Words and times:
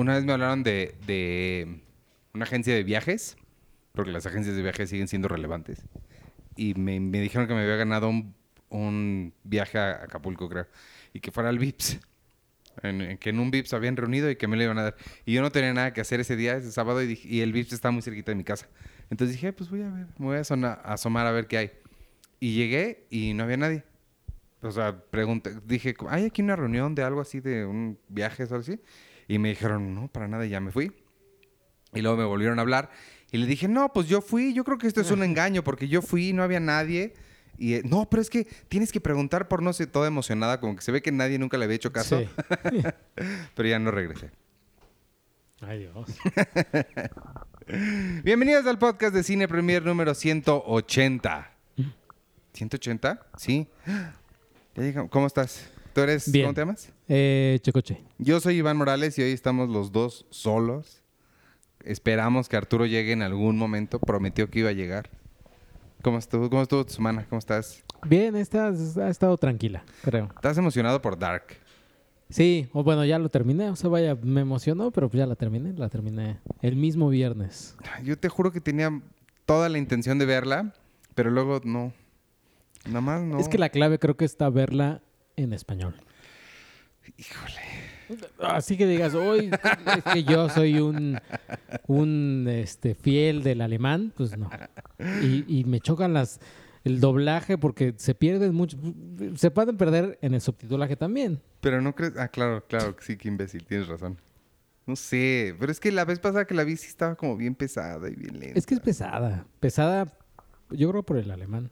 una 0.00 0.14
vez 0.14 0.24
me. 0.24 0.32
Hablaron 0.32 0.62
de, 0.62 0.94
de 1.06 1.80
una 2.34 2.44
agencia 2.44 2.74
de 2.74 2.82
viajes, 2.82 3.36
porque 3.92 4.10
las 4.10 4.26
agencias 4.26 4.56
de 4.56 4.62
viajes 4.62 4.90
siguen 4.90 5.08
siendo 5.08 5.28
relevantes. 5.28 5.82
Y 6.56 6.74
me, 6.74 7.00
me 7.00 7.20
dijeron 7.20 7.46
que 7.48 7.54
me 7.54 7.62
había 7.62 7.76
ganado 7.76 8.08
un, 8.08 8.34
un 8.68 9.32
viaje 9.44 9.78
a 9.78 10.04
Acapulco, 10.04 10.48
creo. 10.48 10.66
Y 11.12 11.20
que 11.20 11.30
fuera 11.30 11.48
al 11.48 11.58
VIPS. 11.58 12.00
En- 12.82 13.00
en 13.02 13.18
que 13.18 13.30
en 13.30 13.40
un 13.40 13.50
VIPS 13.50 13.74
habían 13.74 13.96
reunido 13.96 14.30
y 14.30 14.36
que 14.36 14.46
me 14.46 14.56
lo 14.56 14.62
iban 14.62 14.78
a 14.78 14.82
dar. 14.84 14.96
Y 15.26 15.32
yo 15.34 15.42
no 15.42 15.50
tenía 15.50 15.74
nada 15.74 15.92
que 15.92 16.00
hacer 16.00 16.20
ese 16.20 16.36
día, 16.36 16.56
ese 16.56 16.70
sábado, 16.72 17.02
y, 17.02 17.06
dije- 17.06 17.28
y 17.28 17.40
el 17.40 17.52
VIPS 17.52 17.72
está 17.74 17.90
muy 17.90 18.00
cerquita 18.02 18.30
de 18.32 18.36
mi 18.36 18.44
casa. 18.44 18.68
Entonces 19.10 19.36
dije, 19.36 19.52
pues 19.52 19.68
voy 19.70 19.82
a 19.82 19.90
ver, 19.90 20.06
me 20.18 20.26
voy 20.26 20.36
a 20.38 20.44
sona- 20.44 20.80
a 20.84 20.94
asomar 20.94 21.26
a 21.26 21.32
ver 21.32 21.46
qué 21.46 21.58
hay. 21.58 21.70
Y 22.38 22.54
llegué 22.54 23.06
y 23.10 23.34
no 23.34 23.42
había 23.44 23.56
nadie. 23.56 23.84
O 24.62 24.70
sea, 24.70 24.98
pregunté, 25.10 25.52
dije, 25.66 25.94
¿hay 26.08 26.26
aquí 26.26 26.42
una 26.42 26.54
reunión 26.56 26.94
de 26.94 27.02
algo 27.02 27.20
así, 27.20 27.40
de 27.40 27.66
un 27.66 27.98
viaje 28.08 28.44
o 28.44 28.46
algo 28.46 28.58
así? 28.60 28.78
Y 29.30 29.38
me 29.38 29.50
dijeron, 29.50 29.94
no, 29.94 30.08
para 30.08 30.26
nada, 30.26 30.44
y 30.44 30.48
ya 30.48 30.58
me 30.58 30.72
fui. 30.72 30.90
Y 31.94 32.00
luego 32.00 32.16
me 32.16 32.24
volvieron 32.24 32.58
a 32.58 32.62
hablar. 32.62 32.90
Y 33.30 33.38
le 33.38 33.46
dije, 33.46 33.68
no, 33.68 33.92
pues 33.92 34.08
yo 34.08 34.22
fui, 34.22 34.52
yo 34.54 34.64
creo 34.64 34.76
que 34.76 34.88
esto 34.88 35.00
es 35.00 35.12
un 35.12 35.22
engaño, 35.22 35.62
porque 35.62 35.86
yo 35.86 36.02
fui 36.02 36.30
y 36.30 36.32
no 36.32 36.42
había 36.42 36.58
nadie. 36.58 37.14
Y 37.56 37.74
eh, 37.74 37.82
no, 37.84 38.10
pero 38.10 38.22
es 38.22 38.28
que 38.28 38.48
tienes 38.68 38.90
que 38.90 39.00
preguntar 39.00 39.46
por 39.46 39.62
no 39.62 39.72
sé, 39.72 39.86
toda 39.86 40.08
emocionada, 40.08 40.58
como 40.58 40.74
que 40.74 40.82
se 40.82 40.90
ve 40.90 41.00
que 41.00 41.12
nadie 41.12 41.38
nunca 41.38 41.58
le 41.58 41.64
había 41.66 41.76
hecho 41.76 41.92
caso. 41.92 42.18
Sí. 42.18 42.28
Pero 43.54 43.68
ya 43.68 43.78
no 43.78 43.92
regresé. 43.92 44.32
Ay, 45.60 45.78
Dios. 45.78 46.08
Bienvenidos 48.24 48.66
al 48.66 48.80
podcast 48.80 49.14
de 49.14 49.22
Cine 49.22 49.46
Premier 49.46 49.84
número 49.84 50.12
180. 50.12 51.52
¿180? 52.52 53.20
Sí. 53.36 53.68
¿Cómo 55.10 55.28
estás? 55.28 55.70
¿Tú 55.94 56.00
eres, 56.00 56.32
Bien. 56.32 56.46
cómo 56.46 56.54
te 56.54 56.60
llamas? 56.62 56.92
Eh, 57.12 57.58
Checoche. 57.62 58.00
Yo 58.18 58.38
soy 58.38 58.58
Iván 58.58 58.76
Morales 58.76 59.18
y 59.18 59.22
hoy 59.22 59.32
estamos 59.32 59.68
los 59.68 59.90
dos 59.90 60.26
solos. 60.30 61.02
Esperamos 61.82 62.48
que 62.48 62.56
Arturo 62.56 62.86
llegue 62.86 63.10
en 63.10 63.22
algún 63.22 63.58
momento. 63.58 63.98
Prometió 63.98 64.48
que 64.48 64.60
iba 64.60 64.68
a 64.68 64.74
llegar. 64.74 65.10
¿Cómo 66.02 66.18
estuvo, 66.18 66.48
cómo 66.48 66.62
estuvo 66.62 66.86
tu 66.86 66.92
semana? 66.92 67.26
¿Cómo 67.28 67.40
estás? 67.40 67.82
Bien, 68.06 68.36
esta 68.36 68.68
ha 68.68 69.08
estado 69.08 69.36
tranquila, 69.38 69.82
creo. 70.02 70.28
¿Estás 70.36 70.56
emocionado 70.56 71.02
por 71.02 71.18
Dark? 71.18 71.56
Sí, 72.28 72.68
o 72.72 72.84
bueno, 72.84 73.04
ya 73.04 73.18
lo 73.18 73.28
terminé. 73.28 73.70
O 73.70 73.76
sea, 73.76 73.90
vaya, 73.90 74.16
me 74.22 74.42
emocionó, 74.42 74.92
pero 74.92 75.08
pues 75.08 75.18
ya 75.18 75.26
la 75.26 75.34
terminé. 75.34 75.72
La 75.72 75.88
terminé 75.88 76.38
el 76.62 76.76
mismo 76.76 77.08
viernes. 77.08 77.76
Yo 78.04 78.16
te 78.20 78.28
juro 78.28 78.52
que 78.52 78.60
tenía 78.60 79.02
toda 79.46 79.68
la 79.68 79.78
intención 79.78 80.20
de 80.20 80.26
verla, 80.26 80.74
pero 81.16 81.30
luego 81.32 81.60
no. 81.64 81.92
Nada 82.86 83.00
más 83.00 83.20
no. 83.22 83.40
Es 83.40 83.48
que 83.48 83.58
la 83.58 83.70
clave 83.70 83.98
creo 83.98 84.16
que 84.16 84.24
está 84.24 84.48
verla 84.48 85.02
en 85.34 85.52
español. 85.52 85.96
Híjole. 87.16 88.20
Así 88.40 88.76
que 88.76 88.86
digas, 88.86 89.14
hoy 89.14 89.50
es 89.96 90.12
que 90.12 90.24
yo 90.24 90.48
soy 90.48 90.80
un, 90.80 91.18
un 91.86 92.46
este, 92.48 92.94
fiel 92.94 93.42
del 93.42 93.60
alemán, 93.60 94.12
pues 94.16 94.36
no. 94.36 94.50
Y, 95.22 95.44
y 95.60 95.64
me 95.64 95.80
chocan 95.80 96.12
las 96.12 96.40
el 96.84 97.00
doblaje 97.00 97.58
porque 97.58 97.94
se 97.96 98.14
pierden 98.14 98.54
mucho. 98.54 98.78
Se 99.36 99.50
pueden 99.50 99.76
perder 99.76 100.18
en 100.22 100.34
el 100.34 100.40
subtitulaje 100.40 100.96
también. 100.96 101.40
Pero 101.60 101.80
no 101.80 101.94
crees. 101.94 102.16
Ah, 102.16 102.28
claro, 102.28 102.64
claro 102.66 102.96
que 102.96 103.04
sí, 103.04 103.16
qué 103.16 103.28
imbécil, 103.28 103.64
tienes 103.64 103.88
razón. 103.88 104.18
No 104.86 104.96
sé, 104.96 105.54
pero 105.60 105.70
es 105.70 105.78
que 105.78 105.92
la 105.92 106.04
vez 106.04 106.18
pasada 106.18 106.46
que 106.46 106.54
la 106.54 106.64
vi 106.64 106.76
sí 106.76 106.88
estaba 106.88 107.14
como 107.14 107.36
bien 107.36 107.54
pesada 107.54 108.08
y 108.08 108.14
bien 108.14 108.40
lenta. 108.40 108.58
Es 108.58 108.66
que 108.66 108.74
es 108.74 108.80
pesada. 108.80 109.46
Pesada, 109.60 110.12
yo 110.70 110.90
creo 110.90 111.02
por 111.04 111.18
el 111.18 111.30
alemán. 111.30 111.70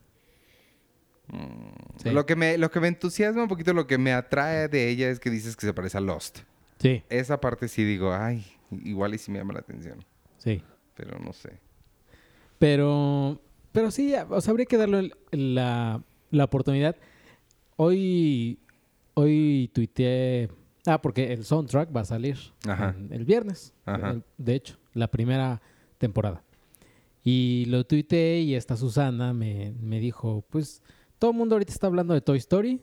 Sí. 1.96 2.10
Lo, 2.10 2.24
que 2.26 2.36
me, 2.36 2.56
lo 2.58 2.70
que 2.70 2.80
me 2.80 2.88
entusiasma 2.88 3.42
un 3.42 3.48
poquito, 3.48 3.72
lo 3.74 3.86
que 3.86 3.98
me 3.98 4.12
atrae 4.12 4.68
de 4.68 4.88
ella 4.88 5.10
es 5.10 5.20
que 5.20 5.30
dices 5.30 5.56
que 5.56 5.66
se 5.66 5.74
parece 5.74 5.98
a 5.98 6.00
Lost. 6.00 6.38
Sí, 6.78 7.02
Esa 7.10 7.40
parte 7.40 7.68
sí 7.68 7.84
digo, 7.84 8.14
ay, 8.14 8.44
igual 8.84 9.14
y 9.14 9.18
sí 9.18 9.30
me 9.30 9.38
llama 9.38 9.52
la 9.54 9.60
atención. 9.60 10.04
sí. 10.38 10.62
Pero 10.94 11.18
no 11.20 11.32
sé. 11.32 11.60
Pero, 12.58 13.40
pero 13.72 13.90
sí, 13.92 14.12
o 14.30 14.40
sea, 14.40 14.50
habría 14.50 14.66
que 14.66 14.76
darle 14.76 15.12
la, 15.30 16.02
la 16.30 16.44
oportunidad. 16.44 16.96
Hoy, 17.76 18.58
hoy 19.14 19.70
tuiteé, 19.72 20.48
ah, 20.86 21.00
porque 21.00 21.32
el 21.32 21.44
soundtrack 21.44 21.94
va 21.94 22.00
a 22.00 22.04
salir 22.04 22.36
Ajá. 22.66 22.96
el 23.10 23.24
viernes, 23.24 23.74
Ajá. 23.84 24.10
el- 24.10 24.24
de 24.38 24.54
hecho, 24.56 24.76
la 24.94 25.08
primera 25.08 25.62
temporada. 25.98 26.42
Y 27.22 27.66
lo 27.68 27.84
tuiteé 27.86 28.40
y 28.40 28.54
esta 28.56 28.76
Susana 28.76 29.32
me, 29.32 29.72
me 29.80 30.00
dijo, 30.00 30.44
pues 30.50 30.82
todo 31.18 31.32
el 31.32 31.36
mundo 31.36 31.54
ahorita 31.54 31.72
está 31.72 31.86
hablando 31.86 32.14
de 32.14 32.20
Toy 32.20 32.38
Story, 32.38 32.80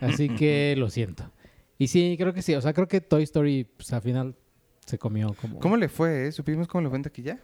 así 0.00 0.28
que 0.36 0.74
lo 0.76 0.90
siento. 0.90 1.30
Y 1.78 1.88
sí, 1.88 2.16
creo 2.18 2.32
que 2.32 2.42
sí, 2.42 2.54
o 2.54 2.60
sea, 2.60 2.72
creo 2.72 2.88
que 2.88 3.00
Toy 3.00 3.22
Story, 3.22 3.64
pues 3.64 3.92
al 3.92 4.02
final 4.02 4.36
se 4.84 4.98
comió 4.98 5.34
como... 5.40 5.58
¿Cómo 5.60 5.76
le 5.76 5.88
fue? 5.88 6.28
eh? 6.28 6.32
¿Supimos 6.32 6.68
cómo 6.68 6.82
le 6.82 6.88
fue 6.88 6.96
en 6.96 7.02
taquilla? 7.02 7.40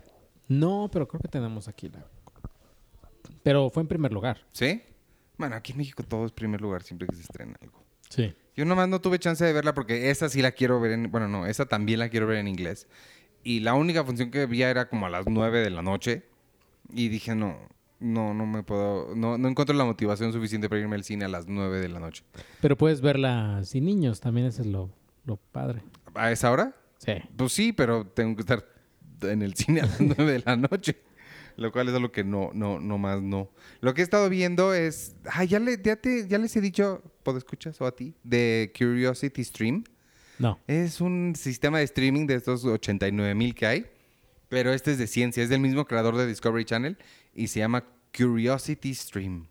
No, 0.49 0.89
pero 0.93 1.07
creo 1.07 1.21
que 1.21 1.29
tenemos 1.29 1.69
aquí 1.69 1.89
la... 1.89 2.07
Pero 3.43 3.71
fue 3.71 3.83
en 3.83 3.89
primer 3.89 4.13
lugar. 4.13 4.47
¿Sí? 4.53 4.83
Bueno, 5.37 5.57
aquí 5.57 5.73
en 5.73 5.79
México 5.79 6.03
todo 6.03 6.25
es 6.27 6.33
primer 6.33 6.61
lugar 6.61 6.83
siempre 6.83 7.09
que 7.09 7.17
se 7.17 7.23
estrena 7.23 7.57
algo. 7.61 7.83
Sí. 8.09 8.35
Yo 8.55 8.65
nomás 8.65 8.89
no 8.89 9.01
tuve 9.01 9.19
chance 9.19 9.45
de 9.45 9.53
verla 9.53 9.75
porque 9.75 10.11
esa 10.11 10.29
sí 10.29 10.43
la 10.43 10.53
quiero 10.53 10.81
ver 10.81 10.93
en... 10.93 11.11
Bueno, 11.11 11.29
no, 11.29 11.47
esa 11.47 11.67
también 11.67 11.99
la 11.99 12.09
quiero 12.09 12.27
ver 12.27 12.39
en 12.39 12.49
inglés. 12.49 12.87
Y 13.43 13.61
la 13.61 13.75
única 13.75 14.05
función 14.05 14.31
que 14.31 14.43
había 14.43 14.71
era 14.71 14.89
como 14.89 15.07
a 15.07 15.11
las 15.11 15.27
9 15.27 15.61
de 15.61 15.71
la 15.71 15.83
noche. 15.83 16.25
Y 16.93 17.09
dije, 17.09 17.35
no, 17.35 17.57
no, 18.03 18.35
no 18.35 18.47
me 18.47 18.63
puedo... 18.63 19.15
No, 19.15 19.39
no 19.39 19.49
encuentro 19.49 19.75
la 19.75 19.85
motivación 19.85 20.33
suficiente 20.33 20.69
para 20.69 20.81
irme 20.81 20.97
al 20.97 21.05
cine 21.05 21.25
a 21.25 21.29
las 21.29 21.47
9 21.47 21.81
de 21.81 21.89
la 21.89 22.01
noche. 22.01 22.25
Pero 22.61 22.77
puedes 22.77 23.01
verla 23.01 23.63
sin 23.65 23.85
niños, 23.85 24.21
también 24.21 24.47
eso 24.47 24.63
es 24.63 24.69
lo, 24.69 24.91
lo 25.25 25.37
padre. 25.37 25.83
¿A 26.15 26.31
esa 26.31 26.51
hora? 26.51 26.75
Sí. 26.99 27.15
Pues 27.37 27.53
sí, 27.53 27.73
pero 27.73 28.07
tengo 28.07 28.37
que 28.37 28.43
estar 28.43 28.65
en 29.23 29.43
el 29.43 29.55
cine 29.55 29.81
a 29.81 29.87
las 29.87 30.01
9 30.19 30.33
de 30.33 30.43
la 30.45 30.57
noche. 30.57 30.97
Lo 31.57 31.71
cual 31.71 31.89
es 31.89 31.95
algo 31.95 32.11
que 32.11 32.25
no, 32.25 32.51
no, 32.55 32.81
no 32.81 32.99
más 32.99 33.21
no. 33.21 33.51
Lo 33.81 33.93
que 33.95 34.01
he 34.01 34.05
estado 34.05 34.29
viendo 34.29 34.73
es. 34.73 35.17
Ah, 35.31 35.45
ya, 35.45 35.59
le, 35.59 35.81
ya, 35.83 35.97
te, 35.97 36.27
ya 36.27 36.39
les 36.39 36.57
he 36.57 36.61
dicho, 36.61 37.03
¿puedo 37.23 37.37
escuchas 37.37 37.79
o 37.81 37.87
a 37.87 37.95
ti? 37.95 38.15
De 38.23 38.73
Curiosity 38.77 39.45
Stream. 39.45 39.85
No. 40.39 40.59
Es 40.67 41.01
un 41.01 41.35
sistema 41.37 41.79
de 41.79 41.85
streaming 41.85 42.27
de 42.27 42.37
estos 42.37 42.65
89 42.65 43.35
mil 43.35 43.55
que 43.55 43.67
hay. 43.67 43.87
Pero 44.53 44.71
este 44.75 44.91
es 44.91 44.99
de 44.99 45.07
ciencia. 45.07 45.43
Es 45.43 45.49
del 45.49 45.61
mismo 45.61 45.87
creador 45.87 46.15
de 46.15 46.27
Discovery 46.27 46.67
Channel. 46.67 46.99
Y 47.33 47.47
se 47.47 47.61
llama 47.61 47.85
Curiosity 48.15 48.95
Stream. 48.95 49.47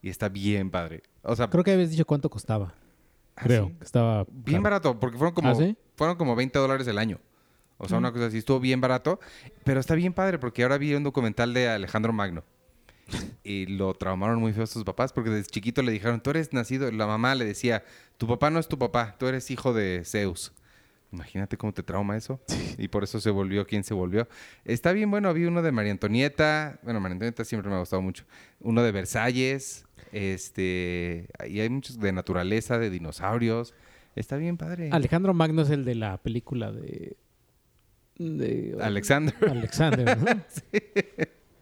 Y 0.00 0.10
está 0.10 0.28
bien 0.28 0.70
padre. 0.70 1.02
O 1.22 1.34
sea, 1.34 1.50
Creo 1.50 1.64
que 1.64 1.72
habías 1.72 1.90
dicho 1.90 2.04
cuánto 2.04 2.30
costaba. 2.30 2.72
¿Ah, 3.34 3.42
Creo 3.42 3.66
sí? 3.66 3.74
que 3.76 3.84
estaba... 3.84 4.26
Bien 4.30 4.58
caro. 4.58 4.62
barato, 4.62 5.00
porque 5.00 5.18
fueron 5.18 5.34
como, 5.34 5.50
¿Ah, 5.50 5.56
sí? 5.56 5.76
fueron 5.96 6.14
como 6.14 6.36
20 6.36 6.56
dólares 6.56 6.86
el 6.86 6.98
año. 6.98 7.18
O 7.78 7.88
sea, 7.88 7.98
una 7.98 8.12
cosa 8.12 8.26
así, 8.26 8.38
estuvo 8.38 8.60
bien 8.60 8.80
barato, 8.80 9.18
pero 9.64 9.80
está 9.80 9.96
bien 9.96 10.12
padre 10.12 10.38
porque 10.38 10.62
ahora 10.62 10.78
vi 10.78 10.94
un 10.94 11.02
documental 11.02 11.52
de 11.52 11.68
Alejandro 11.68 12.12
Magno. 12.12 12.44
Y 13.42 13.66
lo 13.66 13.92
traumaron 13.94 14.38
muy 14.38 14.52
feo 14.52 14.68
sus 14.68 14.84
papás 14.84 15.12
porque 15.12 15.30
desde 15.30 15.50
chiquito 15.50 15.82
le 15.82 15.90
dijeron, 15.90 16.20
tú 16.20 16.30
eres 16.30 16.52
nacido, 16.52 16.92
la 16.92 17.08
mamá 17.08 17.34
le 17.34 17.44
decía, 17.44 17.82
tu 18.18 18.28
papá 18.28 18.50
no 18.50 18.60
es 18.60 18.68
tu 18.68 18.78
papá, 18.78 19.16
tú 19.18 19.26
eres 19.26 19.50
hijo 19.50 19.72
de 19.72 20.02
Zeus. 20.04 20.52
Imagínate 21.10 21.56
cómo 21.56 21.72
te 21.72 21.82
trauma 21.82 22.16
eso. 22.16 22.40
Y 22.76 22.88
por 22.88 23.04
eso 23.04 23.20
se 23.20 23.30
volvió 23.30 23.66
quien 23.66 23.82
se 23.82 23.94
volvió. 23.94 24.28
Está 24.64 24.92
bien 24.92 25.10
bueno, 25.10 25.32
vi 25.32 25.44
uno 25.44 25.62
de 25.62 25.72
María 25.72 25.92
Antonieta. 25.92 26.78
Bueno, 26.82 27.00
María 27.00 27.14
Antonieta 27.14 27.44
siempre 27.44 27.70
me 27.70 27.76
ha 27.76 27.80
gustado 27.80 28.02
mucho. 28.02 28.24
Uno 28.60 28.82
de 28.82 28.92
Versalles. 28.92 29.86
Este. 30.12 31.28
Y 31.48 31.60
hay 31.60 31.68
muchos 31.70 31.98
de 31.98 32.12
naturaleza, 32.12 32.78
de 32.78 32.90
dinosaurios. 32.90 33.74
Está 34.16 34.36
bien 34.36 34.56
padre. 34.56 34.90
Alejandro 34.92 35.32
Magno 35.32 35.62
es 35.62 35.70
el 35.70 35.84
de 35.84 35.94
la 35.94 36.18
película 36.18 36.72
de... 36.72 37.16
de 38.16 38.76
Alexander. 38.80 39.34
Alexander, 39.48 40.18
¿no? 40.18 40.42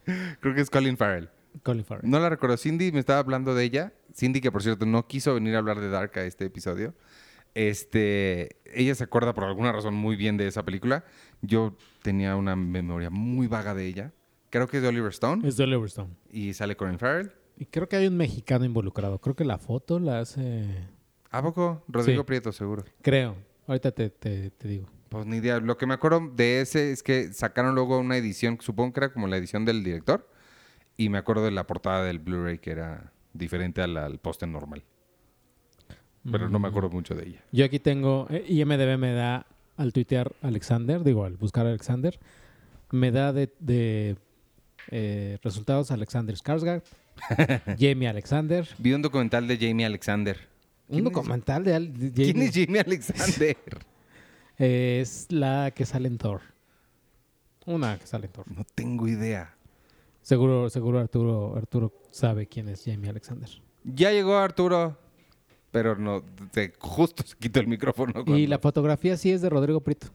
Creo 0.41 0.55
que 0.55 0.61
es 0.61 0.71
Colin 0.71 0.97
Farrell. 0.97 1.29
Colin 1.62 1.85
Farrell. 1.85 2.11
No 2.11 2.19
la 2.19 2.31
recuerdo. 2.31 2.56
Cindy 2.56 2.93
me 2.93 3.00
estaba 3.00 3.19
hablando 3.19 3.55
de 3.55 3.65
ella. 3.65 3.93
Cindy, 4.15 4.41
que 4.41 4.50
por 4.50 4.62
cierto 4.62 4.87
no 4.87 5.06
quiso 5.06 5.35
venir 5.35 5.55
a 5.55 5.59
hablar 5.59 5.81
de 5.81 5.91
Dark 5.91 6.19
a 6.19 6.25
este 6.25 6.47
episodio. 6.47 6.94
Este, 7.56 8.56
ella 8.67 8.94
se 8.94 9.05
acuerda 9.05 9.32
por 9.32 9.44
alguna 9.44 9.73
razón 9.73 9.94
muy 9.94 10.14
bien 10.14 10.37
de 10.37 10.47
esa 10.47 10.62
película. 10.62 11.05
Yo 11.41 11.75
tenía 12.03 12.37
una 12.37 12.55
memoria 12.55 13.08
muy 13.08 13.47
vaga 13.47 13.75
de 13.75 13.87
ella. 13.87 14.12
Creo 14.50 14.69
que 14.69 14.76
es 14.76 14.82
de 14.82 14.91
Oliver 14.91 15.11
Stone 15.11 15.49
Es 15.49 15.56
de 15.56 15.64
Oliver 15.64 15.87
Stone. 15.87 16.11
y 16.31 16.53
sale 16.53 16.76
Colin 16.76 16.99
Farrell. 16.99 17.32
Y 17.56 17.64
creo 17.64 17.88
que 17.88 17.97
hay 17.97 18.08
un 18.08 18.17
mexicano 18.19 18.67
involucrado. 18.67 19.19
Creo 19.23 19.35
que 19.35 19.47
la 19.47 19.56
foto 19.56 19.99
la 19.99 20.20
hace... 20.20 20.67
¿A 21.31 21.41
poco? 21.41 21.82
Rodrigo 21.88 22.23
Sí. 22.23 22.26
Prieto, 22.26 22.53
seguro. 22.53 22.85
Creo. 23.00 23.37
Ahorita 23.67 23.91
te, 23.91 24.11
te, 24.11 24.50
te 24.50 24.69
digo. 24.69 24.87
Pues 25.09 25.25
ni 25.25 25.38
idea. 25.38 25.59
Lo 25.59 25.79
que 25.79 25.87
me 25.87 25.94
acuerdo 25.94 26.31
de 26.35 26.61
ese 26.61 26.93
es 26.93 27.02
que 27.02 27.32
sacaron 27.32 27.75
luego 27.75 27.99
una 27.99 28.19
edición, 28.19 28.59
supongo 28.61 28.93
que 28.93 29.00
era 29.00 29.12
como 29.14 29.29
la 29.29 29.38
edición 29.38 29.64
del 29.64 29.82
director. 29.82 30.29
Y 30.99 31.09
me 31.09 31.17
acuerdo 31.17 31.43
de 31.47 31.52
la 31.52 31.67
portada 31.67 32.05
del 32.05 32.19
Blu-ray 32.19 32.59
que 32.59 32.70
era 32.73 33.14
diferente 33.32 33.81
al, 33.81 33.97
al 33.97 34.19
póster 34.19 34.47
normal. 34.50 34.85
Pero 36.31 36.49
no 36.49 36.58
me 36.58 36.69
acuerdo 36.69 36.90
mucho 36.90 37.14
de 37.14 37.28
ella. 37.28 37.44
Yo 37.52 37.64
aquí 37.64 37.78
tengo, 37.78 38.26
eh, 38.31 38.44
IMDB 38.49 38.99
me 38.99 39.12
da 39.12 39.46
al 39.76 39.93
tuitear 39.93 40.32
Alexander, 40.43 41.02
digo, 41.05 41.25
al 41.25 41.37
buscar 41.37 41.67
Alexander, 41.67 42.19
me 42.90 43.11
da 43.11 43.32
de, 43.32 43.52
de, 43.61 44.17
eh, 44.90 45.38
resultados 45.43 45.90
Alexander 45.90 46.34
Skarsgård, 46.37 46.82
Jamie 47.78 48.08
Alexander, 48.08 48.69
Vi 48.78 48.93
un 48.93 49.02
documental 49.02 49.46
de 49.49 49.56
Jamie 49.58 49.84
Alexander. 49.87 50.38
un 50.88 51.05
documental 51.05 51.64
de, 51.64 51.75
Al- 51.75 51.93
de 51.99 52.12
¿Quién 52.12 52.32
Jamie. 52.37 52.49
es 52.49 52.55
Jamie 52.55 52.81
Alexander? 52.81 53.56
Es 54.58 55.26
la 55.31 55.70
que 55.75 55.84
sale 55.84 56.08
en 56.08 56.17
Thor. 56.17 56.40
Una 57.67 57.99
que 57.99 58.06
sale 58.06 58.26
en 58.26 58.32
Thor. 58.32 58.50
No 58.50 58.64
tengo 58.75 59.06
idea. 59.06 59.55
Seguro, 60.23 60.70
seguro 60.70 60.99
Arturo, 60.99 61.55
Arturo 61.56 61.93
sabe 62.11 62.46
quién 62.46 62.69
es 62.70 62.82
Jamie 62.84 63.11
Alexander. 63.11 63.50
Ya 63.84 64.12
llegó 64.12 64.37
Arturo, 64.38 64.96
pero 65.76 65.94
no, 65.94 66.23
te- 66.52 66.73
justo 66.78 67.23
se 67.23 67.37
quitó 67.37 67.61
el 67.61 67.67
micrófono. 67.67 68.25
Y 68.34 68.46
la 68.46 68.58
fotografía 68.58 69.14
sí 69.19 69.31
es 69.31 69.43
de 69.43 69.50
Rodrigo 69.50 69.82
Prieto, 69.82 70.06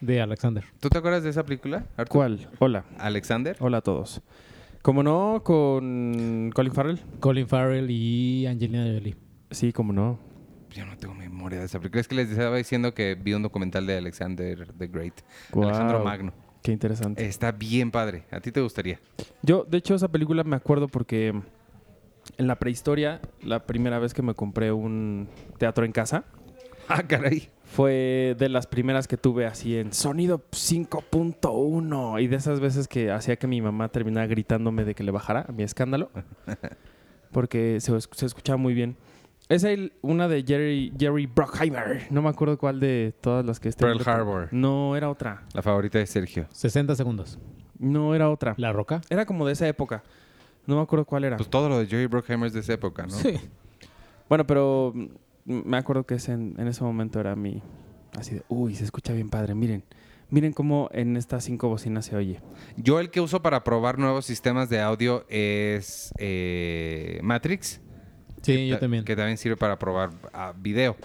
de 0.00 0.20
Alexander. 0.20 0.62
¿Tú 0.78 0.88
te 0.88 0.96
acuerdas 0.98 1.24
de 1.24 1.30
esa 1.30 1.44
película, 1.44 1.78
Arturo? 1.96 2.08
¿Cuál? 2.20 2.48
Hola. 2.60 2.84
¿Alexander? 2.98 3.56
Hola 3.58 3.78
a 3.78 3.80
todos. 3.80 4.20
Como 4.80 5.02
no, 5.02 5.42
con 5.42 6.52
Colin 6.54 6.72
Farrell. 6.72 7.00
Colin 7.18 7.48
Farrell 7.48 7.90
y 7.90 8.46
Angelina 8.46 8.84
Jolie. 8.84 9.16
Sí, 9.50 9.72
como 9.72 9.92
no. 9.92 10.20
Yo 10.70 10.86
no 10.86 10.96
tengo 10.96 11.14
memoria 11.14 11.58
de 11.58 11.64
esa 11.64 11.80
película. 11.80 12.00
Es 12.00 12.06
que 12.06 12.14
les 12.14 12.30
estaba 12.30 12.56
diciendo 12.56 12.94
que 12.94 13.16
vi 13.16 13.32
un 13.34 13.42
documental 13.42 13.86
de 13.88 13.96
Alexander 13.98 14.72
the 14.78 14.86
Great. 14.86 15.14
Alejandro 15.52 15.98
Guau, 15.98 16.04
Magno. 16.04 16.32
Qué 16.62 16.70
interesante. 16.70 17.26
Está 17.26 17.50
bien 17.50 17.90
padre. 17.90 18.22
¿A 18.30 18.38
ti 18.38 18.52
te 18.52 18.60
gustaría? 18.60 19.00
Yo, 19.42 19.64
de 19.68 19.78
hecho, 19.78 19.96
esa 19.96 20.06
película 20.06 20.44
me 20.44 20.54
acuerdo 20.54 20.86
porque 20.86 21.34
en 22.36 22.46
la 22.46 22.56
prehistoria, 22.58 23.20
la 23.42 23.64
primera 23.66 23.98
vez 23.98 24.12
que 24.14 24.22
me 24.22 24.34
compré 24.34 24.72
un 24.72 25.28
teatro 25.58 25.84
en 25.84 25.92
casa, 25.92 26.24
Ah, 26.88 27.02
caray. 27.02 27.50
fue 27.64 28.34
de 28.38 28.48
las 28.48 28.66
primeras 28.66 29.06
que 29.08 29.16
tuve 29.16 29.44
así 29.46 29.76
en 29.76 29.92
sonido 29.92 30.42
5.1 30.52 32.22
y 32.22 32.26
de 32.26 32.36
esas 32.36 32.60
veces 32.60 32.88
que 32.88 33.10
hacía 33.10 33.36
que 33.36 33.46
mi 33.46 33.60
mamá 33.60 33.88
terminara 33.88 34.26
gritándome 34.26 34.84
de 34.84 34.94
que 34.94 35.02
le 35.04 35.10
bajara 35.10 35.44
a 35.48 35.52
mi 35.52 35.62
escándalo 35.62 36.10
porque 37.32 37.78
se, 37.80 37.92
se 38.00 38.26
escuchaba 38.26 38.56
muy 38.56 38.74
bien. 38.74 38.96
Es 39.48 39.64
el- 39.64 39.92
una 40.02 40.28
de 40.28 40.44
Jerry, 40.46 40.92
Jerry 40.98 41.26
Bruckheimer. 41.26 42.06
No 42.10 42.20
me 42.22 42.28
acuerdo 42.28 42.58
cuál 42.58 42.80
de 42.80 43.14
todas 43.20 43.44
las 43.46 43.60
que 43.60 43.70
estén. 43.70 43.88
Pearl 43.88 44.02
Harbor. 44.08 44.48
No, 44.52 44.94
era 44.96 45.08
otra. 45.08 45.44
La 45.54 45.62
favorita 45.62 45.98
de 45.98 46.06
Sergio. 46.06 46.46
60 46.52 46.94
segundos. 46.94 47.38
No, 47.78 48.14
era 48.14 48.28
otra. 48.28 48.54
La 48.58 48.72
Roca. 48.72 49.00
Era 49.08 49.24
como 49.24 49.46
de 49.46 49.52
esa 49.54 49.66
época. 49.66 50.02
No 50.68 50.76
me 50.76 50.82
acuerdo 50.82 51.06
cuál 51.06 51.24
era. 51.24 51.38
Pues 51.38 51.48
todo 51.48 51.70
lo 51.70 51.78
de 51.78 51.86
Jerry 51.86 52.04
Bruckheimer 52.06 52.46
es 52.46 52.52
de 52.52 52.60
esa 52.60 52.74
época, 52.74 53.04
¿no? 53.06 53.14
Sí. 53.14 53.34
Bueno, 54.28 54.46
pero 54.46 54.92
me 55.46 55.78
acuerdo 55.78 56.04
que 56.04 56.16
ese 56.16 56.32
en, 56.32 56.54
en 56.58 56.68
ese 56.68 56.84
momento 56.84 57.18
era 57.18 57.34
mi... 57.34 57.62
Así 58.18 58.34
de, 58.34 58.42
uy, 58.48 58.74
se 58.74 58.84
escucha 58.84 59.14
bien 59.14 59.30
padre. 59.30 59.54
Miren, 59.54 59.82
miren 60.28 60.52
cómo 60.52 60.90
en 60.92 61.16
estas 61.16 61.44
cinco 61.44 61.70
bocinas 61.70 62.04
se 62.04 62.16
oye. 62.16 62.42
Yo 62.76 63.00
el 63.00 63.08
que 63.10 63.22
uso 63.22 63.40
para 63.40 63.64
probar 63.64 63.98
nuevos 63.98 64.26
sistemas 64.26 64.68
de 64.68 64.80
audio 64.82 65.24
es 65.30 66.12
eh, 66.18 67.18
Matrix. 67.22 67.80
Sí, 68.42 68.68
yo 68.68 68.76
ta- 68.76 68.80
también. 68.80 69.06
Que 69.06 69.16
también 69.16 69.38
sirve 69.38 69.56
para 69.56 69.78
probar 69.78 70.10
ah, 70.34 70.52
video. 70.54 70.96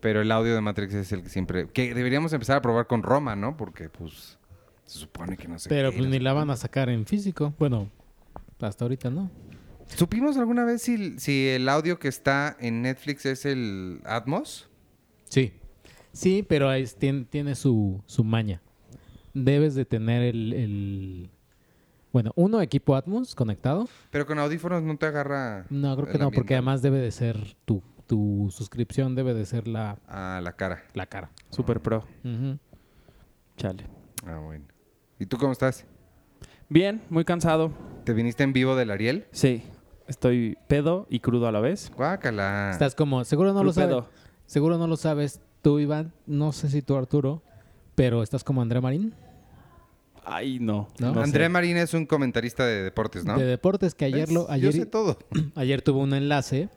Pero 0.00 0.22
el 0.22 0.32
audio 0.32 0.54
de 0.54 0.62
Matrix 0.62 0.94
es 0.94 1.12
el 1.12 1.22
que 1.22 1.28
siempre... 1.28 1.68
Que 1.68 1.92
deberíamos 1.92 2.32
empezar 2.32 2.56
a 2.56 2.62
probar 2.62 2.86
con 2.86 3.02
Roma, 3.02 3.36
¿no? 3.36 3.54
Porque 3.58 3.90
pues 3.90 4.38
se 4.86 4.98
supone 4.98 5.36
que 5.36 5.46
no 5.46 5.58
sé 5.58 5.68
Pero 5.68 5.90
qué, 5.90 5.98
pues 5.98 6.08
no 6.08 6.12
ni 6.12 6.20
la 6.20 6.32
van 6.32 6.48
a 6.48 6.56
sacar 6.56 6.88
en 6.88 7.04
físico. 7.04 7.52
Bueno, 7.58 7.90
hasta 8.68 8.84
ahorita 8.84 9.10
no. 9.10 9.30
¿Supimos 9.96 10.36
alguna 10.36 10.64
vez 10.64 10.82
si, 10.82 11.18
si 11.18 11.48
el 11.48 11.68
audio 11.68 11.98
que 11.98 12.08
está 12.08 12.56
en 12.60 12.82
Netflix 12.82 13.26
es 13.26 13.44
el 13.44 14.00
Atmos? 14.04 14.68
Sí. 15.28 15.52
Sí, 16.12 16.44
pero 16.48 16.72
es- 16.72 16.98
tien- 16.98 17.26
tiene, 17.28 17.54
su, 17.54 18.02
su 18.06 18.22
maña. 18.24 18.62
Debes 19.34 19.74
de 19.74 19.84
tener 19.84 20.22
el, 20.22 20.52
el- 20.52 21.30
Bueno, 22.12 22.32
uno, 22.36 22.60
equipo 22.60 22.94
Atmos 22.96 23.34
conectado. 23.34 23.88
Pero 24.10 24.26
con 24.26 24.38
audífonos 24.38 24.82
no 24.82 24.96
te 24.96 25.06
agarra... 25.06 25.66
No, 25.70 25.94
creo 25.96 26.08
que 26.12 26.18
no, 26.18 26.30
porque 26.30 26.54
además 26.54 26.82
debe 26.82 26.98
de 26.98 27.10
ser 27.12 27.56
tu, 27.64 27.82
tu 28.06 28.48
suscripción, 28.50 29.14
debe 29.14 29.34
de 29.34 29.46
ser 29.46 29.66
la, 29.68 29.98
A 30.08 30.40
la 30.42 30.52
cara. 30.56 30.82
la 30.94 31.06
cara. 31.06 31.30
Super 31.50 31.80
pro. 31.80 32.04
Chale. 33.56 33.84
Ah, 34.26 34.38
bueno. 34.38 34.64
¿Y 35.18 35.26
tú 35.26 35.36
cómo 35.36 35.52
estás? 35.52 35.84
Bien, 36.70 37.02
muy 37.10 37.24
cansado. 37.24 37.72
¿Te 38.04 38.12
viniste 38.12 38.44
en 38.44 38.52
vivo 38.52 38.76
del 38.76 38.90
Ariel? 38.92 39.26
Sí, 39.32 39.62
estoy 40.06 40.56
pedo 40.68 41.06
y 41.10 41.18
crudo 41.18 41.48
a 41.48 41.52
la 41.52 41.58
vez. 41.60 41.90
Guácala. 41.96 42.70
Estás 42.70 42.94
como... 42.94 43.24
Seguro 43.24 43.52
no 43.52 43.64
lo 43.64 43.72
sabes. 43.72 44.04
Seguro 44.46 44.78
no 44.78 44.86
lo 44.86 44.96
sabes 44.96 45.40
tú, 45.62 45.80
Iván. 45.80 46.12
No 46.26 46.52
sé 46.52 46.68
si 46.70 46.80
tú, 46.82 46.96
Arturo. 46.96 47.42
Pero 47.96 48.22
estás 48.22 48.44
como 48.44 48.62
André 48.62 48.80
Marín. 48.80 49.12
Ay, 50.24 50.58
no. 50.60 50.88
¿No? 51.00 51.12
no 51.12 51.22
André 51.22 51.44
sé. 51.44 51.48
Marín 51.48 51.76
es 51.76 51.92
un 51.92 52.06
comentarista 52.06 52.64
de 52.64 52.84
deportes, 52.84 53.24
¿no? 53.24 53.36
De 53.36 53.44
deportes 53.46 53.94
que 53.94 54.04
ayer 54.04 54.26
¿Ves? 54.28 54.32
lo... 54.32 54.46
Yo 54.46 54.52
Ayer, 54.52 54.72
sé 54.72 54.86
todo. 54.86 55.18
ayer 55.56 55.82
tuvo 55.82 56.00
un 56.00 56.14
enlace. 56.14 56.68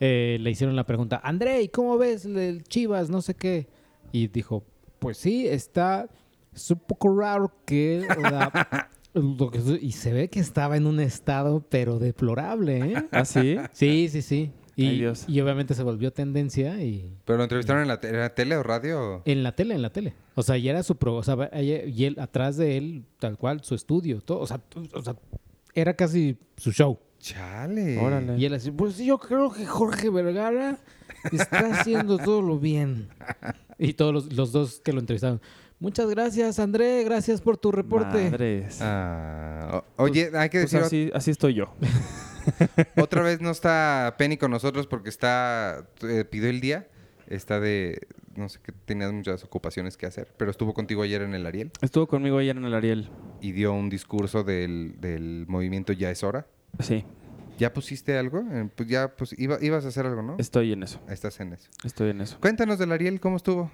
eh, 0.00 0.38
le 0.40 0.50
hicieron 0.50 0.76
la 0.76 0.84
pregunta, 0.84 1.20
André, 1.24 1.60
¿y 1.62 1.68
cómo 1.68 1.98
ves 1.98 2.24
el 2.24 2.62
Chivas? 2.64 3.10
No 3.10 3.20
sé 3.20 3.34
qué. 3.34 3.68
Y 4.12 4.28
dijo, 4.28 4.62
pues 5.00 5.18
sí, 5.18 5.48
está... 5.48 6.08
Es 6.54 6.70
un 6.70 6.78
poco 6.80 7.16
raro 7.18 7.52
que... 7.64 8.06
la- 8.20 8.88
lo 9.14 9.50
que 9.50 9.58
y 9.80 9.92
se 9.92 10.12
ve 10.12 10.28
que 10.30 10.40
estaba 10.40 10.76
en 10.76 10.86
un 10.86 10.98
estado, 11.00 11.66
pero 11.68 11.98
deplorable, 11.98 12.78
¿eh? 12.92 13.06
¿Ah, 13.10 13.24
sí? 13.24 13.56
Sí, 13.72 14.08
sí, 14.10 14.22
sí. 14.22 14.52
Y, 14.74 14.86
Ay, 14.86 14.98
Dios. 15.00 15.24
y 15.28 15.38
obviamente 15.42 15.74
se 15.74 15.82
volvió 15.82 16.14
tendencia 16.14 16.82
y... 16.82 17.14
¿Pero 17.26 17.36
lo 17.36 17.42
entrevistaron 17.42 17.82
en 17.82 17.88
la, 17.88 18.00
te- 18.00 18.08
en 18.08 18.18
la 18.18 18.34
tele 18.34 18.56
o 18.56 18.62
radio? 18.62 19.20
En 19.26 19.42
la 19.42 19.54
tele, 19.54 19.74
en 19.74 19.82
la 19.82 19.90
tele. 19.90 20.14
O 20.34 20.42
sea, 20.42 20.56
y 20.56 20.66
era 20.66 20.82
su 20.82 20.96
pro, 20.96 21.16
o 21.16 21.22
sea, 21.22 21.50
ella- 21.52 21.84
y 21.84 22.06
él 22.06 22.16
atrás 22.18 22.56
de 22.56 22.78
él, 22.78 23.04
tal 23.18 23.36
cual, 23.36 23.62
su 23.62 23.74
estudio, 23.74 24.22
todo, 24.22 24.40
o 24.40 24.46
sea, 24.46 24.56
t- 24.58 24.80
o 24.94 25.02
sea, 25.02 25.14
era 25.74 25.94
casi 25.94 26.38
su 26.56 26.72
show. 26.72 26.98
Chale. 27.18 27.98
Órale. 27.98 28.38
Y 28.38 28.46
él 28.46 28.54
así, 28.54 28.70
pues 28.70 28.96
yo 28.96 29.18
creo 29.18 29.52
que 29.52 29.66
Jorge 29.66 30.08
Vergara 30.08 30.78
está 31.30 31.58
haciendo 31.80 32.16
todo 32.18 32.40
lo 32.42 32.58
bien. 32.58 33.08
Y 33.78 33.94
todos 33.94 34.12
los, 34.14 34.32
los 34.32 34.52
dos 34.52 34.80
que 34.80 34.92
lo 34.92 35.00
entrevistaron. 35.00 35.40
Muchas 35.82 36.08
gracias, 36.08 36.60
André, 36.60 37.02
gracias 37.02 37.40
por 37.40 37.56
tu 37.56 37.72
reporte. 37.72 38.30
Madres. 38.30 38.78
Ah, 38.80 39.82
o- 39.98 40.04
oye, 40.04 40.30
hay 40.34 40.48
que 40.48 40.60
Pues 40.60 40.70
decir, 40.70 40.86
así, 40.86 41.10
así 41.12 41.32
estoy 41.32 41.54
yo. 41.54 41.74
otra 42.96 43.22
vez 43.22 43.40
no 43.42 43.50
está 43.50 44.14
Penny 44.16 44.36
con 44.36 44.52
nosotros 44.52 44.86
porque 44.86 45.08
está, 45.08 45.88
eh, 46.02 46.24
pidió 46.24 46.48
el 46.48 46.60
día. 46.60 46.86
Está 47.26 47.58
de, 47.58 48.06
no 48.36 48.48
sé, 48.48 48.60
que 48.62 48.70
tenías 48.72 49.12
muchas 49.12 49.42
ocupaciones 49.42 49.96
que 49.96 50.06
hacer, 50.06 50.32
pero 50.36 50.50
estuvo 50.52 50.72
contigo 50.72 51.02
ayer 51.02 51.22
en 51.22 51.34
el 51.34 51.46
Ariel 51.46 51.70
Estuvo 51.80 52.06
conmigo 52.06 52.36
ayer 52.38 52.56
en 52.56 52.64
el 52.64 52.74
Ariel. 52.74 53.08
y 53.40 53.52
dio 53.52 53.72
un 53.72 53.88
discurso 53.88 54.44
del, 54.44 54.96
del 55.00 55.46
movimiento 55.48 55.92
Ya 55.92 56.10
es 56.10 56.22
hora. 56.22 56.46
Sí, 56.78 57.04
¿Ya 57.58 57.72
pusiste 57.72 58.16
algo? 58.18 58.44
Pues 58.76 58.88
ya, 58.88 59.16
pues 59.16 59.34
iba- 59.38 59.58
ibas 59.60 59.84
a 59.84 59.88
hacer 59.88 60.06
algo, 60.06 60.22
¿no? 60.22 60.36
estoy 60.38 60.72
en 60.72 60.82
eso. 60.84 61.00
Estás 61.08 61.40
en 61.40 61.54
eso. 61.54 61.68
Estoy 61.84 62.10
en 62.10 62.20
eso. 62.20 62.38
Cuéntanos 62.40 62.78
del 62.78 62.92
Ariel, 62.92 63.18
¿cómo 63.18 63.36
estuvo? 63.36 63.70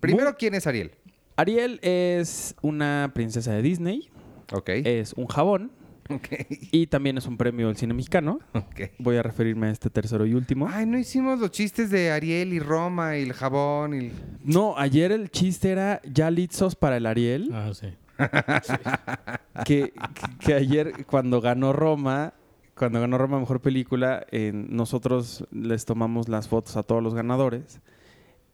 Primero, 0.00 0.36
¿quién 0.36 0.54
es 0.54 0.66
Ariel? 0.66 0.92
Ariel 1.36 1.78
es 1.82 2.54
una 2.62 3.10
princesa 3.14 3.52
de 3.52 3.62
Disney, 3.62 4.10
Ok. 4.52 4.68
es 4.68 5.12
un 5.14 5.26
jabón 5.26 5.72
Ok. 6.10 6.28
y 6.72 6.86
también 6.88 7.16
es 7.16 7.26
un 7.26 7.36
premio 7.38 7.68
del 7.68 7.76
cine 7.76 7.94
mexicano. 7.94 8.40
Ok. 8.54 8.80
Voy 8.98 9.16
a 9.16 9.22
referirme 9.22 9.68
a 9.68 9.70
este 9.70 9.88
tercero 9.88 10.26
y 10.26 10.34
último. 10.34 10.68
Ay, 10.70 10.84
no 10.86 10.98
hicimos 10.98 11.38
los 11.38 11.50
chistes 11.50 11.90
de 11.90 12.10
Ariel 12.10 12.52
y 12.52 12.58
Roma 12.58 13.16
y 13.16 13.22
el 13.22 13.32
jabón 13.32 13.94
y 13.94 13.98
el... 14.06 14.12
No, 14.44 14.74
ayer 14.76 15.10
el 15.12 15.30
chiste 15.30 15.70
era 15.70 16.00
ya 16.04 16.30
litzos 16.30 16.76
para 16.76 16.96
el 16.98 17.06
Ariel. 17.06 17.50
Ah, 17.52 17.70
sí. 17.72 17.86
que, 19.64 19.92
que- 19.94 19.94
que 20.44 20.54
ayer 20.54 21.06
cuando 21.06 21.40
ganó 21.40 21.72
Roma, 21.72 22.34
cuando 22.76 23.00
ganó 23.00 23.16
Roma 23.16 23.38
Mejor 23.40 23.60
Película, 23.60 24.26
eh, 24.32 24.50
nosotros 24.52 25.46
les 25.50 25.84
tomamos 25.86 26.28
las 26.28 26.48
fotos 26.48 26.76
a 26.76 26.82
todos 26.82 27.02
los 27.02 27.14
ganadores 27.14 27.80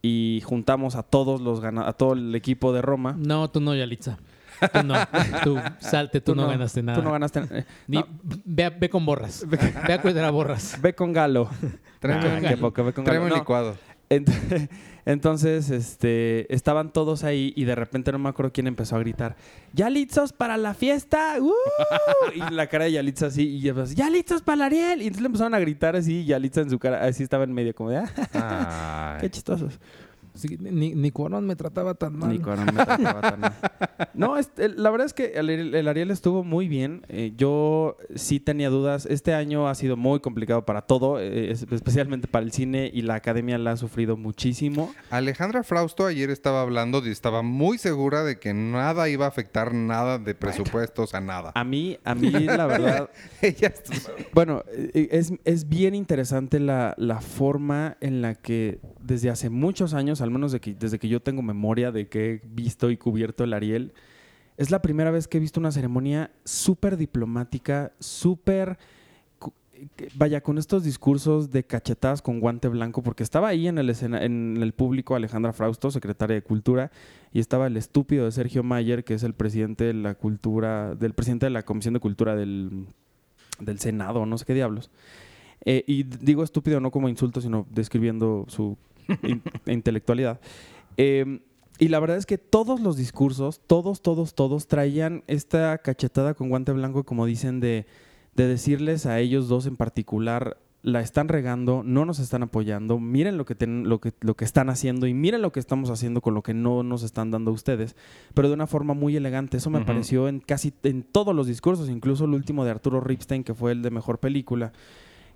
y 0.09 0.41
juntamos 0.43 0.95
a 0.97 1.03
todos 1.03 1.41
los 1.41 1.61
gana- 1.61 1.87
a 1.89 1.93
todo 1.93 2.15
el 2.15 2.35
equipo 2.35 2.73
de 2.73 2.81
Roma. 2.83 3.15
No, 3.19 3.51
tú 3.51 3.61
no, 3.61 3.75
Yalitza. 3.75 4.19
Tú 4.73 4.83
no. 4.83 4.95
Tú 5.45 5.57
salte, 5.79 6.21
tú, 6.21 6.35
no, 6.35 6.49
ganaste 6.49 6.83
nada. 6.83 6.99
Tú 6.99 7.05
no 7.05 7.13
ganaste. 7.13 7.43
Ni- 7.87 7.99
no, 7.99 8.07
ve, 8.45 8.65
a- 8.65 8.71
ve 8.71 8.89
con 8.91 9.05
borras. 9.07 9.45
Ve 9.47 9.93
a 9.93 10.01
cuidar 10.03 10.25
a 10.25 10.31
borras. 10.31 10.79
ve 10.81 10.95
con 10.95 11.13
Galo. 11.13 11.49
Tráeme, 12.01 12.47
Ah, 12.47 12.49
qué 12.51 12.57
poco, 12.57 12.83
ve 12.85 12.93
con 12.93 13.05
tráeme 13.05 13.25
Galo. 13.27 13.35
un 13.37 13.41
licuado. 13.41 13.77
Ent- 14.11 14.69
Entonces, 15.05 15.71
este, 15.71 16.53
estaban 16.55 16.93
todos 16.93 17.25
ahí 17.25 17.55
y 17.57 17.65
de 17.65 17.75
repente 17.75 18.13
no 18.13 18.19
me 18.19 18.29
acuerdo 18.29 18.53
quién 18.53 18.67
empezó 18.67 18.97
a 18.97 18.99
gritar, 18.99 19.37
¡Ya 19.73 19.89
listos 19.89 20.35
para 20.35 20.59
la 20.59 20.75
fiesta! 20.75 21.37
¡Uh!" 21.41 21.53
Y 22.35 22.55
la 22.55 22.67
cara 22.67 22.85
de 22.85 22.93
Yalitza 22.93 23.27
así, 23.27 23.49
y 23.49 23.69
empezó, 23.69 23.95
¡Ya 23.95 24.11
listos 24.11 24.43
para 24.43 24.57
el 24.57 24.63
Ariel! 24.63 24.99
Y 25.01 25.05
entonces 25.07 25.23
le 25.23 25.27
empezaron 25.27 25.55
a 25.55 25.61
gritar 25.61 25.97
así, 25.97 26.21
y 26.21 26.25
Yalitza 26.27 26.61
en 26.61 26.69
su 26.69 26.79
cara, 26.79 27.05
así 27.05 27.23
estaba 27.23 27.45
en 27.45 27.55
medio, 27.55 27.75
como 27.75 27.89
de, 27.89 28.03
¡ah! 28.35 29.17
¡Qué 29.21 29.31
chistosos! 29.31 29.81
Sí, 30.39 30.57
ni, 30.61 30.95
ni 30.95 31.11
Cuarón 31.11 31.47
me 31.47 31.57
trataba 31.57 31.95
tan 31.95 32.17
mal. 32.17 32.31
Ni 32.31 32.39
me 32.39 32.45
trataba 32.45 33.21
tan 33.21 33.41
mal. 33.41 33.53
No, 34.15 34.37
este, 34.37 34.69
la 34.69 34.91
verdad 34.91 35.07
es 35.07 35.13
que 35.15 35.33
el, 35.35 35.51
el 35.75 35.87
Ariel 35.89 36.11
estuvo 36.11 36.43
muy 36.43 36.67
bien. 36.69 37.03
Eh, 37.09 37.33
yo 37.37 37.97
sí 38.17 38.41
tenía 38.41 38.69
dudas. 38.71 39.07
Este 39.07 39.33
año 39.35 39.69
ha 39.69 39.75
sido 39.75 39.97
muy 39.97 40.19
complicado 40.21 40.65
para 40.65 40.83
todo, 40.83 41.21
eh, 41.21 41.51
es- 41.53 41.67
especialmente 41.71 42.27
para 42.27 42.45
el 42.45 42.53
cine 42.53 42.91
y 42.93 43.03
la 43.03 43.15
academia 43.17 43.59
la 43.59 43.73
ha 43.73 43.77
sufrido 43.77 44.17
muchísimo. 44.17 44.93
Alejandra 45.11 45.63
Frausto 45.63 46.07
ayer 46.07 46.31
estaba 46.31 46.63
hablando 46.63 47.05
y 47.07 47.11
estaba 47.11 47.43
muy 47.43 47.79
segura 47.79 48.25
de 48.25 48.39
que 48.39 48.55
nada 48.55 49.09
iba 49.09 49.25
a 49.27 49.29
afectar 49.29 49.73
nada 49.75 50.19
de 50.19 50.35
presupuestos 50.35 51.15
a 51.15 51.21
nada. 51.21 51.53
A 51.55 51.65
mí, 51.65 51.99
a 52.05 52.15
mí, 52.15 52.31
la 52.31 52.67
verdad, 52.67 53.11
Ella 53.43 53.73
Bueno, 54.35 54.63
eh, 54.73 55.09
es, 55.13 55.33
es 55.45 55.69
bien 55.69 55.95
interesante 55.95 56.59
la, 56.61 56.95
la 56.99 57.21
forma 57.21 57.97
en 58.01 58.21
la 58.23 58.35
que 58.35 58.81
desde 59.01 59.31
hace 59.31 59.49
muchos 59.51 59.95
años, 59.95 60.21
al 60.29 60.35
menos 60.35 60.53
desde 60.53 60.99
que 60.99 61.09
yo 61.09 61.21
tengo 61.21 61.43
memoria 61.43 61.91
de 61.93 62.09
que 62.09 62.31
he 62.31 62.41
visto 62.45 62.91
y 62.91 62.97
cubierto 62.97 63.45
el 63.45 63.53
Ariel, 63.53 63.93
es 64.57 64.71
la 64.71 64.83
primera 64.83 65.11
vez 65.11 65.29
que 65.29 65.39
he 65.39 65.41
visto 65.41 65.61
una 65.61 65.73
ceremonia 65.73 66.31
súper 66.45 66.97
diplomática, 66.97 67.93
súper 67.99 68.79
vaya, 70.15 70.41
con 70.41 70.59
estos 70.59 70.85
discursos 70.85 71.51
de 71.51 71.65
cachetadas 71.65 72.23
con 72.23 72.41
guante 72.41 72.69
blanco, 72.69 73.03
porque 73.03 73.23
estaba 73.23 73.49
ahí 73.49 73.69
en 73.69 73.79
el, 73.79 73.91
en 73.91 74.57
el 74.61 74.73
público 74.73 75.15
Alejandra 75.15 75.53
Frausto, 75.53 75.91
secretaria 75.91 76.35
de 76.35 76.43
Cultura, 76.43 76.91
y 77.33 77.41
estaba 77.41 77.67
el 77.67 77.77
estúpido 77.77 78.25
de 78.25 78.33
Sergio 78.33 78.63
Mayer, 78.63 79.05
que 79.05 79.15
es 79.15 79.23
el 79.23 79.35
presidente 79.35 79.85
de 79.85 79.95
la 79.95 80.15
cultura, 80.15 80.95
del 80.95 81.15
presidente 81.15 81.47
de 81.47 81.51
la 81.51 81.65
Comisión 81.65 81.95
de 81.95 82.01
Cultura 82.01 82.37
del, 82.37 82.87
del 83.61 83.79
Senado, 83.79 84.27
no 84.27 84.39
sé 84.39 84.45
qué 84.45 84.55
diablos. 84.55 84.91
Eh, 85.65 85.85
y 85.87 86.05
digo 86.05 86.43
estúpido 86.43 86.81
no 86.81 86.91
como 86.91 87.09
insulto, 87.09 87.41
sino 87.41 87.67
describiendo 87.71 88.45
su 88.49 88.77
intelectualidad. 89.67 90.41
Em, 90.97 91.41
y 91.79 91.89
la 91.89 92.01
verdad 92.01 92.17
es 92.17 92.27
que 92.27 92.39
todos 92.39 92.81
los 92.81 92.97
discursos, 92.97 93.61
todos, 93.67 94.03
todos, 94.03 94.35
todos 94.35 94.67
traían 94.67 95.23
esta 95.27 95.79
cachetada 95.79 96.35
con 96.35 96.49
guante 96.49 96.73
blanco, 96.73 97.05
como 97.05 97.27
dicen, 97.27 97.61
de 97.61 97.87
de 98.39 98.47
decirles 98.47 99.05
a 99.05 99.19
ellos 99.19 99.49
dos 99.49 99.67
en 99.67 99.77
particular, 99.77 100.59
la 100.83 101.01
están 101.01 101.27
regando, 101.27 101.83
no 101.85 102.05
nos 102.05 102.21
están 102.21 102.45
apoyando, 102.45 103.01
miren 103.01 103.37
lo 103.37 103.45
que, 103.45 103.57
lo, 103.67 104.01
que, 104.01 104.13
lo 104.21 104.37
que 104.37 104.45
están 104.45 104.71
haciendo 104.71 105.09
y 105.09 105.13
miren 105.13 105.43
lo 105.43 105.51
que 105.51 105.59
estamos 105.59 105.91
haciendo 105.91 106.21
con 106.21 106.35
lo 106.35 106.43
que 106.45 106.55
no 106.55 106.85
nos 106.85 107.03
están 107.03 107.33
dando 107.33 107.51
ustedes, 107.51 107.97
pero 108.35 108.47
de 108.47 108.55
una 108.55 108.69
forma 108.69 108.95
muy 108.95 109.17
elegante. 109.17 109.57
Eso 109.57 109.71
me 109.71 109.85
pareció 109.85 110.29
en 110.29 110.39
casi 110.39 110.73
en 110.85 111.03
todos 111.03 111.35
los 111.35 111.49
discursos, 111.49 111.91
incluso 111.91 112.27
el 112.27 112.35
último 112.35 112.65
de 112.65 112.71
Arturo 112.71 113.01
Ripstein, 113.01 113.43
que 113.43 113.55
fue 113.55 113.73
el 113.73 113.83
de 113.83 113.91
mejor 113.91 114.21
película, 114.21 114.73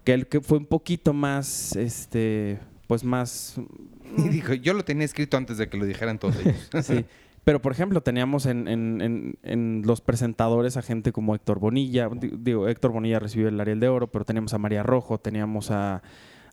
que 0.05 0.15
el 0.15 0.29
que 0.29 0.41
fue 0.41 0.59
un 0.59 0.67
poquito 0.67 1.13
más, 1.13 1.75
este, 1.75 2.61
pues 2.93 3.05
más... 3.05 3.59
Y 4.19 4.29
dijo, 4.29 4.53
yo 4.53 4.75
lo 4.75 4.85
tenía 4.85 5.07
escrito 5.07 5.39
antes 5.39 5.57
de 5.57 5.71
que 5.71 5.79
lo 5.79 5.87
dijeran 5.87 6.19
todos 6.19 6.37
ellos. 6.37 6.69
sí. 6.85 7.07
Pero, 7.45 7.63
por 7.63 7.73
ejemplo, 7.73 8.03
teníamos 8.03 8.45
en, 8.45 8.69
en, 8.69 9.39
en, 9.43 9.83
los 9.87 10.03
presentadores 10.03 10.77
a 10.77 10.83
gente 10.83 11.13
como 11.13 11.35
Héctor 11.35 11.59
Bonilla. 11.59 12.11
Digo, 12.21 12.69
Héctor 12.69 12.93
Bonilla 12.93 13.19
recibió 13.19 13.49
el 13.49 13.59
Ariel 13.59 13.81
de 13.81 13.89
Oro, 13.89 14.09
pero 14.09 14.27
teníamos 14.27 14.53
a 14.53 14.59
María 14.59 14.83
Rojo, 14.83 15.17
teníamos 15.17 15.71
a, 15.71 16.03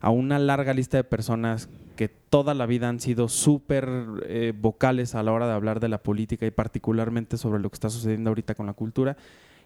a 0.00 0.08
una 0.08 0.38
larga 0.38 0.72
lista 0.72 0.96
de 0.96 1.04
personas 1.04 1.68
que 1.96 2.08
toda 2.08 2.54
la 2.54 2.64
vida 2.64 2.88
han 2.88 2.98
sido 2.98 3.28
súper 3.28 3.86
eh, 4.24 4.54
vocales 4.58 5.14
a 5.14 5.22
la 5.22 5.32
hora 5.32 5.46
de 5.46 5.52
hablar 5.52 5.80
de 5.80 5.90
la 5.90 6.02
política 6.02 6.46
y 6.46 6.50
particularmente 6.50 7.36
sobre 7.36 7.60
lo 7.60 7.68
que 7.68 7.74
está 7.74 7.90
sucediendo 7.90 8.30
ahorita 8.30 8.54
con 8.54 8.64
la 8.64 8.72
cultura. 8.72 9.18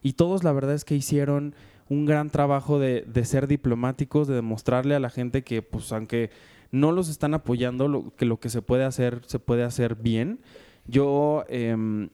Y 0.02 0.14
todos 0.14 0.42
la 0.42 0.50
verdad 0.50 0.74
es 0.74 0.84
que 0.84 0.96
hicieron 0.96 1.54
un 1.88 2.06
gran 2.06 2.30
trabajo 2.30 2.78
de, 2.78 3.04
de 3.06 3.24
ser 3.24 3.46
diplomáticos, 3.46 4.26
de 4.26 4.34
demostrarle 4.34 4.94
a 4.94 5.00
la 5.00 5.10
gente 5.10 5.42
que, 5.44 5.62
pues, 5.62 5.92
aunque 5.92 6.30
no 6.74 6.92
los 6.92 7.08
están 7.08 7.34
apoyando, 7.34 7.88
lo, 7.88 8.14
que 8.16 8.24
lo 8.24 8.38
que 8.38 8.50
se 8.50 8.62
puede 8.62 8.84
hacer, 8.84 9.22
se 9.26 9.38
puede 9.38 9.64
hacer 9.64 9.94
bien 9.94 10.40
yo 10.86 11.44
em, 11.48 12.10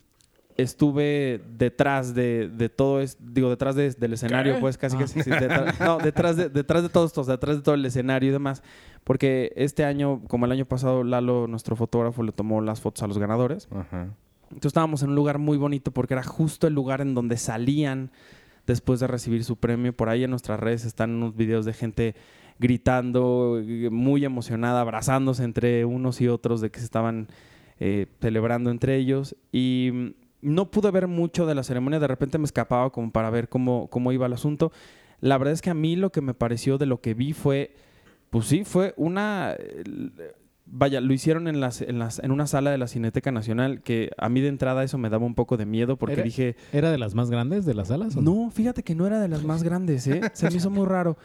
estuve 0.57 1.43
detrás 1.57 2.15
de, 2.15 2.49
de 2.49 2.69
todo, 2.69 3.01
es, 3.01 3.17
digo, 3.21 3.51
detrás 3.51 3.75
del 3.75 4.13
escenario, 4.13 4.61
pues 4.61 4.79
casi 4.79 4.97
que 4.97 5.05
ah. 5.05 5.41
detrás, 5.41 5.81
no, 5.81 5.99
detrás 5.99 6.37
de, 6.37 6.49
detrás 6.49 6.83
de 6.83 6.89
todos 6.89 7.11
estos, 7.11 7.27
detrás 7.27 7.57
de 7.57 7.63
todo 7.63 7.75
el 7.75 7.85
escenario 7.85 8.29
y 8.29 8.33
demás, 8.33 8.63
porque 9.05 9.53
este 9.57 9.85
año, 9.85 10.23
como 10.29 10.47
el 10.47 10.53
año 10.53 10.67
pasado, 10.67 11.03
Lalo, 11.03 11.47
nuestro 11.47 11.77
fotógrafo, 11.77 12.23
le 12.23 12.33
tomó 12.33 12.61
las 12.61 12.81
fotos 12.81 13.03
a 13.03 13.07
los 13.07 13.19
ganadores. 13.19 13.69
Entonces 13.71 14.71
estábamos 14.71 15.03
en 15.03 15.11
un 15.11 15.15
lugar 15.15 15.39
muy 15.39 15.57
bonito 15.57 15.93
porque 15.93 16.15
era 16.15 16.25
justo 16.25 16.67
el 16.67 16.75
lugar 16.75 17.01
en 17.01 17.15
donde 17.15 17.37
salían 17.37 18.11
después 18.67 19.01
de 19.01 19.07
recibir 19.07 19.45
su 19.45 19.57
premio. 19.57 19.93
Por 19.93 20.09
ahí 20.09 20.25
en 20.25 20.31
nuestras 20.31 20.61
redes 20.61 20.85
están 20.85 21.11
unos 21.11 21.37
videos 21.37 21.65
de 21.65 21.73
gente 21.73 22.15
gritando, 22.61 23.61
muy 23.91 24.25
emocionada, 24.25 24.83
abrazándose 24.83 25.43
entre 25.43 25.87
unos 25.87 26.21
y 26.21 26.29
otros 26.29 26.61
de 26.61 26.71
que 26.71 26.79
se 26.79 26.85
estaban 26.85 27.29
eh, 27.81 28.07
celebrando 28.21 28.71
entre 28.71 28.97
ellos. 28.97 29.35
Y 29.51 29.91
mm, 29.93 30.09
no 30.43 30.71
pude 30.71 30.91
ver 30.91 31.09
mucho 31.09 31.47
de 31.47 31.55
la 31.55 31.63
ceremonia, 31.63 31.99
de 31.99 32.07
repente 32.07 32.37
me 32.37 32.45
escapaba 32.45 32.91
como 32.91 33.11
para 33.11 33.31
ver 33.31 33.49
cómo, 33.49 33.89
cómo 33.89 34.13
iba 34.13 34.27
el 34.27 34.35
asunto. 34.35 34.73
La 35.21 35.39
verdad 35.39 35.55
es 35.55 35.63
que 35.63 35.71
a 35.71 35.75
mí 35.75 35.97
lo 35.97 36.13
que 36.13 36.21
me 36.21 36.35
pareció 36.35 36.77
de 36.77 36.85
lo 36.85 37.01
que 37.01 37.15
vi 37.15 37.33
fue, 37.33 37.75
pues 38.29 38.47
sí, 38.47 38.65
fue 38.65 38.93
una... 38.99 39.57
Vaya, 40.73 41.01
lo 41.01 41.13
hicieron 41.13 41.49
en, 41.49 41.59
las, 41.61 41.81
en, 41.83 41.99
las, 41.99 42.21
en 42.21 42.31
una 42.31 42.47
sala 42.47 42.71
de 42.71 42.79
la 42.79 42.87
Cineteca 42.87 43.33
Nacional 43.33 43.83
que 43.83 44.11
a 44.17 44.29
mí 44.29 44.41
de 44.41 44.47
entrada 44.47 44.85
eso 44.85 44.99
me 44.99 45.11
daba 45.11 45.27
un 45.27 45.35
poco 45.35 45.57
de 45.57 45.67
miedo 45.67 45.97
porque 45.97 46.23
dije... 46.23 46.55
¿Era 46.73 46.93
de 46.93 46.99
las 46.99 47.15
más 47.15 47.29
grandes 47.29 47.65
de 47.65 47.75
las 47.75 47.89
salas? 47.89 48.15
no? 48.15 48.23
no, 48.23 48.51
fíjate 48.51 48.85
que 48.85 48.95
no 48.95 49.07
era 49.07 49.19
de 49.19 49.27
las 49.29 49.43
más 49.43 49.65
grandes, 49.65 50.07
¿eh? 50.07 50.21
Se 50.33 50.49
me 50.49 50.57
hizo 50.59 50.71
muy 50.71 50.87
raro. 50.87 51.17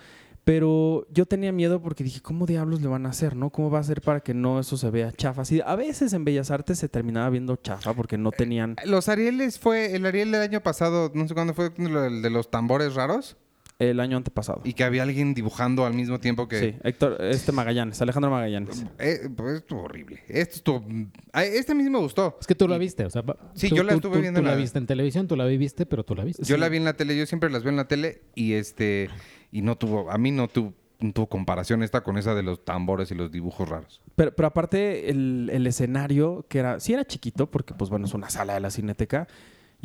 Pero 0.46 1.08
yo 1.10 1.26
tenía 1.26 1.52
miedo 1.52 1.82
porque 1.82 2.04
dije, 2.04 2.22
¿cómo 2.22 2.46
diablos 2.46 2.80
le 2.80 2.88
van 2.88 3.08
a 3.08 3.10
hacer, 3.10 3.36
no? 3.36 3.50
¿Cómo 3.50 3.72
va 3.72 3.80
a 3.80 3.84
ser 3.84 4.02
para 4.02 4.20
que 4.20 4.36
no 4.36 4.60
eso 4.60 4.78
se 4.78 4.92
vea 4.92 5.12
chafa? 5.12 5.42
Así, 5.42 5.60
a 5.66 5.76
veces 5.76 6.14
en 6.14 6.24
Bellas 6.24 6.52
Artes 6.52 6.78
se 6.78 6.88
terminaba 6.88 7.28
viendo 7.32 7.56
chafa 7.56 7.96
porque 7.96 8.20
no 8.20 8.30
tenían... 8.32 8.76
Eh, 8.84 8.88
los 8.88 9.10
Arieles 9.10 9.58
fue, 9.58 9.96
el 9.96 10.06
Ariel 10.06 10.32
del 10.32 10.44
año 10.44 10.62
pasado, 10.62 11.12
no 11.16 11.28
sé 11.28 11.34
cuándo 11.34 11.56
fue, 11.56 11.72
el 11.76 12.22
de 12.22 12.30
los 12.30 12.52
tambores 12.52 12.94
raros. 12.94 13.38
El 13.78 14.00
año 14.00 14.16
antepasado. 14.16 14.62
Y 14.64 14.74
que 14.74 14.86
había 14.86 15.04
alguien 15.04 15.34
dibujando 15.34 15.86
al 15.86 15.94
mismo 15.94 16.20
tiempo 16.20 16.48
que... 16.48 16.60
Sí, 16.60 16.76
Héctor, 16.84 17.18
este 17.20 17.52
Magallanes, 17.52 18.02
Alejandro 18.02 18.32
Magallanes. 18.32 18.86
Eh, 19.00 19.30
pues 19.36 19.58
estuvo 19.58 19.84
horrible. 19.84 20.22
Este 20.30 20.56
estuvo... 20.56 20.86
Este 21.34 21.74
a 21.74 21.76
mí 21.76 21.84
me 21.84 22.00
gustó. 22.00 22.38
Es 22.40 22.48
que 22.48 22.56
tú 22.56 22.70
la 22.70 22.78
viste, 22.78 23.06
o 23.06 23.10
sea... 23.10 23.24
Sí, 23.54 23.70
yo 23.70 23.84
la 23.84 23.94
estuve 23.94 24.22
viendo. 24.22 24.40
Tú 24.40 24.46
la... 24.46 24.56
viste 24.56 24.78
en 24.78 24.86
televisión, 24.86 25.28
tú 25.28 25.36
la 25.36 25.46
viste, 25.46 25.86
pero 25.86 26.06
tú 26.06 26.16
la 26.16 26.24
viste. 26.24 26.44
Yo 26.44 26.56
la 26.56 26.70
vi 26.70 26.78
en 26.78 26.86
la 26.86 26.94
tele, 26.94 27.18
yo 27.18 27.26
siempre 27.26 27.50
las 27.50 27.64
veo 27.64 27.72
en 27.72 27.78
la 27.78 27.88
tele 27.88 28.22
y 28.34 28.54
este... 28.54 29.10
Y 29.52 29.62
no 29.62 29.78
tuvo... 29.78 30.10
A 30.10 30.18
mí 30.18 30.32
no 30.32 30.48
tuvo 30.48 30.74
tu 31.14 31.28
comparación 31.28 31.84
esta 31.84 32.02
con 32.02 32.18
esa 32.18 32.34
de 32.34 32.44
los 32.44 32.64
tambores 32.64 33.12
y 33.12 33.16
los 33.16 33.32
dibujos 33.32 33.68
raros. 33.68 34.02
Pero, 34.16 34.34
pero 34.34 34.48
aparte, 34.48 35.10
el, 35.10 35.68
escenario, 35.68 36.46
que 36.48 36.60
era, 36.60 36.80
sí 36.80 36.94
era 36.94 37.06
chiquito, 37.06 37.52
porque 37.52 37.74
pues 37.74 37.90
bueno, 37.90 38.06
es 38.06 38.14
una 38.14 38.30
sala 38.30 38.54
de 38.54 38.62
la 38.62 38.70
cineteca. 38.70 39.28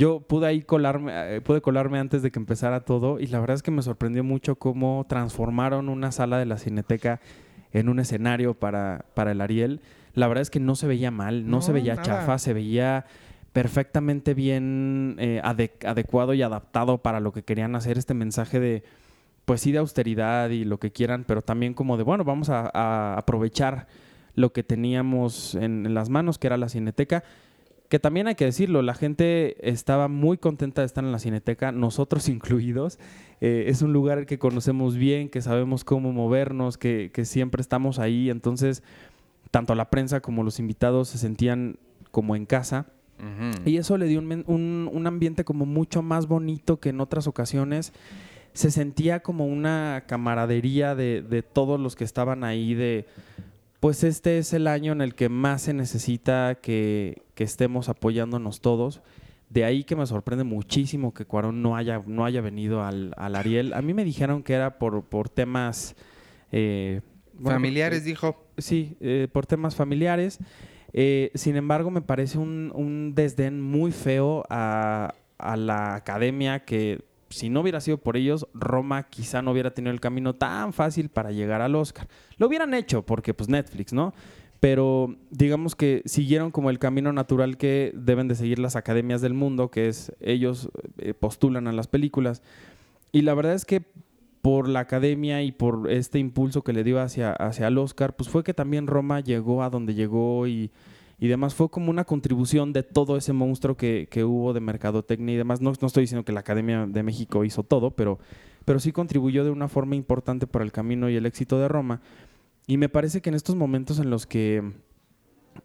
Yo 0.01 0.21
pude 0.21 0.47
ahí 0.47 0.63
colarme, 0.63 1.13
eh, 1.37 1.41
pude 1.43 1.61
colarme 1.61 1.99
antes 1.99 2.23
de 2.23 2.31
que 2.31 2.39
empezara 2.39 2.87
todo, 2.87 3.21
y 3.21 3.27
la 3.27 3.39
verdad 3.39 3.57
es 3.57 3.63
que 3.63 3.71
me 3.71 3.83
sorprendió 3.83 4.25
mucho 4.25 4.57
cómo 4.57 5.05
transformaron 5.07 5.91
una 5.91 6.11
sala 6.11 6.39
de 6.39 6.47
la 6.47 6.57
cineteca 6.57 7.21
en 7.75 7.91
un 7.91 7.99
escenario 7.99 8.55
para, 8.55 9.05
para 9.13 9.33
el 9.33 9.43
Ariel. 9.43 9.83
La 10.15 10.27
verdad 10.27 10.41
es 10.41 10.49
que 10.49 10.59
no 10.59 10.75
se 10.75 10.87
veía 10.87 11.11
mal, 11.11 11.51
no, 11.51 11.61
se 11.61 11.73
veía 11.73 12.01
chafa, 12.01 12.39
se 12.39 12.55
veía 12.55 13.05
perfectamente 13.53 14.33
bien 14.33 15.17
eh, 15.19 15.43
adecuado 15.45 16.33
y 16.33 16.41
adaptado 16.41 17.03
para 17.03 17.21
lo 17.21 17.33
que 17.33 17.43
querían 17.43 17.77
hacer. 17.77 17.99
Este 17.99 18.15
mensaje 18.15 18.59
de 18.59 18.83
pues 19.45 19.61
sí 19.61 19.71
de 19.71 19.81
austeridad 19.81 20.49
y 20.49 20.65
lo 20.65 20.81
que 20.81 20.93
quieran, 20.93 21.25
pero 21.25 21.43
también 21.43 21.75
como 21.75 21.99
de, 21.99 22.05
bueno, 22.05 22.25
vamos 22.25 22.49
a, 22.49 23.19
aprovechar 23.19 23.87
lo 24.35 24.55
que 24.55 24.63
teníamos 24.63 25.57
en, 25.57 25.93
las 25.93 26.09
manos, 26.09 26.39
que 26.39 26.47
era 26.47 26.57
la 26.57 26.71
cineteca, 26.71 27.23
que 27.91 27.99
también 27.99 28.27
hay 28.29 28.37
que 28.37 28.47
decirlo, 28.47 28.81
la 28.81 28.95
gente 28.95 29.69
estaba 29.69 30.09
muy 30.09 30.39
contenta 30.39 30.81
de 30.81 30.87
estar 30.87 31.05
en 31.05 31.13
la 31.13 31.19
cineteca, 31.19 31.73
nosotros 31.73 32.29
incluidos. 32.31 32.99
Eh, 33.43 33.65
es 33.67 33.83
un 33.83 33.93
lugar 33.93 34.25
que 34.25 34.39
conocemos 34.39 34.97
bien, 34.97 35.29
que 35.29 35.43
sabemos 35.43 35.85
cómo 35.85 36.13
movernos, 36.13 36.79
que, 36.79 37.11
siempre 37.25 37.61
estamos 37.61 37.99
ahí, 37.99 38.31
entonces 38.31 38.83
tanto 39.51 39.75
la 39.75 39.91
prensa 39.91 40.21
como 40.21 40.43
los 40.43 40.59
invitados 40.59 41.09
se 41.09 41.19
sentían 41.19 41.77
como 42.11 42.35
en 42.37 42.47
casa. 42.47 42.87
Y 43.67 43.77
eso 43.77 43.99
le 43.99 44.07
dio 44.07 44.19
un, 44.19 44.45
un, 44.47 44.89
un 44.91 45.07
ambiente 45.07 45.45
como 45.45 45.67
mucho 45.67 46.01
más 46.01 46.27
bonito 46.27 46.81
que 46.81 46.89
en 46.89 47.03
otras 47.03 47.27
ocasiones 47.27 47.93
se 48.53 48.71
sentía 48.71 49.21
como 49.21 49.47
una 49.47 50.05
camaradería 50.07 50.95
de, 50.95 51.45
todos 51.53 51.79
los 51.79 51.97
que 51.97 52.05
estaban 52.05 52.45
ahí, 52.45 52.75
de 52.75 53.07
pues 53.81 54.05
este 54.05 54.39
es 54.39 54.53
el 54.53 54.67
año 54.67 54.93
en 54.93 55.01
el 55.01 55.15
que 55.15 55.31
más 55.31 55.63
se 55.63 55.75
necesita 55.75 56.59
que, 56.61 57.23
estemos 57.37 57.89
apoyándonos 57.89 58.61
todos. 58.61 59.01
De 59.49 59.65
ahí 59.65 59.85
que 59.85 59.97
me 59.97 60.07
sorprende 60.07 60.45
muchísimo 60.45 61.15
que 61.15 61.25
Cuarón 61.25 61.63
no 61.63 61.75
haya, 61.75 62.03
no 62.07 62.27
haya 62.27 62.43
venido 62.43 62.85
al, 62.85 63.15
Ariel. 63.17 63.73
A 63.73 63.81
mí 63.81 63.95
me 63.95 64.05
dijeron 64.05 64.43
que 64.43 64.53
era 64.53 64.79
por, 64.79 65.05
por 65.05 65.31
temas... 65.31 65.97
Eh, 66.53 67.01
familiares, 67.43 68.05
dijo. 68.05 68.45
Sí, 68.59 68.99
eh, 69.01 69.27
por 69.33 69.47
temas 69.47 69.75
familiares. 69.75 70.39
Eh, 70.93 71.31
sin 71.35 71.57
embargo, 71.57 71.91
me 71.91 72.03
parece 72.03 72.37
un, 72.37 72.73
un 72.75 73.15
desdén 73.15 73.63
muy 73.63 73.91
feo 73.91 74.45
a, 74.51 75.15
a 75.39 75.57
la 75.57 75.95
academia 75.95 76.67
que 76.67 77.01
si 77.31 77.49
no 77.49 77.61
hubiera 77.61 77.81
sido 77.81 77.99
por 77.99 78.17
ellos, 78.17 78.49
Roma 78.53 79.05
quizá 79.05 79.41
no 79.41 79.53
hubiera 79.53 79.73
tenido 79.73 79.93
el 79.93 80.01
camino 80.01 80.35
tan 80.35 80.73
fácil 80.73 81.09
para 81.09 81.31
llegar 81.31 81.63
al 81.63 81.77
Oscar. 81.77 82.09
Lo 82.37 82.49
hubieran 82.49 82.75
hecho 82.75 83.07
porque 83.07 83.35
pues 83.35 83.49
Netflix, 83.49 83.93
¿no? 83.93 84.13
Pero 84.59 85.17
digamos 85.31 85.75
que 85.75 86.03
siguieron 86.05 86.51
como 86.51 86.69
el 86.69 86.79
camino 86.79 87.13
natural 87.13 87.57
que 87.57 87.93
deben 87.95 88.29
de 88.29 88.35
seguir 88.35 88.59
las 88.59 88.77
academias 88.77 89.23
del 89.23 89.33
mundo, 89.33 89.71
que 89.71 89.89
es 89.89 90.13
ellos 90.21 90.71
eh, 90.99 91.15
postulan 91.15 91.67
a 91.67 91.73
las 91.73 91.87
películas. 91.87 92.43
Y 93.13 93.23
la 93.23 93.33
verdad 93.35 93.55
es 93.55 93.65
que 93.65 93.83
por 94.43 94.69
la 94.69 94.81
academia 94.81 95.43
y 95.43 95.53
por 95.53 95.91
este 95.91 96.19
impulso 96.19 96.63
que 96.63 96.73
le 96.73 96.85
dio 96.85 97.01
hacia, 97.01 97.33
hacia 97.33 97.69
el 97.69 97.79
Oscar, 97.79 98.17
pues 98.17 98.29
fue 98.29 98.43
que 98.45 98.55
también 98.55 98.87
Roma 98.87 99.21
llegó 99.21 99.63
a 99.63 99.71
donde 99.71 99.95
llegó 99.95 100.47
y 100.47 100.71
y 101.21 101.29
demás. 101.29 101.55
Fue 101.55 101.69
como 101.69 101.91
una 101.91 102.05
contribución 102.05 102.73
de 102.73 102.83
todo 102.83 103.17
ese 103.17 103.33
monstruo 103.33 103.77
que, 103.77 104.09
hubo 104.25 104.53
de 104.53 104.61
mercadotecnia 104.61 105.35
y 105.35 105.39
demás. 105.39 105.61
No, 105.61 105.73
no, 105.79 105.87
estoy 105.87 106.03
diciendo 106.03 106.25
que 106.25 106.33
la 106.33 106.41
Academia 106.41 106.87
de 106.87 107.03
México 107.03 107.45
hizo 107.45 107.63
todo, 107.63 107.91
pero, 107.93 108.19
pero 108.65 108.81
sí 108.81 108.91
contribuyó 108.91 109.45
de 109.45 109.51
una 109.51 109.69
forma 109.69 109.95
importante 109.95 110.47
para 110.47 110.65
el 110.65 110.73
camino 110.73 111.11
y 111.11 111.17
el 111.17 111.27
éxito 111.27 111.61
de 111.61 111.69
Roma. 111.69 112.01
Y 112.67 112.79
me 112.79 112.89
parece 112.89 113.21
que 113.21 113.29
en 113.29 113.35
estos 113.35 113.55
momentos 113.55 113.99
en 113.99 114.11
los 114.11 114.27
que 114.27 114.73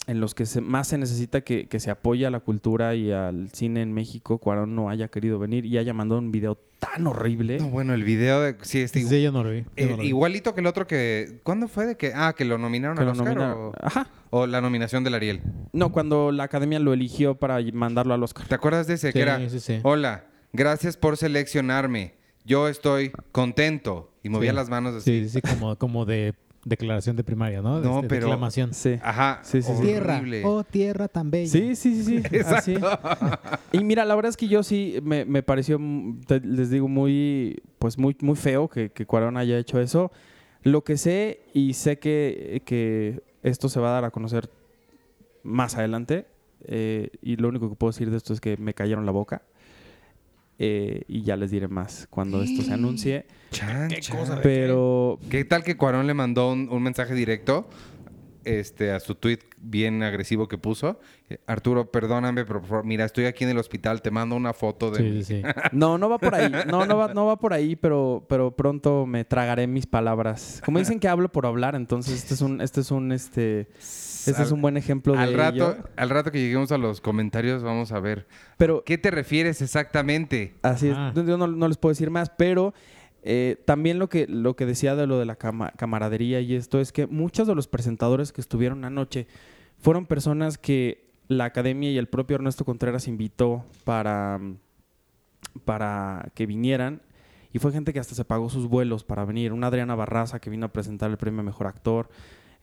en 0.08 0.20
los 0.20 0.36
que 0.36 0.46
se, 0.46 0.62
más 0.62 0.88
se 0.90 0.98
necesita 0.98 1.42
que, 1.42 1.68
que 1.68 1.80
se 1.80 1.90
apoye 1.92 2.26
a 2.26 2.30
la 2.30 2.40
cultura 2.40 2.94
y 2.96 3.12
al 3.12 3.50
cine 3.52 3.82
en 3.82 3.94
México, 3.94 4.38
Cuarón 4.38 4.76
no 4.76 4.90
haya 4.90 5.08
querido 5.08 5.40
venir 5.40 5.66
y 5.66 5.78
haya 5.78 5.94
mandado 5.94 6.20
un 6.20 6.32
video 6.32 6.60
tan 6.80 7.08
horrible. 7.08 7.58
No, 7.60 7.70
bueno, 7.70 7.94
el 7.94 8.04
video 8.04 8.42
de... 8.42 8.56
Sí, 8.62 8.82
este, 8.82 9.02
Sí, 9.02 9.22
yo 9.24 9.32
no 9.32 9.44
lo 9.44 9.50
vi. 9.52 9.62
yo 9.62 9.68
eh, 9.78 9.86
no 9.86 9.92
lo 9.98 10.04
vi. 10.04 10.08
igualito 10.10 10.54
que 10.54 10.62
el 10.62 10.68
otro 10.68 10.86
que... 10.86 11.40
¿Cuándo 11.44 11.68
fue 11.68 11.88
de 11.88 11.96
que... 11.98 12.12
Ah, 12.14 12.34
que 12.38 12.46
lo 12.46 12.58
nominaron 12.58 12.96
que 12.98 13.02
al 13.02 13.08
lo 13.08 13.14
Oscar 13.14 13.36
nomina- 13.38 13.56
o, 13.56 13.74
Ajá. 13.82 14.08
o 14.30 14.46
la 14.46 14.62
nominación 14.62 15.04
del 15.04 15.16
Ariel. 15.16 15.42
No, 15.74 15.92
cuando 15.92 16.32
la 16.32 16.44
academia 16.44 16.78
lo 16.80 16.94
eligió 16.94 17.36
para 17.36 17.60
mandarlo 17.74 18.14
al 18.14 18.22
Oscar. 18.22 18.48
¿Te 18.48 18.56
acuerdas 18.56 18.86
de 18.88 18.96
ese? 18.96 19.08
Sí, 19.08 19.14
que 19.14 19.22
era... 19.22 19.50
sí, 19.50 19.60
sí. 19.60 19.80
Hola, 19.84 20.26
gracias 20.54 20.98
por 20.98 21.18
seleccionarme. 21.18 22.14
Yo 22.44 22.68
estoy 22.68 23.12
contento. 23.32 24.12
Y 24.22 24.30
movía 24.30 24.52
Sí. 24.52 24.56
las 24.56 24.70
manos 24.70 24.96
así. 24.96 25.24
Sí, 25.24 25.30
sí, 25.30 25.42
como, 25.42 25.76
como 25.78 26.06
de 26.06 26.34
declaración 26.66 27.16
de 27.16 27.24
primaria, 27.24 27.62
¿no? 27.62 27.80
No, 27.80 27.96
Este, 27.98 28.08
pero- 28.10 28.26
Declamación. 28.28 28.74
Sí. 28.74 28.98
Ajá. 29.02 29.40
Sí, 29.44 29.62
sí, 29.62 29.72
horrible. 29.72 30.42
oh 30.44 30.64
tierra 30.64 31.08
tan 31.08 31.32
bella. 31.32 31.50
Sí, 31.50 31.76
sí, 31.76 32.04
sí, 32.04 32.22
sí. 32.22 32.38
así. 32.46 32.76
Y 33.72 33.84
mira, 33.84 34.04
la 34.04 34.16
verdad 34.16 34.30
es 34.32 34.38
que 34.38 34.48
yo 34.48 34.64
sí 34.64 34.98
me, 35.04 35.24
me 35.26 35.44
pareció, 35.44 35.80
te- 36.28 36.42
les 36.42 36.70
digo, 36.72 36.88
muy, 36.88 37.62
pues 37.80 37.98
muy, 37.98 38.18
muy 38.20 38.36
feo 38.36 38.68
que, 38.68 38.90
que 38.92 39.06
Cuarón 39.06 39.38
haya 39.38 39.58
hecho 39.58 39.80
eso. 39.80 40.12
Lo 40.64 40.84
que 40.84 40.98
sé, 40.98 41.42
y 41.54 41.74
sé 41.74 42.00
que, 42.00 42.64
que 42.66 43.22
esto 43.44 43.70
se 43.70 43.80
va 43.80 43.90
a 43.90 43.94
dar 43.94 44.06
a 44.06 44.12
conocer 44.12 44.50
más 45.44 45.76
adelante, 45.78 46.26
eh, 46.68 47.10
y 47.22 47.36
lo 47.36 47.50
único 47.50 47.70
que 47.70 47.76
puedo 47.76 47.92
decir 47.92 48.10
de 48.10 48.18
esto 48.18 48.34
es 48.34 48.42
que 48.42 48.58
me 48.58 48.74
cayeron 48.74 49.06
la 49.06 49.12
boca. 49.12 49.44
Eh, 50.58 51.04
y 51.08 51.24
ya 51.24 51.36
les 51.36 51.52
diré 51.52 51.68
más 51.68 52.08
cuando 52.10 52.42
esto 52.42 52.62
se 52.62 52.74
anuncie. 52.74 53.26
Chan, 53.52 53.90
chan. 54.00 54.40
Pero 54.42 55.20
¿Qué 55.30 55.46
tal 55.46 55.64
que 55.64 55.78
Cuarón 55.78 56.08
le 56.08 56.14
mandó 56.14 56.52
un, 56.52 56.70
un 56.70 56.84
mensaje 56.84 57.14
directo 57.14 57.68
este, 58.44 58.92
a 58.92 59.00
su 59.00 59.16
tweet 59.16 59.40
bien 59.58 60.04
agresivo 60.04 60.48
que 60.48 60.58
puso? 60.58 61.00
Eh, 61.30 61.40
Arturo, 61.48 61.92
perdóname, 61.92 62.46
pero 62.46 62.62
por 62.62 62.70
favor, 62.70 62.86
mira, 62.86 63.04
estoy 63.06 63.26
aquí 63.26 63.44
en 63.44 63.50
el 63.50 63.58
hospital, 63.58 64.02
te 64.02 64.12
mando 64.12 64.36
una 64.36 64.54
foto 64.54 64.92
de... 64.92 64.98
Sí, 64.98 65.04
mí". 65.04 65.24
sí, 65.24 65.42
sí. 65.42 65.44
No, 65.72 65.98
no 65.98 66.10
va 66.10 66.20
por 66.20 66.36
ahí. 66.36 66.52
No, 66.68 66.86
no 66.86 66.98
va, 66.98 67.14
no 67.14 67.26
va 67.26 67.38
por 67.38 67.54
ahí, 67.54 67.76
pero, 67.76 68.26
pero 68.30 68.56
pronto 68.56 69.06
me 69.06 69.26
tragaré 69.26 69.68
mis 69.68 69.88
palabras. 69.88 70.62
Como 70.64 70.80
dicen 70.80 71.00
que 71.00 71.08
hablo 71.08 71.32
por 71.32 71.46
hablar, 71.46 71.76
entonces 71.76 72.14
este 72.14 72.34
es 72.36 72.42
un, 72.42 72.62
este 72.62 72.82
es 72.82 72.92
un, 72.92 73.12
este, 73.12 73.68
este 74.32 74.44
es 74.44 74.52
un 74.52 74.62
buen 74.62 74.78
ejemplo 74.78 75.14
de 75.14 75.20
al 75.20 75.34
rato, 75.34 75.56
ello. 75.74 75.90
al 75.96 76.10
rato 76.10 76.32
que 76.32 76.40
lleguemos 76.40 76.72
a 76.72 76.78
los 76.78 77.02
comentarios 77.02 77.64
vamos 77.64 77.92
a 77.92 78.00
ver. 78.00 78.28
Pero 78.58 78.84
¿Qué 78.84 78.98
te 78.98 79.12
refieres 79.12 79.62
exactamente? 79.62 80.56
así 80.62 80.88
es. 80.90 80.96
Ah. 80.98 81.12
Yo 81.16 81.38
no, 81.38 81.48
no 81.48 81.68
les 81.68 81.78
puedo 81.78 81.92
decir 81.92 82.10
más, 82.10 82.30
pero 82.30 82.74
eh, 83.24 83.62
también 83.66 83.98
lo 84.00 84.08
que, 84.10 84.28
lo 84.28 84.56
que 84.56 84.66
decía 84.66 84.96
de 84.96 85.08
lo 85.08 85.18
de 85.20 85.26
la 85.26 85.36
cama- 85.36 85.72
camaradería 85.78 86.42
y 86.42 86.54
esto 86.56 86.80
es 86.80 86.92
que 86.92 87.08
muchos 87.08 87.48
de 87.48 87.56
los 87.56 87.68
presentadores 87.68 88.32
que 88.32 88.42
estuvieron 88.42 88.86
anoche 88.86 89.28
fueron 89.80 90.06
personas 90.06 90.58
que 90.58 91.06
la 91.28 91.46
academia 91.46 91.90
y 91.92 91.98
el 91.98 92.08
propio 92.08 92.36
Ernesto 92.36 92.66
Contreras 92.66 93.08
invitó 93.08 93.66
para, 93.84 94.40
para 95.64 96.30
que 96.36 96.46
vinieran. 96.46 97.02
Y 97.52 97.60
fue 97.60 97.72
gente 97.72 97.94
que 97.94 98.00
hasta 98.00 98.16
se 98.16 98.26
pagó 98.26 98.50
sus 98.50 98.68
vuelos 98.68 99.04
para 99.06 99.24
venir. 99.24 99.54
Una 99.54 99.68
Adriana 99.68 99.96
Barraza 99.96 100.40
que 100.40 100.50
vino 100.50 100.66
a 100.66 100.74
presentar 100.74 101.10
el 101.10 101.18
premio 101.18 101.40
a 101.40 101.44
Mejor 101.44 101.68
Actor. 101.68 102.10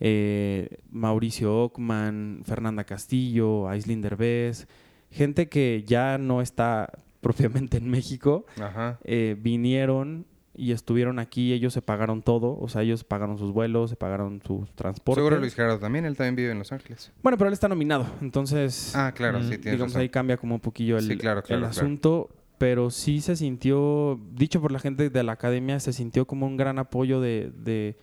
Eh, 0.05 0.79
Mauricio 0.91 1.57
Ockman, 1.63 2.43
Fernanda 2.45 2.83
Castillo, 2.85 3.69
Aislinn 3.69 4.03
Derbez. 4.03 4.67
Gente 5.13 5.49
que 5.49 5.85
ya 5.87 6.19
no 6.19 6.43
está 6.43 6.91
propiamente 7.21 7.77
en 7.77 7.89
México. 7.89 8.45
Ajá. 8.61 8.99
eh, 9.05 9.37
vinieron 9.39 10.27
y 10.55 10.73
estuvieron 10.73 11.19
aquí. 11.21 11.53
Ellos 11.53 11.73
se 11.73 11.83
pagaron 11.83 12.21
todo. 12.23 12.59
O 12.59 12.69
sea, 12.69 12.83
ellos 12.83 13.05
pagaron 13.05 13.39
sus 13.39 13.53
vuelos, 13.53 13.91
se 13.91 13.97
pagaron 13.97 14.43
sus 14.45 14.71
transportes. 14.75 15.23
Seguro 15.23 15.39
Luis 15.39 15.55
Gerardo 15.55 15.79
también, 15.79 16.05
él 16.05 16.17
también 16.17 16.35
vive 16.37 16.51
en 16.51 16.59
Los 16.59 16.73
Ángeles. 16.73 17.13
Bueno, 17.23 17.39
pero 17.39 17.47
él 17.49 17.55
está 17.55 17.69
nominado. 17.69 18.05
Entonces, 18.21 18.93
Ah, 18.97 19.13
claro, 19.15 19.39
Mm, 19.39 19.43
sí, 19.43 19.49
tienes 19.51 19.65
digamos, 19.65 19.93
razón. 19.93 20.01
ahí 20.03 20.09
cambia 20.09 20.37
como 20.37 20.57
un 20.57 20.61
poquillo 20.61 20.99
el, 20.99 21.05
Sí, 21.07 21.17
claro, 21.17 21.41
el 21.41 21.47
claro. 21.47 21.67
asunto. 21.67 22.29
Pero 22.59 22.91
sí 22.91 23.21
se 23.21 23.35
sintió, 23.37 24.21
dicho 24.33 24.61
por 24.61 24.73
la 24.73 24.79
gente 24.79 25.11
de 25.11 25.23
la 25.23 25.33
academia, 25.33 25.81
se 25.81 25.93
sintió 25.93 26.27
como 26.27 26.47
un 26.47 26.57
gran 26.57 26.79
apoyo 26.79 27.21
de, 27.21 27.51
de, 27.57 27.97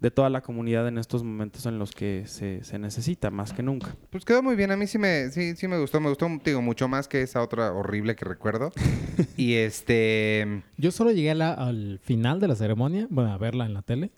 de 0.00 0.10
toda 0.10 0.30
la 0.30 0.40
comunidad 0.40 0.88
en 0.88 0.96
estos 0.98 1.22
momentos 1.22 1.66
en 1.66 1.78
los 1.78 1.90
que 1.92 2.24
se, 2.26 2.64
se 2.64 2.78
necesita, 2.78 3.30
más 3.30 3.52
que 3.52 3.62
nunca. 3.62 3.94
Pues 4.10 4.24
quedó 4.24 4.42
muy 4.42 4.56
bien, 4.56 4.70
a 4.70 4.76
mí 4.76 4.86
sí 4.86 4.96
me, 4.98 5.30
sí, 5.30 5.54
sí 5.56 5.68
me 5.68 5.78
gustó, 5.78 6.00
me 6.00 6.08
gustó, 6.08 6.26
digo, 6.44 6.62
mucho 6.62 6.88
más 6.88 7.06
que 7.06 7.20
esa 7.22 7.42
otra 7.42 7.72
horrible 7.72 8.16
que 8.16 8.24
recuerdo. 8.24 8.72
y 9.36 9.54
este... 9.54 10.62
Yo 10.78 10.90
solo 10.90 11.10
llegué 11.12 11.30
a 11.32 11.34
la- 11.34 11.52
al 11.52 11.98
final 12.02 12.40
de 12.40 12.48
la 12.48 12.56
ceremonia, 12.56 13.06
bueno, 13.10 13.30
a 13.32 13.36
verla 13.38 13.66
en 13.66 13.74
la 13.74 13.82
tele, 13.82 14.10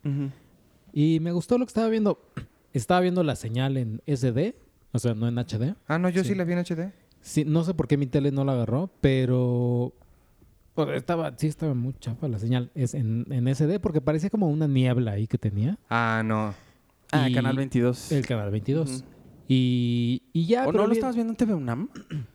y 0.92 1.18
me 1.21 1.33
gustó 1.33 1.59
lo 1.59 1.66
que 1.66 1.71
estaba 1.71 1.88
viendo. 1.88 2.21
Estaba 2.73 3.01
viendo 3.01 3.23
la 3.25 3.35
señal 3.37 3.77
en 3.77 4.01
SD, 4.07 4.55
o 4.92 4.99
sea, 4.99 5.14
no 5.14 5.27
en 5.29 5.37
HD. 5.38 5.75
Ah, 5.88 5.99
no, 5.99 6.09
yo 6.09 6.23
sí, 6.23 6.31
Sí. 6.31 6.35
la 6.37 6.45
vi 6.45 6.53
en 6.53 6.59
HD. 6.61 6.92
Sí, 7.21 7.45
no 7.45 7.64
sé 7.64 7.75
por 7.75 7.87
qué 7.88 7.97
mi 7.97 8.07
tele 8.07 8.31
no 8.33 8.45
la 8.45 8.53
agarró, 8.53 8.90
pero 9.01 9.92
o 10.74 10.85
sea, 10.87 10.94
estaba, 10.96 11.32
sí 11.37 11.46
estaba 11.48 11.74
muy 11.74 11.94
chafa 12.00 12.28
la 12.28 12.38
señal. 12.38 12.70
Es 12.74 12.94
en, 12.94 13.26
en 13.30 13.46
SD 13.54 13.78
porque 13.80 14.00
parecía 14.00 14.30
como 14.30 14.48
una 14.48 14.66
niebla 14.66 15.12
ahí 15.12 15.26
que 15.26 15.38
tenía 15.38 15.78
Ah, 15.90 16.22
no. 16.24 16.54
Ah, 17.12 17.28
Y- 17.28 17.35
Canal 17.35 17.56
22. 17.56 18.12
el 18.12 18.26
canal 18.26 18.50
22. 18.50 18.90
Ujú. 18.90 19.04
Y, 19.48 20.22
y 20.32 20.46
ya. 20.46 20.62
¿O 20.62 20.66
pero 20.72 20.78
no 20.82 20.87
lo 20.87 20.92
estabas 20.94 21.14
viendo 21.14 21.32
en 21.32 21.37
TV 21.37 21.54
UNAM? 21.54 21.88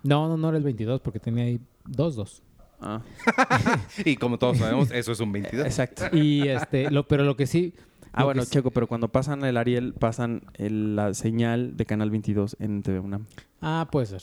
No, 0.04 0.28
no, 0.28 0.38
no 0.38 0.50
era 0.50 0.58
el 0.58 0.64
22 0.64 1.02
porque 1.02 1.20
tenía 1.20 1.46
ahí 1.46 1.60
dos, 1.86 2.16
dos. 2.16 2.44
Ah, 2.80 3.02
Y 4.06 4.18
como 4.18 4.38
todos 4.38 4.58
sabemos, 4.60 4.92
eso 4.92 5.12
es 5.12 5.20
un 5.20 5.32
22. 5.32 5.66
exacto. 5.66 6.04
Y 6.16 6.48
este, 6.48 6.92
lo, 6.92 7.08
pero 7.08 7.24
lo 7.24 7.36
que 7.36 7.48
sí. 7.48 7.74
Ah, 8.14 8.20
lo 8.22 8.26
bueno, 8.28 8.42
que 8.42 8.46
sí- 8.48 8.52
Checo, 8.54 8.70
pero 8.72 8.86
cuando 8.88 9.08
pasan 9.12 9.44
el 9.46 9.58
Ariel, 9.58 9.94
pasan 9.94 10.44
el- 10.56 10.96
la 10.96 11.14
señal 11.16 11.76
de 11.76 11.86
Canal 11.88 12.12
22 12.12 12.56
en 12.60 12.84
TV 12.84 13.00
UNAM. 13.00 13.26
Ah, 13.62 13.88
puede 13.92 14.06
ser. 14.06 14.22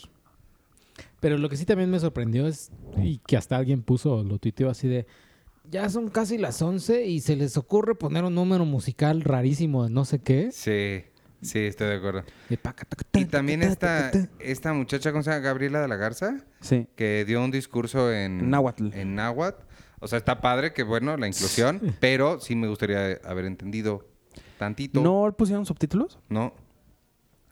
Pero 1.24 1.38
lo 1.38 1.48
que 1.48 1.56
sí 1.56 1.64
también 1.64 1.88
me 1.88 1.98
sorprendió 1.98 2.46
es, 2.46 2.70
y 3.02 3.16
que 3.26 3.38
hasta 3.38 3.56
alguien 3.56 3.80
puso, 3.82 4.22
lo 4.22 4.38
tuiteó 4.38 4.68
así 4.68 4.88
de, 4.88 5.06
ya 5.70 5.88
son 5.88 6.10
casi 6.10 6.36
las 6.36 6.60
11 6.60 7.06
y 7.06 7.22
se 7.22 7.34
les 7.34 7.56
ocurre 7.56 7.94
poner 7.94 8.24
un 8.24 8.34
número 8.34 8.66
musical 8.66 9.22
rarísimo 9.22 9.84
de 9.84 9.88
no 9.88 10.04
sé 10.04 10.18
qué. 10.18 10.50
Sí, 10.52 11.02
sí, 11.40 11.60
estoy 11.60 11.86
de 11.88 11.94
acuerdo. 11.94 12.24
Y 12.50 12.58
ta, 12.58 12.74
también 13.30 13.60
ta, 13.60 13.66
ta, 13.68 13.72
esta, 13.72 14.10
ta, 14.10 14.26
ta. 14.26 14.32
esta 14.38 14.74
muchacha, 14.74 15.12
¿cómo 15.12 15.22
se 15.22 15.30
llama? 15.30 15.40
Gabriela 15.40 15.80
de 15.80 15.88
la 15.88 15.96
Garza, 15.96 16.44
Sí. 16.60 16.88
que 16.94 17.24
dio 17.26 17.42
un 17.42 17.50
discurso 17.50 18.12
en... 18.12 18.40
En 18.40 18.50
náhuatl. 18.50 18.92
En 18.92 19.14
náhuatl. 19.14 19.64
O 20.00 20.08
sea, 20.08 20.18
está 20.18 20.42
padre 20.42 20.74
que, 20.74 20.82
bueno, 20.82 21.16
la 21.16 21.26
inclusión, 21.26 21.80
pero 22.00 22.38
sí 22.38 22.54
me 22.54 22.68
gustaría 22.68 23.18
haber 23.24 23.46
entendido 23.46 24.06
tantito. 24.58 25.00
¿No 25.00 25.34
pusieron 25.34 25.64
subtítulos? 25.64 26.18
¿No? 26.28 26.52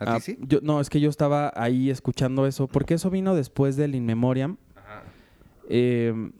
¿A 0.03 0.15
Ah, 0.15 0.17
ti 0.19 0.23
sí? 0.23 0.39
Yo, 0.43 0.59
no, 0.63 0.81
es 0.81 0.91
que 0.91 1.01
yo 1.01 1.09
estaba 1.11 1.53
ahí 1.57 1.91
escuchando 1.91 2.47
eso, 2.47 2.67
porque 2.69 2.95
eso 2.95 3.11
vino 3.11 3.35
después 3.35 3.77
del 3.77 3.95
In 3.95 4.05
Memoriam. 4.07 4.57
Ajá. 4.77 5.03
eh, 5.69 6.31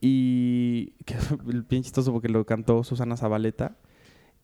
y 0.00 0.90
que 1.04 1.16
bien 1.68 1.82
chistoso 1.82 2.12
porque 2.12 2.28
lo 2.28 2.44
cantó 2.46 2.84
Susana 2.84 3.16
Zabaleta. 3.16 3.76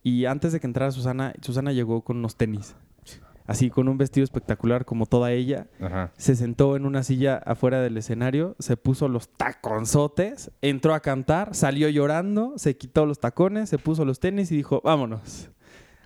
Y 0.02 0.26
antes 0.26 0.52
de 0.52 0.60
que 0.60 0.66
entrara 0.66 0.90
Susana, 0.90 1.32
Susana 1.40 1.72
llegó 1.72 2.02
con 2.02 2.18
unos 2.18 2.36
tenis. 2.36 2.74
Así, 3.46 3.68
con 3.68 3.88
un 3.88 3.98
vestido 3.98 4.24
espectacular 4.24 4.86
como 4.86 5.04
toda 5.04 5.30
ella. 5.32 5.66
Ajá. 5.78 6.12
Se 6.16 6.34
sentó 6.34 6.76
en 6.76 6.86
una 6.86 7.02
silla 7.02 7.36
afuera 7.36 7.80
del 7.82 7.96
escenario, 7.98 8.56
se 8.58 8.78
puso 8.78 9.06
los 9.08 9.28
taconzotes, 9.28 10.50
entró 10.62 10.94
a 10.94 11.00
cantar, 11.00 11.54
salió 11.54 11.90
llorando, 11.90 12.54
se 12.56 12.76
quitó 12.78 13.04
los 13.04 13.20
tacones, 13.20 13.68
se 13.68 13.76
puso 13.76 14.06
los 14.06 14.18
tenis 14.18 14.50
y 14.50 14.56
dijo, 14.56 14.80
vámonos. 14.82 15.50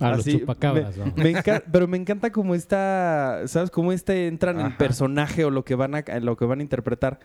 A 0.01 0.11
los 0.11 0.21
Así, 0.21 0.39
chupacabras, 0.39 0.97
¿no? 0.97 1.07
Me 1.17 1.33
enca- 1.35 1.63
pero 1.73 1.89
me 1.89 1.97
encanta 1.97 2.31
como 2.31 2.55
está, 2.55 3.43
¿sabes? 3.47 3.71
Cómo 3.71 3.93
este 3.93 4.27
entran 4.29 4.61
en 4.61 4.67
Ajá. 4.67 4.79
personaje 4.79 5.45
o 5.45 5.51
lo 5.51 5.65
que 5.65 5.75
van 5.75 5.95
a, 5.95 6.05
en 6.07 6.25
lo 6.25 6.37
que 6.37 6.45
van 6.45 6.61
a 6.61 6.63
interpretar. 6.63 7.19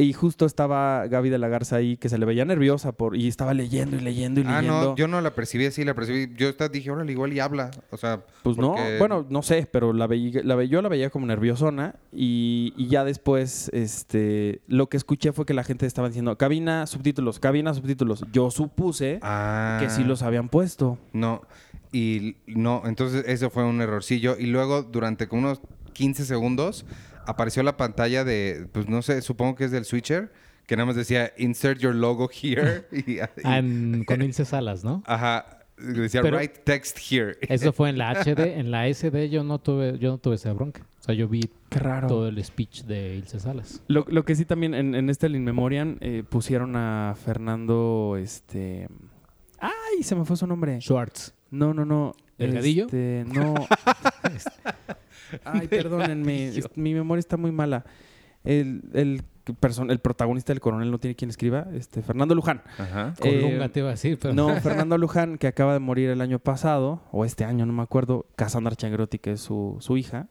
Y 0.00 0.12
justo 0.12 0.46
estaba 0.46 1.08
Gaby 1.08 1.28
de 1.28 1.38
la 1.38 1.48
Garza 1.48 1.74
ahí 1.74 1.96
que 1.96 2.08
se 2.08 2.18
le 2.18 2.26
veía 2.26 2.44
nerviosa 2.44 2.92
por 2.92 3.16
y 3.16 3.26
estaba 3.26 3.52
leyendo 3.52 3.96
y 3.96 4.00
leyendo 4.00 4.40
y 4.40 4.44
Ah, 4.46 4.60
leyendo. 4.60 4.84
no, 4.90 4.96
yo 4.96 5.08
no 5.08 5.20
la 5.20 5.34
percibí 5.34 5.66
así, 5.66 5.84
la 5.84 5.94
percibí. 5.94 6.32
Yo 6.36 6.52
dije, 6.70 6.88
órale, 6.92 7.10
igual 7.10 7.32
y 7.32 7.40
habla. 7.40 7.72
O 7.90 7.96
sea, 7.96 8.20
Pues 8.44 8.56
no, 8.58 8.74
porque- 8.74 8.98
bueno, 9.00 9.26
no 9.28 9.42
sé, 9.42 9.66
pero 9.72 9.92
la 9.92 10.06
veía, 10.06 10.42
la 10.44 10.54
ve- 10.54 10.68
yo 10.68 10.82
la 10.82 10.88
veía 10.88 11.10
como 11.10 11.26
nerviosona 11.26 11.96
y, 12.12 12.74
y 12.76 12.86
ya 12.86 13.02
después 13.04 13.70
este, 13.74 14.60
lo 14.68 14.88
que 14.88 14.98
escuché 14.98 15.32
fue 15.32 15.44
que 15.46 15.54
la 15.54 15.64
gente 15.64 15.84
estaba 15.86 16.06
diciendo 16.06 16.38
cabina, 16.38 16.86
subtítulos, 16.86 17.40
cabina, 17.40 17.74
subtítulos. 17.74 18.24
Yo 18.30 18.52
supuse 18.52 19.18
Ah. 19.22 19.78
que 19.80 19.90
sí 19.90 20.04
los 20.04 20.22
habían 20.22 20.48
puesto. 20.48 20.96
No, 21.12 21.42
y 21.92 22.36
no, 22.46 22.82
entonces 22.86 23.24
eso 23.26 23.50
fue 23.50 23.64
un 23.64 23.80
errorcillo. 23.80 24.36
Y 24.38 24.46
luego, 24.46 24.82
durante 24.82 25.28
como 25.28 25.42
unos 25.42 25.60
15 25.94 26.24
segundos, 26.24 26.84
apareció 27.26 27.62
la 27.62 27.76
pantalla 27.76 28.24
de, 28.24 28.66
pues 28.72 28.88
no 28.88 29.02
sé, 29.02 29.20
supongo 29.22 29.54
que 29.54 29.64
es 29.64 29.70
del 29.70 29.84
switcher, 29.84 30.32
que 30.66 30.76
nada 30.76 30.86
más 30.86 30.96
decía, 30.96 31.32
insert 31.38 31.80
your 31.80 31.94
logo 31.94 32.28
here. 32.30 32.86
y, 32.92 33.18
Ah, 33.44 33.60
con 34.06 34.22
Ilse 34.22 34.44
Salas, 34.44 34.84
¿no? 34.84 35.02
ajá, 35.06 35.60
decía, 35.78 36.20
Pero- 36.22 36.36
write 36.38 36.60
text 36.64 36.98
here. 37.10 37.36
Eso 37.48 37.72
fue 37.72 37.88
en 37.90 37.98
la 37.98 38.12
HD. 38.12 38.58
En 38.58 38.70
la 38.70 38.86
SD 38.92 39.30
yo 39.30 39.44
no 39.44 39.58
tuve, 39.60 39.98
yo 39.98 40.10
no 40.10 40.18
tuve 40.18 40.34
esa 40.34 40.52
bronca. 40.52 40.86
O 41.00 41.02
sea, 41.02 41.14
yo 41.14 41.26
vi 41.28 41.40
Qué 41.70 41.78
raro. 41.78 42.06
todo 42.08 42.28
el 42.28 42.42
speech 42.44 42.82
de 42.84 43.14
Ilse 43.16 43.40
Salas. 43.40 43.82
Lo, 43.88 44.04
lo 44.08 44.24
que 44.24 44.34
sí 44.34 44.44
también 44.44 44.74
en, 44.74 44.94
en 44.94 45.08
este 45.08 45.26
In 45.28 45.42
Memoriam 45.44 45.96
eh, 46.00 46.22
pusieron 46.28 46.76
a 46.76 47.14
Fernando, 47.24 48.16
este... 48.20 48.88
¡Ay! 49.60 50.02
Se 50.02 50.14
me 50.14 50.24
fue 50.24 50.36
su 50.36 50.46
nombre. 50.46 50.80
Schwartz. 50.80 51.34
No, 51.50 51.72
no, 51.74 51.84
no. 51.84 52.12
¿Delgadillo? 52.38 52.84
Este, 52.84 53.24
no. 53.32 53.54
Ay, 55.44 55.66
perdónenme, 55.68 56.52
mi 56.74 56.94
memoria 56.94 57.20
está 57.20 57.36
muy 57.36 57.52
mala. 57.52 57.84
El, 58.44 58.82
el, 58.94 59.22
person- 59.60 59.90
el 59.90 59.98
protagonista 59.98 60.52
del 60.52 60.60
coronel 60.60 60.90
no 60.90 60.98
tiene 60.98 61.14
quien 61.16 61.28
escriba, 61.30 61.66
este, 61.74 62.02
Fernando 62.02 62.34
Luján. 62.34 62.62
Ajá. 62.78 63.14
Eh, 63.22 63.68
te 63.72 63.80
iba 63.80 63.88
a 63.88 63.92
decir, 63.92 64.18
pero 64.18 64.32
No, 64.32 64.54
Fernando 64.60 64.96
Luján, 64.96 65.36
que 65.36 65.46
acaba 65.46 65.72
de 65.74 65.80
morir 65.80 66.08
el 66.10 66.20
año 66.20 66.38
pasado, 66.38 67.02
o 67.10 67.24
este 67.24 67.44
año, 67.44 67.66
no 67.66 67.72
me 67.72 67.82
acuerdo, 67.82 68.26
Cassandra 68.36 68.74
Changrotti, 68.76 69.18
que 69.18 69.32
es 69.32 69.40
su, 69.40 69.76
su 69.80 69.96
hija. 69.96 70.28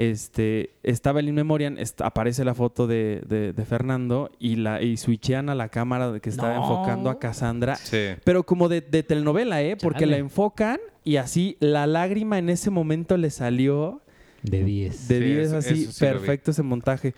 Este, 0.00 0.70
estaba 0.82 1.20
el 1.20 1.28
In 1.28 1.34
Memoriam, 1.34 1.76
est- 1.76 2.00
aparece 2.00 2.42
la 2.42 2.54
foto 2.54 2.86
de, 2.86 3.22
de- 3.28 3.52
de 3.52 3.64
Fernando 3.66 4.30
y, 4.38 4.56
la, 4.56 4.80
y 4.80 4.96
switchean 4.96 5.50
a 5.50 5.54
la 5.54 5.68
cámara 5.68 6.18
que 6.20 6.30
estaba 6.30 6.54
No. 6.54 6.62
enfocando 6.62 7.10
a 7.10 7.18
Cassandra. 7.18 7.76
Sí. 7.76 8.06
Pero 8.24 8.44
como 8.44 8.70
de, 8.70 8.80
de 8.80 9.02
telenovela, 9.02 9.60
¿eh? 9.62 9.76
Porque 9.76 10.00
Chale. 10.00 10.12
la 10.12 10.16
enfocan 10.16 10.78
y 11.04 11.16
así 11.16 11.58
la 11.60 11.86
lágrima 11.86 12.38
en 12.38 12.48
ese 12.48 12.70
momento 12.70 13.18
le 13.18 13.28
salió 13.28 14.00
de 14.42 14.64
10. 14.64 15.06
de 15.08 15.18
Sí, 15.18 15.24
10 15.24 15.38
eso- 15.48 15.56
así, 15.58 15.84
sí 15.92 16.00
perfecto 16.00 16.50
ese 16.52 16.62
montaje. 16.62 17.14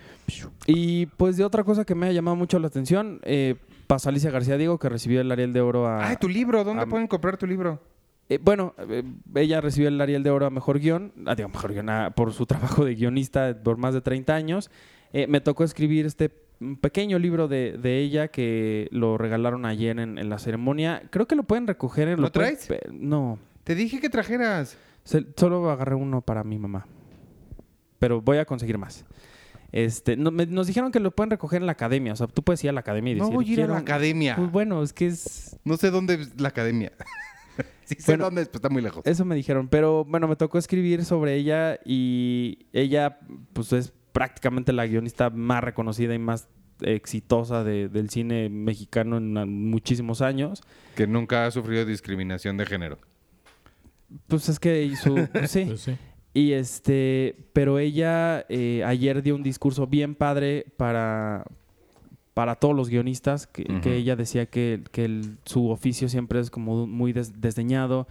Y 0.67 1.07
pues 1.07 1.37
de 1.37 1.45
otra 1.45 1.63
cosa 1.63 1.85
que 1.85 1.95
me 1.95 2.09
ha 2.09 2.13
llamado 2.13 2.37
mucho 2.37 2.59
la 2.59 2.67
atención, 2.67 3.21
eh, 3.23 3.55
pasó 3.87 4.09
Alicia 4.09 4.33
García 4.33 4.57
Diego, 4.57 4.79
que 4.81 4.89
recibió 4.89 5.21
el 5.21 5.31
Ariel 5.31 5.53
de 5.53 5.61
Oro 5.61 5.87
a... 5.87 6.09
Ay, 6.09 6.17
tu 6.21 6.29
libro. 6.29 6.65
¿Dónde 6.65 6.83
a- 6.83 6.87
pueden 6.87 7.07
comprar 7.07 7.37
tu 7.37 7.47
libro? 7.47 7.81
Eh, 8.29 8.39
bueno, 8.41 8.75
eh, 8.89 9.03
ella 9.35 9.61
recibió 9.61 9.89
el 9.89 10.01
Ariel 10.01 10.23
de 10.23 10.31
Oro 10.31 10.47
a 10.47 10.51
Mejor 10.51 10.79
Guión, 10.79 11.13
ah, 11.27 11.35
digo, 11.35 11.49
Mejor 11.49 11.73
Guión, 11.73 11.87
por 12.15 12.33
su 12.33 12.47
trabajo 12.47 12.85
de 12.85 12.95
guionista 12.95 13.57
por 13.63 13.77
más 13.77 13.93
de 13.95 14.01
30 14.01 14.35
años. 14.35 14.71
Eh, 15.13 15.27
me 15.27 15.41
tocó 15.41 15.65
escribir 15.65 16.07
este 16.07 16.31
pequeño 16.81 17.19
libro 17.19 17.49
de, 17.49 17.77
de 17.77 17.99
ella 17.99 18.29
que 18.29 18.89
lo 18.93 19.19
regalaron 19.19 19.67
ayer 19.67 19.99
en, 19.99 20.17
en 20.17 20.29
la 20.31 20.39
ceremonia. 20.39 21.03
Creo 21.11 21.27
que 21.27 21.35
lo 21.35 21.43
pueden 21.43 21.67
recoger. 21.67 22.09
en- 22.09 22.21
¿Lo 22.21 22.33
pueden 22.33 22.57
traes? 22.57 22.83
No, 22.93 23.39
Te 23.65 23.75
dije 23.75 24.01
que 24.01 24.09
trajeras. 24.09 24.79
se- 25.05 25.27
solo 25.37 25.71
agarré 25.71 25.95
uno 25.97 26.23
para 26.23 26.45
mi 26.45 26.59
mamá. 26.59 26.87
Pero 27.99 28.23
voy 28.23 28.39
a 28.39 28.45
conseguir 28.47 28.79
más. 28.79 29.05
Este, 29.73 30.17
no- 30.17 30.31
me- 30.31 30.47
nos 30.47 30.67
dijeron 30.67 30.93
que 30.93 31.01
lo 31.01 31.11
pueden 31.11 31.31
recoger 31.31 31.61
en 31.61 31.67
la 31.67 31.73
academia. 31.73 32.13
O 32.13 32.17
sea, 32.17 32.27
tú 32.29 32.43
puedes 32.43 32.63
ir 32.65 32.71
a 32.71 32.73
la 32.73 32.81
academia 32.81 33.13
y 33.13 33.17
No 33.17 33.25
decir, 33.25 33.35
voy 33.35 33.45
a 33.45 33.49
ir 33.49 33.53
a 33.53 33.57
"Quiero 33.57 33.73
la 33.75 33.79
un-". 33.81 33.83
academia. 33.83 34.37
Pues 34.37 34.51
bueno, 34.53 34.83
es 34.83 34.93
que 34.93 35.07
es... 35.07 35.59
No 35.65 35.77
sé 35.77 35.91
dónde 35.91 36.15
es 36.15 36.41
la 36.41 36.49
academia. 36.49 36.93
sí 37.85 37.95
sé 37.99 38.13
Bueno, 38.13 38.25
dónde 38.25 38.43
es, 38.43 38.49
pero 38.49 38.59
está 38.59 38.69
muy 38.69 38.83
lejos. 38.83 39.03
Eso 39.07 39.25
me 39.25 39.35
dijeron, 39.35 39.69
pero 39.69 40.05
bueno, 40.05 40.29
me 40.29 40.37
tocó 40.37 40.59
escribir 40.59 41.05
sobre 41.05 41.35
ella 41.37 41.79
y 41.85 42.67
ella 42.73 43.19
pues 43.53 43.73
es 43.73 43.93
prácticamente 44.13 44.73
la 44.73 44.87
guionista 44.87 45.31
más 45.31 45.63
reconocida 45.65 46.15
y 46.15 46.19
más 46.19 46.49
exitosa 46.81 47.63
de- 47.65 47.89
del 47.89 48.11
cine 48.11 48.49
mexicano 48.49 49.17
en 49.19 49.33
muchísimos 49.71 50.21
años. 50.21 50.63
Que 50.97 51.07
nunca 51.07 51.47
ha 51.47 51.51
sufrido 51.51 51.85
discriminación 51.87 52.57
de 52.57 52.67
género. 52.67 52.99
Pues 54.27 54.49
es 54.49 54.59
que 54.59 54.83
hizo, 54.83 55.15
pues 55.33 55.51
sí. 55.51 55.65
Pues 55.67 55.81
sí. 55.81 55.97
Y 56.35 56.53
este, 56.53 57.37
pero 57.53 57.79
ella 57.79 58.47
eh, 58.49 58.83
ayer 58.87 59.23
dio 59.23 59.35
un 59.35 59.43
discurso 59.43 59.87
bien 59.87 60.15
padre 60.15 60.67
para, 60.79 61.45
para 62.35 62.55
todos 62.57 62.75
los 62.75 62.89
guionistas, 62.89 63.47
que, 63.47 63.67
ella 63.97 64.17
decía 64.17 64.47
que, 64.47 64.81
que 64.91 65.05
el- 65.05 65.37
su 65.45 65.69
oficio 65.71 66.09
siempre 66.09 66.41
es 66.41 66.51
como 66.51 66.87
muy 66.87 67.13
des- 67.13 67.41
desdeñado, 67.41 68.07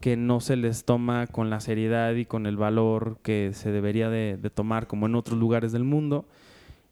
que 0.00 0.16
no 0.16 0.40
se 0.40 0.56
les 0.56 0.84
toma 0.84 1.26
con 1.26 1.50
la 1.50 1.60
seriedad 1.60 2.14
y 2.14 2.24
con 2.24 2.46
el 2.46 2.56
valor 2.56 3.18
que 3.22 3.50
se 3.52 3.70
debería 3.70 4.08
de, 4.10 4.38
de 4.40 4.50
tomar 4.50 4.86
como 4.86 5.06
en 5.06 5.14
otros 5.14 5.38
lugares 5.38 5.72
del 5.72 5.84
mundo. 5.84 6.24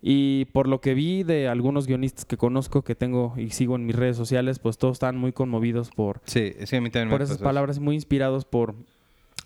Y 0.01 0.45
por 0.53 0.69
lo 0.69 0.81
que 0.81 0.95
vi 0.95 1.25
de 1.25 1.49
algunos 1.49 1.88
guionistas 1.88 2.25
que 2.25 2.37
conozco, 2.37 2.83
que 2.83 2.95
tengo 2.95 3.35
y 3.37 3.51
sigo 3.51 3.75
en 3.75 3.85
mis 3.85 3.97
redes 3.97 4.17
sociales, 4.17 4.61
pues 4.61 4.79
todos 4.79 4.93
están 4.93 5.17
muy 5.17 5.33
conmovidos 5.33 5.91
por, 5.91 6.21
Sí, 6.25 6.53
sí, 6.64 6.77
a 6.77 6.81
mí 6.81 6.91
también 6.91 7.09
por 7.11 7.19
me 7.19 7.25
esas 7.25 7.38
palabras, 7.38 7.81
muy 7.81 7.97
inspirados 7.97 8.45
por, 8.45 8.77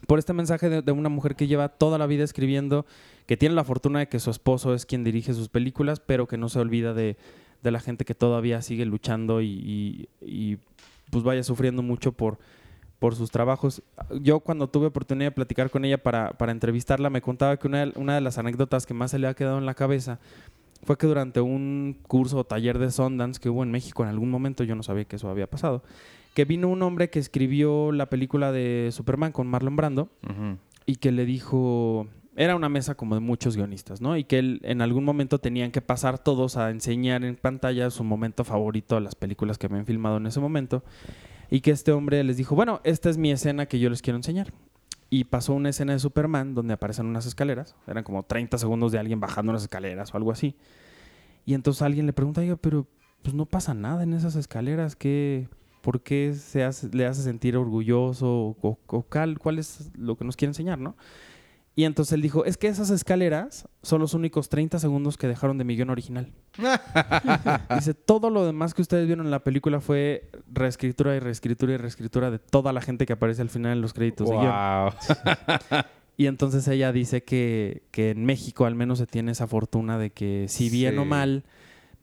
por 0.07 0.19
este 0.19 0.35
mensaje 0.35 0.69
de, 0.69 0.83
de 0.83 0.93
una 0.93 1.09
mujer 1.09 1.37
que 1.37 1.47
lleva 1.47 1.69
toda 1.71 1.97
la 1.97 2.07
vida 2.07 2.25
escribiendo, 2.25 2.85
que 3.27 3.37
tiene 3.37 3.55
la 3.55 3.65
fortuna 3.65 4.01
de 4.01 4.09
que 4.09 4.19
su 4.21 4.31
esposo 4.31 4.75
es 4.75 4.87
quien 4.87 5.05
dirige 5.05 5.33
sus 5.35 5.49
películas, 5.49 6.01
pero 6.01 6.27
que 6.27 6.37
no 6.37 6.49
se 6.49 6.59
olvida 6.59 6.93
de, 6.95 7.17
de 7.63 7.71
la 7.71 7.81
gente 7.81 8.05
que 8.05 8.15
todavía 8.15 8.61
sigue 8.63 8.85
luchando 8.87 9.41
y, 9.41 9.47
y- 9.47 10.09
y, 10.21 10.59
pues 11.11 11.25
vaya 11.25 11.43
sufriendo 11.43 11.83
mucho 11.83 12.13
por, 12.13 12.39
por 12.99 13.15
sus 13.15 13.31
trabajos. 13.31 13.83
Yo 14.21 14.41
cuando 14.41 14.69
tuve 14.69 14.87
oportunidad 14.87 15.29
de 15.31 15.35
platicar 15.35 15.69
con 15.71 15.85
ella 15.85 16.03
para, 16.03 16.31
para 16.33 16.53
entrevistarla, 16.53 17.11
me 17.11 17.21
contaba 17.21 17.57
que 17.59 17.67
una, 17.69 17.87
de- 17.87 17.93
una 17.97 18.15
de 18.15 18.21
las 18.23 18.39
anécdotas 18.39 18.87
que 18.87 18.95
más 18.95 19.11
se 19.11 19.19
le 19.19 19.27
ha 19.29 19.35
quedado 19.35 19.59
en 19.59 19.67
la 19.67 19.75
cabeza 19.75 20.19
fue 20.85 20.99
que 20.99 21.07
durante 21.07 21.41
un 21.41 21.99
curso 22.09 22.39
o 22.39 22.45
taller 22.45 22.79
de 22.79 22.91
Sundance 22.91 23.39
que 23.41 23.49
hubo 23.51 23.63
en 23.63 23.71
México 23.71 24.03
en 24.03 24.09
algún 24.09 24.31
momento, 24.31 24.65
yo 24.65 24.75
no 24.75 24.83
sabía 24.83 25.05
que 25.05 25.15
eso 25.17 25.29
había 25.31 25.47
pasado, 25.49 25.85
que 26.35 26.45
vino 26.45 26.67
un 26.69 26.83
hombre 26.83 27.09
que 27.11 27.19
escribió 27.21 27.93
la 27.93 28.07
película 28.07 28.51
de 28.51 28.89
Superman 28.91 29.31
con 29.33 29.47
Marlon 29.47 29.77
Brando 29.77 30.09
y 30.87 30.97
que 30.97 31.13
le 31.13 31.25
dijo, 31.25 32.09
era 32.37 32.57
una 32.57 32.69
mesa 32.69 32.95
como 32.95 33.15
de 33.15 33.21
muchos 33.21 33.57
guionistas, 33.57 34.01
¿no? 34.01 34.17
Y 34.17 34.25
que 34.25 34.39
él, 34.39 34.61
en 34.63 34.81
algún 34.81 35.05
momento 35.05 35.39
tenían 35.39 35.71
que 35.71 35.83
pasar 35.83 36.19
todos 36.19 36.57
a 36.57 36.71
enseñar 36.71 37.25
en 37.25 37.37
pantalla 37.37 37.91
su 37.91 38.05
momento 38.05 38.45
favorito 38.45 38.95
de 38.95 39.03
las 39.03 39.15
películas 39.15 39.59
que 39.59 39.67
habían 39.67 39.85
filmado 39.87 40.17
en 40.17 40.27
ese 40.27 40.41
momento. 40.41 40.83
Y 41.51 41.61
que 41.61 41.71
este 41.71 41.93
hombre 41.93 42.25
les 42.25 42.39
dijo, 42.39 42.55
bueno, 42.55 42.81
esta 42.85 43.11
es 43.11 43.19
mi 43.19 43.31
escena 43.31 43.67
que 43.67 43.79
yo 43.79 43.91
les 43.91 44.01
quiero 44.01 44.17
enseñar. 44.17 44.53
Y 45.11 45.25
pasó 45.25 45.53
una 45.53 45.69
escena 45.69 45.93
de 45.93 45.99
Superman 45.99 46.55
donde 46.55 46.73
aparecen 46.73 47.05
unas 47.05 47.27
escaleras. 47.27 47.77
Eran 47.87 48.03
como 48.05 48.23
30 48.23 48.57
segundos 48.57 48.93
de 48.93 48.99
alguien 48.99 49.21
bajando 49.21 49.51
unas 49.51 49.63
escaleras 49.63 50.15
o 50.15 50.17
algo 50.17 50.33
así. 50.33 50.57
Y 51.45 51.53
entonces 51.53 51.83
alguien 51.83 52.07
le 52.07 52.15
pregunta, 52.15 52.41
oiga, 52.41 52.57
pero 52.57 52.87
pues 53.23 53.35
no 53.35 53.45
pasa 53.45 53.75
nada 53.75 54.05
en 54.05 54.15
esas 54.15 54.37
escaleras. 54.37 54.97
¿Qué, 54.97 55.49
¿Por 55.83 56.01
qué 56.01 56.33
se 56.33 56.67
le 56.97 57.05
hace 57.05 57.23
sentir 57.23 57.59
orgulloso? 57.59 58.27
¿O, 58.33 58.57
o- 58.63 58.79
o 58.87 59.03
cuál 59.03 59.59
es 59.59 59.91
lo 59.99 60.17
que 60.17 60.25
nos 60.25 60.37
quiere 60.37 60.51
enseñar, 60.51 60.79
no? 60.79 60.97
Y 61.75 61.85
entonces 61.85 62.13
él 62.13 62.21
dijo, 62.21 62.45
es 62.45 62.59
que 62.59 62.69
esas 62.69 62.91
escaleras 62.91 63.67
son 63.83 64.01
los 64.01 64.13
únicos 64.13 64.51
30 64.51 64.79
segundos 64.79 65.17
que 65.17 65.27
dejaron 65.27 65.57
de 65.57 65.65
mi 65.65 65.75
guion 65.75 65.89
original. 65.89 66.31
Dice, 67.75 67.95
todo 67.95 68.29
lo 68.29 68.45
demás 68.45 68.75
que 68.75 68.83
ustedes 68.83 69.07
vieron 69.07 69.25
en 69.25 69.31
la 69.31 69.43
película 69.43 69.81
fue 69.81 70.29
reescritura 70.53 71.17
y 71.17 71.19
reescritura 71.19 71.73
y 71.73 71.77
reescritura 71.79 72.31
de 72.31 72.39
toda 72.39 72.75
la 72.75 72.83
gente 72.83 73.07
que 73.07 73.15
aparece 73.15 73.41
al 73.41 73.49
final 73.49 73.73
en 73.73 73.81
los 73.81 73.95
créditos 73.95 74.29
de 74.29 74.37
guion. 74.37 74.53
Wow. 74.53 74.93
Y 76.17 76.27
entonces 76.27 76.69
ella 76.69 76.93
dice 76.93 77.25
que, 77.25 77.85
que 77.91 78.11
en 78.11 78.25
México 78.25 78.67
al 78.67 78.75
menos 78.75 78.99
se 78.99 79.07
tiene 79.07 79.33
esa 79.33 79.47
fortuna 79.47 79.99
de 79.99 80.11
que 80.11 80.45
si 80.47 80.69
bien 80.69 80.99
o 80.99 81.05
mal, 81.05 81.45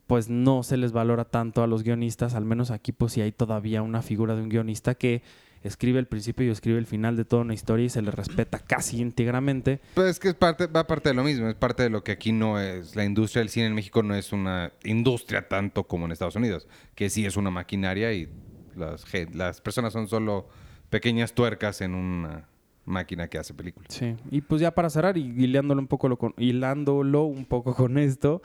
pues 0.06 0.28
no 0.28 0.62
se 0.64 0.76
les 0.76 0.92
valora 0.92 1.24
tanto 1.24 1.62
a 1.62 1.68
los 1.68 1.84
guionistas, 1.84 2.34
al 2.34 2.44
menos 2.44 2.72
aquí 2.72 2.90
pues 2.90 3.12
sí 3.12 3.20
hay 3.20 3.30
todavía 3.30 3.82
una 3.82 4.02
figura 4.02 4.34
de 4.34 4.42
un 4.42 4.48
guionista 4.48 4.96
que 4.96 5.22
escribe 5.62 5.98
el 5.98 6.06
principio 6.06 6.46
y 6.46 6.50
escribe 6.50 6.78
el 6.78 6.86
final 6.86 7.16
de 7.16 7.24
toda 7.24 7.42
una 7.42 7.54
historia 7.54 7.86
y 7.86 7.88
se 7.88 8.02
le 8.02 8.10
respeta 8.10 8.58
casi 8.58 9.00
íntegramente. 9.00 9.80
Pues 9.94 10.10
es 10.10 10.18
que 10.18 10.28
es 10.28 10.34
parte, 10.34 10.66
va 10.66 10.86
parte 10.86 11.10
de 11.10 11.14
lo 11.14 11.24
mismo, 11.24 11.48
es 11.48 11.54
parte 11.54 11.82
de 11.82 11.90
lo 11.90 12.02
que 12.02 12.12
aquí 12.12 12.32
no 12.32 12.58
es. 12.60 12.96
La 12.96 13.04
industria 13.04 13.40
del 13.40 13.50
cine 13.50 13.66
en 13.66 13.74
México 13.74 14.02
no 14.02 14.14
es 14.14 14.32
una 14.32 14.72
industria 14.84 15.48
tanto 15.48 15.84
como 15.84 16.06
en 16.06 16.12
Estados 16.12 16.36
Unidos, 16.36 16.66
que 16.94 17.10
sí 17.10 17.26
es 17.26 17.36
una 17.36 17.50
maquinaria 17.50 18.12
y 18.12 18.28
las, 18.76 19.04
las 19.32 19.60
personas 19.60 19.92
son 19.92 20.08
solo 20.08 20.48
pequeñas 20.88 21.34
tuercas 21.34 21.80
en 21.80 21.94
una 21.94 22.48
máquina 22.84 23.28
que 23.28 23.38
hace 23.38 23.54
películas. 23.54 23.94
Sí, 23.94 24.16
y 24.30 24.40
pues 24.40 24.60
ya 24.60 24.72
para 24.72 24.90
cerrar 24.90 25.16
y 25.16 25.22
hilándolo 25.22 25.80
un 25.80 25.86
poco, 25.86 26.08
lo 26.08 26.18
con, 26.18 26.34
hilándolo 26.36 27.24
un 27.24 27.44
poco 27.44 27.74
con 27.74 27.98
esto, 27.98 28.42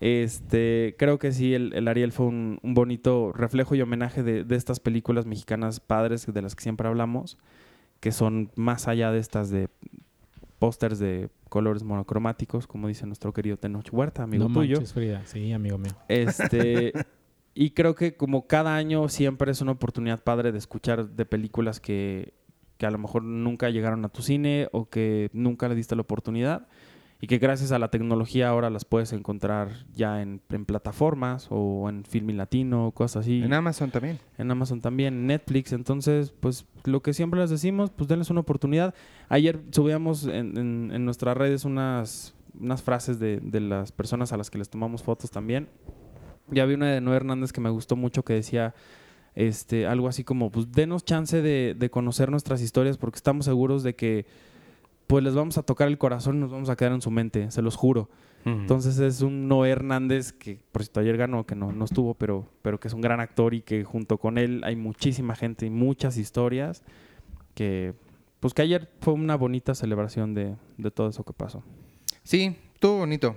este, 0.00 0.94
creo 0.98 1.18
que 1.18 1.32
sí, 1.32 1.54
el, 1.54 1.72
el 1.74 1.88
Ariel 1.88 2.12
fue 2.12 2.26
un, 2.26 2.60
un 2.62 2.74
bonito 2.74 3.32
reflejo 3.32 3.74
y 3.74 3.82
homenaje 3.82 4.22
de, 4.22 4.44
de 4.44 4.56
estas 4.56 4.80
películas 4.80 5.26
mexicanas 5.26 5.80
padres 5.80 6.26
de 6.32 6.42
las 6.42 6.54
que 6.54 6.62
siempre 6.62 6.86
hablamos, 6.86 7.36
que 8.00 8.12
son 8.12 8.50
más 8.54 8.86
allá 8.86 9.10
de 9.10 9.18
estas 9.18 9.50
de 9.50 9.68
pósters 10.58 10.98
de 10.98 11.30
colores 11.48 11.82
monocromáticos, 11.82 12.66
como 12.66 12.88
dice 12.88 13.06
nuestro 13.06 13.32
querido 13.32 13.56
Tenoch 13.56 13.88
Huerta, 13.92 14.22
amigo 14.22 14.48
no 14.48 14.54
tuyo. 14.54 14.76
manches, 14.76 14.92
Frida. 14.92 15.22
Sí, 15.24 15.52
amigo 15.52 15.78
mío. 15.78 15.92
Este, 16.08 16.92
y 17.54 17.70
creo 17.70 17.94
que 17.94 18.16
como 18.16 18.46
cada 18.46 18.76
año 18.76 19.08
siempre 19.08 19.50
es 19.50 19.60
una 19.60 19.72
oportunidad 19.72 20.22
padre 20.22 20.52
de 20.52 20.58
escuchar 20.58 21.08
de 21.10 21.26
películas 21.26 21.80
que, 21.80 22.34
que 22.76 22.86
a 22.86 22.90
lo 22.90 22.98
mejor 22.98 23.24
nunca 23.24 23.70
llegaron 23.70 24.04
a 24.04 24.08
tu 24.08 24.22
cine 24.22 24.68
o 24.72 24.88
que 24.88 25.30
nunca 25.32 25.68
le 25.68 25.74
diste 25.74 25.96
la 25.96 26.02
oportunidad 26.02 26.68
y 27.20 27.26
que 27.26 27.38
gracias 27.38 27.72
a 27.72 27.78
la 27.80 27.90
tecnología 27.90 28.48
ahora 28.48 28.70
las 28.70 28.84
puedes 28.84 29.12
encontrar 29.12 29.70
ya 29.94 30.22
en, 30.22 30.40
en 30.50 30.64
plataformas 30.64 31.48
o 31.50 31.88
en 31.88 32.04
Filmin 32.04 32.36
Latino 32.36 32.86
o 32.86 32.92
cosas 32.92 33.22
así. 33.24 33.42
En 33.42 33.52
Amazon 33.52 33.90
también. 33.90 34.18
En 34.38 34.50
Amazon 34.50 34.80
también, 34.80 35.26
Netflix. 35.26 35.72
Entonces, 35.72 36.32
pues 36.38 36.64
lo 36.84 37.02
que 37.02 37.12
siempre 37.12 37.40
les 37.40 37.50
decimos, 37.50 37.90
pues 37.90 38.08
denles 38.08 38.30
una 38.30 38.40
oportunidad. 38.40 38.94
Ayer 39.28 39.60
subíamos 39.72 40.26
en, 40.26 40.56
en- 40.56 40.90
en 40.94 41.04
nuestras 41.04 41.36
redes 41.36 41.64
unas, 41.64 42.34
unas 42.58 42.82
frases 42.82 43.18
de, 43.18 43.40
de 43.42 43.60
las 43.60 43.90
personas 43.90 44.32
a 44.32 44.36
las 44.36 44.48
que 44.48 44.58
les 44.58 44.68
tomamos 44.70 45.02
fotos 45.02 45.30
también. 45.32 45.68
Ya 46.50 46.64
vi 46.66 46.74
una 46.74 46.86
de 46.92 47.00
Noé 47.00 47.16
Hernández 47.16 47.52
que 47.52 47.60
me 47.60 47.68
gustó 47.70 47.96
mucho 47.96 48.24
que 48.24 48.34
decía 48.34 48.74
este, 49.34 49.86
algo 49.86 50.08
así 50.08 50.24
como, 50.24 50.50
pues 50.50 50.70
denos 50.72 51.04
chance 51.04 51.42
de, 51.42 51.74
de 51.78 51.90
conocer 51.90 52.30
nuestras 52.30 52.62
historias 52.62 52.96
porque 52.96 53.16
estamos 53.16 53.44
seguros 53.44 53.82
de 53.82 53.94
que 53.94 54.24
pues 55.08 55.24
les 55.24 55.34
vamos 55.34 55.58
a 55.58 55.62
tocar 55.62 55.88
el 55.88 55.98
corazón 55.98 56.36
y 56.36 56.40
nos 56.40 56.52
vamos 56.52 56.68
a 56.68 56.76
quedar 56.76 56.92
en 56.92 57.00
su 57.00 57.10
mente, 57.10 57.50
se 57.50 57.62
los 57.62 57.74
juro. 57.74 58.08
Entonces 58.44 58.98
es 58.98 59.20
un 59.20 59.46
Noé 59.46 59.70
Hernández 59.70 60.32
que, 60.32 60.58
por 60.72 60.82
cierto, 60.82 61.00
ayer 61.00 61.18
ganó, 61.18 61.44
que 61.44 61.54
no, 61.54 61.70
no 61.72 61.84
estuvo, 61.84 62.14
pero, 62.14 62.48
pero 62.62 62.80
que 62.80 62.88
es 62.88 62.94
un 62.94 63.02
gran 63.02 63.20
actor 63.20 63.52
y 63.52 63.60
que 63.60 63.84
junto 63.84 64.16
con 64.16 64.38
él 64.38 64.62
hay 64.64 64.74
muchísima 64.74 65.34
gente 65.34 65.66
y 65.66 65.70
muchas 65.70 66.16
historias 66.16 66.82
que 67.54 67.94
pues 68.40 68.54
que 68.54 68.62
ayer 68.62 68.88
fue 69.00 69.14
una 69.14 69.36
bonita 69.36 69.74
celebración 69.74 70.32
de, 70.32 70.56
de 70.76 70.90
todo 70.90 71.08
eso 71.08 71.24
que 71.24 71.32
pasó. 71.32 71.62
Sí, 72.22 72.56
estuvo 72.72 72.98
bonito. 72.98 73.36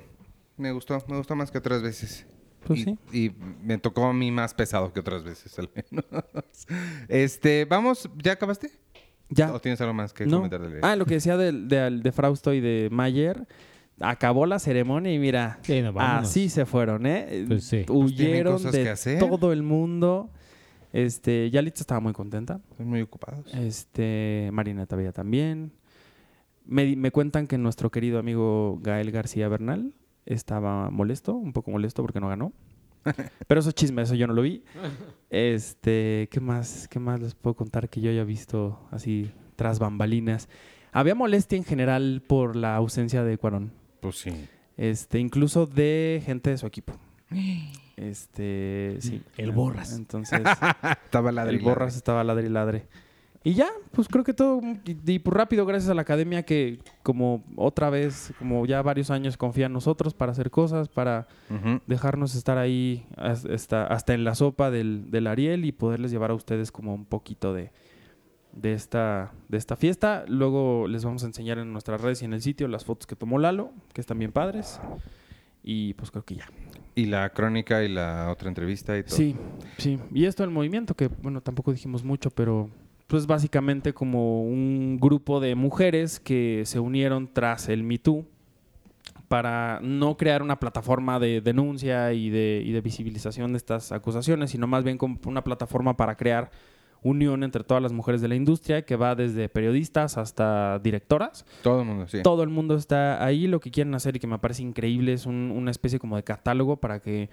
Me 0.58 0.72
gustó, 0.72 0.98
me 1.08 1.18
gustó 1.18 1.36
más 1.36 1.52
que 1.52 1.58
otras 1.58 1.82
veces. 1.82 2.26
Pues 2.66 2.82
y, 2.82 2.84
sí. 2.84 3.00
y 3.12 3.32
me 3.64 3.80
tocó 3.80 4.06
a 4.06 4.14
mí 4.14 4.32
más 4.32 4.54
pesado 4.54 4.94
que 4.94 5.00
otras 5.00 5.24
veces, 5.24 5.58
al 5.58 5.70
menos. 5.74 6.06
Este, 7.10 7.66
vamos, 7.66 8.10
¿ya 8.22 8.34
acabaste? 8.34 8.72
Ya. 9.32 9.52
¿O 9.54 9.60
tienes 9.60 9.82
algo 9.82 9.94
más 9.94 10.13
que 10.13 10.26
No. 10.26 10.38
comentar 10.38 10.62
de 10.62 10.80
Ah, 10.84 10.96
lo 10.96 11.06
que 11.06 11.15
decía 11.15 11.36
de, 11.38 11.52
de, 11.52 11.89
de 12.00 12.12
Frausto 12.12 12.54
y 12.54 12.60
de 12.62 12.89
Mayer. 12.91 13.48
Acabó 14.00 14.46
la 14.46 14.60
ceremonia 14.60 15.13
y 15.13 15.20
mira, 15.20 15.60
Sí, 15.62 15.82
no, 15.82 15.94
vámonos. 15.94 16.30
así 16.30 16.50
se 16.50 16.65
fueron, 16.65 17.06
¿eh? 17.06 17.46
Pues 17.48 17.63
sí. 17.65 17.84
Pues 17.88 18.15
tienen 18.15 18.34
Huyeron 18.36 18.54
cosas 18.54 18.72
que 18.72 18.78
de 18.84 18.89
hacer. 18.89 19.20
todo 19.20 19.52
el 19.54 19.63
mundo. 19.63 20.30
Este, 20.91 21.50
Yalitza 21.52 21.84
estaba 21.84 22.00
muy 22.02 22.12
contenta. 22.13 22.60
Están 22.72 22.88
muy 22.88 23.02
ocupados. 23.02 23.46
Este, 23.54 24.50
Marina 24.52 24.86
Tavilla 24.86 25.12
también. 25.12 25.72
Me, 26.65 26.96
me 26.96 27.12
cuentan 27.12 27.48
que 27.48 27.58
nuestro 27.58 27.89
querido 27.91 28.20
amigo 28.20 28.80
Gael 28.82 29.12
García 29.12 29.48
Bernal 29.48 29.94
estaba 30.26 30.89
molesto, 30.89 31.34
un 31.36 31.54
poco 31.54 31.72
molesto 31.72 32.02
porque 32.02 32.20
no 32.20 32.28
ganó. 32.28 32.54
Pero 33.48 33.60
eso 33.60 33.70
es 33.70 33.76
chisme, 33.76 34.02
eso 34.02 34.16
yo 34.16 34.28
no 34.28 34.34
lo 34.34 34.42
vi. 34.42 34.64
Este, 35.30 36.28
¿qué 36.32 36.40
más, 36.40 36.88
qué 36.88 37.00
más 37.00 37.20
les 37.20 37.36
puedo 37.36 37.56
contar 37.56 37.90
que 37.90 38.02
yo 38.02 38.10
haya 38.10 38.24
visto 38.24 38.80
así 38.92 39.32
tras 39.56 39.80
bambalinas? 39.80 40.50
Había 40.92 41.16
molestia 41.16 41.58
en 41.58 41.64
general 41.64 42.22
por 42.28 42.56
la 42.56 42.76
ausencia 42.76 43.24
de 43.24 43.38
Cuarón. 43.38 43.72
Pues 44.02 44.18
sí. 44.18 44.32
Este, 44.78 45.20
incluso 45.20 45.66
de 45.66 46.22
gente 46.26 46.50
de 46.50 46.58
su 46.58 46.68
equipo. 46.68 46.94
Este, 47.96 48.98
sí. 49.00 49.22
El 49.38 49.52
Borras. 49.52 49.94
Entonces, 49.94 50.42
Estaba 51.06 51.32
la 51.32 51.44
el 51.44 51.60
Borras 51.60 51.96
estaba 51.96 52.24
ladre 52.24 52.48
y 52.48 52.50
ladre. 52.50 52.88
Y 53.44 53.56
ya, 53.56 53.70
pues 53.92 54.08
creo 54.08 54.24
que 54.24 54.34
todo, 54.36 54.62
y, 54.86 54.96
y, 55.12 55.18
pues 55.20 55.36
rápido, 55.36 55.66
gracias 55.66 55.90
a 55.90 55.96
la 55.96 56.04
academia 56.04 56.44
que 56.44 56.78
como 57.02 57.44
otra 57.56 57.90
vez, 57.90 58.32
como 58.38 58.68
ya 58.68 58.84
varios 58.84 59.10
años 59.10 59.36
confía 59.36 59.66
en 59.66 59.74
nosotros 59.74 60.14
para 60.14 60.32
hacer 60.32 60.52
cosas, 60.52 60.90
para 60.90 61.28
dejarnos 61.88 62.36
estar 62.36 62.60
ahí 62.60 63.04
has- 63.18 63.46
hasta, 63.46 63.88
hasta 63.88 64.14
en 64.14 64.26
la 64.26 64.36
sopa 64.36 64.70
del, 64.70 65.10
del 65.10 65.26
Ariel 65.26 65.66
y 65.66 65.72
poderles 65.72 66.12
llevar 66.12 66.30
a 66.30 66.36
ustedes 66.36 66.72
como 66.72 66.94
un 66.94 67.06
poquito 67.06 67.52
de, 67.52 67.72
de, 68.54 68.74
esta, 68.74 69.32
de 69.50 69.58
esta 69.58 69.76
fiesta. 69.76 70.24
Luego 70.28 70.88
les 70.88 71.04
vamos 71.04 71.24
a 71.24 71.26
enseñar 71.26 71.58
en 71.58 71.74
nuestras 71.74 72.00
redes 72.00 72.22
y 72.22 72.26
en 72.26 72.34
el 72.34 72.44
sitio 72.44 72.68
las 72.68 72.86
fotos 72.86 73.08
que 73.08 73.16
tomó 73.16 73.40
Lalo, 73.40 73.72
que 73.94 74.02
están 74.02 74.20
bien 74.20 74.32
padres. 74.32 74.80
Y 75.64 75.96
pues 75.96 76.12
creo 76.12 76.26
que 76.26 76.36
ya. 76.36 76.46
Y 76.94 77.06
la 77.06 77.30
crónica 77.32 77.84
y 77.84 77.88
la 77.90 78.30
otra 78.32 78.50
entrevista 78.50 78.96
y 78.98 79.04
todo. 79.04 79.16
Sí, 79.16 79.36
sí. 79.80 79.98
Y 80.14 80.26
esto 80.26 80.44
del 80.44 80.52
movimiento, 80.52 80.94
que 80.96 81.08
bueno, 81.08 81.42
tampoco 81.42 81.72
dijimos 81.72 82.04
mucho, 82.04 82.30
pero 82.32 82.70
pues 83.12 83.28
básicamente 83.28 83.93
como 83.93 84.41
un 84.41 84.97
grupo 84.97 85.41
de 85.41 85.54
mujeres 85.56 86.21
que 86.21 86.62
se 86.65 86.80
unieron 86.80 87.28
tras 87.34 87.67
el 87.67 87.84
Me 87.84 87.97
Too 88.00 88.26
para 89.28 89.80
no 89.82 90.15
crear 90.15 90.41
una 90.41 90.60
plataforma 90.60 91.19
de 91.19 91.41
denuncia 91.41 92.13
y 92.13 92.30
de, 92.30 92.63
y 92.65 92.71
de 92.71 92.80
visibilización 92.80 93.52
de 93.52 93.58
estas 93.58 93.91
acusaciones, 93.91 94.52
sino 94.52 94.65
más 94.65 94.86
bien 94.86 94.97
como 94.97 95.19
una 95.26 95.43
plataforma 95.43 95.97
para 95.97 96.15
crear 96.15 96.52
unión 97.04 97.43
entre 97.43 97.65
todas 97.65 97.84
las 97.84 97.91
mujeres 97.91 98.21
de 98.21 98.30
la 98.30 98.36
industria, 98.36 98.84
que 98.86 98.95
va 98.95 99.13
desde 99.15 99.50
periodistas 99.50 100.17
hasta 100.17 100.80
directoras. 100.80 101.45
Todo 101.63 101.82
el 101.82 101.88
mundo, 101.88 102.08
sí. 102.08 102.19
Todo 102.24 102.43
el 102.43 102.50
mundo 102.50 102.76
está 102.76 103.26
ahí. 103.26 103.45
Lo 103.47 103.60
que 103.60 103.71
quieren 103.71 103.93
hacer 103.93 104.15
y 104.15 104.19
que 104.19 104.28
me 104.28 104.39
parece 104.39 104.63
increíble 104.63 105.12
es 105.12 105.26
un- 105.26 105.52
una 105.54 105.71
especie 105.71 106.00
como 106.00 106.15
de 106.15 106.24
catálogo 106.24 106.78
para 106.78 107.02
que 107.02 107.30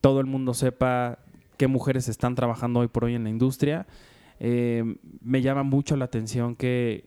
todo 0.00 0.18
el 0.20 0.26
mundo 0.26 0.54
sepa 0.54 1.18
qué 1.56 1.68
mujeres 1.68 2.08
están 2.08 2.34
trabajando 2.34 2.80
hoy 2.80 2.88
por 2.88 3.04
hoy 3.04 3.14
en 3.14 3.22
la 3.24 3.30
industria. 3.30 3.86
Eh, 4.40 4.82
me 5.22 5.42
llama 5.42 5.62
mucho 5.62 5.96
la 5.96 6.06
atención 6.06 6.56
que, 6.56 7.04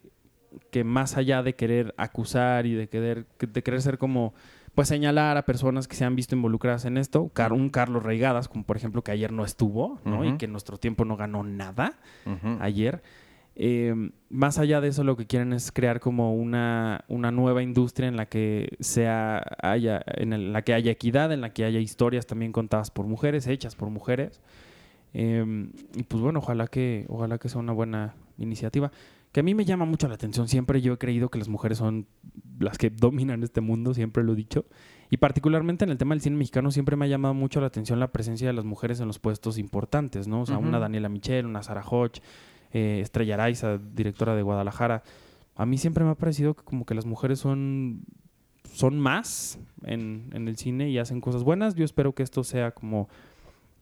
que 0.72 0.84
más 0.84 1.17
allá 1.17 1.41
de 1.43 1.56
querer 1.56 1.93
acusar 1.98 2.65
y 2.67 2.74
de 2.76 2.88
querer, 2.88 3.26
de 3.39 3.63
querer 3.63 3.82
ser 3.82 3.98
como, 3.98 4.34
pues 4.76 4.88
señalar 4.88 5.36
a 5.38 5.46
personas 5.46 5.88
que 5.88 5.96
se 5.96 6.06
han 6.06 6.15
visto 6.15 6.36
involucradas 6.36 6.86
en 6.86 6.98
esto, 6.98 7.32
un 7.56 7.69
Carlos 7.69 8.04
Reigadas, 8.04 8.48
como 8.48 8.63
por 8.63 8.78
ejemplo 8.78 9.04
que 9.04 9.12
ayer 9.12 9.32
no 9.32 9.46
estuvo, 9.46 10.00
¿no? 10.06 10.24
Y 10.24 10.38
que 10.38 10.46
en 10.46 10.52
nuestro 10.52 10.78
tiempo 10.78 11.06
no 11.06 11.17
ganó 11.17 11.43
nada 11.43 12.00
ayer. 12.62 13.02
Eh, 13.56 13.93
más 14.30 14.58
allá 14.58 14.82
de 14.82 14.88
eso, 14.88 15.04
lo 15.04 15.15
que 15.15 15.28
quieren 15.28 15.54
es 15.54 15.72
crear 15.72 16.00
como 16.00 16.34
una, 16.36 17.06
una 17.08 17.30
nueva 17.32 17.62
industria 17.62 18.08
en 18.08 18.17
la 18.17 18.26
que 18.26 18.69
sea 18.80 19.43
haya, 19.62 20.02
en 20.08 20.34
el- 20.34 20.54
la 20.54 20.63
que 20.63 20.74
haya 20.74 20.91
equidad, 20.91 21.32
en 21.32 21.41
la 21.41 21.54
que 21.54 21.63
haya 21.63 21.80
historias 21.80 22.26
también 22.26 22.52
contadas 22.52 22.89
por 22.89 23.06
mujeres, 23.06 23.46
hechas 23.46 23.76
por 23.76 23.89
mujeres. 23.91 24.41
Eh, 25.13 25.69
y 25.95 26.04
pues 26.04 26.21
bueno, 26.21 26.39
ojalá 26.39 26.67
que, 26.67 27.06
ojalá 27.10 27.38
que 27.38 27.49
sea 27.49 27.60
una 27.60 27.73
buena 27.73 28.15
iniciativa. 28.38 28.91
Que 29.32 29.39
a 29.39 29.43
mí 29.43 29.56
me 29.56 29.65
llama 29.65 29.86
mucho 29.86 30.08
la 30.08 30.13
atención. 30.13 30.47
Siempre 30.47 30.82
yo 30.82 30.93
he 30.93 30.97
creído 30.97 31.30
que 31.30 31.39
las 31.39 31.49
mujeres 31.49 31.80
son 31.80 32.06
las 32.60 32.78
que 32.78 32.91
dominan 32.91 33.41
este 33.43 33.62
mundo, 33.62 33.93
siempre 33.93 34.23
lo 34.23 34.34
he 34.34 34.36
dicho. 34.36 34.65
Y 35.10 35.17
particularmente 35.17 35.86
en 35.86 35.91
el 35.91 35.97
tema 35.97 36.13
del 36.13 36.21
cine 36.21 36.38
mexicano 36.38 36.71
siempre 36.71 36.95
me 36.95 37.06
ha 37.06 37.08
llamado 37.08 37.34
mucho 37.34 37.60
la 37.60 37.67
atención 37.67 37.99
la 37.99 38.12
presencia 38.12 38.47
de 38.47 38.54
las 38.54 38.65
mujeres 38.65 38.99
en 38.99 39.08
los 39.08 39.19
puestos 39.19 39.58
importantes, 39.58 40.28
¿no? 40.28 40.41
O 40.41 40.45
sea, 40.45 40.58
una 40.58 40.80
Daniela 40.80 41.10
Michel, 41.10 41.45
una 41.45 41.63
Sara 41.63 41.84
Hodge, 41.84 42.21
eh, 42.71 42.99
Estrella 43.02 43.36
Araiza, 43.36 43.78
directora 43.78 44.36
de 44.36 44.41
Guadalajara. 44.41 45.04
A 45.56 45.65
mí 45.65 45.78
siempre 45.78 46.04
me 46.04 46.12
ha 46.12 46.15
parecido 46.15 46.56
que 46.56 46.63
como 46.63 46.86
que 46.86 46.95
las 46.95 47.06
mujeres 47.06 47.39
son, 47.39 48.06
son 48.71 48.99
más 48.99 49.60
en, 49.84 50.30
en 50.34 50.47
el 50.47 50.58
cine 50.58 50.89
y 50.89 50.97
hacen 50.97 51.21
cosas 51.21 51.43
buenas. 51.43 51.76
Yo 51.76 51.86
espero 51.86 52.13
que 52.13 52.23
esto 52.23 52.43
sea 52.43 52.71
como, 52.71 53.08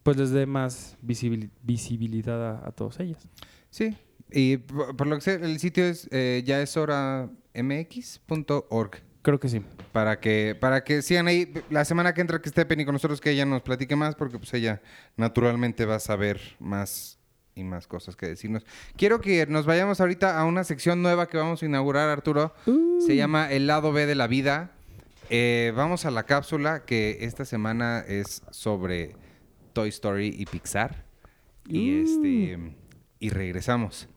pues 0.04 0.18
les 0.18 0.32
dé 0.32 0.46
más 0.46 0.98
visibil- 1.06 1.50
visibilidad 1.64 2.56
a, 2.64 2.68
a 2.68 2.72
todas 2.72 3.00
ellas. 3.00 3.28
Sí. 3.70 3.96
Y 4.32 4.58
por, 4.58 4.96
por 4.96 5.08
lo 5.08 5.16
que 5.16 5.22
sé, 5.22 5.34
el 5.36 5.60
sitio 5.60 5.84
es 5.86 6.08
eh, 6.12 6.42
ya 6.46 6.62
es 6.62 6.78
hora 6.78 7.30
mx.org. 7.54 8.92
Creo 9.22 9.40
que 9.40 9.50
sí. 9.50 9.62
Para 9.92 10.20
que, 10.20 10.58
para 10.60 10.84
que 10.84 11.02
sigan 11.02 11.28
ahí. 11.28 11.54
La 11.70 11.86
semana 11.86 12.14
que 12.14 12.22
entra 12.22 12.42
que 12.42 12.50
esté 12.50 12.66
Penny 12.66 12.86
con 12.86 12.94
nosotros, 12.94 13.22
que 13.22 13.30
ella 13.32 13.46
nos 13.46 13.62
platique 13.62 13.96
más, 13.96 14.16
porque 14.16 14.40
pues 14.40 14.54
ella 14.54 14.82
naturalmente 15.16 15.86
va 15.86 15.96
a 15.96 16.00
saber 16.00 16.40
más 16.60 17.20
y 17.54 17.64
más 17.64 17.86
cosas 17.86 18.16
que 18.16 18.26
decirnos. 18.28 18.66
Quiero 18.96 19.22
que 19.22 19.46
nos 19.46 19.66
vayamos 19.66 20.00
ahorita 20.02 20.40
a 20.40 20.46
una 20.46 20.64
sección 20.64 21.02
nueva 21.04 21.28
que 21.28 21.38
vamos 21.38 21.62
a 21.62 21.66
inaugurar, 21.66 22.10
Arturo. 22.10 22.56
Se 23.06 23.16
llama 23.16 23.52
El 23.52 23.68
lado 23.68 23.92
B 23.92 24.06
de 24.08 24.16
la 24.16 24.26
vida. 24.28 24.72
Eh, 25.30 25.72
vamos 25.76 26.06
a 26.06 26.12
la 26.12 26.24
cápsula 26.24 26.84
que 26.86 27.20
esta 27.22 27.46
semana 27.46 28.00
es 28.08 28.42
sobre 28.52 29.16
Toy 29.74 29.90
Story 29.90 30.36
y 30.38 30.46
Pixar. 30.46 31.06
Y 31.68 32.02
este 32.02 32.76
y 33.20 33.30
regresamos. 33.30 34.10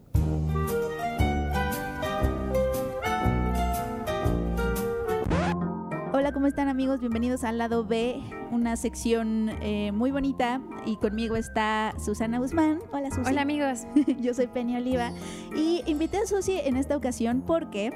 Hola, 6.12 6.33
¿cómo 6.33 6.47
están 6.47 6.69
amigos? 6.69 7.01
Bienvenidos 7.01 7.45
al 7.45 7.59
lado 7.59 7.85
B, 7.85 8.23
una 8.51 8.77
sección 8.77 9.51
eh, 9.61 9.93
muy 9.93 10.11
bonita 10.11 10.62
y 10.87 10.97
conmigo 10.97 11.37
está 11.37 11.93
Susana 12.03 12.38
Guzmán. 12.38 12.79
Hola 12.93 13.11
Susi. 13.11 13.31
Hola 13.31 13.43
amigos. 13.43 13.81
Yo 14.21 14.33
soy 14.33 14.47
Penny 14.47 14.77
Oliva 14.77 15.11
y 15.55 15.83
invité 15.87 16.19
a 16.19 16.27
Susi 16.27 16.61
en 16.64 16.77
esta 16.77 16.97
ocasión 16.97 17.43
porque 17.47 17.90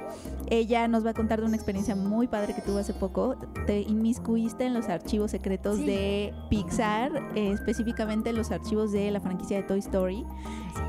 ella 0.51 0.89
nos 0.89 1.05
va 1.05 1.11
a 1.11 1.15
contar 1.15 1.41
de 1.41 1.47
una 1.47 1.57
experiencia 1.57 1.95
muy 1.97 2.27
padre 2.29 2.55
que 2.55 2.63
tuvo 2.63 2.79
hace 2.79 2.95
poco. 2.95 3.37
Te 3.67 3.81
inmiscuiste 3.83 4.65
en 4.65 4.75
los 4.75 4.89
archivos 4.89 5.31
secretos 5.31 5.77
Sí. 5.77 5.87
de 5.87 6.35
Pixar, 6.51 7.13
eh, 7.35 7.53
específicamente 7.53 8.33
los 8.33 8.51
archivos 8.51 8.93
de 8.93 9.11
la 9.11 9.21
franquicia 9.21 9.57
de 9.59 9.63
Toy 9.65 9.79
Story 9.79 10.25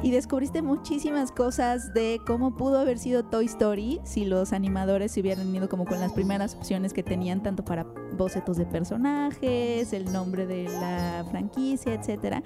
y 0.04 0.12
descubriste 0.12 0.62
muchísimas 0.62 1.32
cosas 1.32 1.93
de 1.93 2.19
cómo 2.26 2.56
pudo 2.56 2.80
haber 2.80 2.98
sido 3.00 3.24
Toy 3.24 3.45
Story 3.45 4.00
si 4.04 4.26
los 4.26 4.54
animadores 4.54 5.12
se 5.12 5.22
hubieran 5.22 5.54
ido 5.54 5.67
como 5.69 5.86
con 5.86 6.00
las 6.00 6.13
primeras 6.13 6.56
opciones 6.56 6.93
que 6.93 7.04
tenían 7.04 7.43
tanto 7.43 7.63
para 7.65 7.86
bocetos 8.20 8.58
de 8.58 8.66
personajes, 8.66 9.94
el 9.94 10.12
nombre 10.12 10.46
de 10.46 10.66
la 10.66 11.26
franquicia, 11.32 11.94
etcétera. 11.94 12.44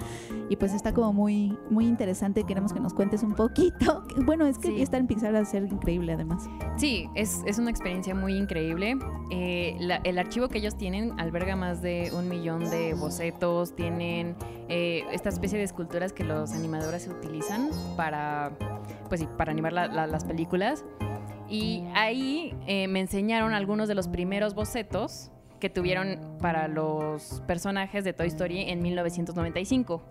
Y 0.50 0.56
pues 0.56 0.74
está 0.74 0.94
como 0.94 1.12
muy 1.12 1.58
muy 1.70 1.86
interesante, 1.88 2.44
queremos 2.44 2.72
que 2.72 2.80
nos 2.80 2.94
cuentes 2.94 3.24
un 3.24 3.34
poquito. 3.34 4.04
Bueno, 4.26 4.46
es 4.46 4.58
que 4.58 4.70
Sí. 4.70 4.82
estar 4.82 5.00
en 5.00 5.08
Pixar 5.08 5.36
a 5.36 5.44
ser 5.44 5.64
increíble 5.64 6.14
además. 6.14 6.48
Sí, 6.78 7.10
es, 7.16 7.42
es 7.46 7.58
una 7.60 7.70
experiencia 7.72 8.14
muy 8.16 8.36
increíble. 8.38 8.96
Eh, 9.32 9.76
la- 9.80 9.98
el 10.04 10.18
archivo 10.20 10.48
que 10.48 10.60
ellos 10.60 10.78
tienen 10.78 11.20
alberga 11.20 11.56
más 11.56 11.82
de 11.82 12.12
un 12.16 12.30
millón 12.30 12.70
de 12.70 12.94
bocetos, 12.94 13.76
tienen 13.76 14.36
eh, 14.70 15.04
esta 15.12 15.30
especie 15.30 15.58
de 15.58 15.64
esculturas 15.66 16.14
que 16.14 16.24
los 16.24 16.54
animadores 16.54 17.08
utilizan 17.08 17.70
para, 17.98 18.52
pues 19.10 19.22
sí, 19.22 19.28
para 19.38 19.52
animar 19.52 19.74
la- 19.74 19.88
la- 19.88 20.08
las 20.08 20.24
películas. 20.24 20.86
Y 21.50 21.84
ahí 21.96 22.56
eh, 22.68 22.88
me 22.88 23.00
enseñaron 23.02 23.54
algunos 23.54 23.88
de 23.88 23.96
los 23.96 24.08
primeros 24.08 24.54
bocetos 24.56 25.32
que 25.64 25.70
tuvieron 25.70 26.20
para 26.42 26.68
los 26.68 27.42
personajes 27.48 28.04
de 28.04 28.12
Toy 28.12 28.28
Story 28.28 28.70
en 28.70 28.82
1995. 28.82 30.04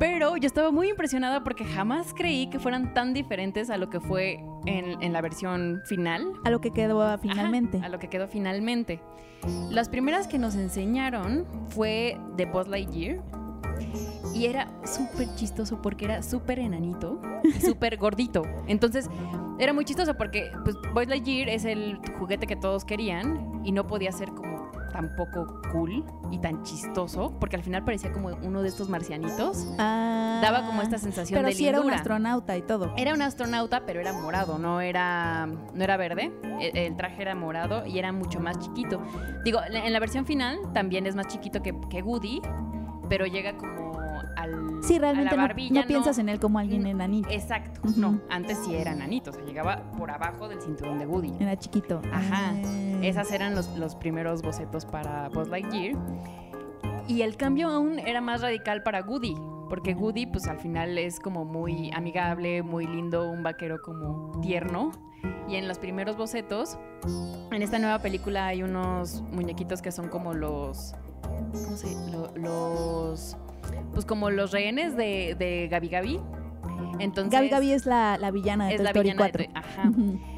Pero 0.00 0.36
yo 0.36 0.48
estaba 0.48 0.72
muy 0.72 0.88
impresionada 0.90 1.44
porque 1.44 1.64
jamás 1.64 2.12
creí 2.12 2.48
que 2.48 2.58
fueran 2.58 2.92
tan 2.92 3.14
diferentes 3.14 3.70
a 3.70 3.76
lo 3.76 3.88
que 3.88 4.00
fue 4.00 4.40
en, 4.66 5.00
en 5.00 5.12
la 5.12 5.20
versión 5.20 5.80
final. 5.86 6.24
A 6.44 6.50
lo 6.50 6.60
que 6.60 6.72
quedó 6.72 7.16
finalmente. 7.18 7.76
Ajá, 7.76 7.86
a 7.86 7.88
lo 7.88 8.00
que 8.00 8.08
quedó 8.08 8.26
finalmente. 8.26 9.00
Las 9.70 9.88
primeras 9.88 10.26
que 10.26 10.40
nos 10.40 10.56
enseñaron 10.56 11.46
fue 11.68 12.18
de 12.36 12.46
Buzz 12.46 12.66
Lightyear. 12.66 13.22
Y 14.36 14.44
era 14.46 14.68
súper 14.84 15.34
chistoso 15.34 15.80
porque 15.80 16.04
era 16.04 16.22
súper 16.22 16.58
enanito 16.58 17.20
y 17.42 17.52
súper 17.52 17.96
gordito. 17.96 18.42
Entonces, 18.66 19.08
era 19.58 19.72
muy 19.72 19.86
chistoso 19.86 20.14
porque 20.16 20.50
pues, 20.62 20.76
Buzz 20.92 21.08
Lightyear 21.08 21.48
es 21.48 21.64
el 21.64 21.98
juguete 22.18 22.46
que 22.46 22.56
todos 22.56 22.84
querían 22.84 23.62
y 23.64 23.72
no 23.72 23.86
podía 23.86 24.12
ser 24.12 24.28
como 24.30 24.70
tan 24.92 25.14
poco 25.16 25.60
cool 25.72 26.04
y 26.30 26.38
tan 26.38 26.62
chistoso 26.62 27.34
porque 27.38 27.56
al 27.56 27.62
final 27.62 27.84
parecía 27.84 28.12
como 28.12 28.28
uno 28.42 28.60
de 28.60 28.68
estos 28.68 28.90
marcianitos. 28.90 29.66
Ah, 29.78 30.40
Daba 30.42 30.66
como 30.66 30.82
esta 30.82 30.98
sensación 30.98 31.38
Pero 31.38 31.48
de 31.48 31.54
sí 31.54 31.66
era 31.66 31.80
un 31.80 31.90
astronauta 31.90 32.56
y 32.58 32.62
todo. 32.62 32.92
Era 32.98 33.14
un 33.14 33.22
astronauta, 33.22 33.86
pero 33.86 34.00
era 34.00 34.12
morado, 34.12 34.58
no 34.58 34.82
era, 34.82 35.46
no 35.46 35.82
era 35.82 35.96
verde. 35.96 36.30
El, 36.60 36.76
el 36.76 36.96
traje 36.96 37.22
era 37.22 37.34
morado 37.34 37.86
y 37.86 37.98
era 37.98 38.12
mucho 38.12 38.38
más 38.40 38.58
chiquito. 38.58 39.00
Digo, 39.44 39.60
en 39.70 39.92
la 39.92 39.98
versión 39.98 40.26
final 40.26 40.58
también 40.74 41.06
es 41.06 41.14
más 41.14 41.26
chiquito 41.26 41.62
que, 41.62 41.74
que 41.88 42.02
Woody, 42.02 42.42
pero 43.08 43.26
llega 43.26 43.56
como 43.56 43.85
al. 44.36 44.82
Sí, 44.82 44.96
a 44.96 45.00
realmente 45.00 45.34
la 45.36 45.42
no, 45.42 45.48
barbilla, 45.48 45.80
no 45.80 45.86
piensas 45.86 46.18
en 46.18 46.28
él 46.28 46.38
como 46.38 46.58
alguien 46.58 46.86
enanito. 46.86 47.28
Exacto, 47.30 47.80
no. 47.96 48.20
Antes 48.30 48.58
sí 48.64 48.74
era 48.74 48.94
nanito, 48.94 49.30
o 49.30 49.32
sea, 49.32 49.44
llegaba 49.44 49.90
por 49.98 50.10
abajo 50.10 50.48
del 50.48 50.60
cinturón 50.60 50.98
de 50.98 51.06
Woody. 51.06 51.32
Era 51.40 51.56
chiquito. 51.58 52.00
Ajá. 52.12 52.52
Ah. 52.54 52.98
Esas 53.02 53.30
eran 53.32 53.54
los, 53.54 53.76
los 53.76 53.94
primeros 53.96 54.42
bocetos 54.42 54.84
para 54.86 55.28
Buzz 55.30 55.48
Lightyear. 55.48 55.96
Y 57.08 57.22
el 57.22 57.36
cambio 57.36 57.68
aún 57.68 57.98
era 57.98 58.20
más 58.20 58.40
radical 58.42 58.82
para 58.82 59.02
Woody, 59.02 59.34
porque 59.68 59.94
Woody 59.94 60.26
pues 60.26 60.46
al 60.48 60.58
final 60.58 60.98
es 60.98 61.20
como 61.20 61.44
muy 61.44 61.90
amigable, 61.92 62.62
muy 62.62 62.86
lindo, 62.86 63.30
un 63.30 63.42
vaquero 63.42 63.78
como 63.82 64.40
tierno. 64.40 64.90
Y 65.48 65.54
en 65.56 65.68
los 65.68 65.78
primeros 65.78 66.16
bocetos, 66.16 66.76
en 67.52 67.62
esta 67.62 67.78
nueva 67.78 68.00
película 68.00 68.46
hay 68.46 68.62
unos 68.64 69.22
muñequitos 69.32 69.82
que 69.82 69.92
son 69.92 70.08
como 70.08 70.34
los... 70.34 70.94
¿Cómo 71.22 71.76
se 71.76 71.94
lo- 72.10 72.32
Los... 72.36 73.36
Pues 73.92 74.04
como 74.06 74.30
los 74.30 74.52
rehenes 74.52 74.96
de, 74.96 75.34
de 75.38 75.68
Gabi 75.68 75.88
Gabi. 75.88 76.20
Entonces, 76.98 77.32
Gabi 77.32 77.48
Gabi 77.50 77.72
es 77.72 77.84
la, 77.86 78.16
la 78.18 78.30
villana 78.30 78.66
de 78.66 78.72
es 78.72 78.76
Toy 78.78 78.84
la 78.84 78.90
Story 78.90 79.10
villana 79.10 79.26
de 79.26 79.32
4. 79.32 79.44
Toy- 79.44 79.52
Ajá. 79.54 79.90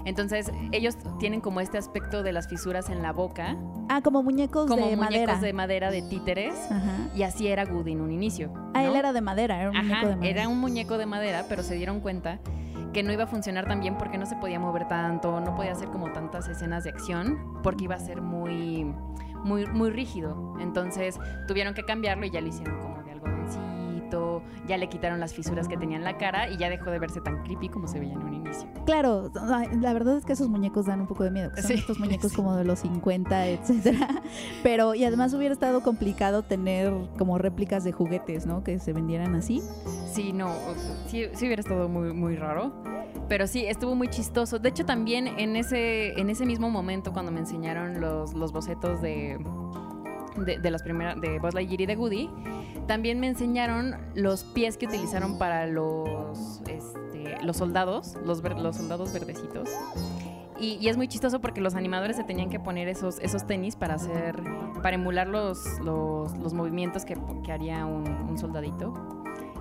Entonces, 0.05 0.51
ellos 0.73 0.97
tienen 1.21 1.41
como 1.41 1.61
este 1.61 1.79
aspecto 1.79 2.23
de 2.23 2.33
las 2.33 2.49
fisuras 2.49 2.89
en 2.91 3.03
la 3.03 3.13
boca, 3.13 3.57
Ah, 3.89 4.01
como 4.03 4.23
muñecos 4.23 4.67
como 4.69 4.87
de 4.89 4.97
muñecos 4.97 5.27
madera. 5.27 5.41
de 5.41 5.53
madera 5.53 5.91
de 5.91 6.03
títeres, 6.03 6.55
Ajá. 6.71 7.09
y 7.15 7.23
así 7.23 7.47
era 7.49 7.65
Woody 7.65 7.93
en 7.93 8.01
un 8.01 8.11
inicio. 8.11 8.53
Ah, 8.75 8.85
él 8.85 8.97
era 8.97 9.13
de 9.13 9.21
madera, 9.21 9.61
era 9.61 9.71
un 9.71 9.77
muñeco 9.77 10.07
de 10.09 10.17
madera. 10.17 10.31
era 10.41 10.49
un 10.49 10.59
muñeco 10.61 10.99
de 10.99 11.07
madera, 11.07 11.45
pero 11.49 11.63
se 11.63 11.75
dieron 11.77 12.01
cuenta 12.01 12.41
que 12.93 13.03
no 13.03 13.13
iba 13.13 13.25
a 13.25 13.27
funcionar 13.29 13.67
tan 13.69 13.81
bien 13.81 13.97
porque 13.97 14.19
no 14.19 14.27
se 14.27 14.35
podía 14.37 14.59
mover 14.59 14.89
tanto, 14.89 15.41
no 15.41 15.55
podía 15.55 15.73
hacer 15.73 15.89
como 15.91 16.11
tantas 16.13 16.49
escenas 16.49 16.85
de 16.85 16.91
acción, 16.91 17.39
porque 17.63 17.85
iba 17.85 17.95
a 17.95 18.01
ser 18.01 18.21
muy, 18.21 18.93
muy, 19.45 19.67
muy 19.67 19.91
rígido. 19.91 20.55
Entonces 20.61 21.19
tuvieron 21.47 21.75
que 21.75 21.85
cambiarlo 21.85 22.27
y 22.27 22.31
ya 22.31 22.41
lo 22.41 22.49
hicieron 22.49 22.81
como 22.81 22.97
ya 24.67 24.77
le 24.77 24.89
quitaron 24.89 25.21
las 25.21 25.35
fisuras 25.35 25.69
que 25.69 25.77
tenía 25.77 25.97
en 25.97 26.05
la 26.05 26.17
cara 26.17 26.49
y 26.51 26.57
ya 26.57 26.69
dejó 26.69 26.91
de 26.91 26.99
verse 26.99 27.21
tan 27.21 27.43
creepy 27.43 27.69
como 27.69 27.87
se 27.89 28.01
veía 28.01 28.13
en 28.15 28.23
un 28.23 28.35
inicio. 28.35 28.69
Claro, 28.87 29.31
la 29.81 29.93
verdad 29.93 30.17
es 30.17 30.25
que 30.25 30.33
esos 30.33 30.49
muñecos 30.49 30.87
dan 30.87 31.01
un 31.01 31.07
poco 31.07 31.25
de 31.25 31.31
miedo, 31.31 31.51
que 31.53 31.63
son 31.63 31.69
Sí, 31.69 31.75
estos 31.75 31.99
muñecos 31.99 32.31
sí. 32.31 32.37
como 32.37 32.57
de 32.57 32.65
los 32.65 32.81
50, 32.81 33.47
etcétera. 33.49 34.23
Pero, 34.63 34.95
y 34.95 35.05
además 35.05 35.35
hubiera 35.35 35.53
estado 35.53 35.83
complicado 35.83 36.43
tener 36.43 36.93
como 37.19 37.39
réplicas 37.39 37.85
de 37.85 37.93
juguetes, 37.93 38.47
¿no? 38.47 38.65
Que 38.65 38.79
se 38.79 38.93
vendieran 38.93 39.35
así. 39.35 39.63
Sí, 40.13 40.33
no, 40.33 40.53
sí, 41.07 41.25
sí 41.35 41.47
hubiera 41.47 41.61
estado 41.61 41.89
muy, 41.89 42.13
muy 42.13 42.37
raro. 42.37 42.73
Pero 43.29 43.47
sí, 43.47 43.67
estuvo 43.67 43.95
muy 43.95 44.09
chistoso. 44.09 44.59
De 44.59 44.71
hecho, 44.71 44.87
también 44.87 45.27
en 45.27 45.55
ese, 45.57 46.19
en 46.19 46.31
ese 46.31 46.47
mismo 46.47 46.71
momento, 46.71 47.13
cuando 47.13 47.31
me 47.31 47.41
enseñaron 47.41 48.01
los, 48.01 48.33
los 48.33 48.53
bocetos 48.53 49.03
de, 49.03 49.39
de, 50.45 50.59
de 50.59 50.71
las 50.71 50.83
primeras, 50.83 51.21
de 51.21 51.39
Buzz 51.39 51.55
Lightyear 51.55 51.81
y 51.83 51.87
de 51.87 51.97
Woody, 51.97 52.31
también 52.87 53.21
me 53.21 53.29
enseñaron 53.29 53.97
los 54.15 54.45
pies 54.45 54.77
que 54.77 54.87
utilizaron 54.87 55.39
para 55.39 55.67
los, 55.67 56.61
este, 56.69 57.37
los 57.43 57.57
soldados, 57.57 58.17
los, 58.25 58.41
ver- 58.43 58.59
los 58.59 58.77
soldados 58.77 59.13
verdecitos. 59.13 59.69
Y, 60.61 60.79
y 60.81 60.89
es 60.89 60.97
muy 60.97 61.07
chistoso 61.07 61.41
porque 61.41 61.61
los 61.61 61.75
animadores 61.77 62.17
se 62.17 62.25
tenían 62.25 62.51
que 62.51 62.59
poner 62.59 62.89
esos, 62.89 63.19
esos 63.21 63.47
tenis 63.47 63.77
para 63.77 63.95
hacer, 63.95 64.43
para 64.83 64.97
emular 64.97 65.29
los, 65.29 65.79
los, 65.85 66.37
los 66.39 66.53
movimientos 66.53 67.05
que, 67.05 67.17
que 67.45 67.53
haría 67.53 67.87
un, 67.87 68.09
un 68.09 68.39
soldadito. 68.39 68.93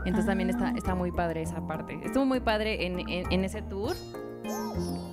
Entonces 0.05 0.25
también 0.25 0.49
está, 0.49 0.69
Ah. 0.69 0.73
está 0.75 0.95
muy 0.95 1.11
padre 1.11 1.41
esa 1.43 1.67
parte. 1.67 1.99
Estuvo 2.03 2.25
muy 2.25 2.39
padre 2.39 2.87
en, 2.87 2.99
en- 3.09 3.31
en 3.31 3.43
ese 3.43 3.61
tour. 3.61 3.93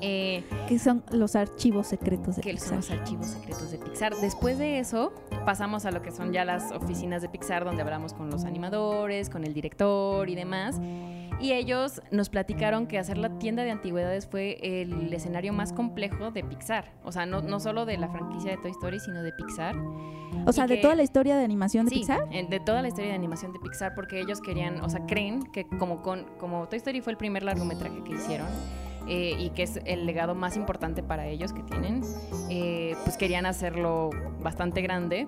Eh, 0.01 0.45
Que 0.69 0.79
son 0.79 1.03
los 1.11 1.35
archivos 1.37 1.87
secretos 1.87 2.37
de 2.37 2.43
que 2.43 2.51
Pixar. 2.51 2.69
son 2.69 2.77
los 2.79 2.91
archivos 2.91 3.27
secretos 3.27 3.71
de 3.71 3.79
Pixar. 3.79 4.15
Después 4.17 4.59
de 4.59 4.79
eso, 4.79 5.13
pasamos 5.47 5.85
a 5.87 5.91
lo 5.91 6.03
que 6.03 6.11
son 6.11 6.33
ya 6.33 6.45
las 6.45 6.73
oficinas 6.73 7.23
de 7.23 7.29
Pixar, 7.29 7.65
donde 7.65 7.83
hablamos 7.83 8.13
con 8.13 8.31
los 8.31 8.45
animadores, 8.45 9.31
con 9.31 9.45
el 9.45 9.55
director 9.55 10.29
y 10.29 10.35
demás. 10.35 10.81
Y 11.41 11.53
ellos 11.53 12.01
nos 12.11 12.29
platicaron 12.29 12.87
que 12.87 12.99
hacer 12.99 13.19
la 13.19 13.39
tienda 13.39 13.65
de 13.65 13.71
antigüedades 13.73 14.27
fue 14.27 14.59
el 14.63 15.13
escenario 15.13 15.53
más 15.53 15.73
complejo 15.73 16.31
de 16.31 16.45
Pixar. 16.45 16.93
O 17.05 17.11
sea, 17.13 17.27
no, 17.27 17.43
no 17.43 17.59
solo 17.61 17.85
de 17.87 17.97
la 17.99 18.09
franquicia 18.09 18.51
de 18.53 18.57
Toy 18.59 18.71
Story, 18.71 19.01
sino 19.01 19.23
de 19.23 19.33
Pixar. 19.33 19.75
O 20.47 20.53
sea, 20.53 20.65
y 20.65 20.69
de 20.69 20.77
que- 20.77 20.83
toda 20.83 20.95
la 20.95 21.03
historia 21.03 21.37
de 21.37 21.45
animación 21.45 21.87
de 21.87 21.91
Sí, 21.91 21.97
Pixar. 22.01 22.29
de 22.29 22.61
toda 22.61 22.83
la 22.83 22.89
historia 22.89 23.11
de 23.11 23.17
animación 23.17 23.53
de 23.53 23.59
Pixar, 23.59 23.95
porque 23.95 24.21
ellos 24.21 24.41
querían, 24.41 24.81
o 24.83 24.89
sea, 24.89 25.05
creen 25.07 25.43
que 25.53 25.67
como, 25.79 26.03
con, 26.03 26.25
como 26.39 26.67
Toy 26.69 26.77
Story 26.79 27.01
fue 27.01 27.13
el 27.13 27.17
primer 27.17 27.43
largometraje 27.43 28.03
que 28.05 28.13
hicieron 28.13 28.47
eh, 29.07 29.37
y 29.39 29.51
que 29.51 29.63
es 29.63 29.81
el 29.85 30.07
legado 30.07 30.35
más 30.35 30.57
importante 30.57 31.03
para 31.03 31.27
ellos 31.27 31.53
que 31.53 31.63
tienen, 31.63 32.03
eh, 32.51 32.97
pues 33.05 33.17
querían 33.17 33.47
hacerlo 33.47 34.11
bastante 34.41 34.83
grande. 34.83 35.27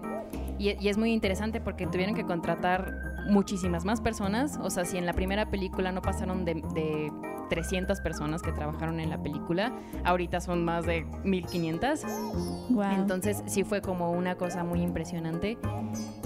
Y, 0.59 0.71
y 0.83 0.89
es 0.89 0.97
muy 0.99 1.13
interesante 1.13 1.61
porque 1.61 1.87
tuvieron 1.87 2.15
que 2.15 2.25
contratar 2.25 3.17
muchísimas 3.29 3.85
más 3.85 4.01
personas. 4.01 4.59
O 4.63 4.71
sea, 4.71 4.85
si 4.85 4.97
en 4.99 5.07
la 5.07 5.13
primera 5.13 5.51
película 5.51 5.93
no 5.93 6.01
pasaron 6.03 6.45
de, 6.45 6.55
de 6.75 7.13
300 7.51 8.01
personas 8.01 8.43
que 8.43 8.53
trabajaron 8.53 9.01
en 9.01 9.11
la 9.11 9.23
película, 9.23 9.73
ahorita 10.05 10.41
son 10.41 10.65
más 10.65 10.87
de 10.87 11.05
1500. 11.25 12.03
Guau. 12.71 12.93
Entonces 12.95 13.43
sí 13.47 13.65
fue 13.65 13.81
como 13.83 14.11
una 14.13 14.37
cosa 14.37 14.65
muy 14.65 14.81
impresionante. 14.83 15.59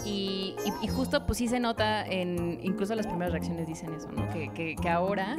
Y, 0.04 0.54
y- 0.64 0.84
y 0.84 0.88
justo 0.88 1.26
pues 1.26 1.38
sí 1.38 1.48
se 1.48 1.60
nota 1.60 2.06
en, 2.06 2.58
incluso 2.62 2.94
las 2.94 3.06
primeras 3.06 3.32
reacciones 3.32 3.66
dicen 3.66 3.92
eso, 3.94 4.08
¿no? 4.12 4.28
Que, 4.30 4.48
que- 4.50 4.76
que 4.76 4.88
ahora 4.88 5.36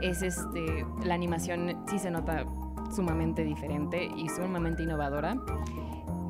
es 0.00 0.22
este, 0.22 0.84
la 1.04 1.14
animación 1.14 1.76
sí 1.88 1.98
se 1.98 2.10
nota 2.10 2.44
sumamente 2.94 3.44
diferente 3.44 4.08
y 4.16 4.28
sumamente 4.28 4.82
innovadora. 4.82 5.36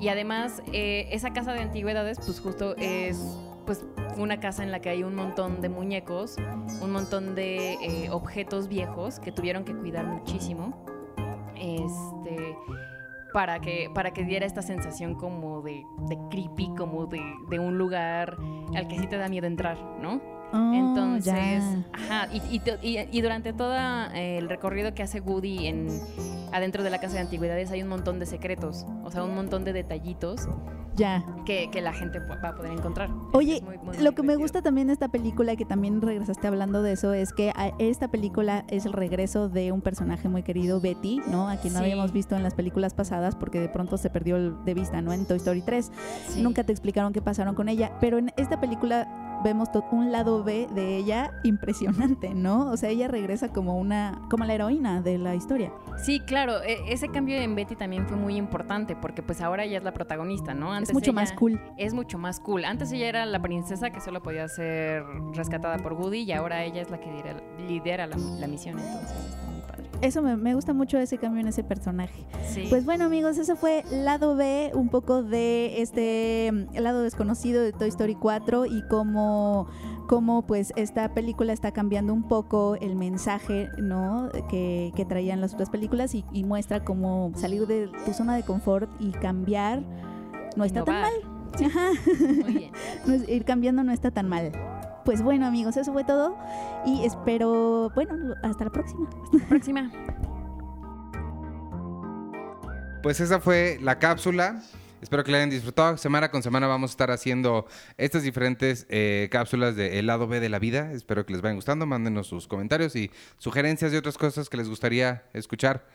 Y 0.01 0.09
además 0.09 0.63
eh, 0.73 1.09
esa 1.13 1.33
casa 1.33 1.53
de 1.53 1.61
antigüedades 1.61 2.19
pues 2.25 2.41
justo 2.41 2.75
es 2.79 3.19
pues 3.67 3.85
una 4.17 4.41
casa 4.41 4.63
en 4.65 4.73
la 4.73 4.81
que 4.81 4.89
hay 4.89 5.03
un 5.05 5.15
montón 5.15 5.61
de 5.61 5.69
muñecos, 5.69 6.37
un 6.81 6.91
montón 6.91 7.35
de 7.35 7.75
eh, 7.75 8.11
objetos 8.11 8.67
viejos 8.69 9.21
que 9.21 9.31
tuvieron 9.31 9.65
que 9.65 9.75
cuidar 9.75 10.07
muchísimo. 10.07 10.85
Este, 11.55 12.57
para 13.33 13.61
que, 13.61 13.89
para 13.95 14.13
que 14.13 14.25
diera 14.25 14.47
esta 14.47 14.63
sensación 14.63 15.15
como 15.15 15.61
de, 15.63 15.85
de 16.09 16.19
creepy, 16.31 16.71
como 16.77 17.07
de, 17.07 17.21
de 17.51 17.59
un 17.59 17.79
lugar 17.79 18.37
al 18.75 18.89
que 18.89 18.99
sí 18.99 19.07
te 19.07 19.19
da 19.19 19.29
miedo 19.29 19.47
entrar, 19.47 19.79
¿no? 20.01 20.21
Oh, 20.53 20.73
Entonces, 20.75 21.63
ya. 21.63 21.85
ajá, 21.93 22.29
y, 22.33 22.57
y 22.57 22.59
to- 22.59 22.79
y- 22.83 22.99
y 23.13 23.21
durante 23.21 23.53
todo 23.53 23.73
el 24.15 24.49
recorrido 24.49 24.95
que 24.95 25.05
hace 25.05 25.21
Woody 25.21 25.69
en, 25.69 25.87
adentro 26.53 26.83
de 26.83 26.91
la 26.91 26.99
casa 26.99 27.15
de 27.15 27.21
antigüedades 27.21 27.71
hay 27.71 27.83
un 27.83 27.89
montón 27.89 28.19
de 28.19 28.27
secretos, 28.27 28.87
o 29.05 29.11
sea, 29.11 29.25
un 29.25 29.35
montón 29.35 29.65
de 29.65 29.73
detallitos 29.73 30.49
Ya. 30.97 31.25
que, 31.46 31.71
que 31.71 31.81
la 31.81 31.92
gente 31.92 32.19
va 32.19 32.48
a 32.51 32.55
poder 32.55 32.73
encontrar. 32.73 33.11
Oye, 33.33 33.57
Es 33.57 33.63
muy- 33.63 33.79
muy, 33.79 33.96
Lo 33.98 34.13
que 34.13 34.23
me 34.23 34.37
gusta 34.37 34.61
también 34.63 34.88
de 34.88 34.92
esta 34.92 35.09
película, 35.09 35.57
que 35.57 35.65
también 35.65 36.01
regresaste 36.03 36.46
hablando 36.46 36.83
de 36.83 36.92
eso, 36.92 37.13
es 37.15 37.33
que 37.33 37.51
a- 37.55 37.73
esta 37.79 38.09
película 38.09 38.65
es 38.69 38.87
el 38.87 38.92
regreso 38.92 39.48
de 39.48 39.73
un 39.73 39.81
personaje 39.81 40.29
muy 40.29 40.42
querido, 40.42 40.81
Betty, 40.81 41.21
¿no? 41.31 41.48
A 41.48 41.57
quien 41.57 41.73
no 41.75 41.79
Sí. 41.81 41.85
habíamos 41.85 42.13
visto 42.13 42.37
en 42.37 42.42
las 42.42 42.55
películas 42.55 42.94
pasadas 42.94 43.35
porque 43.37 43.61
de 43.61 43.69
pronto 43.69 43.96
se 43.96 44.11
perdió 44.11 44.53
de 44.53 44.75
vista, 44.75 45.01
¿no? 45.01 45.13
En 45.13 45.25
Toy 45.27 45.37
Story 45.38 45.63
3. 45.63 45.90
Sí. 46.29 46.42
Nunca 46.42 46.65
te 46.65 46.73
explicaron 46.73 47.13
qué 47.13 47.23
pasaron 47.23 47.55
con 47.55 47.69
ella, 47.69 47.92
pero 48.01 48.19
en 48.19 48.33
esta 48.37 48.61
película 48.61 49.29
vemos 49.43 49.69
un 49.93 50.13
lado 50.13 50.43
B 50.45 50.67
de 50.75 50.97
ella 50.97 51.33
impresionante, 51.45 52.35
¿no? 52.35 52.71
O 52.71 52.77
sea, 52.77 52.91
ella 52.91 53.09
regresa 53.09 53.49
como 53.53 53.77
una, 53.79 54.21
como 54.31 54.45
la 54.45 54.55
heroína 54.55 55.01
de 55.03 55.19
la 55.19 55.35
historia. 55.35 55.73
Sí, 56.03 56.21
claro, 56.21 56.63
e- 56.63 56.93
ese 56.93 57.09
cambio 57.09 57.37
en 57.37 57.55
Betty 57.55 57.77
también 57.77 58.07
fue 58.07 58.17
muy 58.17 58.37
importante 58.37 58.97
porque 58.97 59.23
pues 59.23 59.41
ahora 59.41 59.65
ella 59.65 59.79
es 59.79 59.85
la 59.85 59.93
protagonista, 59.93 60.55
¿no? 60.55 60.77
es 60.77 60.93
mucho 60.93 61.11
ella- 61.11 61.21
más 61.21 61.33
cool. 61.33 61.61
Es 61.77 61.95
mucho 61.95 62.19
más 62.19 62.41
cool. 62.41 62.65
Antes 62.65 62.93
ella 62.93 63.09
era 63.09 63.27
la 63.27 63.41
princesa 63.41 63.91
que 63.91 64.01
solo 64.01 64.23
podía 64.23 64.49
ser 64.49 65.05
rescatada 65.35 65.79
por 65.79 65.93
Woody 65.95 66.21
y 66.23 66.33
ahora 66.33 66.65
ella 66.65 66.83
es 66.83 66.91
la 66.91 66.99
que 67.01 67.11
lidera, 67.11 67.41
lidera 67.67 68.07
la, 68.07 68.17
la 68.17 68.47
misión, 68.47 68.79
entonces 68.79 69.11
está 69.11 69.51
muy 69.51 69.61
padre. 69.63 69.85
Eso 70.03 70.23
me, 70.23 70.37
me 70.37 70.55
gusta 70.55 70.73
mucho 70.73 70.99
ese 70.99 71.19
cambio 71.19 71.41
en 71.43 71.49
ese 71.49 71.63
personaje. 71.63 72.25
Sí. 72.49 72.67
Pues 72.71 72.85
bueno 72.87 73.05
amigos, 73.05 73.37
eso 73.38 73.55
fue 73.57 73.85
lado 73.93 74.35
B, 74.35 74.71
un 74.75 74.88
poco 74.88 75.23
de 75.23 75.83
este 75.83 76.51
mm, 76.53 76.79
lado 76.79 77.03
desconocido 77.03 77.63
de 77.63 77.73
Toy 77.73 77.88
Story 77.88 78.15
4 78.15 78.65
y 78.67 78.83
cómo, 78.88 79.29
cómo 80.06 80.42
pues 80.46 80.72
esta 80.76 81.14
película 81.14 81.52
está 81.52 81.72
cambiando 81.72 82.12
un 82.12 82.22
poco 82.24 82.76
el 82.81 82.96
mensaje 82.96 83.68
¿no? 83.78 84.28
que, 84.48 84.92
que 84.96 85.04
traían 85.04 85.40
las 85.40 85.54
otras 85.54 85.70
películas 85.70 86.14
y, 86.14 86.24
y 86.33 86.44
muestra 86.44 86.85
cómo 86.85 87.33
salir 87.37 87.66
de 87.66 87.88
tu 88.04 88.12
zona 88.12 88.35
de 88.37 88.42
confort 88.42 88.90
y 88.98 89.10
cambiar 89.12 89.83
no 90.56 90.64
está 90.64 90.85
tan 90.85 91.00
mal. 91.02 91.12
Ajá, 91.64 91.88
Muy 92.42 92.52
bien. 92.54 92.72
no 93.06 93.14
es- 93.14 93.28
ir 93.28 93.44
cambiando 93.44 93.83
no 93.85 93.92
está 93.92 94.10
tan 94.10 94.28
mal. 94.28 94.52
pues 95.04 95.22
bueno, 95.22 95.46
amigos, 95.46 95.76
eso 95.76 95.92
fue 95.92 96.04
todo. 96.04 96.37
Y 96.87 97.04
espero, 97.04 97.90
bueno, 97.94 98.14
hasta 98.42 98.64
la 98.64 98.70
próxima. 98.70 99.08
Próxima. 99.48 99.90
Pues 103.02 103.20
esa 103.20 103.40
fue 103.40 103.78
la 103.81 103.98
cápsula. 103.98 104.60
Espero 105.03 105.25
que 105.25 105.31
la 105.33 105.38
hayan 105.38 105.51
disfrutado. 105.51 105.96
Semana 105.96 106.31
con 106.31 106.42
semana 106.42 106.67
vamos 106.67 106.90
a 106.90 106.92
estar 106.92 107.11
haciendo 107.11 107.67
estas 107.96 108.23
diferentes 108.23 108.87
eh, 108.88 109.29
cápsulas 109.31 109.77
de 109.77 109.98
El 109.98 110.07
lado 110.07 110.27
B 110.27 110.40
de 110.40 110.48
la 110.48 110.59
vida. 110.59 110.92
Espero 110.92 111.25
que 111.25 111.33
les 111.33 111.42
vayan 111.42 111.57
gustando. 111.57 111.87
Mándenos 111.87 112.27
sus 112.27 112.46
comentarios 112.46 112.94
y 112.96 113.11
sugerencias 113.38 113.92
de 113.92 113.98
otras 113.98 114.19
cosas 114.19 114.48
que 114.48 114.57
les 114.57 114.69
gustaría 114.69 115.25
escuchar. 115.33 115.87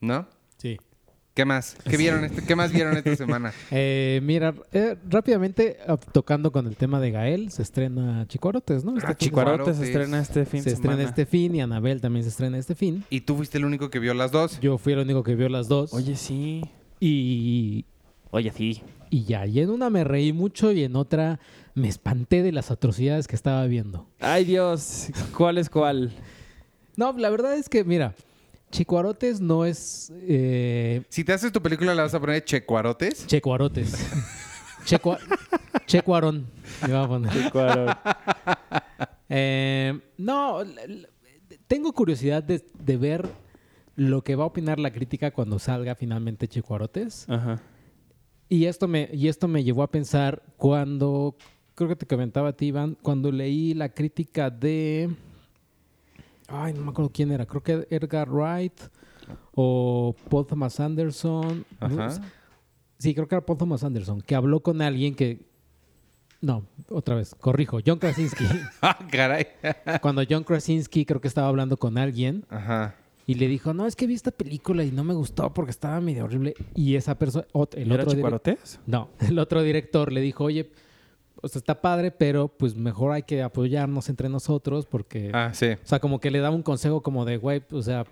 ¿No? 0.00 0.28
Sí. 0.56 0.78
¿Qué 1.34 1.44
más? 1.44 1.76
¿Qué 1.88 1.96
vieron? 1.96 2.24
Este, 2.24 2.44
¿Qué 2.44 2.56
más 2.56 2.72
vieron 2.72 2.96
esta 2.96 3.14
semana? 3.16 3.52
Eh, 3.70 4.20
mira, 4.22 4.52
eh, 4.72 4.96
rápidamente, 5.08 5.78
ah, 5.86 5.96
tocando 5.96 6.50
con 6.50 6.66
el 6.66 6.76
tema 6.76 6.98
de 6.98 7.12
Gael, 7.12 7.52
se 7.52 7.62
estrena 7.62 8.26
Chicuarotes, 8.26 8.84
¿no? 8.84 8.96
Este 8.96 9.06
Ah, 9.06 9.16
Chicuarotes. 9.16 9.66
Chicuarote 9.66 9.74
se 9.74 9.84
estrena 9.84 10.20
este 10.20 10.44
fin 10.44 10.62
se 10.62 10.70
estrena 10.70 11.02
este 11.02 11.26
fin 11.26 11.54
y 11.54 11.60
Anabel 11.60 12.00
también 12.00 12.24
se 12.24 12.30
estrena 12.30 12.58
este 12.58 12.74
fin. 12.74 13.04
Y 13.10 13.20
tú 13.20 13.36
fuiste 13.36 13.58
el 13.58 13.64
único 13.64 13.90
que 13.90 14.00
vio 14.00 14.12
las 14.12 14.32
dos. 14.32 14.58
Yo 14.60 14.76
fui 14.76 14.92
el 14.92 14.98
único 14.98 15.22
que 15.22 15.36
vio 15.36 15.48
las 15.48 15.68
dos. 15.68 15.94
Oye, 15.94 16.16
sí. 16.16 16.62
Y, 16.98 17.86
Oye, 18.32 18.52
sí. 18.52 18.82
y 19.10 19.24
ya, 19.24 19.46
y 19.46 19.60
en 19.60 19.70
una 19.70 19.90
me 19.90 20.04
reí 20.04 20.32
mucho 20.32 20.70
y 20.72 20.84
en 20.84 20.94
otra 20.96 21.40
me 21.74 21.88
espanté 21.88 22.42
de 22.42 22.52
las 22.52 22.70
atrocidades 22.70 23.26
que 23.26 23.34
estaba 23.36 23.64
viendo. 23.66 24.06
Ay, 24.20 24.44
Dios. 24.44 25.08
¿Cuál 25.36 25.58
es 25.58 25.68
cuál? 25.70 26.12
No, 26.96 27.12
la 27.16 27.30
verdad 27.30 27.54
es 27.54 27.68
que, 27.68 27.82
mira, 27.84 28.14
Chicuarotes 28.70 29.40
no 29.40 29.64
es 29.64 30.12
eh, 30.22 31.02
Si 31.08 31.24
te 31.24 31.32
haces 31.32 31.50
tu 31.50 31.60
película, 31.60 31.94
¿la 31.94 32.02
vas 32.02 32.14
a 32.14 32.20
poner 32.20 32.44
Checuarotes? 32.44 33.26
Checuarotes. 33.26 33.92
Checua- 34.86 35.18
Checuarón. 35.86 36.46
le 36.86 36.92
voy 36.94 37.04
a 37.04 37.08
poner. 37.08 37.32
Eh, 39.28 39.98
no, 40.18 40.58
tengo 41.66 41.92
curiosidad 41.92 42.42
de, 42.42 42.64
de 42.78 42.96
ver 42.96 43.28
lo 43.96 44.22
que 44.22 44.34
va 44.36 44.44
a 44.44 44.46
opinar 44.46 44.78
la 44.78 44.90
crítica 44.92 45.30
cuando 45.30 45.58
salga 45.58 45.94
finalmente 45.94 46.48
Chicuarotes. 46.48 47.28
Ajá. 47.28 47.60
Y 48.52 48.64
esto 48.64 48.88
me, 48.88 49.08
y 49.12 49.28
esto 49.28 49.46
me 49.46 49.62
llevó 49.62 49.84
a 49.84 49.90
pensar 49.92 50.42
cuando, 50.56 51.36
creo 51.76 51.88
que 51.88 51.94
te 51.94 52.04
comentaba 52.04 52.48
a 52.48 52.52
ti, 52.52 52.66
Iván, 52.66 52.98
cuando 53.00 53.30
leí 53.30 53.74
la 53.74 53.90
crítica 53.90 54.50
de... 54.50 55.08
Ay, 56.48 56.72
no 56.72 56.82
me 56.82 56.90
acuerdo 56.90 57.12
quién 57.14 57.30
era. 57.30 57.46
Creo 57.46 57.62
que 57.62 57.86
Edgar 57.90 58.28
Wright 58.28 58.74
o 59.54 60.16
Paul 60.28 60.48
Thomas 60.48 60.80
Anderson. 60.80 61.64
Ajá. 61.78 62.10
Sí, 62.98 63.14
creo 63.14 63.28
que 63.28 63.36
era 63.36 63.46
Paul 63.46 63.56
Thomas 63.56 63.84
Anderson, 63.84 64.20
que 64.20 64.34
habló 64.34 64.58
con 64.60 64.82
alguien 64.82 65.14
que... 65.14 65.48
No, 66.40 66.66
otra 66.88 67.14
vez, 67.14 67.36
corrijo. 67.36 67.78
John 67.86 68.00
Krasinski. 68.00 68.46
Ah, 68.82 68.98
caray. 69.12 69.46
cuando 70.02 70.24
John 70.28 70.42
Krasinski 70.42 71.04
creo 71.04 71.20
que 71.20 71.28
estaba 71.28 71.46
hablando 71.46 71.76
con 71.76 71.98
alguien 71.98 72.44
Ajá. 72.48 72.96
Y 73.30 73.34
le 73.34 73.48
dijo, 73.48 73.72
no, 73.74 73.86
es 73.86 73.94
que 73.96 74.06
vi 74.06 74.14
esta 74.14 74.30
película 74.30 74.82
y 74.84 74.90
no 74.90 75.04
me 75.04 75.14
gustó 75.14 75.52
porque 75.54 75.70
estaba 75.70 76.00
medio 76.00 76.24
horrible. 76.24 76.54
Y 76.74 76.96
esa 76.96 77.18
persona, 77.18 77.46
el 77.76 77.92
¿Era 77.92 78.04
otro 78.04 78.40
no, 78.86 79.08
el 79.20 79.38
otro 79.38 79.62
director 79.62 80.12
le 80.12 80.20
dijo, 80.20 80.44
oye, 80.44 80.70
o 81.42 81.48
sea, 81.48 81.58
está 81.60 81.80
padre, 81.80 82.10
pero 82.10 82.48
pues 82.48 82.74
mejor 82.74 83.12
hay 83.12 83.22
que 83.22 83.42
apoyarnos 83.42 84.08
entre 84.08 84.28
nosotros 84.28 84.86
porque, 84.86 85.30
Ah, 85.32 85.50
sí. 85.54 85.66
o 85.72 85.78
sea, 85.86 86.00
como 86.00 86.18
que 86.20 86.30
le 86.30 86.40
daba 86.40 86.54
un 86.54 86.62
consejo 86.62 87.02
como 87.02 87.24
de, 87.24 87.36
güey, 87.36 87.62
o 87.70 87.82
sea, 87.82 88.04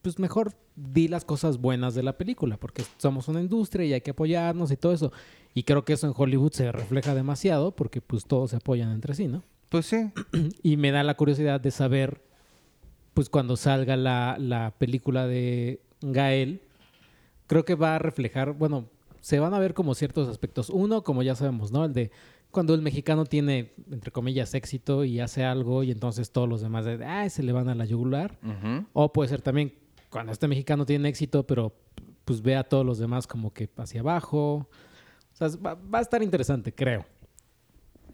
pues 0.00 0.18
mejor 0.18 0.52
di 0.74 1.06
las 1.06 1.24
cosas 1.24 1.58
buenas 1.58 1.94
de 1.94 2.02
la 2.02 2.16
película 2.16 2.56
porque 2.56 2.82
somos 2.96 3.28
una 3.28 3.40
industria 3.40 3.84
y 3.86 3.92
hay 3.92 4.00
que 4.00 4.10
apoyarnos 4.12 4.70
y 4.72 4.76
todo 4.76 4.92
eso. 4.92 5.12
Y 5.54 5.64
creo 5.64 5.84
que 5.84 5.92
eso 5.92 6.06
en 6.06 6.14
Hollywood 6.16 6.52
se 6.52 6.72
refleja 6.72 7.14
demasiado 7.14 7.72
porque 7.72 8.00
pues 8.00 8.24
todos 8.24 8.50
se 8.50 8.56
apoyan 8.56 8.90
entre 8.90 9.14
sí, 9.14 9.28
¿no? 9.28 9.42
Pues 9.68 9.86
sí. 9.86 10.10
Y 10.62 10.76
me 10.76 10.90
da 10.90 11.02
la 11.04 11.14
curiosidad 11.14 11.60
de 11.60 11.70
saber, 11.70 12.20
pues 13.14 13.28
cuando 13.28 13.56
salga 13.56 13.96
la, 13.96 14.36
la 14.38 14.74
película 14.78 15.26
de 15.26 15.80
Gael, 16.00 16.62
creo 17.46 17.64
que 17.64 17.74
va 17.74 17.96
a 17.96 17.98
reflejar, 17.98 18.52
bueno, 18.52 18.88
se 19.20 19.38
van 19.38 19.54
a 19.54 19.58
ver 19.58 19.74
como 19.74 19.94
ciertos 19.94 20.28
aspectos. 20.28 20.70
Uno, 20.70 21.02
como 21.02 21.22
ya 21.22 21.34
sabemos, 21.34 21.70
¿no? 21.70 21.84
El 21.84 21.92
de 21.92 22.10
cuando 22.50 22.74
el 22.74 22.82
mexicano 22.82 23.24
tiene, 23.24 23.72
entre 23.90 24.10
comillas, 24.10 24.54
éxito 24.54 25.04
y 25.04 25.20
hace 25.20 25.44
algo 25.44 25.82
y 25.82 25.90
entonces 25.90 26.32
todos 26.32 26.48
los 26.48 26.60
demás 26.60 26.84
de, 26.84 27.02
ay, 27.04 27.30
se 27.30 27.42
le 27.42 27.52
van 27.52 27.68
a 27.68 27.74
la 27.74 27.84
yugular. 27.84 28.38
O 28.92 29.12
puede 29.12 29.30
ser 29.30 29.40
también 29.40 29.72
cuando 30.10 30.32
este 30.32 30.48
mexicano 30.48 30.84
tiene 30.84 31.08
éxito, 31.08 31.46
pero 31.46 31.72
pues 32.24 32.42
ve 32.42 32.56
a 32.56 32.64
todos 32.64 32.84
los 32.84 32.98
demás 32.98 33.26
como 33.26 33.52
que 33.52 33.70
hacia 33.76 34.00
abajo. 34.00 34.68
O 35.32 35.36
sea, 35.36 35.48
va, 35.64 35.74
va 35.74 35.98
a 35.98 36.02
estar 36.02 36.22
interesante, 36.22 36.74
creo. 36.74 37.06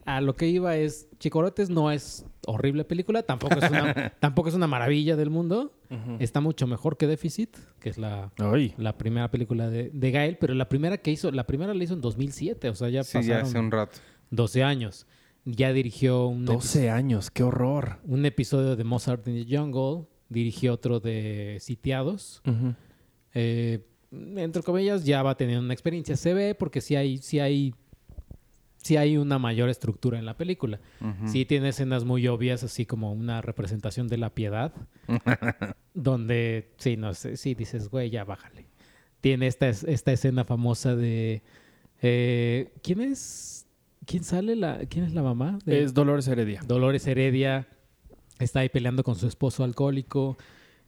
A 0.09 0.20
lo 0.22 0.34
que 0.34 0.48
iba 0.48 0.76
es, 0.76 1.09
Chicorotes 1.18 1.68
no 1.68 1.90
es 1.90 2.24
horrible 2.46 2.84
película, 2.84 3.22
tampoco 3.22 3.56
es 3.59 3.70
una, 3.70 4.11
tampoco 4.20 4.48
es 4.48 4.54
una 4.54 4.66
maravilla 4.66 5.16
del 5.16 5.28
mundo. 5.30 5.74
Está 6.18 6.40
mucho 6.40 6.66
mejor 6.66 6.96
que 6.96 7.06
Déficit, 7.06 7.56
que 7.80 7.90
es 7.90 7.98
la, 7.98 8.32
Ay. 8.38 8.74
la 8.78 8.96
primera 8.96 9.30
película 9.30 9.68
de, 9.70 9.90
de 9.92 10.11
Gael, 10.11 10.38
pero 10.38 10.54
la 10.54 10.68
primera 10.68 10.98
que 10.98 11.11
hizo, 11.11 11.30
la 11.30 11.46
primera 11.46 11.74
la 11.74 11.84
hizo 11.84 11.94
en 11.94 12.00
2007, 12.00 12.68
o 12.70 12.74
sea, 12.74 12.88
ya 12.88 13.04
Sí, 13.04 13.12
ya 13.14 13.20
pasaron 13.20 13.42
hace 13.46 13.59
un 13.59 13.70
rato. 13.70 13.98
12 14.30 14.62
años. 14.62 15.06
Ya 15.44 15.72
dirigió 15.72 16.26
un, 16.26 16.44
epi- 16.46 16.52
12 16.54 16.90
años, 16.90 17.30
qué 17.30 17.42
horror. 17.42 17.98
un 18.04 18.24
episodio 18.26 18.76
de 18.76 18.84
Mozart 18.84 19.26
in 19.28 19.44
the 19.46 19.56
Jungle, 19.56 20.06
dirigió 20.28 20.74
otro 20.74 21.00
de 21.00 21.56
Sitiados. 21.61 22.42
Eh, 23.34 23.86
entre 24.11 24.62
comillas, 24.62 25.04
ya 25.04 25.22
va 25.22 25.36
teniendo 25.36 25.64
una 25.64 25.74
experiencia. 25.74 26.16
Se 26.16 26.32
ve 26.34 26.54
porque 26.54 26.80
sí 26.80 26.96
hay, 26.96 27.18
sí 27.18 27.40
hay, 27.40 27.74
sí 28.89 28.97
hay 28.97 29.16
una 29.18 29.39
mayor 29.39 29.68
estructura 29.68 30.18
en 30.18 30.24
la 30.24 30.36
película. 30.36 30.80
Ujú. 31.01 31.28
Sí 31.28 31.45
tiene 31.45 31.68
escenas 31.68 32.05
muy 32.05 32.26
obvias, 32.28 32.62
así 32.64 32.86
como 32.86 33.12
una 33.12 33.43
representación 33.43 34.09
de 34.09 34.16
la 34.18 34.30
piedad, 34.34 34.72
donde 35.95 36.70
sí, 36.78 36.97
no 36.97 37.14
sé, 37.14 37.36
sí 37.36 37.55
dices, 37.55 37.89
güey, 37.89 38.11
ya 38.11 38.24
bájale. 38.24 38.66
Tiene 39.20 39.47
esta, 39.47 39.68
es- 39.68 39.84
esta 39.84 40.12
escena 40.12 40.45
famosa 40.45 40.95
de 40.97 41.43
eh, 42.03 42.72
¿quién 42.82 43.01
es? 43.01 43.66
¿Quién 44.07 44.24
sale 44.24 44.57
la, 44.57 44.78
quién 44.89 45.05
es 45.05 45.12
la 45.12 45.22
mamá? 45.22 45.59
de- 45.64 45.82
Es 45.82 45.93
Dolores 45.95 46.26
Heredia. 46.28 46.61
Dolores 46.66 47.07
Heredia 47.07 47.68
está 48.39 48.61
ahí 48.61 48.68
peleando 48.68 49.03
con 49.03 49.16
su 49.16 49.26
esposo 49.26 49.64
alcohólico 49.64 50.39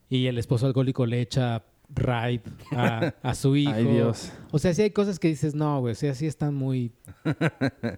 y 0.09 0.27
el 0.27 0.37
esposo 0.37 0.65
alcohólico 0.67 1.05
le 1.05 1.21
echa 1.21 1.63
raid 1.93 2.41
a, 2.71 3.13
a 3.21 3.35
su 3.35 3.55
hijo. 3.55 3.71
Ay, 3.73 3.85
Dios. 3.85 4.31
O 4.51 4.59
sea, 4.59 4.73
sí 4.73 4.81
hay 4.81 4.91
cosas 4.91 5.19
que 5.19 5.27
dices, 5.27 5.53
no, 5.55 5.79
güey, 5.81 5.91
o 5.91 5.95
sea, 5.95 6.13
sí 6.15 6.25
están 6.25 6.53
muy, 6.55 6.91
muy- 7.23 7.35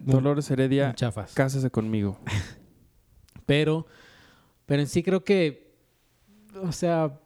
Dolores 0.04 0.50
Heredia, 0.50 0.86
muy 0.88 0.94
chafas. 0.94 1.32
cásese 1.34 1.70
conmigo. 1.70 2.18
Pero, 3.46 3.86
pero 4.66 4.80
en 4.82 4.88
sí 4.88 5.02
creo 5.02 5.22
que, 5.24 5.74
o 6.62 6.72
sea, 6.72 7.20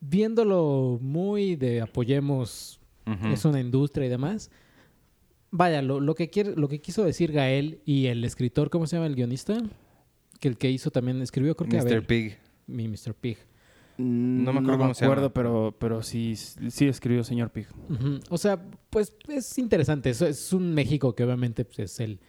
viéndolo 0.00 0.98
muy 1.00 1.56
de 1.56 1.80
apoyemos, 1.80 2.78
es 3.32 3.44
una 3.44 3.60
industria 3.60 4.06
y 4.06 4.08
demás. 4.10 4.50
Vaya, 5.50 5.82
lo, 5.82 5.98
lo 5.98 6.14
que 6.14 6.30
quiere, 6.30 6.54
lo 6.54 6.68
que 6.68 6.80
quiso 6.80 7.02
decir 7.02 7.32
Gael 7.32 7.80
y 7.84 8.06
el 8.06 8.24
escritor, 8.24 8.70
¿cómo 8.70 8.86
se 8.86 8.94
llama 8.96 9.06
el 9.08 9.16
guionista? 9.16 9.58
Que 10.38 10.46
el 10.46 10.56
que 10.56 10.70
hizo 10.70 10.92
también 10.92 11.20
escribió, 11.22 11.56
creo 11.56 11.68
que 11.68 11.76
Mr. 11.78 11.86
Abel, 11.88 12.06
Pig. 12.06 12.38
mi 12.68 12.86
Mr. 12.86 13.14
Pig. 13.14 13.36
No 14.00 14.52
me 14.52 14.60
acuerdo 14.60 14.78
cómo 14.78 14.94
se 14.94 15.04
acuerdo, 15.04 15.24
llama. 15.24 15.34
pero, 15.34 15.76
pero 15.78 16.02
sí, 16.02 16.36
sí 16.36 16.86
escribió 16.88 17.24
señor 17.24 17.50
Pig. 17.50 17.66
O 18.28 18.38
sea, 18.38 18.60
pues 18.90 19.14
es 19.28 19.58
interesante. 19.58 20.10
Eso 20.10 20.26
es 20.26 20.52
un 20.52 20.74
México 20.74 21.14
que 21.14 21.24
obviamente 21.24 21.64
pues, 21.64 21.78
es 21.78 22.00
el, 22.00 22.20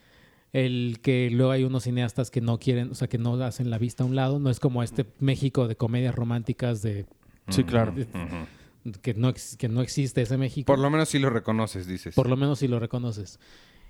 el 0.54 1.00
que 1.02 1.30
luego 1.32 1.52
hay 1.52 1.64
unos 1.64 1.84
cineastas 1.84 2.32
que 2.32 2.42
no 2.42 2.60
quieren, 2.60 2.92
o 2.92 2.96
sea, 2.96 3.08
que 3.08 3.18
no 3.18 3.36
hacen 3.44 3.70
la 3.70 3.78
vista 3.78 4.04
a 4.04 4.08
un 4.08 4.16
lado. 4.16 4.40
No 4.40 4.50
es 4.50 4.60
como 4.60 4.84
este 4.84 5.06
México 5.20 5.68
de 5.68 5.76
comedias 5.76 6.14
románticas 6.16 6.82
de 6.82 7.06
Sí, 7.50 7.64
claro. 7.64 7.94
Ujú. 7.94 8.92
que 9.02 9.14
no, 9.14 9.34
que 9.58 9.68
no 9.70 9.82
existe 9.82 10.22
ese 10.22 10.38
México. 10.38 10.66
Por 10.68 10.80
lo 10.80 10.90
menos 10.90 11.10
sí 11.10 11.20
lo 11.20 11.30
reconoces, 11.30 11.88
dices. 11.88 12.16
Por 12.16 12.30
lo 12.30 12.38
menos 12.38 12.60
si 12.60 12.68
lo 12.68 12.80
reconoces. 12.80 13.40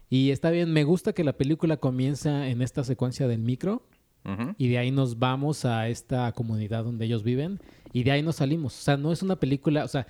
Y 0.10 0.32
está 0.32 0.50
bien, 0.50 0.74
me 0.74 0.84
gusta 0.84 1.14
que 1.14 1.24
la 1.24 1.34
película 1.34 1.78
comienza 1.78 2.50
en 2.50 2.62
esta 2.62 2.84
secuencia 2.84 3.28
del 3.28 3.40
micro 3.40 3.84
Y 4.58 4.70
de 4.70 4.78
ahí 4.78 4.92
nos 4.92 5.18
vamos 5.20 5.66
a 5.66 5.88
esta 5.88 6.32
comunidad 6.34 6.84
donde 6.84 7.06
ellos 7.06 7.24
viven 7.24 7.60
y 7.92 8.04
de 8.04 8.12
ahí 8.12 8.22
nos 8.22 8.36
salimos. 8.38 8.78
O 8.80 8.82
sea, 8.82 8.96
no 8.98 9.12
es 9.12 9.22
una 9.24 9.36
película, 9.36 9.84
o 9.84 9.88
sea, 9.88 10.06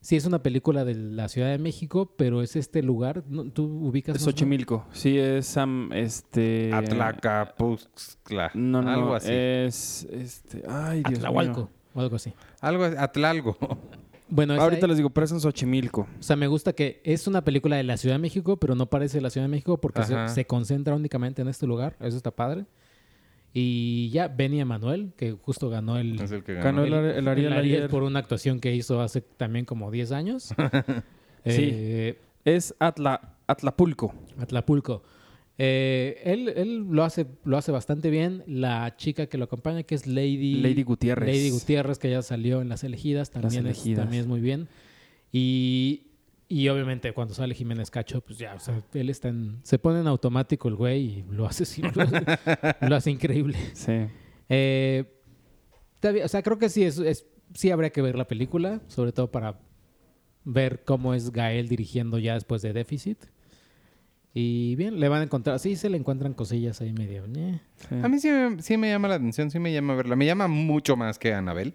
sí 0.00 0.16
es 0.16 0.26
una 0.26 0.42
película 0.42 0.84
de 0.84 0.94
la 0.94 1.28
Ciudad 1.28 1.48
de 1.50 1.58
México, 1.58 2.12
pero 2.16 2.42
es 2.42 2.56
este 2.56 2.82
lugar, 2.82 3.24
¿no? 3.28 3.44
¿tú 3.44 3.64
ubicas? 3.64 4.16
Es? 4.16 4.22
Xochimilco. 4.22 4.84
Sí, 4.92 5.18
es 5.18 5.46
Sam, 5.46 5.90
este... 5.92 6.72
Atlacapuzcla. 6.72 8.50
No, 8.54 8.82
no, 8.82 8.90
Algo 8.90 9.06
no, 9.10 9.14
así. 9.14 9.28
es, 9.32 10.06
este... 10.10 10.62
Ay, 10.68 11.02
Dios 11.06 11.18
Atlahualco, 11.20 11.60
mío. 11.60 11.68
o 11.94 12.00
algo 12.00 12.16
así. 12.16 12.32
Algo, 12.60 12.84
Atlalgo. 12.84 13.56
Bueno, 14.28 14.54
es 14.54 14.60
Ahorita 14.60 14.86
ahí- 14.86 14.88
les 14.88 14.96
digo, 14.98 15.10
pero 15.10 15.24
es 15.26 15.32
en 15.32 15.40
Xochimilco. 15.40 16.02
o 16.18 16.22
sea, 16.22 16.36
me 16.36 16.46
gusta 16.46 16.72
que 16.72 17.00
es 17.04 17.26
una 17.26 17.42
película 17.44 17.76
de 17.76 17.82
la 17.82 17.96
Ciudad 17.96 18.14
de 18.14 18.18
México, 18.20 18.56
pero 18.56 18.74
no 18.74 18.86
parece 18.86 19.20
la 19.20 19.30
Ciudad 19.30 19.44
de 19.46 19.50
México 19.50 19.78
porque 19.78 20.02
se 20.28 20.44
concentra 20.46 20.94
únicamente 20.94 21.42
en 21.42 21.48
este 21.48 21.66
lugar. 21.66 21.96
Eso 22.00 22.16
está 22.16 22.30
padre. 22.30 22.64
Y 23.54 24.08
ya, 24.10 24.28
Benny 24.28 24.60
Emanuel, 24.60 25.12
que 25.16 25.32
justo 25.32 25.68
ganó 25.68 25.98
el, 25.98 26.18
Es 26.20 26.32
el 26.32 26.42
que 26.42 26.54
ganó. 26.54 26.82
Ganó 26.82 26.84
el, 26.84 27.04
el 27.16 27.28
Ariel 27.28 27.46
el 27.52 27.58
Ariel 27.58 27.76
ayer. 27.80 27.90
por 27.90 28.02
una 28.02 28.18
actuación 28.18 28.60
que 28.60 28.74
hizo 28.74 29.00
hace 29.02 29.20
también 29.20 29.64
como 29.64 29.90
10 29.90 30.12
años. 30.12 30.54
Sí. 31.44 31.70
Eh, 31.72 32.18
Es 32.44 32.72
Atla, 32.78 33.34
Atlapulco. 33.48 34.14
Atlapulco. 34.38 35.02
Eh, 35.58 36.20
él 36.24 36.48
él 36.56 36.86
lo, 36.88 37.02
hace, 37.02 37.26
lo 37.44 37.56
hace 37.56 37.72
bastante 37.72 38.10
bien. 38.10 38.44
La 38.46 38.94
chica 38.96 39.26
que 39.26 39.38
lo 39.38 39.44
acompaña, 39.44 39.82
que 39.82 39.96
es 39.96 40.06
Lady, 40.06 40.60
Lady 40.60 40.84
Gutiérrez. 40.84 41.26
Lady 41.28 41.50
Gutiérrez, 41.50 41.98
que 41.98 42.10
ya 42.10 42.22
salió 42.22 42.62
en 42.62 42.68
Las 42.68 42.84
Elegidas, 42.84 43.30
también, 43.32 43.66
es- 43.66 43.76
Elegidas. 43.78 44.04
también 44.04 44.22
es 44.22 44.28
muy 44.28 44.40
bien. 44.40 44.68
Y, 45.32 46.11
y 46.60 46.68
obviamente 46.68 47.12
cuando 47.12 47.34
sale 47.34 47.54
Jiménez 47.54 47.90
Cacho, 47.90 48.20
pues 48.20 48.38
ya, 48.38 48.54
o 48.54 48.60
sea, 48.60 48.82
él 48.94 49.10
está 49.10 49.28
en... 49.28 49.58
Se 49.62 49.78
pone 49.78 50.00
en 50.00 50.06
automático 50.06 50.68
el 50.68 50.74
güey 50.74 51.00
y 51.00 51.24
lo 51.30 51.46
hace, 51.46 51.64
sí, 51.64 51.82
lo 51.94 52.02
hace, 52.02 52.20
lo 52.80 52.96
hace 52.96 53.10
increíble. 53.10 53.56
Sí. 53.74 54.06
Eh, 54.48 55.04
o 56.24 56.28
sea, 56.28 56.42
creo 56.42 56.58
que 56.58 56.68
sí, 56.68 56.84
es, 56.84 56.98
es- 56.98 57.26
sí 57.54 57.70
habría 57.70 57.90
que 57.90 58.02
ver 58.02 58.16
la 58.16 58.26
película, 58.26 58.80
sobre 58.88 59.12
todo 59.12 59.30
para 59.30 59.60
ver 60.44 60.82
cómo 60.84 61.14
es 61.14 61.30
Gael 61.32 61.68
dirigiendo 61.68 62.18
ya 62.18 62.34
después 62.34 62.62
de 62.62 62.72
Déficit. 62.72 63.18
Y 64.34 64.74
bien, 64.76 64.98
le 64.98 65.08
van 65.08 65.20
a 65.20 65.24
encontrar, 65.24 65.58
sí, 65.58 65.76
se 65.76 65.90
le 65.90 65.98
encuentran 65.98 66.32
cosillas 66.32 66.80
ahí 66.80 66.92
medio. 66.92 67.24
sí. 67.26 67.94
A 68.02 68.08
mí 68.08 68.18
sí 68.18 68.30
me, 68.30 68.62
sí 68.62 68.76
me 68.78 68.88
llama 68.88 69.08
la 69.08 69.16
atención, 69.16 69.50
sí 69.50 69.58
me 69.58 69.72
llama 69.72 69.94
verla. 69.94 70.16
Me 70.16 70.24
llama 70.26 70.48
mucho 70.48 70.96
más 70.96 71.18
que 71.18 71.34
Anabel. 71.34 71.74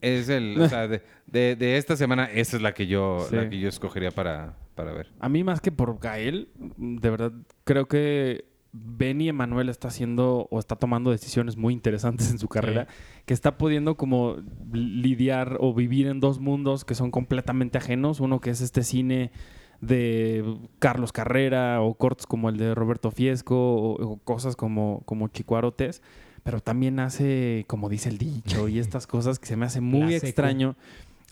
Es 0.00 0.28
el, 0.28 0.60
o 0.60 0.68
sea, 0.68 0.86
de, 0.88 1.02
de- 1.26 1.56
de 1.56 1.76
esta 1.76 1.96
semana, 1.96 2.24
esa 2.26 2.56
es 2.56 2.62
la 2.62 2.72
que 2.74 2.86
yo, 2.86 3.26
Sí. 3.28 3.36
la 3.36 3.48
que 3.50 3.58
yo 3.58 3.68
escogería 3.68 4.10
para, 4.10 4.56
para 4.74 4.92
ver. 4.92 5.10
A 5.20 5.28
mí 5.28 5.42
más 5.44 5.60
que 5.60 5.72
por 5.72 5.98
Gael, 5.98 6.48
de 6.76 7.10
verdad 7.10 7.32
creo 7.64 7.86
que 7.88 8.44
Benny 8.72 9.28
Emanuel 9.30 9.70
está 9.70 9.88
haciendo 9.88 10.46
o 10.50 10.58
está 10.58 10.76
tomando 10.76 11.10
decisiones 11.10 11.56
muy 11.56 11.72
interesantes 11.72 12.30
en 12.30 12.38
su 12.38 12.48
carrera, 12.48 12.86
que 13.26 13.34
está 13.34 13.56
pudiendo 13.58 13.96
como 13.96 14.36
lidiar 14.72 15.56
o 15.60 15.74
vivir 15.74 16.06
en 16.06 16.20
dos 16.20 16.38
mundos 16.38 16.84
que 16.84 16.94
son 16.94 17.10
completamente 17.10 17.78
ajenos, 17.78 18.20
uno 18.20 18.40
que 18.40 18.50
es 18.50 18.60
este 18.60 18.82
cine 18.82 19.32
de 19.80 20.58
Carlos 20.80 21.12
Carrera 21.12 21.80
o 21.82 21.94
cortos 21.94 22.26
como 22.26 22.48
el 22.48 22.56
de 22.56 22.74
Roberto 22.74 23.10
Fiesco 23.10 23.56
o, 23.56 23.92
o 24.12 24.16
cosas 24.18 24.54
como, 24.56 25.02
como 25.06 25.28
Chicuarotes, 25.28 26.02
pero 26.48 26.62
también 26.62 26.98
hace, 26.98 27.66
como 27.66 27.90
dice 27.90 28.08
el 28.08 28.16
dicho, 28.16 28.68
y 28.68 28.78
estas 28.78 29.06
cosas 29.06 29.38
que 29.38 29.44
se 29.44 29.54
me 29.54 29.66
hace 29.66 29.82
muy 29.82 30.14
extraño, 30.14 30.76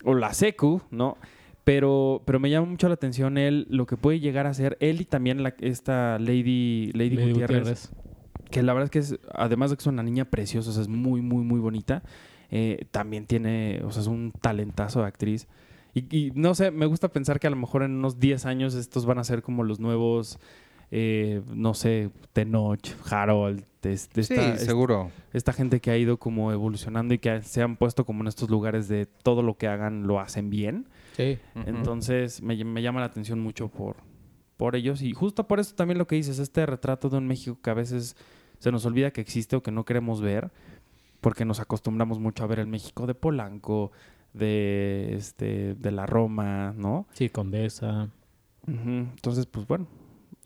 o 0.03 0.13
la 0.13 0.31
secu, 0.31 0.83
¿no? 0.91 1.17
Pero, 1.63 2.21
pero 2.23 2.39
me 2.39 2.51
llama 2.51 2.67
mucho 2.67 2.87
la 2.87 2.93
atención 2.93 3.39
él, 3.39 3.65
lo 3.71 3.87
que 3.87 3.97
puede 3.97 4.19
llegar 4.19 4.45
a 4.45 4.53
ser 4.53 4.77
él 4.79 5.01
y 5.01 5.05
también 5.05 5.41
la, 5.41 5.55
esta 5.59 6.19
Lady, 6.19 6.91
Lady, 6.93 7.15
Lady 7.15 7.31
Gutiérrez, 7.31 7.57
Gutiérrez. 7.57 7.91
que 8.51 8.61
la 8.61 8.73
verdad 8.73 8.83
es 8.83 8.91
que 8.91 8.99
es, 8.99 9.19
además 9.33 9.71
de 9.71 9.77
que 9.77 9.81
es 9.81 9.87
una 9.87 10.03
niña 10.03 10.25
preciosa, 10.25 10.69
o 10.69 10.73
sea, 10.73 10.83
es 10.83 10.87
muy, 10.87 11.21
muy, 11.23 11.43
muy 11.43 11.59
bonita, 11.59 12.03
eh, 12.51 12.85
también 12.91 13.25
tiene, 13.25 13.81
o 13.83 13.91
sea, 13.91 14.03
es 14.03 14.07
un 14.07 14.31
talentazo 14.39 15.01
de 15.01 15.07
actriz. 15.07 15.47
Y, 15.95 16.15
y 16.15 16.31
no 16.35 16.53
sé, 16.53 16.69
me 16.69 16.85
gusta 16.85 17.07
pensar 17.07 17.39
que 17.39 17.47
a 17.47 17.49
lo 17.49 17.55
mejor 17.55 17.81
en 17.81 17.93
unos 17.93 18.19
10 18.19 18.45
años 18.45 18.75
estos 18.75 19.07
van 19.07 19.17
a 19.17 19.23
ser 19.23 19.41
como 19.41 19.63
los 19.63 19.79
nuevos, 19.79 20.37
eh, 20.91 21.41
no 21.53 21.73
sé, 21.73 22.09
Tenoch, 22.33 22.87
Harold, 23.11 23.63
es- 23.83 24.09
de 24.09 24.23
Sí, 24.23 24.33
esta, 24.33 24.53
es- 24.55 24.61
seguro. 24.65 25.11
esta 25.33 25.53
gente 25.53 25.79
que 25.79 25.91
ha 25.91 25.97
ido 25.97 26.17
como 26.17 26.51
evolucionando 26.51 27.13
y 27.13 27.19
que 27.19 27.41
se 27.41 27.61
han 27.61 27.77
puesto 27.77 28.05
como 28.05 28.21
en 28.21 28.27
estos 28.27 28.49
lugares 28.49 28.87
de 28.89 29.05
todo 29.05 29.41
lo 29.43 29.57
que 29.57 29.67
hagan 29.67 30.07
lo 30.07 30.19
hacen 30.19 30.49
bien. 30.49 30.87
Sí. 31.15 31.37
Entonces 31.65 32.41
me, 32.41 32.61
me 32.65 32.81
llama 32.81 32.99
la 32.99 33.05
atención 33.07 33.39
mucho 33.39 33.69
por, 33.69 33.95
por 34.57 34.75
ellos 34.75 35.01
y 35.01 35.13
justo 35.13 35.47
por 35.47 35.59
eso 35.59 35.73
también 35.75 35.97
lo 35.97 36.05
que 36.07 36.15
dices, 36.15 36.37
este 36.39 36.65
retrato 36.65 37.09
de 37.09 37.17
un 37.17 37.27
México 37.27 37.57
que 37.63 37.69
a 37.69 37.73
veces 37.73 38.15
se 38.59 38.71
nos 38.71 38.85
olvida 38.85 39.11
que 39.11 39.21
existe 39.21 39.55
o 39.55 39.63
que 39.63 39.71
no 39.71 39.85
queremos 39.85 40.19
ver 40.21 40.51
porque 41.21 41.45
nos 41.45 41.59
acostumbramos 41.59 42.19
mucho 42.19 42.43
a 42.43 42.47
ver 42.47 42.59
el 42.59 42.67
México 42.67 43.07
de 43.07 43.15
Polanco, 43.15 43.91
de, 44.33 45.15
este, 45.15 45.73
de 45.75 45.91
la 45.91 46.05
Roma, 46.05 46.73
¿no? 46.77 47.07
Sí, 47.13 47.29
Condesa. 47.29 48.09
Entonces, 48.67 49.45
pues 49.45 49.65
bueno, 49.65 49.87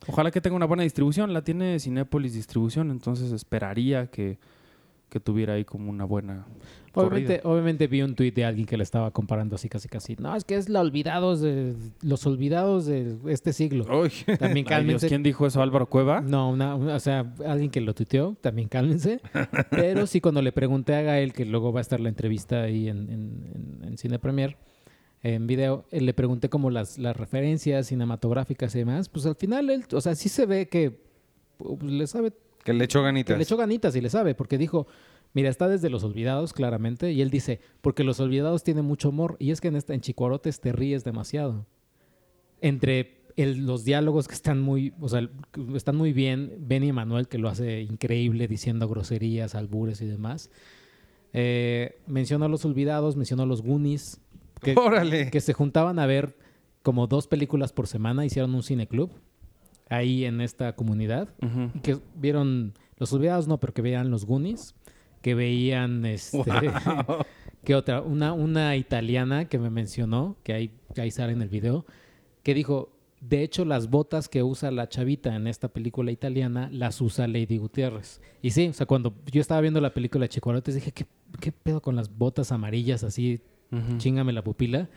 ojalá 0.08 0.32
que 0.32 0.42
tenga 0.42 0.56
una 0.56 0.66
buena 0.66 0.84
distribución. 0.84 1.34
La 1.34 1.44
tiene 1.44 1.80
Cinépolis 1.80 2.34
Distribución, 2.34 2.92
entonces 2.92 3.32
esperaría 3.32 4.08
que, 4.08 4.38
que 5.10 5.20
tuviera 5.20 5.54
ahí 5.54 5.66
como 5.66 5.90
una 5.90 6.06
buena. 6.06 6.46
Obviamente, 6.94 7.40
corrida. 7.40 7.50
obviamente 7.50 7.88
vi 7.88 8.02
un 8.02 8.16
tuit 8.16 8.36
de 8.36 8.44
alguien 8.44 8.66
que 8.66 8.76
le 8.76 8.84
estaba 8.84 9.12
comparando 9.12 9.56
así 9.56 9.70
casi 9.70 9.88
casi. 9.88 10.18
No, 10.18 10.36
es 10.36 10.44
que 10.44 10.56
es 10.56 10.68
la 10.68 10.82
olvidados 10.82 11.40
de 11.40 11.74
los 12.02 12.26
olvidados 12.28 12.86
de 12.86 13.16
este 13.28 13.54
siglo. 13.54 13.86
Uy. 13.98 14.12
También 14.38 14.38
Ay, 14.50 14.54
Dios, 14.56 14.68
cálmense. 14.68 15.08
¿Quién 15.08 15.24
dijo 15.24 15.48
eso? 15.48 15.62
¿Álvaro 15.62 15.86
Cueva? 15.86 16.20
No, 16.20 16.50
una, 16.50 16.76
una- 16.76 16.96
o 16.96 17.00
sea, 17.00 17.34
alguien 17.46 17.72
que 17.72 17.80
lo 17.80 17.94
tuiteó, 17.94 18.36
también 18.42 18.68
cálmense. 18.68 19.22
Pero 19.70 20.06
sí, 20.06 20.20
cuando 20.20 20.42
le 20.42 20.52
pregunté 20.52 20.94
a 20.96 21.02
Gael, 21.02 21.32
que 21.32 21.46
luego 21.46 21.72
va 21.72 21.80
a 21.80 21.82
estar 21.82 22.02
la 22.02 22.10
entrevista 22.10 22.64
ahí 22.64 22.90
en, 22.90 23.10
en, 23.10 23.12
en- 23.56 23.80
en 23.88 23.98
Cine 23.98 24.20
Premier, 24.20 24.58
en 25.24 25.46
video, 25.48 25.86
eh, 25.92 26.02
le 26.02 26.14
pregunté 26.14 26.50
como 26.50 26.70
las, 26.70 26.98
las 26.98 27.16
referencias 27.16 27.88
cinematográficas 27.88 28.74
y 28.76 28.80
demás. 28.80 29.08
Pues 29.10 29.26
al 29.26 29.36
final, 29.36 29.70
él, 29.70 29.86
o 29.94 30.02
sea, 30.02 30.16
sí 30.16 30.30
se 30.30 30.46
ve 30.46 30.68
que 30.68 31.00
pues, 31.58 31.84
le 31.84 32.08
sabe, 32.08 32.34
Que 32.64 32.74
le 32.74 32.86
echó 32.86 33.00
que 33.00 33.06
ganitas. 33.06 33.38
le 33.38 33.44
echó 33.44 33.58
ganitas 33.58 33.96
y 33.96 34.02
le 34.02 34.10
sabe, 34.10 34.34
porque 34.36 34.58
dijo, 34.58 34.88
mira, 35.34 35.50
está 35.50 35.68
desde 35.68 35.90
Los 35.90 36.04
Olvidados, 36.04 36.54
claramente, 36.54 37.12
y 37.12 37.22
él 37.22 37.30
dice, 37.30 37.60
porque 37.82 38.04
Los 38.04 38.20
Olvidados 38.20 38.64
tiene 38.64 38.82
mucho 38.82 39.10
humor, 39.10 39.36
y 39.40 39.52
es 39.52 39.62
que 39.62 39.68
en, 39.68 39.76
esta, 39.76 39.94
en 39.94 40.02
Chicuarotes 40.02 40.60
te 40.60 40.72
ríes 40.72 41.04
demasiado. 41.04 41.66
Entre 42.62 43.18
el- 43.38 43.66
los 43.66 43.86
diálogos 43.86 44.28
que 44.28 44.34
están 44.34 44.60
muy, 44.62 44.94
o 45.00 45.08
sea, 45.08 45.30
están 45.76 45.96
muy 45.96 46.14
bien, 46.14 46.54
Benny 46.60 46.90
Emanuel, 46.90 47.28
que 47.28 47.38
lo 47.38 47.48
hace 47.50 47.82
increíble, 47.82 48.48
diciendo 48.48 48.88
groserías, 48.90 49.56
albures 49.56 50.02
y 50.02 50.06
demás. 50.08 50.50
Eh, 51.34 51.96
mencionó 52.08 52.46
a 52.46 52.50
Los 52.50 52.66
Olvidados, 52.66 53.16
mencionó 53.16 53.44
a 53.44 53.46
Los 53.46 53.62
Goonies, 53.62 54.20
que, 54.62 54.76
Órale. 54.78 55.30
que 55.32 55.42
se 55.42 55.54
juntaban 55.54 56.00
a 56.00 56.06
ver 56.06 56.38
como 56.84 57.08
dos 57.08 57.28
películas 57.28 57.74
por 57.74 57.88
semana, 57.88 58.26
hicieron 58.26 58.56
un 58.56 58.64
cineclub 58.64 59.12
ahí 59.92 60.26
en 60.26 60.42
esta 60.42 60.74
comunidad 60.74 61.30
y 61.76 61.80
que 61.80 62.00
vieron 62.16 62.74
los 62.98 63.12
olvidados 63.14 63.48
no 63.48 63.60
pero 63.60 63.74
que 63.74 63.82
veían 63.82 64.10
los 64.10 64.26
Goonies 64.26 64.74
que 65.22 65.36
veían 65.36 66.06
este 66.06 66.40
que 67.66 67.76
otra 67.76 68.02
una 68.02 68.32
una 68.32 68.78
italiana 68.78 69.46
que 69.46 69.60
me 69.60 69.70
mencionó 69.70 70.38
que 70.44 70.54
ahí 70.54 70.72
que 70.96 71.02
ahí 71.02 71.12
sale 71.12 71.34
en 71.34 71.42
el 71.42 71.50
video 71.50 71.86
que 72.42 72.54
dijo 72.54 72.98
de 73.20 73.44
hecho 73.44 73.66
las 73.66 73.90
botas 73.90 74.30
que 74.30 74.44
usa 74.44 74.72
la 74.72 74.88
chavita 74.88 75.36
en 75.36 75.46
esta 75.46 75.68
película 75.68 76.12
italiana 76.12 76.70
las 76.72 77.02
usa 77.02 77.28
Lady 77.28 77.58
Gutiérrez 77.58 78.22
y 78.42 78.52
sí 78.52 78.70
o 78.70 78.74
sea 78.74 78.86
cuando 78.86 79.14
yo 79.30 79.42
estaba 79.42 79.60
viendo 79.60 79.82
la 79.82 79.94
película 79.94 80.24
de 80.24 80.30
Chicuarotes 80.30 80.74
dije 80.74 80.94
qué 80.94 81.06
qué 81.42 81.52
pedo 81.52 81.82
con 81.82 81.98
las 81.98 82.18
botas 82.18 82.54
amarillas 82.54 83.04
así 83.04 83.42
Chingame 83.98 84.34
la 84.34 84.44
pupila 84.44 84.90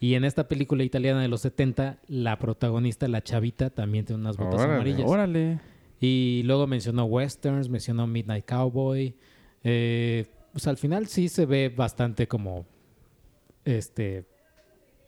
y 0.00 0.14
en 0.14 0.24
esta 0.24 0.48
película 0.48 0.84
italiana 0.84 1.20
de 1.22 1.28
los 1.28 1.40
70 1.42 1.98
la 2.06 2.38
protagonista 2.38 3.08
la 3.08 3.22
chavita 3.22 3.70
también 3.70 4.04
tiene 4.04 4.20
unas 4.20 4.36
botas 4.36 4.60
Órale, 4.60 4.74
amarillas 4.74 5.10
Órale. 5.10 5.60
y 6.00 6.42
luego 6.44 6.66
mencionó 6.66 7.04
westerns, 7.04 7.68
mencionó 7.68 8.06
Midnight 8.06 8.46
Cowboy. 8.46 9.16
Eh, 9.64 10.26
pues 10.52 10.66
al 10.66 10.76
final 10.76 11.08
sí 11.08 11.28
se 11.28 11.46
ve 11.46 11.68
bastante 11.68 12.28
como 12.28 12.64
este 13.64 14.24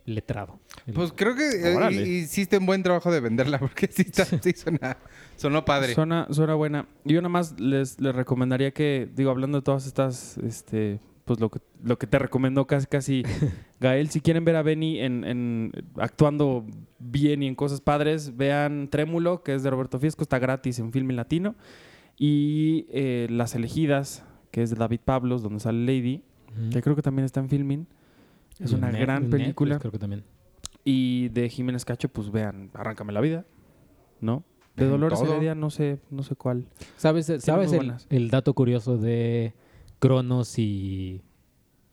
letrado. 0.06 0.58
Pues 0.92 1.12
creo 1.14 1.36
que 1.36 1.70
eh, 1.70 1.76
Órale. 1.76 2.02
hiciste 2.02 2.58
un 2.58 2.66
buen 2.66 2.82
trabajo 2.82 3.12
de 3.12 3.20
venderla 3.20 3.58
porque 3.60 3.88
sí, 3.92 4.02
está, 4.02 4.24
sí 4.24 4.52
suena, 4.52 4.96
sonó 5.36 5.64
padre. 5.64 5.94
Suena, 5.94 6.26
suena 6.30 6.54
buena. 6.54 6.88
Yo 7.04 7.20
nada 7.20 7.28
más 7.28 7.60
les, 7.60 8.00
les 8.00 8.14
recomendaría 8.14 8.72
que, 8.72 9.08
digo, 9.14 9.30
hablando 9.30 9.58
de 9.58 9.62
todas 9.62 9.86
estas, 9.86 10.36
este, 10.38 10.98
pues 11.30 11.38
lo 11.38 11.48
que, 11.48 11.60
lo 11.84 11.96
que 11.96 12.08
te 12.08 12.18
recomendó 12.18 12.66
casi, 12.66 12.86
casi 12.88 13.22
Gael, 13.78 14.08
si 14.10 14.20
quieren 14.20 14.44
ver 14.44 14.56
a 14.56 14.62
Benny 14.62 14.98
en, 14.98 15.22
en- 15.22 15.70
actuando 15.94 16.66
bien 16.98 17.44
y 17.44 17.46
en 17.46 17.54
cosas 17.54 17.80
padres, 17.80 18.36
vean 18.36 18.88
Trémulo, 18.90 19.44
que 19.44 19.54
es 19.54 19.62
de 19.62 19.70
Roberto 19.70 20.00
Fiesco, 20.00 20.22
está 20.24 20.40
gratis 20.40 20.80
en 20.80 20.90
Filme 20.90 21.12
Latino. 21.14 21.54
Y 22.18 22.86
eh, 22.90 23.28
Las 23.30 23.54
Elegidas, 23.54 24.24
que 24.50 24.62
es 24.62 24.70
de 24.70 24.76
David 24.76 24.98
Pablos, 25.04 25.40
donde 25.42 25.60
sale 25.60 25.86
Lady, 25.86 26.24
que 26.72 26.82
creo 26.82 26.96
que 26.96 27.02
también 27.02 27.24
está 27.26 27.38
en 27.38 27.48
Filming. 27.48 27.86
Es 28.58 28.72
Y 28.72 28.74
una 28.74 28.90
Net- 28.90 29.00
gran 29.02 29.22
Netflix 29.22 29.40
película. 29.42 29.78
creo 29.78 29.92
que 29.92 29.98
también. 30.00 30.24
Y 30.84 31.28
de 31.28 31.48
Jiménez 31.48 31.84
Cacho, 31.84 32.08
pues 32.08 32.32
vean, 32.32 32.70
Arráncame 32.74 33.12
la 33.12 33.20
vida, 33.20 33.44
¿no? 34.20 34.42
De 34.74 34.86
Dolores. 34.86 35.20
Heredia, 35.22 35.54
no 35.54 35.70
sé, 35.70 36.00
no 36.10 36.24
sé 36.24 36.34
cuál. 36.34 36.66
¿Sabes, 36.96 37.32
¿sabes 37.38 37.72
el, 37.72 37.94
el 38.08 38.30
dato 38.30 38.52
curioso 38.52 38.96
de 38.98 39.54
Cronos 40.00 40.58
y 40.58 41.22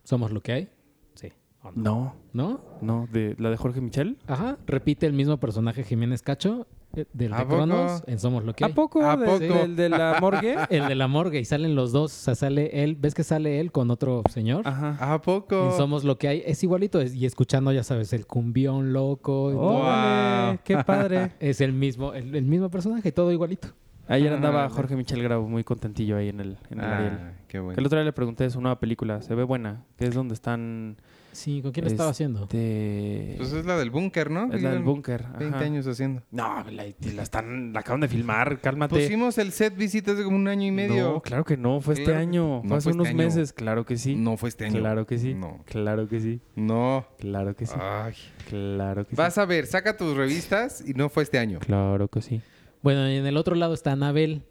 Somos 0.04 0.32
lo 0.32 0.42
que 0.42 0.52
hay? 0.54 0.70
Sí. 1.14 1.32
¿o 1.62 1.72
No, 1.76 2.16
¿No? 2.34 2.62
no, 2.82 3.08
de 3.12 3.36
la 3.38 3.50
de 3.52 3.58
Jorge 3.58 3.82
Michel. 3.82 4.18
Ajá. 4.28 4.58
Repite 4.66 5.06
el 5.06 5.14
mismo 5.14 5.38
personaje 5.38 5.84
Jiménez 5.84 6.22
Cacho 6.22 6.66
eh, 6.96 7.06
del 7.12 7.34
¿A 7.34 7.40
de? 7.40 7.46
Cronos 7.48 8.04
en 8.08 8.18
Somos 8.20 8.46
lo 8.46 8.54
que 8.54 8.64
hay. 8.64 8.72
¿A 8.72 8.74
poco? 8.76 9.04
¿A 9.04 9.18
¿De- 9.18 9.26
poco? 9.26 9.40
del 9.60 9.76
de 9.76 9.90
la 9.90 10.18
morgue? 10.22 10.56
El 10.70 10.88
de 10.88 10.96
la 10.96 11.08
morgue 11.10 11.40
y 11.42 11.46
salen 11.46 11.76
los 11.76 11.92
dos. 11.92 12.14
O 12.14 12.24
sea, 12.24 12.36
sale 12.36 12.84
él. 12.84 12.96
¿Ves 12.96 13.14
que 13.14 13.24
sale 13.26 13.60
él 13.60 13.74
con 13.74 13.92
otro 13.92 14.24
señor? 14.32 14.66
Ajá. 14.66 15.14
¿A 15.14 15.22
poco? 15.22 15.72
En 15.72 15.78
Somos 15.78 16.06
lo 16.06 16.18
que 16.18 16.30
hay. 16.30 16.44
Es 16.46 16.64
igualito. 16.64 17.02
es- 17.02 17.14
Y 17.14 17.26
escuchando, 17.26 17.74
ya 17.74 17.84
sabes, 17.84 18.14
el 18.14 18.26
cumbión 18.26 18.94
loco. 18.94 19.52
y 19.52 19.56
todo. 19.56 19.62
¡Órale! 19.82 20.60
¡Qué 20.64 20.78
padre! 20.86 21.34
Es 21.42 21.60
el 21.60 21.74
mismo, 21.74 22.14
el, 22.14 22.34
el 22.34 22.46
mismo 22.46 22.70
personaje, 22.70 23.12
todo 23.12 23.32
igualito. 23.34 23.68
Ayer 24.08 24.32
andaba 24.34 24.66
Ah, 24.66 24.70
Jorge 24.70 24.96
Michel 24.96 25.22
Grau 25.24 25.48
muy 25.48 25.64
contentillo 25.64 26.18
ahí 26.18 26.30
en 26.30 26.40
el, 26.40 26.58
en 26.70 26.80
el 26.80 26.86
Ariel. 26.86 27.14
Ah, 27.22 27.32
qué 27.48 27.60
bueno. 27.60 27.76
Que 27.76 27.82
el 27.82 27.86
otro 27.86 27.98
día 28.00 28.06
le 28.06 28.14
pregunté 28.14 28.44
de 28.46 28.50
su 28.50 28.62
nueva 28.62 28.80
película. 28.80 29.22
Se 29.22 29.36
ve 29.36 29.44
buena. 29.44 29.84
Que 29.98 30.06
es 30.06 30.14
donde 30.14 30.34
están... 30.34 30.98
Sí, 31.34 31.62
¿con 31.62 31.72
quién 31.72 31.86
la 31.86 31.92
estaba 31.92 32.10
Este, 32.10 32.24
haciendo? 32.26 32.48
Pues 32.48 33.54
es 33.54 33.66
la 33.66 33.78
del 33.78 33.92
búnker, 33.92 34.32
¿no? 34.32 34.52
es 34.52 34.64
la 34.64 34.72
del 34.72 34.82
búnker. 34.82 35.24
20 35.38 35.56
ajá. 35.56 35.66
años 35.66 35.86
haciendo. 35.86 36.24
No, 36.32 36.64
la, 36.72 36.86
la 37.16 37.22
están... 37.22 37.74
La 37.74 37.82
acaban 37.82 38.02
de 38.02 38.08
filmar. 38.08 38.60
Cálmate. 38.60 38.96
Pusimos 38.96 39.38
el 39.38 39.52
set 39.52 39.76
visita 39.76 40.14
hace 40.14 40.24
como 40.24 40.36
un 40.36 40.48
año 40.48 40.66
y 40.66 40.72
medio. 40.72 41.14
No, 41.14 41.22
claro 41.22 41.44
que 41.46 41.56
no. 41.56 41.80
Fue 41.82 41.94
este 41.94 42.06
Claro 42.06 42.20
año. 42.22 42.62
no 42.64 42.70
fue 42.70 42.78
hace 42.78 42.84
fue 42.86 42.92
este 42.92 42.96
unos 43.02 43.08
año. 43.10 43.18
meses. 43.18 43.54
Claro 43.54 43.86
que 43.86 43.98
sí. 43.98 44.16
No 44.16 44.36
fue 44.38 44.50
este 44.50 44.66
año. 44.66 44.80
Claro 44.80 45.06
que 45.06 45.18
sí. 45.20 45.34
No. 45.36 45.60
Claro 45.66 46.08
que 46.08 46.20
sí. 46.22 46.42
No. 46.56 47.06
Claro 47.20 47.56
que 47.56 47.66
sí. 47.68 47.76
Ay. 47.80 48.14
Claro 48.50 49.06
que 49.06 49.16
Vas 49.16 49.36
sí. 49.36 49.40
a 49.42 49.46
ver, 49.46 49.68
saca 49.68 49.96
tus 49.96 50.18
revistas 50.18 50.84
y 50.88 50.94
no 50.96 51.10
fue 51.10 51.22
este 51.24 51.38
año. 51.38 51.60
Claro 51.60 52.08
que 52.08 52.22
sí. 52.22 52.42
Bueno, 52.88 53.12
y 53.12 53.18
en 53.18 53.26
el 53.26 53.36
otro 53.36 53.54
lado 53.54 53.74
está 53.74 53.92
Anabel, 53.92 54.44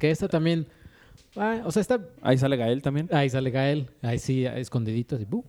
que 0.00 0.10
esta 0.10 0.26
también... 0.26 0.66
ah, 1.36 1.60
o 1.64 1.70
sea, 1.70 1.80
está... 1.80 2.00
Ahí 2.20 2.36
sale 2.36 2.56
Gael 2.56 2.82
también. 2.82 3.08
Ahí 3.12 3.30
sale 3.30 3.52
Gael, 3.52 3.90
ahí 4.02 4.18
sí, 4.18 4.44
escondidito, 4.44 5.14
así, 5.14 5.24
¡bu! 5.24 5.44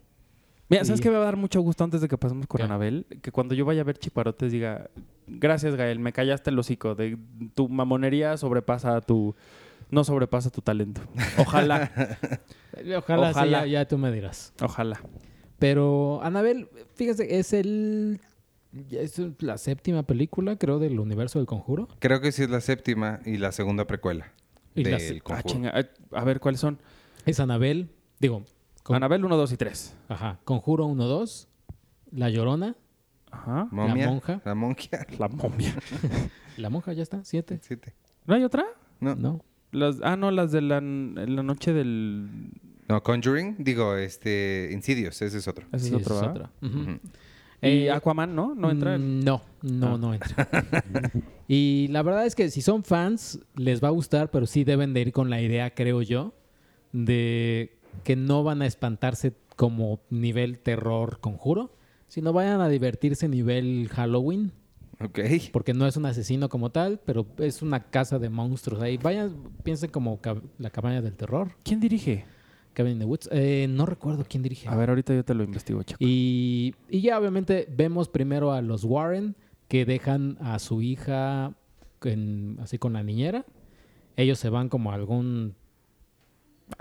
Mira, 0.70 0.86
¿sabes 0.86 1.00
Sí. 1.00 1.04
qué 1.04 1.10
me 1.10 1.16
va 1.16 1.24
a 1.24 1.26
dar 1.26 1.36
mucho 1.36 1.60
gusto 1.62 1.84
antes 1.84 2.00
de 2.00 2.08
que 2.08 2.20
pasemos 2.20 2.46
con 2.46 2.60
¿Qué? 2.60 2.66
Anabel? 2.66 3.08
Que 3.24 3.32
cuando 3.32 3.56
yo 3.56 3.66
vaya 3.66 3.82
a 3.82 3.86
ver 3.86 3.98
Chiparotes 3.98 4.52
diga, 4.52 4.92
gracias 5.26 5.76
Gael, 5.76 5.98
me 5.98 6.14
callaste 6.14 6.52
el 6.52 6.60
hocico. 6.60 6.94
De, 6.94 7.18
tu 7.56 7.68
mamonería 7.70 8.38
sobrepasa 8.38 9.02
tu... 9.02 9.34
No 9.90 10.04
sobrepasa 10.04 10.52
tu 10.52 10.62
talento. 10.62 11.02
Ojalá, 11.40 11.90
Ojalá, 13.00 13.34
sí, 13.34 13.40
Ojalá. 13.40 13.66
ya, 13.66 13.66
ya 13.66 13.88
tú 13.88 13.98
me 13.98 14.12
dirás. 14.12 14.54
ojalá. 14.62 15.02
Pero 15.58 16.22
Anabel, 16.22 16.70
fíjese, 16.94 17.40
es 17.40 17.52
el... 17.54 18.22
Es 18.92 19.22
la 19.40 19.58
séptima 19.58 20.04
película, 20.04 20.56
creo, 20.58 20.80
del 20.80 21.00
universo 21.00 21.40
del 21.40 21.46
conjuro. 21.46 21.88
Creo 22.00 22.22
que 22.22 22.32
sí 22.32 22.44
es 22.44 22.50
la 22.50 22.62
séptima 22.62 23.20
y 23.26 23.38
la 23.38 23.52
segunda 23.52 23.86
precuela 23.86 24.32
Y 24.76 24.84
la 24.86 24.98
del 24.98 25.18
Ah, 25.18 25.22
conjuro. 25.24 25.50
chinga. 25.54 25.80
Eh, 25.80 25.90
A 26.12 26.24
ver, 26.24 26.40
¿cuáles 26.40 26.62
son? 26.62 26.80
Es 27.26 27.40
Anabel, 27.40 27.90
digo, 28.20 28.44
con- 28.84 28.96
Anabel 28.96 29.26
1, 29.26 29.36
2 29.38 29.52
y 29.52 29.58
3. 29.58 29.94
ajá, 30.08 30.40
Conjuro 30.46 30.86
1, 30.86 31.06
2, 31.06 31.48
La 32.12 32.30
Llorona, 32.30 32.76
Ajá. 33.34 33.68
Momia, 33.72 34.06
La 34.06 34.12
monja. 34.12 34.42
La 34.46 34.56
monja. 34.56 35.06
La 35.20 35.28
momia. 35.30 35.76
La 36.58 36.70
Monja 36.70 36.92
ya 36.94 37.02
está, 37.04 37.24
7. 37.24 37.60
Siete. 37.62 37.94
¿No 38.26 38.36
hay 38.36 38.44
otra? 38.44 38.66
No. 39.00 39.16
No. 39.16 39.42
Las, 39.72 39.98
ah, 40.04 40.18
no, 40.18 40.32
las 40.32 40.52
de 40.52 40.60
la, 40.62 40.82
la 40.82 41.44
noche 41.44 41.72
del... 41.72 42.52
No, 42.90 43.02
Conjuring, 43.04 43.56
digo, 43.60 43.96
este, 43.96 44.70
Insidious, 44.74 45.22
ese 45.22 45.38
es 45.38 45.48
otro. 45.48 45.66
Ese 45.72 45.88
Sí, 45.88 45.96
es 45.96 46.02
otro, 46.02 46.18
esa 46.18 46.28
¿verdad? 46.28 46.52
otra. 46.60 46.68
Ujú. 46.70 46.80
Ujú. 46.82 46.92
Y 46.92 47.00
Eh, 47.62 47.92
Aquaman, 47.92 48.36
¿no? 48.36 48.56
No 48.56 48.72
entra 48.72 48.96
en... 48.96 49.20
Mm, 49.20 49.24
No, 49.24 49.42
no, 49.62 49.96
Ah. 49.96 49.98
no 50.00 50.14
entra. 50.14 50.48
y 51.48 51.88
la 51.90 52.02
verdad 52.02 52.26
es 52.26 52.36
que 52.36 52.50
si 52.50 52.62
son 52.62 52.84
fans, 52.84 53.40
les 53.56 53.84
va 53.84 53.90
a 53.90 53.92
gustar, 53.92 54.32
pero 54.32 54.46
sí 54.48 54.64
deben 54.64 54.94
de 54.94 55.02
ir 55.02 55.12
con 55.12 55.30
la 55.30 55.42
idea, 55.42 55.74
creo 55.76 56.02
yo, 56.02 56.34
de 56.92 57.78
que 58.04 58.16
no 58.16 58.44
van 58.44 58.62
a 58.62 58.66
espantarse 58.66 59.34
como 59.56 60.00
nivel 60.10 60.60
terror 60.60 61.20
conjuro, 61.20 61.76
sino 62.08 62.34
vayan 62.34 62.62
a 62.62 62.70
divertirse 62.70 63.28
nivel 63.30 63.90
Halloween, 63.92 64.52
Ok. 65.00 65.20
porque 65.54 65.74
no 65.74 65.86
es 65.88 65.98
un 65.98 66.06
asesino 66.06 66.50
como 66.50 66.72
tal, 66.72 67.00
pero 67.06 67.26
es 67.38 67.62
una 67.62 67.82
casa 67.92 68.18
de 68.20 68.30
monstruos 68.30 68.82
ahí. 68.82 68.98
Vayan, 68.98 69.36
piensen 69.64 69.90
como 69.92 70.20
la 70.58 70.70
cabaña 70.72 71.02
del 71.02 71.16
terror, 71.16 71.52
¿Quién 71.64 71.80
dirige? 71.80 72.26
Cabin 72.74 72.94
in 72.94 73.00
the 73.00 73.06
Woods. 73.06 73.28
Eh, 73.32 73.68
no 73.70 73.86
recuerdo 73.86 74.26
quién 74.28 74.44
dirige. 74.44 74.68
A 74.70 74.76
ver, 74.76 74.90
ahorita 74.90 75.14
yo 75.14 75.24
te 75.26 75.34
lo 75.34 75.44
investigo, 75.44 75.84
Chaco. 75.84 75.98
Y, 76.04 76.74
y 76.90 77.02
ya 77.02 77.20
obviamente 77.20 77.68
vemos 77.76 78.08
primero 78.10 78.52
a 78.54 78.62
los 78.62 78.84
Warren 78.84 79.36
que 79.68 79.86
dejan 79.86 80.38
a 80.42 80.58
su 80.60 80.82
hija 80.82 81.54
en- 82.04 82.58
así 82.62 82.78
con 82.78 82.94
la 82.94 83.04
niñera. 83.04 83.46
Ellos 84.16 84.40
se 84.40 84.50
van 84.50 84.70
como 84.70 84.92
a 84.92 84.96
algún... 84.96 85.56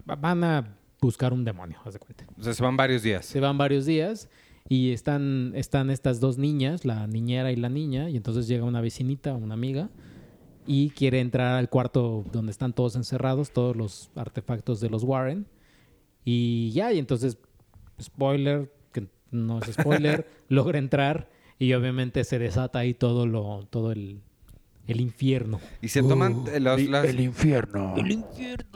va- 0.08 0.16
Van 0.16 0.44
a 0.44 0.76
buscar 1.00 1.32
un 1.32 1.44
demonio, 1.44 1.78
haz 1.84 1.94
de 1.94 1.98
cuenta. 2.00 2.24
O 2.38 2.42
sea, 2.42 2.52
se 2.52 2.62
van 2.62 2.76
varios 2.76 3.02
días. 3.02 3.24
Se 3.26 3.40
van 3.40 3.56
varios 3.58 3.86
días 3.86 4.28
y 4.68 4.92
están, 4.92 5.52
están 5.54 5.90
estas 5.90 6.20
dos 6.20 6.36
niñas, 6.38 6.84
la 6.84 7.06
niñera 7.06 7.50
y 7.52 7.56
la 7.56 7.68
niña, 7.68 8.10
y 8.10 8.16
entonces 8.16 8.46
llega 8.46 8.64
una 8.64 8.80
vecinita, 8.80 9.34
una 9.34 9.54
amiga, 9.54 9.88
y 10.66 10.90
quiere 10.90 11.20
entrar 11.20 11.56
al 11.56 11.68
cuarto 11.70 12.24
donde 12.30 12.52
están 12.52 12.72
todos 12.74 12.94
encerrados, 12.96 13.50
todos 13.50 13.74
los 13.76 14.10
artefactos 14.14 14.80
de 14.80 14.90
los 14.90 15.02
Warren. 15.02 15.46
Y 16.24 16.70
ya, 16.72 16.92
y 16.92 16.98
entonces, 16.98 17.38
spoiler, 18.00 18.72
que 18.92 19.06
no 19.30 19.58
es 19.60 19.72
spoiler, 19.72 20.26
logra 20.48 20.78
entrar 20.78 21.28
y 21.58 21.72
obviamente 21.74 22.24
se 22.24 22.38
desata 22.38 22.78
ahí 22.80 22.94
todo 22.94 23.26
lo, 23.26 23.66
todo 23.70 23.92
el, 23.92 24.20
el 24.86 25.00
infierno. 25.00 25.60
Y 25.82 25.88
se 25.88 26.02
toman 26.02 26.32
Uh, 26.34 26.48
eh, 26.48 26.60
los- 26.60 26.82
las, 26.88 27.14
infierno. 27.14 27.94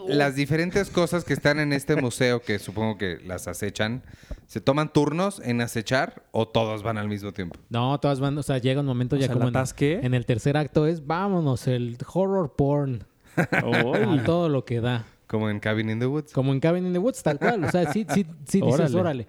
las 0.07 0.35
diferentes 0.37 0.91
cosas 0.91 1.25
que 1.25 1.33
están 1.33 1.59
en 1.61 1.73
este 1.73 1.97
museo, 1.97 2.41
que 2.43 2.59
supongo 2.59 2.99
que 2.99 3.19
las 3.27 3.49
acechan, 3.49 4.03
¿se 4.47 4.61
toman 4.61 4.93
turnos 4.93 5.41
en 5.45 5.61
acechar 5.61 6.25
o 6.31 6.47
todos 6.47 6.83
van 6.83 6.99
al 6.99 7.09
mismo 7.09 7.33
tiempo? 7.33 7.59
No, 7.71 7.99
todas 8.01 8.21
van, 8.21 8.37
o 8.39 8.43
sea, 8.43 8.59
llega 8.59 8.81
un 8.81 8.87
momento 8.87 9.17
O 9.17 9.19
ya 9.19 9.27
sea, 9.27 9.35
como 9.35 9.49
en 9.49 10.15
el 10.15 10.27
tercer 10.27 10.57
acto 10.57 10.87
es, 10.87 11.07
vámonos, 11.07 11.67
el 11.67 11.97
horror 12.13 12.55
porn, 12.57 13.05
a 13.37 14.23
todo 14.25 14.49
lo 14.49 14.65
que 14.65 14.81
da. 14.81 15.07
Como 15.35 15.51
en 15.51 15.59
Cabin 15.59 15.91
in 15.91 15.99
the 15.99 16.07
Woods. 16.07 16.33
Como 16.33 16.53
en 16.53 16.61
Cabin 16.61 16.87
in 16.87 16.93
the 16.93 16.99
Woods, 17.01 17.23
tal 17.25 17.39
cual. 17.41 17.65
O 17.65 17.71
sea, 17.73 17.93
sí, 17.93 18.07
sí, 18.15 18.25
sí 18.47 18.61
dices, 18.61 18.95
Órale. 18.95 19.01
órale. 19.01 19.27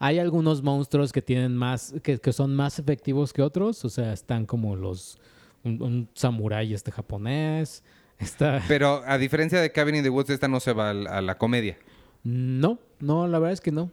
Hay 0.00 0.18
algunos 0.18 0.60
monstruos 0.62 1.12
que 1.12 1.22
tienen 1.22 1.56
más, 1.56 1.94
que, 2.02 2.18
que 2.18 2.32
son 2.32 2.54
más 2.56 2.80
efectivos 2.80 3.32
que 3.32 3.42
otros. 3.42 3.84
O 3.84 3.88
sea, 3.88 4.12
están 4.12 4.44
como 4.44 4.74
los, 4.74 5.18
un, 5.62 5.80
un 5.80 6.08
samurái 6.14 6.74
este 6.74 6.90
japonés. 6.90 7.84
Está... 8.18 8.60
Pero 8.66 9.02
a 9.06 9.18
diferencia 9.18 9.60
de 9.60 9.70
Cabin 9.70 9.94
in 9.96 10.02
the 10.02 10.10
Woods, 10.10 10.30
esta 10.30 10.48
no 10.48 10.58
se 10.58 10.72
va 10.72 10.90
a 10.90 11.20
la 11.22 11.38
comedia. 11.38 11.76
No, 12.24 12.78
no, 12.98 13.28
la 13.28 13.38
verdad 13.38 13.52
es 13.52 13.60
que 13.60 13.70
no. 13.70 13.90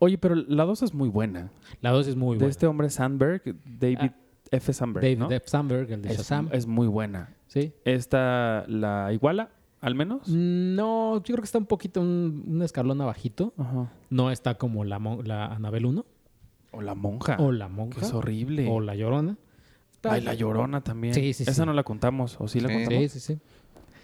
Oye, 0.00 0.18
pero 0.18 0.34
la 0.34 0.64
2 0.64 0.82
es 0.82 0.94
muy 0.94 1.08
buena. 1.08 1.50
La 1.80 1.90
dos 1.90 2.06
es 2.08 2.16
muy 2.16 2.34
de 2.36 2.38
buena. 2.40 2.50
este 2.50 2.66
hombre 2.66 2.88
Sandberg, 2.90 3.42
David 3.64 4.10
F. 4.50 4.72
Sandberg, 4.72 5.02
David 5.04 5.18
¿no? 5.18 5.30
F. 5.30 5.48
Sandberg, 5.48 5.90
el 5.92 6.02
de 6.02 6.10
es, 6.10 6.16
Shazam. 6.18 6.48
es 6.52 6.66
muy 6.66 6.86
buena. 6.86 7.34
Sí. 7.48 7.72
¿Esta 7.84 8.64
la 8.68 9.12
iguala, 9.12 9.50
al 9.80 9.94
menos? 9.94 10.28
No, 10.28 11.16
yo 11.18 11.22
creo 11.34 11.38
que 11.38 11.44
está 11.44 11.58
un 11.58 11.66
poquito, 11.66 12.00
un, 12.00 12.44
un 12.46 12.62
escalón 12.62 13.00
abajito. 13.00 13.52
Ajá. 13.56 13.90
No 14.10 14.30
está 14.30 14.56
como 14.56 14.84
la, 14.84 14.98
mon- 14.98 15.26
la 15.26 15.46
Anabel 15.46 15.86
1 15.86 16.04
O 16.72 16.82
la 16.82 16.94
monja. 16.94 17.36
o 17.38 17.52
la 17.52 17.66
Que 17.68 17.72
monja 17.72 18.00
es 18.00 18.12
horrible. 18.12 18.66
o 18.70 18.80
la 18.80 18.94
Llorona. 18.94 19.36
Está- 19.92 20.12
Ay, 20.12 20.20
la 20.22 20.34
llorona 20.34 20.80
también. 20.82 21.12
Sí, 21.12 21.32
sí, 21.32 21.42
Esa 21.42 21.52
sí. 21.54 21.62
no 21.66 21.72
la 21.72 21.82
contamos. 21.82 22.36
¿O 22.40 22.46
sí 22.46 22.60
la 22.60 22.68
Sí. 22.68 22.74
contamos? 22.74 23.10
Sí, 23.12 23.20
sí, 23.20 23.34
sí. 23.34 23.40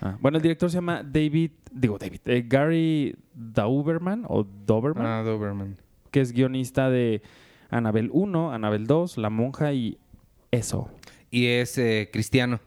Ah, 0.01 0.19
Bueno, 0.21 0.39
el 0.39 0.43
director 0.43 0.69
se 0.69 0.75
llama 0.79 1.03
David, 1.05 1.53
digo 1.71 1.99
David, 1.99 2.21
eh, 2.25 2.45
Gary 2.49 3.15
Dauberman 3.33 4.25
o 4.29 4.43
Doberman, 4.45 5.07
Ah, 5.07 5.23
Doberman. 5.23 5.77
que 6.11 6.21
es 6.21 6.33
guionista 6.33 6.91
de 6.91 7.23
Anabel 7.71 8.11
1, 8.13 8.53
Anabel 8.53 8.87
2, 8.89 9.19
La 9.19 9.31
Monja 9.31 9.73
y 9.73 9.97
eso. 10.51 10.89
Y 11.31 11.47
es 11.47 11.79
eh, 11.79 12.11
cristiano. 12.13 12.59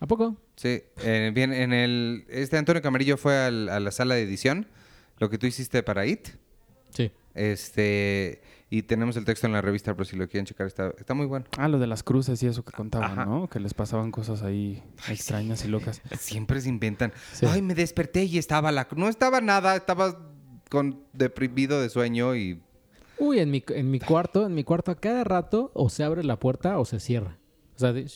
¿A 0.00 0.06
poco? 0.06 0.36
Sí. 0.62 0.80
Eh, 1.02 1.32
bien, 1.34 1.52
en 1.52 1.72
el... 1.72 2.24
Este 2.28 2.56
Antonio 2.56 2.80
Camarillo 2.82 3.16
fue 3.16 3.36
al- 3.36 3.68
a 3.68 3.80
la 3.80 3.90
sala 3.90 4.14
de 4.14 4.22
edición. 4.22 4.68
Lo 5.18 5.28
que 5.28 5.36
tú 5.38 5.46
hiciste 5.48 5.82
para 5.82 6.06
IT. 6.06 6.28
Sí. 6.90 7.10
Este... 7.34 8.40
Y 8.70 8.84
tenemos 8.84 9.16
el 9.18 9.24
texto 9.26 9.46
en 9.46 9.52
la 9.52 9.60
revista, 9.60 9.92
pero 9.92 10.04
si 10.06 10.16
lo 10.16 10.26
quieren 10.28 10.46
checar, 10.46 10.66
está, 10.66 10.94
está 10.98 11.12
muy 11.12 11.26
bueno. 11.26 11.44
Ah, 11.58 11.68
lo 11.68 11.78
de 11.78 11.86
las 11.86 12.02
cruces 12.02 12.42
y 12.42 12.46
eso 12.46 12.64
que 12.64 12.72
contaban, 12.72 13.10
Ajá. 13.12 13.26
¿no? 13.26 13.46
Que 13.50 13.60
les 13.60 13.74
pasaban 13.74 14.10
cosas 14.10 14.42
ahí 14.42 14.82
extrañas 15.10 15.62
y 15.66 15.68
locas. 15.68 16.00
Siempre 16.18 16.58
se 16.62 16.70
inventan. 16.70 17.12
Sí. 17.34 17.44
Ay, 17.46 17.60
me 17.60 17.74
desperté 17.74 18.24
y 18.24 18.38
estaba 18.38 18.72
la... 18.72 18.88
No 18.96 19.08
estaba 19.10 19.42
nada, 19.42 19.76
estaba 19.76 20.26
con 20.70 21.02
deprimido 21.12 21.82
de 21.82 21.90
sueño 21.90 22.34
y... 22.34 22.62
Uy, 23.18 23.40
en 23.40 23.50
mi, 23.50 23.62
en 23.68 23.90
mi 23.90 24.00
cuarto, 24.00 24.46
en 24.46 24.54
mi 24.54 24.64
cuarto 24.64 24.90
a 24.90 24.94
cada 24.98 25.22
rato 25.24 25.70
o 25.74 25.90
se 25.90 26.02
abre 26.02 26.24
la 26.24 26.38
puerta 26.40 26.78
o 26.78 26.86
se 26.86 26.98
cierra. 26.98 27.36
O 27.76 27.78
sea, 27.78 27.92
de- 27.92 28.10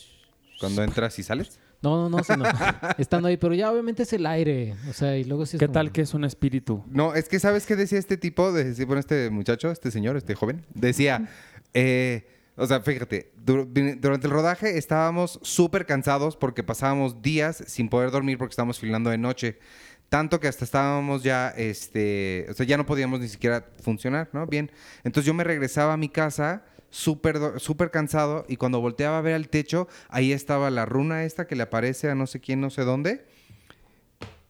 Cuando 0.59 0.81
entras 0.83 1.19
y 1.19 1.23
sales. 1.23 1.59
No, 1.81 2.09
no, 2.09 2.17
no, 2.17 2.23
sino 2.23 2.43
estando 2.97 3.27
ahí, 3.27 3.37
pero 3.37 3.53
ya 3.53 3.71
obviamente 3.71 4.03
es 4.03 4.13
el 4.13 4.25
aire. 4.25 4.75
O 4.89 4.93
sea, 4.93 5.17
y 5.17 5.23
luego 5.23 5.45
sí 5.45 5.57
es 5.57 5.59
¿Qué 5.59 5.67
como- 5.67 5.73
tal 5.73 5.91
que 5.91 6.01
es 6.01 6.13
un 6.13 6.23
espíritu? 6.23 6.83
No, 6.89 7.13
es 7.13 7.29
que 7.29 7.39
¿sabes 7.39 7.65
qué 7.65 7.75
decía 7.75 7.99
este 7.99 8.17
tipo? 8.17 8.51
De, 8.51 8.73
bueno, 8.85 8.99
este 8.99 9.29
muchacho, 9.29 9.71
este 9.71 9.91
señor, 9.91 10.17
este 10.17 10.35
joven. 10.35 10.65
Decía, 10.73 11.27
eh, 11.73 12.27
o 12.55 12.65
sea, 12.65 12.81
fíjate, 12.81 13.31
durante 13.45 14.27
el 14.27 14.33
rodaje 14.33 14.77
estábamos 14.77 15.39
súper 15.43 15.85
cansados 15.85 16.35
porque 16.35 16.63
pasábamos 16.63 17.21
días 17.21 17.63
sin 17.67 17.89
poder 17.89 18.09
dormir 18.11 18.37
porque 18.37 18.51
estábamos 18.53 18.79
filmando 18.79 19.09
de 19.11 19.17
noche. 19.19 19.59
Tanto 20.09 20.39
que 20.39 20.47
hasta 20.47 20.63
estábamos 20.63 21.21
ya, 21.21 21.49
este, 21.49 22.47
o 22.49 22.53
sea, 22.53 22.65
ya 22.65 22.77
no 22.77 22.85
podíamos 22.85 23.19
ni 23.19 23.27
siquiera 23.27 23.65
funcionar, 23.83 24.29
¿no? 24.31 24.47
Bien. 24.47 24.71
Entonces 25.03 25.25
yo 25.27 25.33
me 25.33 25.43
regresaba 25.43 25.93
a 25.93 25.97
mi 25.97 26.07
casa 26.09 26.63
súper 26.89 27.37
súper 27.59 27.91
cansado 27.91 28.45
y 28.47 28.55
cuando 28.57 28.79
volteaba 28.81 29.17
a 29.17 29.21
ver 29.21 29.33
al 29.35 29.49
techo, 29.49 29.87
ahí 30.09 30.31
estaba 30.31 30.69
la 30.69 30.85
runa 30.85 31.23
esta 31.25 31.45
que 31.47 31.55
le 31.55 31.63
aparece 31.63 32.09
a 32.09 32.15
no 32.15 32.27
sé 32.27 32.39
quién, 32.39 32.61
no 32.61 32.69
sé 32.69 32.83
dónde. 32.83 33.25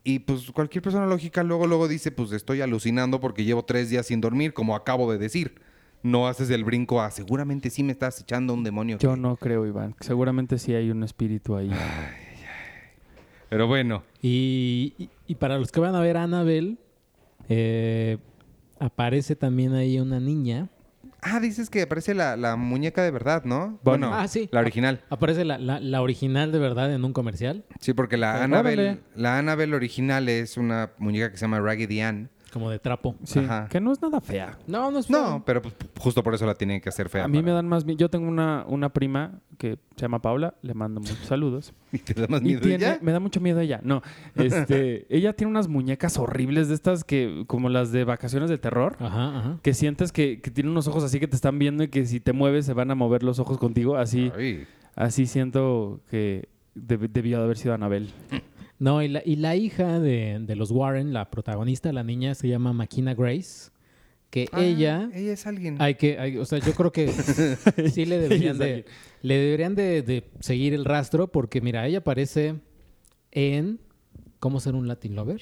Y 0.04 0.20
pues 0.20 0.52
cualquier 0.52 0.82
persona 0.82 1.06
lógica 1.06 1.44
luego, 1.44 1.68
luego 1.68 1.88
dice, 1.90 2.12
pues 2.12 2.32
estoy 2.32 2.62
alucinando 2.62 3.20
porque 3.20 3.44
llevo 3.44 3.66
tres 3.66 3.90
días 3.90 4.06
sin 4.06 4.22
dormir, 4.22 4.54
como 4.54 4.76
acabo 4.76 5.12
de 5.12 5.18
decir. 5.18 5.60
No 6.04 6.28
haces 6.28 6.50
el 6.52 6.64
brinco 6.64 7.02
a 7.02 7.12
seguramente 7.12 7.70
sí 7.70 7.84
me 7.84 7.92
estás 7.92 8.22
echando 8.22 8.54
un 8.54 8.64
demonio. 8.64 8.98
Yo 9.00 9.16
que-". 9.16 9.20
no 9.20 9.36
creo, 9.36 9.66
Iván. 9.66 9.96
Seguramente 10.00 10.60
sí 10.60 10.74
hay 10.74 10.92
un 10.92 11.04
espíritu 11.04 11.56
ahí. 11.58 11.70
Pero 13.50 13.68
bueno. 13.68 14.04
Y, 14.22 14.94
y- 14.98 15.10
y 15.28 15.36
para 15.36 15.58
los 15.58 15.72
que 15.72 15.80
van 15.80 15.96
a 15.96 16.00
ver 16.02 16.18
Annabelle, 16.18 16.78
eh, 17.50 18.18
aparece 18.80 19.36
también 19.36 19.74
ahí 19.74 20.00
una 20.00 20.20
niña. 20.20 20.70
Ah, 21.22 21.40
dices 21.40 21.70
que 21.70 21.82
aparece 21.82 22.14
la, 22.14 22.38
la 22.38 22.56
muñeca 22.56 23.04
de 23.04 23.12
verdad, 23.12 23.44
¿no? 23.44 23.80
Bueno. 23.84 24.12
Ah, 24.14 24.28
sí. 24.28 24.50
la 24.52 24.60
original. 24.60 25.02
Aparece 25.10 25.46
la, 25.46 25.58
la- 25.58 25.80
la 25.80 26.02
original 26.02 26.52
de 26.52 26.60
verdad 26.60 26.94
en 26.94 27.04
un 27.04 27.14
comercial, 27.14 27.66
Sí, 27.80 27.94
porque 27.94 28.18
la 28.18 28.30
Órale. 28.36 28.44
Annabelle, 28.44 29.00
la 29.16 29.38
Annabelle 29.40 29.76
original 29.76 30.30
es 30.30 30.58
una 30.58 30.92
muñeca 31.00 31.32
que 31.32 31.38
se 31.38 31.46
llama 31.46 31.60
Raggedy 31.60 32.02
Ann. 32.02 32.30
Como 32.52 32.70
de 32.70 32.80
trapo. 32.80 33.16
Sí, 33.24 33.40
Ajá. 33.40 33.68
que 33.70 33.80
no 33.80 33.92
es 33.92 34.02
nada 34.02 34.22
fea. 34.22 34.58
No, 34.68 34.90
no 34.92 35.00
es 35.00 35.10
No, 35.10 35.26
feo. 35.26 35.44
pero 35.46 35.62
pues, 35.62 35.76
justo 36.00 36.24
por 36.24 36.34
eso 36.34 36.46
la 36.46 36.56
tienen 36.56 36.82
que 36.82 36.90
hacer 36.90 37.10
fea. 37.10 37.24
A 37.24 37.28
mí 37.28 37.42
me 37.44 37.52
dan 37.52 37.68
más 37.68 37.86
miedo. 37.86 37.98
Yo 38.00 38.10
tengo 38.10 38.28
una, 38.28 38.64
una 38.68 38.90
prima 38.90 39.40
que 39.58 39.78
se 39.96 40.02
llama 40.02 40.22
Paula, 40.22 40.54
le 40.62 40.74
mando 40.74 41.00
muchos 41.02 41.18
saludos. 41.20 41.74
¿Y 41.92 41.98
te 42.00 42.14
da 42.14 42.28
más 42.28 42.42
miedo 42.42 42.62
tiene- 42.62 42.76
ella? 42.76 43.00
me 43.02 43.12
da 43.12 43.20
mucho 43.20 43.40
miedo 43.42 43.60
ella. 43.60 43.80
No, 43.84 44.02
este, 44.36 45.06
ella 45.16 45.34
tiene 45.34 45.52
unas 45.52 45.68
muñecas 45.68 46.18
horribles 46.18 46.68
de 46.70 46.76
estas 46.76 47.04
que, 47.04 47.44
como 47.48 47.70
las 47.70 47.92
de 47.92 48.04
vacaciones 48.04 48.50
de 48.50 48.58
terror, 48.58 48.96
Ajá, 49.00 49.40
ajá. 49.40 49.60
que 49.62 49.74
sientes 49.74 50.12
que, 50.12 50.42
que 50.42 50.52
tiene 50.52 50.70
unos 50.70 50.88
ojos 50.88 51.04
así 51.04 51.20
que 51.20 51.28
te 51.28 51.36
están 51.36 51.60
viendo 51.60 51.84
y 51.84 51.88
que 51.90 52.06
si 52.06 52.20
te 52.20 52.34
mueves 52.34 52.66
se 52.66 52.74
van 52.74 52.92
a 52.92 52.96
mover 52.96 53.24
los 53.24 53.40
ojos 53.40 53.58
contigo. 53.58 53.98
Así, 53.98 54.32
Ay. 54.38 54.66
así 54.96 55.26
siento 55.26 56.02
que 56.10 56.50
deb- 56.76 57.10
debió 57.12 57.38
de 57.40 57.44
haber 57.46 57.58
sido 57.58 57.74
Anabel. 57.74 58.10
No, 58.80 59.02
y 59.02 59.08
la, 59.08 59.22
y 59.26 59.38
la 59.38 59.56
hija 59.56 60.00
de, 60.00 60.38
de 60.42 60.56
los 60.56 60.72
Warren, 60.72 61.12
la 61.14 61.30
protagonista, 61.32 61.92
la 61.92 62.04
niña, 62.04 62.36
se 62.36 62.48
llama 62.48 62.74
Makina 62.74 63.16
Grace, 63.16 63.72
que 64.30 64.48
Ah, 64.52 64.64
ella... 64.64 65.10
Ella 65.14 65.34
es 65.34 65.48
alguien. 65.48 65.78
Hay 65.82 65.96
que, 65.96 66.20
hay- 66.20 66.38
o 66.38 66.46
sea, 66.46 66.60
yo 66.60 66.74
creo 66.74 66.92
que 66.92 67.08
sí 67.92 68.06
le 68.06 68.20
deberían 68.20 68.58
de, 68.58 68.86
le 69.24 69.36
deberían 69.36 69.74
de, 69.74 70.02
de 70.04 70.30
seguir 70.42 70.74
el 70.74 70.86
rastro 70.86 71.32
porque 71.32 71.60
mira, 71.62 71.88
ella 71.88 72.00
aparece 72.00 72.56
en 73.32 73.80
¿Cómo 74.40 74.60
ser 74.60 74.76
un 74.76 74.88
Latin 74.88 75.16
lover? 75.16 75.42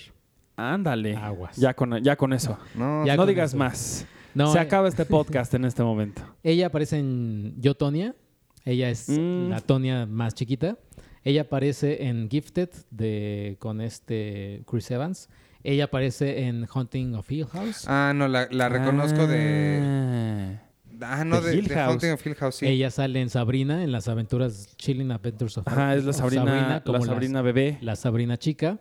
Ándale. 0.55 1.17
Aguas. 1.17 1.57
Ya 1.57 1.73
con, 1.73 2.01
ya 2.01 2.15
con 2.15 2.31
eso. 2.31 2.57
No, 2.75 3.05
Ya 3.05 3.15
no 3.17 3.23
con 3.23 3.27
digas 3.29 3.49
eso. 3.51 3.57
más. 3.57 4.05
No, 4.33 4.51
se 4.53 4.57
eh, 4.57 4.61
acaba 4.61 4.87
este 4.87 5.03
podcast 5.05 5.53
en 5.53 5.65
este 5.65 5.83
momento. 5.83 6.21
Ella 6.43 6.67
aparece 6.67 6.99
en 6.99 7.53
Yo 7.59 7.75
Tonya. 7.75 8.15
Ella 8.63 8.89
es 8.89 9.09
Mm. 9.09 9.49
la 9.49 9.59
Tonya 9.59 10.05
más 10.05 10.33
chiquita. 10.33 10.77
Ella 11.25 11.41
aparece 11.41 12.05
en 12.07 12.29
Gifted 12.29 12.69
de 12.91 13.57
con 13.59 13.81
este 13.81 14.61
Chris 14.65 14.89
Evans. 14.91 15.27
Ella 15.63 15.85
aparece 15.85 16.45
en 16.45 16.67
Hunting 16.73 17.15
of 17.15 17.29
Hill 17.31 17.47
House. 17.47 17.85
Ah, 17.87 18.13
no, 18.15 18.27
la, 18.27 18.47
la 18.51 18.69
reconozco 18.69 19.25
de... 19.27 19.79
Ah. 19.81 20.61
Ah, 21.01 21.25
no, 21.25 21.41
de 21.41 21.49
de, 21.51 21.57
Hill 21.57 21.67
de 21.67 21.73
House. 21.75 21.89
Haunting 21.93 22.11
of 22.11 22.25
Hill 22.25 22.35
House, 22.35 22.55
sí. 22.57 22.67
Ella 22.67 22.89
sale 22.91 23.19
en 23.19 23.29
Sabrina, 23.29 23.83
en 23.83 23.91
las 23.91 24.07
aventuras 24.07 24.77
Chilling 24.77 25.11
Adventures 25.11 25.57
of 25.57 25.67
Ajá, 25.67 25.95
es 25.95 26.05
la 26.05 26.13
Sabrina, 26.13 26.81
como 26.85 26.99
la 26.99 26.99
las- 26.99 27.07
Sabrina 27.07 27.41
bebé. 27.41 27.77
la 27.81 27.95
Sabrina 27.97 28.37
chica, 28.37 28.79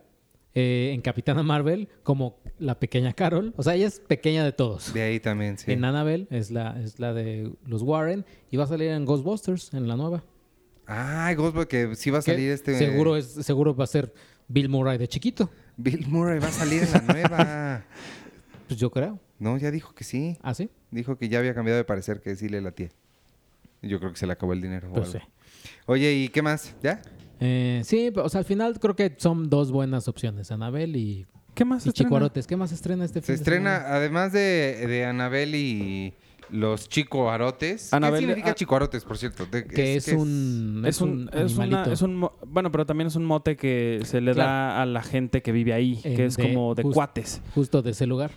eh, 0.53 0.91
en 0.93 1.01
Capitana 1.01 1.43
Marvel 1.43 1.89
como 2.03 2.37
la 2.59 2.79
pequeña 2.79 3.11
Carol. 3.13 3.53
O 3.57 3.63
sea, 3.63 3.73
ella 3.75 3.87
es 3.87 3.99
pequeña 3.99 4.45
de 4.45 4.53
todos. 4.53 4.93
De 4.93 5.01
ahí 5.01 5.19
también, 5.19 5.57
sí. 5.57 5.71
En 5.73 5.83
Annabelle 5.83 6.27
es 6.29 6.51
la, 6.51 6.79
es 6.81 6.99
la 6.99 7.13
de 7.13 7.51
los 7.65 7.81
Warren 7.81 8.23
y 8.49 8.55
va 8.55 8.63
a 8.63 8.67
salir 8.67 8.91
en 8.91 9.03
Ghostbusters, 9.03 9.73
en 9.73 9.87
la 9.89 9.97
nueva. 9.97 10.23
Ah, 10.87 11.33
Ghostbusters, 11.35 11.67
que 11.89 11.95
sí 11.95 12.09
va 12.11 12.19
a 12.19 12.21
salir 12.21 12.51
este... 12.51 12.77
Seguro, 12.77 13.15
es, 13.17 13.25
seguro 13.27 13.75
va 13.75 13.85
a 13.85 13.87
ser 13.87 14.13
Bill 14.47 14.69
Murray 14.69 14.97
de 14.97 15.07
chiquito. 15.07 15.49
Bill 15.77 16.05
Murray 16.07 16.39
va 16.39 16.47
a 16.47 16.51
salir 16.51 16.83
en 16.83 16.91
la 16.91 17.01
nueva. 17.01 17.83
Pues 18.67 18.79
yo 18.79 18.89
creo. 18.89 19.19
No, 19.37 19.57
ya 19.59 19.69
dijo 19.69 19.93
que 19.93 20.03
sí. 20.03 20.37
¿Ah, 20.41 20.55
sí? 20.55 20.71
Dijo 20.89 21.17
que 21.19 21.29
ya 21.29 21.37
había 21.37 21.53
cambiado 21.53 21.77
de 21.77 21.83
parecer, 21.83 22.19
que 22.21 22.35
sí 22.35 22.49
le 22.49 22.61
latía. 22.61 22.89
Yo 23.83 23.99
creo 23.99 24.11
que 24.11 24.17
se 24.17 24.25
le 24.25 24.33
acabó 24.33 24.53
el 24.53 24.61
dinero. 24.61 24.89
o 24.89 24.93
Pues 24.95 25.09
sí. 25.09 25.17
algo. 25.17 25.29
Oye, 25.85 26.13
¿y 26.13 26.29
qué 26.29 26.41
más? 26.41 26.73
¿Ya? 26.81 26.99
Eh, 27.39 27.81
sí, 27.85 28.11
o 28.15 28.27
sea, 28.27 28.39
al 28.39 28.45
final 28.45 28.79
creo 28.79 28.95
que 28.95 29.13
son 29.17 29.51
dos 29.51 29.71
buenas 29.71 30.07
opciones, 30.07 30.49
Annabelle 30.51 30.97
y, 30.97 31.27
¿Qué 31.53 31.63
más 31.63 31.85
y? 31.85 31.91
Chicuarotes. 31.91 32.47
¿Qué 32.47 32.55
más 32.57 32.69
se 32.69 32.75
estrena 32.75 33.05
este 33.05 33.19
Se 33.21 33.25
fin 33.27 33.35
de 33.35 33.41
estrena, 33.41 33.77
semana? 33.77 33.95
además 33.97 34.33
de, 34.33 34.87
de 34.87 35.05
Anabel 35.05 35.53
y 35.53 36.13
los 36.49 36.87
chicoarotes. 36.89 37.91
Anabel- 37.93 38.11
¿Qué 38.13 38.19
significa 38.19 38.49
ah, 38.51 38.55
chicoarotes, 38.55 39.03
por 39.03 39.17
cierto? 39.17 39.45
De- 39.45 39.65
Que 39.65 39.95
es, 39.95 40.05
que 40.05 40.15
un, 40.15 40.83
Es 40.85 41.01
un, 41.01 41.29
es, 41.33 41.53
una- 41.55 41.63
animalito. 41.65 41.91
es 41.91 42.01
un 42.01 42.29
bueno, 42.47 42.71
pero 42.71 42.85
también 42.85 43.07
es 43.07 43.15
un 43.15 43.25
mote 43.25 43.55
que 43.55 44.01
se 44.05 44.21
le 44.21 44.33
Claro. 44.33 44.49
da 44.49 44.81
a 44.81 44.85
la 44.85 45.01
gente 45.03 45.41
que 45.41 45.51
vive 45.51 45.73
ahí, 45.73 45.99
Eh, 46.03 46.15
que 46.15 46.25
es 46.25 46.37
de- 46.37 46.43
como 46.43 46.75
de 46.75 46.83
just- 46.83 46.93
cuates. 46.95 47.41
justo 47.53 47.81
de 47.81 47.91
ese 47.91 48.05
lugar. 48.07 48.31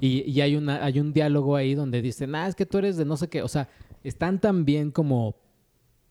Y, 0.00 0.22
y 0.30 0.40
hay, 0.40 0.56
una, 0.56 0.84
hay 0.84 1.00
un 1.00 1.12
diálogo 1.12 1.56
ahí 1.56 1.74
donde 1.74 2.02
dicen, 2.02 2.34
ah, 2.34 2.48
es 2.48 2.54
que 2.54 2.66
tú 2.66 2.78
eres 2.78 2.96
de 2.96 3.04
no 3.04 3.16
sé 3.16 3.28
qué. 3.28 3.42
O 3.42 3.48
sea, 3.48 3.68
están 4.04 4.40
tan 4.40 4.64
bien 4.64 4.90
como 4.90 5.36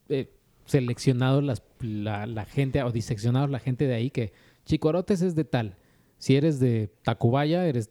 eh, 0.08 0.30
seleccionados 0.64 1.42
las, 1.44 1.62
la, 1.80 2.26
la 2.26 2.44
gente 2.44 2.82
o 2.82 2.90
diseccionados 2.92 3.50
la 3.50 3.58
gente 3.58 3.86
de 3.86 3.94
ahí 3.94 4.10
que 4.10 4.32
Chicuarotes 4.64 5.22
es 5.22 5.34
de 5.34 5.44
tal. 5.44 5.76
Si 6.18 6.34
eres 6.36 6.58
de 6.60 6.90
Tacubaya, 7.02 7.66
eres... 7.66 7.90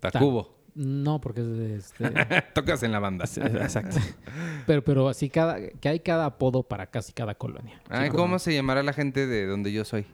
Tacubo. 0.00 0.54
No, 0.74 1.20
porque 1.20 1.40
es 1.40 1.46
de... 1.56 1.76
este, 1.76 2.04
Tocas 2.54 2.82
en 2.82 2.90
la 2.92 2.98
banda. 2.98 3.24
Exacto. 3.26 3.96
pero, 4.66 4.82
pero 4.82 5.08
así 5.08 5.30
cada, 5.30 5.68
que 5.68 5.88
hay 5.88 6.00
cada 6.00 6.26
apodo 6.26 6.62
para 6.64 6.86
casi 6.86 7.12
cada 7.12 7.34
colonia. 7.36 7.80
Ay, 7.88 8.10
¿cómo 8.10 8.38
se 8.38 8.52
llamará 8.54 8.82
la 8.82 8.92
gente 8.92 9.26
de 9.26 9.46
donde 9.46 9.72
yo 9.72 9.84
soy? 9.84 10.04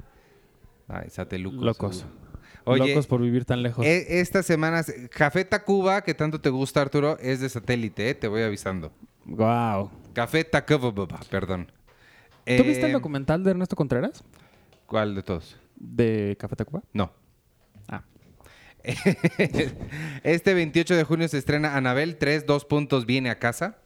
Ay, 0.88 1.08
satelucos. 1.08 1.62
Locos. 1.62 2.06
Oye, 2.64 2.88
Locos 2.90 3.06
por 3.06 3.22
vivir 3.22 3.46
tan 3.46 3.62
lejos. 3.62 3.84
e- 3.86 4.20
estas 4.20 4.44
semanas, 4.44 4.92
Café 5.10 5.44
Tacuba, 5.46 6.02
que 6.02 6.12
tanto 6.12 6.40
te 6.42 6.50
gusta, 6.50 6.82
Arturo, 6.82 7.16
es 7.20 7.40
de 7.40 7.48
satélite, 7.48 8.10
¿eh? 8.10 8.14
te 8.14 8.28
voy 8.28 8.42
avisando. 8.42 8.92
Wow. 9.24 9.90
Café 10.12 10.44
Tacuba, 10.44 10.92
perdón. 11.30 11.72
¿Tú 12.44 12.64
viste 12.64 12.80
el 12.84 12.90
Eh, 12.90 12.92
documental 12.92 13.42
de 13.44 13.52
Ernesto 13.52 13.76
Contreras? 13.76 14.22
¿Cuál 14.86 15.14
de 15.14 15.22
todos? 15.22 15.56
De 15.76 16.36
Café 16.38 16.56
Tacuba. 16.56 16.82
No. 16.92 17.12
Este 20.22 20.54
28 20.54 20.94
de 20.96 21.04
junio 21.04 21.28
se 21.28 21.38
estrena 21.38 21.76
Anabel 21.76 22.16
3, 22.16 22.46
dos 22.46 22.64
puntos, 22.64 23.06
viene 23.06 23.30
a 23.30 23.38
casa. 23.38 23.78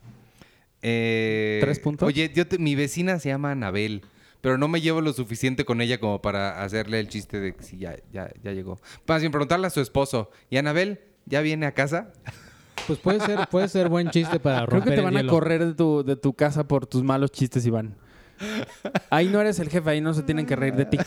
Eh, 0.83 1.59
¿Tres 1.63 1.79
puntos? 1.79 2.07
Oye, 2.07 2.31
yo 2.35 2.47
te- 2.47 2.59
mi 2.59 2.75
vecina 2.75 3.19
se 3.19 3.31
llama 3.31 3.53
Anabel, 3.53 4.03
pero 4.41 4.59
no 4.59 4.69
me 4.69 4.81
llevo 4.81 5.01
lo 5.01 5.13
suficiente 5.13 5.65
con 5.65 5.81
ella 5.81 5.99
como 5.99 6.21
para 6.21 6.63
hacerle 6.63 7.01
el 7.01 7.09
chiste 7.09 7.41
de 7.41 7.55
que 7.55 7.63
sí, 7.63 7.79
ya, 7.79 7.97
ya, 8.13 8.31
ya 8.43 8.53
llegó. 8.53 8.79
Más 9.07 9.21
bien 9.23 9.33
preguntarle 9.33 9.67
a 9.67 9.71
su 9.71 9.81
esposo, 9.81 10.31
¿y 10.51 10.59
Anabel 10.59 11.01
ya 11.27 11.41
viene 11.41 11.67
a 11.67 11.73
casa? 11.73 12.13
Pues 12.87 12.99
puede 12.99 13.21
ser, 13.21 13.49
puede 13.51 13.69
ser 13.69 13.89
buen 13.89 14.11
chiste 14.11 14.39
para 14.41 14.67
Creo 14.67 14.81
romper 14.81 14.91
que 14.91 15.01
te 15.01 15.07
el 15.09 15.15
van 15.15 15.17
a 15.27 15.31
correr 15.31 15.65
de 15.65 15.75
tu, 15.75 16.05
de 16.05 16.17
tu 16.17 16.35
casa 16.35 16.69
por 16.69 16.87
tus 16.87 17.03
malos 17.03 17.33
chistes, 17.33 17.65
Iván. 17.65 17.95
Ahí 19.11 19.29
no 19.29 19.41
eres 19.41 19.59
el 19.61 19.69
jefe, 19.69 19.91
ahí 19.91 20.01
no 20.01 20.13
se 20.15 20.23
tienen 20.23 20.47
que 20.47 20.57
reír 20.57 20.75
de 20.75 20.85
ti. 20.87 20.99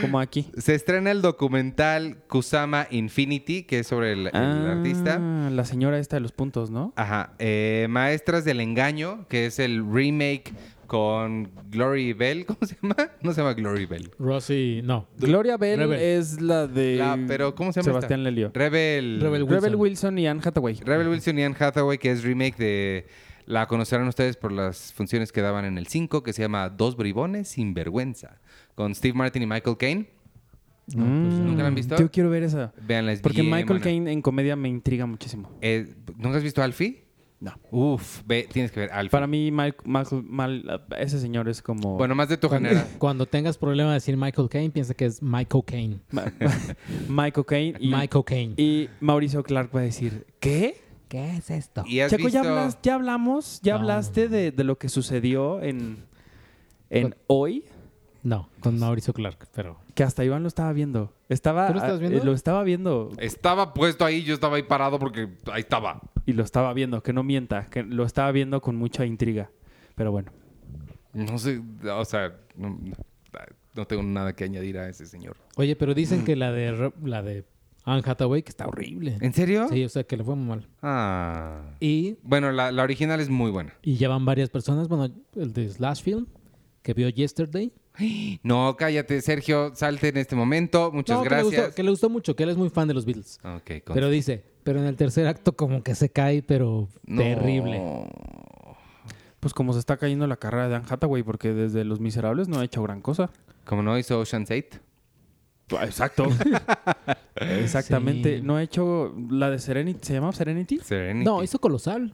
Como 0.00 0.20
aquí. 0.20 0.46
Se 0.56 0.74
estrena 0.74 1.10
el 1.10 1.22
documental 1.22 2.18
Kusama 2.28 2.86
Infinity, 2.90 3.62
que 3.64 3.80
es 3.80 3.86
sobre 3.86 4.12
el, 4.12 4.26
el 4.28 4.30
Ah, 4.34 4.72
artista. 4.72 5.18
La 5.18 5.64
señora 5.64 5.98
esta 5.98 6.16
de 6.16 6.20
los 6.20 6.32
puntos, 6.32 6.70
¿no? 6.70 6.92
Ajá. 6.96 7.32
eh, 7.38 7.86
Maestras 7.90 8.44
del 8.44 8.60
Engaño, 8.60 9.26
que 9.28 9.46
es 9.46 9.58
el 9.58 9.84
remake 9.90 10.52
con 10.86 11.50
Glory 11.70 12.12
Bell. 12.12 12.44
¿Cómo 12.46 12.58
se 12.62 12.76
llama? 12.82 12.96
No 13.22 13.32
se 13.32 13.40
llama 13.40 13.54
Glory 13.54 13.86
Bell. 13.86 14.10
Rosy, 14.18 14.80
no. 14.84 15.08
Gloria 15.18 15.56
Bell 15.56 15.78
Rebel. 15.78 16.00
es 16.00 16.40
la 16.40 16.66
de 16.66 16.96
La- 16.96 17.18
pero 17.26 17.54
¿cómo 17.54 17.72
se 17.72 17.80
llama 17.80 17.92
Sebastián 18.00 18.20
esta? 18.20 18.30
Lelio. 18.30 18.50
Rebel. 18.52 19.20
Rebel 19.20 19.46
Rebel 19.48 19.74
Wilson. 19.76 19.80
Wilson 19.80 20.18
y 20.18 20.26
Anne 20.26 20.40
Hathaway. 20.44 20.74
Rebel 20.84 21.08
Wilson 21.08 21.38
y 21.38 21.44
Anne 21.44 21.56
Hathaway, 21.58 21.98
que 21.98 22.10
es 22.10 22.22
remake 22.22 22.56
de... 22.56 23.06
La 23.46 23.66
conocerán 23.66 24.06
ustedes 24.08 24.36
por 24.36 24.52
las 24.52 24.92
funciones 24.92 25.32
que 25.32 25.40
daban 25.40 25.64
en 25.64 25.78
el 25.78 25.86
5, 25.86 26.22
que 26.22 26.32
se 26.32 26.42
llama 26.42 26.68
Dos 26.68 26.96
bribones 26.96 27.48
sin 27.48 27.74
vergüenza, 27.74 28.40
con 28.74 28.94
Steve 28.94 29.14
Martin 29.14 29.42
y 29.42 29.46
Michael 29.46 29.76
Caine. 29.76 30.08
No, 30.94 31.04
pues, 31.04 31.34
Mm, 31.34 31.46
¿Nunca 31.46 31.62
la 31.62 31.68
han 31.68 31.74
visto? 31.74 31.96
Yo 31.96 32.10
quiero 32.10 32.28
ver 32.30 32.42
esa. 32.42 32.72
Véanla, 32.82 33.12
es 33.12 33.20
Porque 33.20 33.40
bien 33.42 33.50
Michael 33.52 33.66
buena. 33.68 33.84
Caine 33.84 34.12
en 34.12 34.20
comedia 34.22 34.56
me 34.56 34.68
intriga 34.68 35.06
muchísimo. 35.06 35.50
Eh, 35.60 35.94
¿Nunca 36.16 36.38
has 36.38 36.42
visto 36.42 36.62
Alfie? 36.62 37.04
No. 37.38 37.52
Uf, 37.72 38.22
ve, 38.24 38.48
tienes 38.52 38.70
que 38.70 38.80
ver 38.80 38.90
Alfie. 38.92 39.10
Para 39.10 39.26
mí, 39.26 39.50
Mike- 39.50 39.78
Michael, 39.84 40.22
mal- 40.22 40.84
ese 40.96 41.18
señor 41.18 41.48
es 41.48 41.60
como... 41.60 41.96
Bueno, 41.96 42.14
más 42.14 42.28
de 42.28 42.36
tu 42.36 42.48
Cuando, 42.48 42.68
generación. 42.68 42.94
cuando 43.00 43.26
tengas 43.26 43.58
problema 43.58 43.90
de 43.90 43.94
decir 43.94 44.16
Michael 44.16 44.48
Caine, 44.48 44.70
piensa 44.70 44.94
que 44.94 45.06
es 45.06 45.20
Michael 45.22 45.64
Caine. 45.66 46.00
Ma- 46.12 46.32
Michael 47.08 47.46
Caine 47.46 47.78
y, 47.80 47.88
Michael 47.88 48.24
Caine. 48.24 48.54
y 48.56 48.88
Mauricio 49.00 49.42
Clark 49.42 49.70
va 49.74 49.80
a 49.80 49.84
decir, 49.84 50.24
¿qué? 50.38 50.81
¿Qué 51.12 51.36
es 51.36 51.50
esto? 51.50 51.84
¿Y 51.86 51.96
¿ya, 51.96 52.06
hablas- 52.06 52.78
ya 52.82 52.94
hablamos? 52.94 53.60
¿Ya 53.62 53.74
No. 53.74 53.80
hablaste 53.80 54.28
de, 54.30 54.50
de 54.50 54.64
lo 54.64 54.78
que 54.78 54.88
sucedió 54.88 55.60
en, 55.62 56.06
en 56.88 57.02
Con- 57.10 57.16
hoy? 57.26 57.64
No, 58.22 58.48
con 58.60 58.78
Mauricio 58.78 59.12
Clark, 59.12 59.46
pero... 59.54 59.76
Que 59.94 60.04
hasta 60.04 60.24
Iván 60.24 60.40
lo 60.40 60.48
estaba 60.48 60.72
viendo. 60.72 61.12
Estaba, 61.28 61.66
¿Tú 61.66 61.74
lo 61.74 61.78
estabas 61.80 61.96
ah, 61.98 62.00
viendo? 62.00 62.18
eh, 62.18 62.24
lo 62.24 62.32
estaba 62.32 62.62
viendo 62.64 63.10
Estaba 63.18 63.74
puesto 63.74 64.06
ahí, 64.06 64.22
yo 64.22 64.32
estaba 64.32 64.56
ahí 64.56 64.62
parado 64.62 64.98
porque 64.98 65.28
ahí 65.52 65.60
estaba. 65.60 66.00
y 66.24 66.32
lo 66.32 66.42
estaba 66.44 66.72
viendo, 66.72 67.02
que 67.02 67.12
no 67.12 67.22
mienta, 67.22 67.66
que 67.66 67.82
lo 67.82 68.04
estaba 68.04 68.32
viendo 68.32 68.62
con 68.62 68.76
mucha 68.76 69.04
intriga. 69.04 69.50
Pero 69.96 70.12
bueno. 70.12 70.32
No 71.12 71.36
sé, 71.36 71.60
o 71.84 72.04
sea, 72.06 72.32
no, 72.56 72.78
no- 73.74 73.86
tengo 73.86 74.02
nada 74.02 74.34
que 74.34 74.44
añadir 74.44 74.78
a 74.78 74.88
ese 74.88 75.04
señor. 75.04 75.36
Oye, 75.56 75.76
pero 75.76 75.92
dicen 75.92 76.24
que 76.24 76.36
la 76.36 76.52
de 76.52 76.90
la 77.04 77.22
de 77.22 77.44
Anne 77.84 78.02
Hathaway 78.04 78.42
que 78.42 78.50
está 78.50 78.66
horrible. 78.66 79.18
¿En 79.20 79.32
serio? 79.32 79.66
Sí, 79.70 79.84
o 79.84 79.88
sea, 79.88 80.04
que 80.04 80.16
le 80.16 80.24
fue 80.24 80.36
muy 80.36 80.46
mal. 80.46 80.68
Ah. 80.82 81.62
Y, 81.80 82.16
Bueno, 82.22 82.52
la, 82.52 82.70
la 82.72 82.82
original 82.82 83.20
es 83.20 83.28
muy 83.28 83.50
buena. 83.50 83.74
y 83.82 83.96
ya 83.96 84.08
van 84.08 84.24
varias 84.24 84.50
personas. 84.50 84.88
Bueno, 84.88 85.12
el 85.36 85.52
de 85.52 85.68
Slash 85.68 86.02
Film 86.02 86.26
que 86.82 86.94
vio 86.94 87.08
Yesterday. 87.08 87.72
No, 88.42 88.76
cállate, 88.78 89.20
Sergio, 89.20 89.72
salte 89.74 90.08
en 90.08 90.16
este 90.16 90.34
momento. 90.36 90.90
Muchas 90.92 91.16
No, 91.18 91.22
que 91.22 91.28
le 91.28 91.34
gracias. 91.36 91.60
gustó- 91.62 91.74
Que 91.76 91.82
le, 91.82 91.90
gustó, 91.90 92.08
mucho, 92.10 92.34
que 92.36 92.42
él 92.44 92.50
es 92.50 92.56
muy 92.56 92.70
fan 92.70 92.88
de 92.88 92.94
los 92.94 93.04
Beatles. 93.04 93.38
Ok, 93.44 93.84
con- 93.84 93.94
Pero 93.94 94.08
dice, 94.10 94.42
pero 94.64 94.78
en 94.80 94.86
el 94.86 94.96
tercer 94.96 95.26
acto 95.26 95.54
como 95.56 95.82
que 95.82 95.94
se 95.94 96.08
cae, 96.08 96.42
pero 96.42 96.88
No. 97.04 97.20
terrible. 97.22 97.80
Pues 99.40 99.54
como 99.54 99.72
se 99.72 99.80
está 99.80 99.96
cayendo 99.96 100.26
la 100.28 100.36
carrera 100.36 100.68
de 100.68 100.76
Anne 100.76 100.86
Hathaway, 100.88 101.22
porque 101.24 101.52
desde 101.52 101.84
Los 101.84 101.98
Miserables 102.00 102.46
no 102.48 102.60
ha 102.60 102.64
hecho 102.64 102.82
gran 102.82 103.00
cosa. 103.00 103.30
Como 103.64 103.82
no 103.82 103.98
hizo 103.98 104.20
Ocean's 104.20 104.50
8. 104.50 104.78
Exacto. 105.80 106.26
Exactamente. 107.36 108.38
Sí. 108.38 108.42
No 108.42 108.56
ha 108.56 108.62
hecho 108.62 109.14
la 109.30 109.50
de 109.50 109.58
Serenity. 109.58 110.00
¿Se 110.02 110.14
llamaba 110.14 110.32
Serenity? 110.32 110.78
Serenity. 110.78 111.24
No, 111.24 111.42
hizo 111.42 111.58
Colosal. 111.60 112.12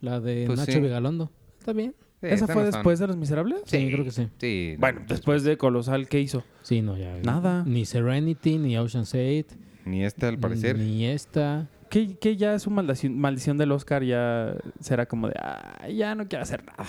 La 0.00 0.20
de 0.20 0.44
Pues 0.46 0.58
Nacho 0.58 0.72
sí. 0.72 0.80
Vigalondo. 0.80 1.30
Está 1.58 1.72
bien. 1.72 1.94
Sí, 2.20 2.28
¿Esa 2.28 2.46
fue 2.46 2.56
no 2.56 2.62
son- 2.62 2.70
después 2.72 2.98
de 2.98 3.06
Los 3.06 3.16
Miserables? 3.16 3.60
Sí, 3.66 3.90
creo 3.90 4.04
que 4.04 4.10
sí. 4.10 4.28
Sí. 4.38 4.70
no, 4.74 4.80
Bueno, 4.80 5.00
después 5.08 5.42
de 5.44 5.56
Colosal, 5.56 6.08
¿qué 6.08 6.20
hizo? 6.20 6.44
Sí, 6.62 6.82
no, 6.82 6.96
ya. 6.96 7.16
Nada. 7.22 7.62
Ni 7.66 7.84
Serenity, 7.84 8.58
ni 8.58 8.76
Ocean's 8.78 9.14
8. 9.14 9.54
Ni 9.84 10.04
esta, 10.04 10.28
al 10.28 10.38
parecer. 10.38 10.78
Ni 10.78 11.06
esta. 11.06 11.68
Que, 11.90 12.16
que 12.16 12.36
ya 12.36 12.58
su 12.58 12.70
maldición, 12.70 13.16
maldición 13.18 13.56
del 13.58 13.70
Oscar 13.70 14.02
ya 14.02 14.56
será 14.80 15.06
como 15.06 15.28
de, 15.28 15.34
ah, 15.38 15.86
ya 15.88 16.14
no 16.16 16.26
quiero 16.26 16.42
hacer 16.42 16.64
nada. 16.64 16.84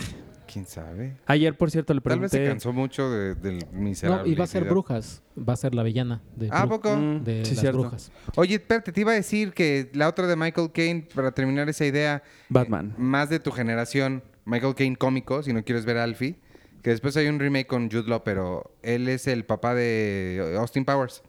¿Quién 0.52 0.66
sabe? 0.66 1.18
Ayer, 1.26 1.58
por 1.58 1.70
cierto, 1.72 1.94
le 1.94 2.02
Tal 2.02 2.20
vez 2.20 2.32
se 2.32 2.38
pregunté... 2.38 2.54
cansó 2.54 2.74
mucho 2.74 3.10
de- 3.10 3.36
del 3.36 3.60
No, 3.72 3.80
miserable. 3.80 4.32
y 4.32 4.36
va 4.36 4.46
a 4.46 4.48
ser 4.48 4.64
Brujas. 4.64 5.22
Va 5.38 5.54
a 5.54 5.56
ser 5.58 5.76
la 5.76 5.84
villana 5.84 6.22
de, 6.36 6.50
¿A 6.52 6.66
Bru- 6.66 6.70
poco? 6.70 6.96
De 6.96 7.44
sí, 7.46 7.52
las 7.52 7.60
cierto. 7.62 7.80
brujas. 7.82 8.12
Oye, 8.36 8.56
espérate, 8.56 8.92
te 8.92 9.02
iba 9.02 9.12
a 9.12 9.16
decir 9.16 9.54
que 9.54 9.90
la 9.94 10.08
otra 10.08 10.26
de 10.28 10.36
Michael 10.36 10.72
Caine, 10.72 11.08
para 11.14 11.32
terminar 11.32 11.68
esa 11.70 11.86
idea, 11.86 12.24
Batman. 12.50 12.96
más 12.98 13.30
de 13.30 13.40
tu 13.40 13.52
generación, 13.52 14.24
Michael 14.46 14.76
Caine 14.76 14.96
cómico, 14.96 15.44
si 15.44 15.52
no 15.54 15.64
quieres 15.64 15.86
ver 15.86 15.98
a 15.98 16.04
Alfie, 16.04 16.40
que 16.82 16.92
después 16.92 17.18
hay 17.18 17.28
un 17.28 17.40
remake 17.40 17.68
con 17.68 17.92
Jude 17.92 18.08
Law, 18.08 18.24
pero 18.24 18.72
él 18.82 19.10
es 19.10 19.28
el 19.28 19.44
papá 19.46 19.76
de 19.76 20.56
Austin 20.58 20.86
Powers 20.86 21.22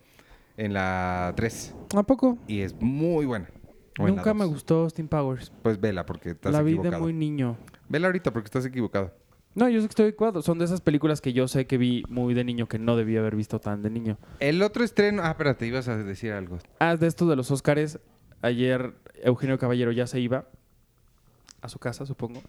en 0.56 0.72
la 0.72 1.32
3 1.36 1.74
¿A 1.96 2.02
poco? 2.04 2.38
y 2.46 2.60
es 2.60 2.74
muy 2.80 3.26
buena. 3.26 3.48
Nunca 3.98 4.32
me 4.32 4.44
2. 4.44 4.52
gustó 4.52 4.82
Austin 4.82 5.08
Powers. 5.08 5.50
Pues 5.62 5.80
vela 5.80 6.06
porque 6.06 6.30
estás 6.30 6.52
la 6.52 6.62
vi 6.62 6.78
de 6.78 6.92
muy 6.98 7.12
niño. 7.12 7.58
Vela 7.88 8.08
ahorita 8.08 8.32
porque 8.32 8.46
estás 8.46 8.66
equivocado. 8.66 9.12
No, 9.54 9.68
yo 9.68 9.80
sé 9.80 9.86
que 9.88 9.92
estoy 9.92 10.06
equivocado. 10.08 10.42
Son 10.42 10.58
de 10.58 10.64
esas 10.64 10.80
películas 10.80 11.20
que 11.20 11.32
yo 11.32 11.48
sé 11.48 11.66
que 11.66 11.78
vi 11.78 12.04
muy 12.08 12.34
de 12.34 12.44
niño 12.44 12.68
que 12.68 12.78
no 12.78 12.96
debía 12.96 13.20
haber 13.20 13.34
visto 13.34 13.58
tan 13.58 13.82
de 13.82 13.90
niño. 13.90 14.18
El 14.40 14.62
otro 14.62 14.84
estreno... 14.84 15.22
Ah, 15.24 15.30
espérate, 15.30 15.66
ibas 15.66 15.88
a 15.88 15.96
decir 15.96 16.32
algo. 16.32 16.58
Ah, 16.78 16.96
de 16.96 17.06
estos 17.06 17.28
de 17.28 17.36
los 17.36 17.50
Óscares, 17.50 17.98
ayer 18.42 18.94
Eugenio 19.22 19.58
Caballero 19.58 19.90
ya 19.90 20.06
se 20.06 20.20
iba 20.20 20.46
a 21.60 21.68
su 21.68 21.78
casa, 21.78 22.06
supongo, 22.06 22.40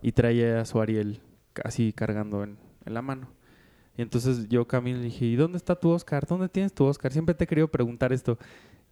y 0.00 0.12
traía 0.12 0.60
a 0.60 0.64
su 0.64 0.80
Ariel 0.80 1.20
casi 1.54 1.92
cargando 1.92 2.44
en, 2.44 2.56
en 2.84 2.94
la 2.94 3.02
mano. 3.02 3.28
Y 3.96 4.02
entonces 4.02 4.48
yo 4.48 4.66
camino 4.66 4.98
y 4.98 5.02
le 5.02 5.06
dije, 5.06 5.24
¿y 5.24 5.36
dónde 5.36 5.56
está 5.56 5.76
tu 5.76 5.90
Oscar? 5.90 6.26
¿Dónde 6.26 6.48
tienes 6.48 6.72
tu 6.72 6.84
Oscar? 6.84 7.12
Siempre 7.12 7.34
te 7.34 7.44
he 7.44 7.46
querido 7.46 7.68
preguntar 7.68 8.12
esto. 8.12 8.38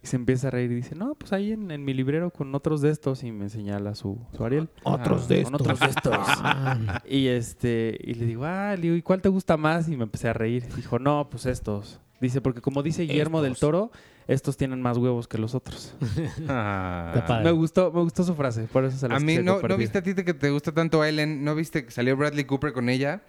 Y 0.03 0.07
se 0.07 0.17
empieza 0.17 0.49
a 0.49 0.51
reír 0.51 0.69
y 0.69 0.75
dice, 0.75 0.95
no, 0.95 1.15
pues 1.15 1.31
ahí 1.31 1.53
en, 1.53 1.71
en 1.71 1.85
mi 1.85 1.93
librero 1.93 2.29
con 2.29 2.53
otros 2.53 2.81
de 2.81 2.89
estos. 2.89 3.23
Y 3.23 3.31
me 3.31 3.47
señala 3.49 3.95
su, 3.95 4.19
su 4.35 4.43
Ariel. 4.43 4.69
Otros 4.83 5.23
Ah, 5.23 5.27
de 5.29 5.43
con 5.43 5.55
estos. 5.55 5.61
otros 5.61 5.79
de 5.79 5.85
estos. 5.87 6.13
Ah, 6.17 7.01
Y 7.09 7.27
este, 7.27 7.97
y 8.03 8.13
le 8.15 8.25
digo, 8.25 8.43
ah, 8.45 8.75
le 8.75 8.81
digo, 8.81 8.95
¿y 8.95 9.01
cuál 9.01 9.21
te 9.21 9.29
gusta 9.29 9.55
más? 9.55 9.87
Y 9.87 9.95
me 9.95 10.03
empecé 10.03 10.27
a 10.27 10.33
reír. 10.33 10.65
Dijo, 10.75 10.99
no, 10.99 11.29
pues 11.31 11.45
estos. 11.45 12.01
Dice, 12.19 12.41
porque 12.41 12.59
como 12.59 12.83
dice 12.83 13.03
Guillermo 13.03 13.41
del. 13.41 13.55
Toro, 13.57 13.91
estos 14.27 14.55
tienen 14.57 14.81
más 14.81 14.97
huevos 14.97 15.27
que 15.29 15.37
los 15.37 15.55
otros. 15.55 15.95
Ah. 16.49 17.39
Me 17.43 17.51
gustó, 17.51 17.91
me 17.91 18.01
gustó 18.01 18.23
su 18.23 18.35
frase, 18.35 18.63
por 18.63 18.83
eso 18.85 18.97
se 18.97 19.07
la 19.07 19.15
A 19.15 19.19
mí 19.19 19.37
no, 19.37 19.61
¿no 19.61 19.77
viste 19.77 19.97
a 19.99 20.03
ti 20.03 20.13
que 20.15 20.33
te 20.33 20.49
gusta 20.49 20.71
tanto 20.73 21.03
Ellen? 21.03 21.43
¿No 21.43 21.55
viste 21.55 21.85
que 21.85 21.91
salió 21.91 22.17
Bradley 22.17 22.43
Cooper 22.45 22.73
con 22.73 22.89
ella? 22.89 23.21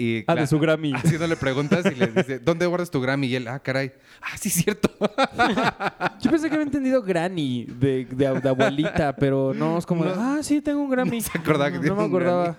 Y 0.00 0.22
Ah, 0.28 0.36
de 0.36 0.46
su 0.46 0.60
Grammy. 0.60 0.92
Haciéndole 0.94 1.34
preguntas 1.36 1.84
y 1.84 1.94
le 1.96 2.06
dice, 2.06 2.38
¿dónde 2.38 2.64
guardas 2.66 2.88
tu 2.90 3.00
Grammy? 3.00 3.26
Y 3.26 3.34
él, 3.34 3.48
ah, 3.48 3.58
caray. 3.58 3.92
Ah, 4.22 4.36
sí, 4.38 4.48
cierto. 4.48 4.88
Yo 6.20 6.30
pensé 6.30 6.48
que 6.48 6.54
había 6.54 6.62
entendido 6.66 7.02
Granny 7.02 7.64
de, 7.66 8.04
de- 8.04 8.40
de 8.40 8.48
abuelita, 8.48 9.16
pero 9.16 9.52
no, 9.54 9.76
es 9.76 9.84
como, 9.86 10.04
No. 10.04 10.12
ah, 10.16 10.38
sí, 10.42 10.60
tengo 10.60 10.80
un 10.82 10.90
Grammy. 10.90 11.18
No 11.18 11.22
se 11.32 11.36
acordaba 11.38 11.70
que 11.72 11.76
no, 11.78 11.82
tenía 11.82 11.96
me 11.98 12.04
acordaba. 12.04 12.56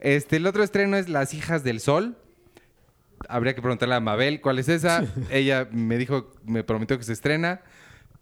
Este, 0.00 0.36
el 0.36 0.46
otro 0.46 0.62
estreno 0.62 0.98
es 0.98 1.08
Las 1.08 1.32
Hijas 1.32 1.64
del 1.64 1.80
Sol. 1.80 2.14
Habría 3.28 3.54
que 3.54 3.62
preguntarle 3.62 3.94
a 3.94 4.00
Mabel 4.00 4.42
cuál 4.42 4.58
es 4.58 4.68
esa. 4.68 5.02
Ella 5.30 5.66
me 5.72 5.96
dijo, 5.96 6.30
me 6.44 6.62
prometió 6.62 6.98
que 6.98 7.04
se 7.04 7.14
estrena. 7.14 7.62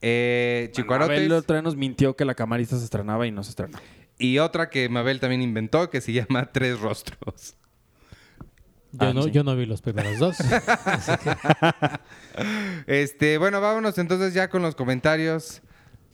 Eh, 0.00 0.70
Chicuarotes. 0.72 1.18
Abel 1.18 1.32
otra 1.32 1.54
vez 1.56 1.64
nos 1.64 1.74
mintió 1.76 2.14
que 2.14 2.24
la 2.24 2.34
camarista 2.36 2.78
se 2.78 2.84
estrenaba 2.84 3.26
y 3.26 3.32
no 3.32 3.42
se 3.42 3.50
estrenó. 3.50 3.78
Y 4.16 4.38
otra 4.38 4.70
que 4.70 4.88
Mabel 4.88 5.18
también 5.18 5.42
inventó 5.42 5.90
que 5.90 6.00
se 6.00 6.12
llama 6.12 6.52
Tres 6.52 6.78
Rostros. 6.78 7.56
Yo, 8.98 9.08
Ah, 9.08 9.12
no, 9.12 9.22
sí. 9.24 9.30
yo 9.30 9.44
no 9.44 9.54
vi 9.56 9.66
los 9.66 9.82
primeros 9.82 10.18
dos. 10.18 10.36
Este, 12.86 13.38
bueno, 13.38 13.60
vámonos 13.60 13.96
entonces 13.98 14.34
ya 14.34 14.48
con 14.48 14.62
los 14.62 14.74
comentarios. 14.74 15.62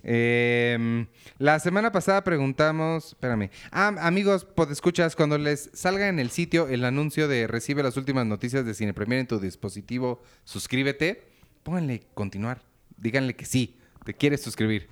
Eh, 0.03 1.07
la 1.39 1.59
semana 1.59 1.93
pasada 1.93 2.24
preguntamos, 2.24 3.09
espérame, 3.09 3.51
ah, 3.70 3.95
amigos, 4.01 4.47
escuchas 4.70 5.14
cuando 5.14 5.37
les 5.37 5.70
salga 5.74 6.09
en 6.09 6.18
el 6.18 6.31
sitio 6.31 6.68
el 6.68 6.85
anuncio 6.85 7.28
de 7.28 7.47
recibe 7.47 7.83
las 7.83 7.97
últimas 7.99 8.24
noticias 8.26 8.64
de 8.64 8.72
Cine 8.74 8.95
Premier 8.95 9.20
en 9.20 9.26
tu 9.26 9.39
dispositivo, 9.39 10.22
suscríbete, 10.45 11.24
pónganle 11.62 12.03
continuar, 12.14 12.62
díganle 12.97 13.35
que 13.37 13.45
sí, 13.45 13.78
te 14.05 14.14
quieres 14.14 14.43
suscribir 14.43 14.89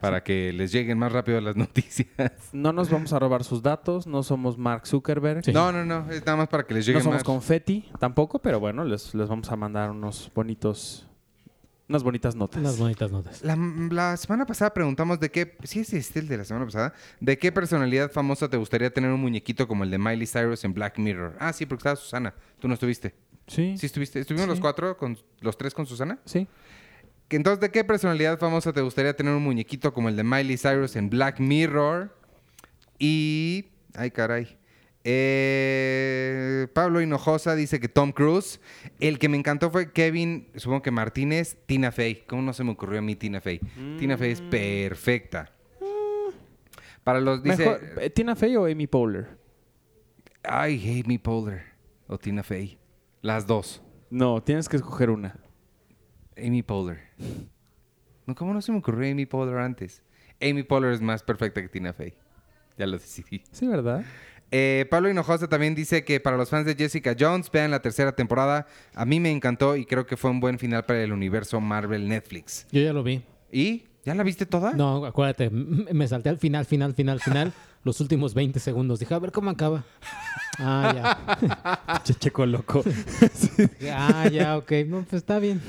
para 0.00 0.22
que 0.22 0.52
les 0.52 0.70
lleguen 0.72 0.98
más 0.98 1.12
rápido 1.12 1.40
las 1.40 1.56
noticias. 1.64 2.08
No 2.52 2.72
nos 2.72 2.90
vamos 2.90 3.12
a 3.12 3.18
robar 3.18 3.44
sus 3.44 3.62
datos, 3.62 4.06
no 4.06 4.22
somos 4.22 4.56
Mark 4.58 4.86
Zuckerberg. 4.86 5.44
Sí. 5.44 5.52
No, 5.52 5.72
no, 5.72 5.84
no, 5.84 6.10
es 6.10 6.24
nada 6.24 6.36
más 6.36 6.48
para 6.48 6.64
que 6.64 6.74
les 6.74 6.84
No 6.84 6.86
lleguen 6.88 7.02
somos 7.02 7.16
más. 7.16 7.24
confetti 7.24 7.88
tampoco, 7.98 8.38
pero 8.38 8.60
bueno, 8.60 8.84
les, 8.84 9.14
les 9.14 9.28
vamos 9.28 9.50
a 9.50 9.56
mandar 9.56 9.90
unos 9.90 10.30
bonitos, 10.34 11.06
unas 11.88 12.02
bonitas 12.02 12.36
notas. 12.36 12.60
Unas 12.60 12.78
bonitas 12.78 13.10
notas. 13.10 13.42
La, 13.42 13.56
la 13.90 14.16
semana 14.16 14.46
pasada 14.46 14.72
preguntamos 14.72 15.18
de 15.20 15.30
qué, 15.30 15.56
sí 15.64 15.80
es 15.80 15.92
este 15.94 16.20
el 16.20 16.28
de 16.28 16.36
la 16.38 16.44
semana 16.44 16.66
pasada, 16.66 16.92
de 17.20 17.38
qué 17.38 17.50
personalidad 17.50 18.10
famosa 18.12 18.48
te 18.48 18.56
gustaría 18.56 18.92
tener 18.92 19.10
un 19.10 19.20
muñequito 19.20 19.66
como 19.66 19.84
el 19.84 19.90
de 19.90 19.98
Miley 19.98 20.26
Cyrus 20.26 20.64
en 20.64 20.74
Black 20.74 20.98
Mirror. 20.98 21.36
Ah, 21.40 21.52
sí, 21.52 21.66
porque 21.66 21.80
estaba 21.80 21.96
Susana. 21.96 22.34
Tú 22.60 22.68
no 22.68 22.74
estuviste. 22.74 23.14
Sí, 23.46 23.78
Sí 23.78 23.86
estuviste. 23.86 24.20
¿Estuvimos 24.20 24.44
Sí. 24.44 24.50
los 24.50 24.60
cuatro, 24.60 24.96
con 24.98 25.16
los 25.40 25.56
tres 25.56 25.72
con 25.72 25.86
Susana? 25.86 26.18
sí. 26.26 26.46
Que 27.28 27.36
Entonces, 27.36 27.60
¿de 27.60 27.70
qué 27.70 27.84
personalidad 27.84 28.38
famosa 28.38 28.72
te 28.72 28.80
gustaría 28.80 29.14
tener 29.14 29.34
un 29.34 29.42
muñequito 29.42 29.92
como 29.92 30.08
el 30.08 30.16
de 30.16 30.24
Miley 30.24 30.56
Cyrus 30.56 30.96
en 30.96 31.10
Black 31.10 31.40
Mirror? 31.40 32.16
Y... 32.98 33.66
Ay, 33.94 34.10
caray. 34.10 34.56
Eh, 35.04 36.66
Pablo 36.72 37.00
Hinojosa 37.00 37.54
dice 37.54 37.80
que 37.80 37.88
Tom 37.88 38.12
Cruise. 38.12 38.60
El 38.98 39.18
que 39.18 39.28
me 39.28 39.36
encantó 39.36 39.70
fue 39.70 39.92
Kevin, 39.92 40.48
supongo 40.56 40.82
que 40.82 40.90
Martínez, 40.90 41.58
Tina 41.66 41.92
Fey. 41.92 42.24
¿Cómo 42.26 42.42
no 42.42 42.52
se 42.54 42.64
me 42.64 42.72
ocurrió 42.72 42.98
a 42.98 43.02
mí 43.02 43.14
Tina 43.14 43.40
Fey? 43.40 43.60
Tina 43.98 44.16
Fey 44.16 44.32
es 44.32 44.40
perfecta. 44.40 45.52
Para 47.04 47.20
los... 47.20 47.42
Dice... 47.42 47.58
Mejor, 47.58 47.80
eh, 48.00 48.10
¿Tina 48.10 48.36
Fey 48.36 48.56
o 48.56 48.64
Amy 48.64 48.86
Poehler? 48.86 49.38
Ay, 50.42 51.02
Amy 51.04 51.18
Poehler 51.18 51.62
o 52.06 52.18
Tina 52.18 52.42
Fey. 52.42 52.78
Las 53.20 53.46
dos. 53.46 53.82
No, 54.10 54.42
tienes 54.42 54.68
que 54.68 54.76
escoger 54.76 55.10
una. 55.10 55.38
Amy 56.38 56.62
Poehler. 56.62 57.00
No, 58.26 58.34
¿Cómo 58.34 58.52
no 58.52 58.60
se 58.60 58.72
me 58.72 58.78
ocurrió 58.78 59.10
Amy 59.10 59.26
Poehler 59.26 59.58
antes? 59.58 60.02
Amy 60.40 60.62
Poehler 60.62 60.92
es 60.92 61.00
más 61.00 61.22
perfecta 61.22 61.62
que 61.62 61.68
Tina 61.68 61.92
Fey. 61.92 62.14
Ya 62.76 62.86
lo 62.86 62.98
decidí. 62.98 63.42
Sí, 63.50 63.66
¿verdad? 63.66 64.04
Eh, 64.50 64.86
Pablo 64.90 65.10
Hinojosa 65.10 65.48
también 65.48 65.74
dice 65.74 66.04
que 66.04 66.20
para 66.20 66.36
los 66.36 66.48
fans 66.48 66.64
de 66.64 66.74
Jessica 66.74 67.14
Jones, 67.18 67.50
vean 67.50 67.70
la 67.70 67.82
tercera 67.82 68.12
temporada. 68.12 68.66
A 68.94 69.04
mí 69.04 69.20
me 69.20 69.30
encantó 69.30 69.76
y 69.76 69.84
creo 69.84 70.06
que 70.06 70.16
fue 70.16 70.30
un 70.30 70.40
buen 70.40 70.58
final 70.58 70.84
para 70.84 71.02
el 71.02 71.12
universo 71.12 71.60
Marvel 71.60 72.08
Netflix. 72.08 72.66
Yo 72.70 72.80
ya 72.80 72.92
lo 72.92 73.02
vi. 73.02 73.22
¿Y? 73.52 73.84
¿Ya 74.08 74.14
la 74.14 74.22
viste 74.22 74.46
toda? 74.46 74.72
No, 74.72 75.04
acuérdate, 75.04 75.50
me 75.50 76.08
salté 76.08 76.30
al 76.30 76.38
final, 76.38 76.64
final, 76.64 76.94
final, 76.94 77.20
final, 77.20 77.52
los 77.84 78.00
últimos 78.00 78.32
20 78.32 78.58
segundos. 78.58 79.00
Dije, 79.00 79.12
a 79.12 79.18
ver 79.18 79.32
cómo 79.32 79.50
acaba. 79.50 79.84
Ah, 80.58 82.00
Checheco 82.04 82.46
loco. 82.46 82.82
ya. 83.78 84.22
Ah, 84.22 84.28
ya, 84.28 84.56
ok. 84.56 84.72
No, 84.86 85.02
pues 85.02 85.12
está 85.12 85.38
bien. 85.38 85.60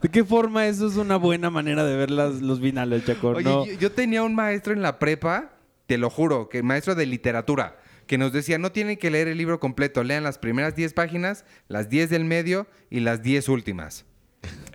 ¿De 0.00 0.10
qué 0.10 0.22
forma 0.22 0.68
eso 0.68 0.86
es 0.86 0.94
una 0.94 1.16
buena 1.16 1.50
manera 1.50 1.82
de 1.84 1.96
ver 1.96 2.12
las, 2.12 2.40
los 2.40 2.60
finales, 2.60 3.04
Chaco? 3.04 3.30
Oye, 3.30 3.42
no. 3.42 3.66
yo, 3.66 3.72
yo 3.72 3.90
tenía 3.90 4.22
un 4.22 4.36
maestro 4.36 4.72
en 4.72 4.80
la 4.80 5.00
prepa, 5.00 5.54
te 5.88 5.98
lo 5.98 6.08
juro, 6.08 6.48
que 6.48 6.62
maestro 6.62 6.94
de 6.94 7.06
literatura, 7.06 7.80
que 8.06 8.16
nos 8.16 8.32
decía, 8.32 8.58
no 8.58 8.70
tienen 8.70 8.96
que 8.96 9.10
leer 9.10 9.26
el 9.26 9.38
libro 9.38 9.58
completo, 9.58 10.04
lean 10.04 10.22
las 10.22 10.38
primeras 10.38 10.76
10 10.76 10.94
páginas, 10.94 11.44
las 11.66 11.88
10 11.88 12.10
del 12.10 12.24
medio 12.24 12.68
y 12.90 13.00
las 13.00 13.24
10 13.24 13.48
últimas. 13.48 14.04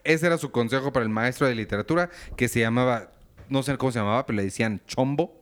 Ese 0.03 0.27
era 0.27 0.37
su 0.37 0.51
consejo 0.51 0.93
para 0.93 1.03
el 1.03 1.09
maestro 1.09 1.47
de 1.47 1.55
literatura, 1.55 2.09
que 2.35 2.47
se 2.47 2.59
llamaba, 2.59 3.11
no 3.49 3.63
sé 3.63 3.77
cómo 3.77 3.91
se 3.91 3.99
llamaba, 3.99 4.25
pero 4.25 4.37
le 4.37 4.43
decían 4.43 4.81
Chombo. 4.87 5.33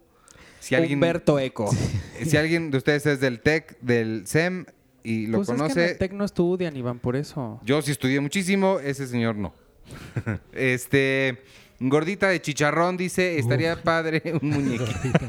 Si 0.60 0.74
alguien, 0.74 0.98
Humberto 0.98 1.38
Eco. 1.38 1.70
si 2.26 2.38
alguien 2.38 2.72
de 2.72 2.78
ustedes 2.78 3.06
es 3.06 3.20
del 3.20 3.42
TEC, 3.42 3.80
del 3.82 4.26
SEM 4.26 4.66
y 5.04 5.28
lo 5.28 5.38
Pues 5.38 5.50
es 5.50 5.54
que 5.54 5.54
en 5.54 5.60
conoce, 5.60 5.92
el 5.92 5.98
Tec 6.00 6.14
no 6.14 6.26
estudian, 6.26 6.76
Iván, 6.76 6.98
por 6.98 7.16
eso. 7.16 7.60
yo 7.64 7.82
sí 7.84 7.92
estudié 7.92 8.20
muchísimo, 8.20 8.80
ese 8.80 9.06
señor 9.06 9.36
no. 9.36 9.54
este, 10.54 11.44
gordita 11.80 12.30
de 12.30 12.42
chicharrón 12.42 12.98
dice, 12.98 13.38
estaría 13.38 13.82
padre 13.84 14.22
un 14.42 14.50
muñequito. 14.50 15.20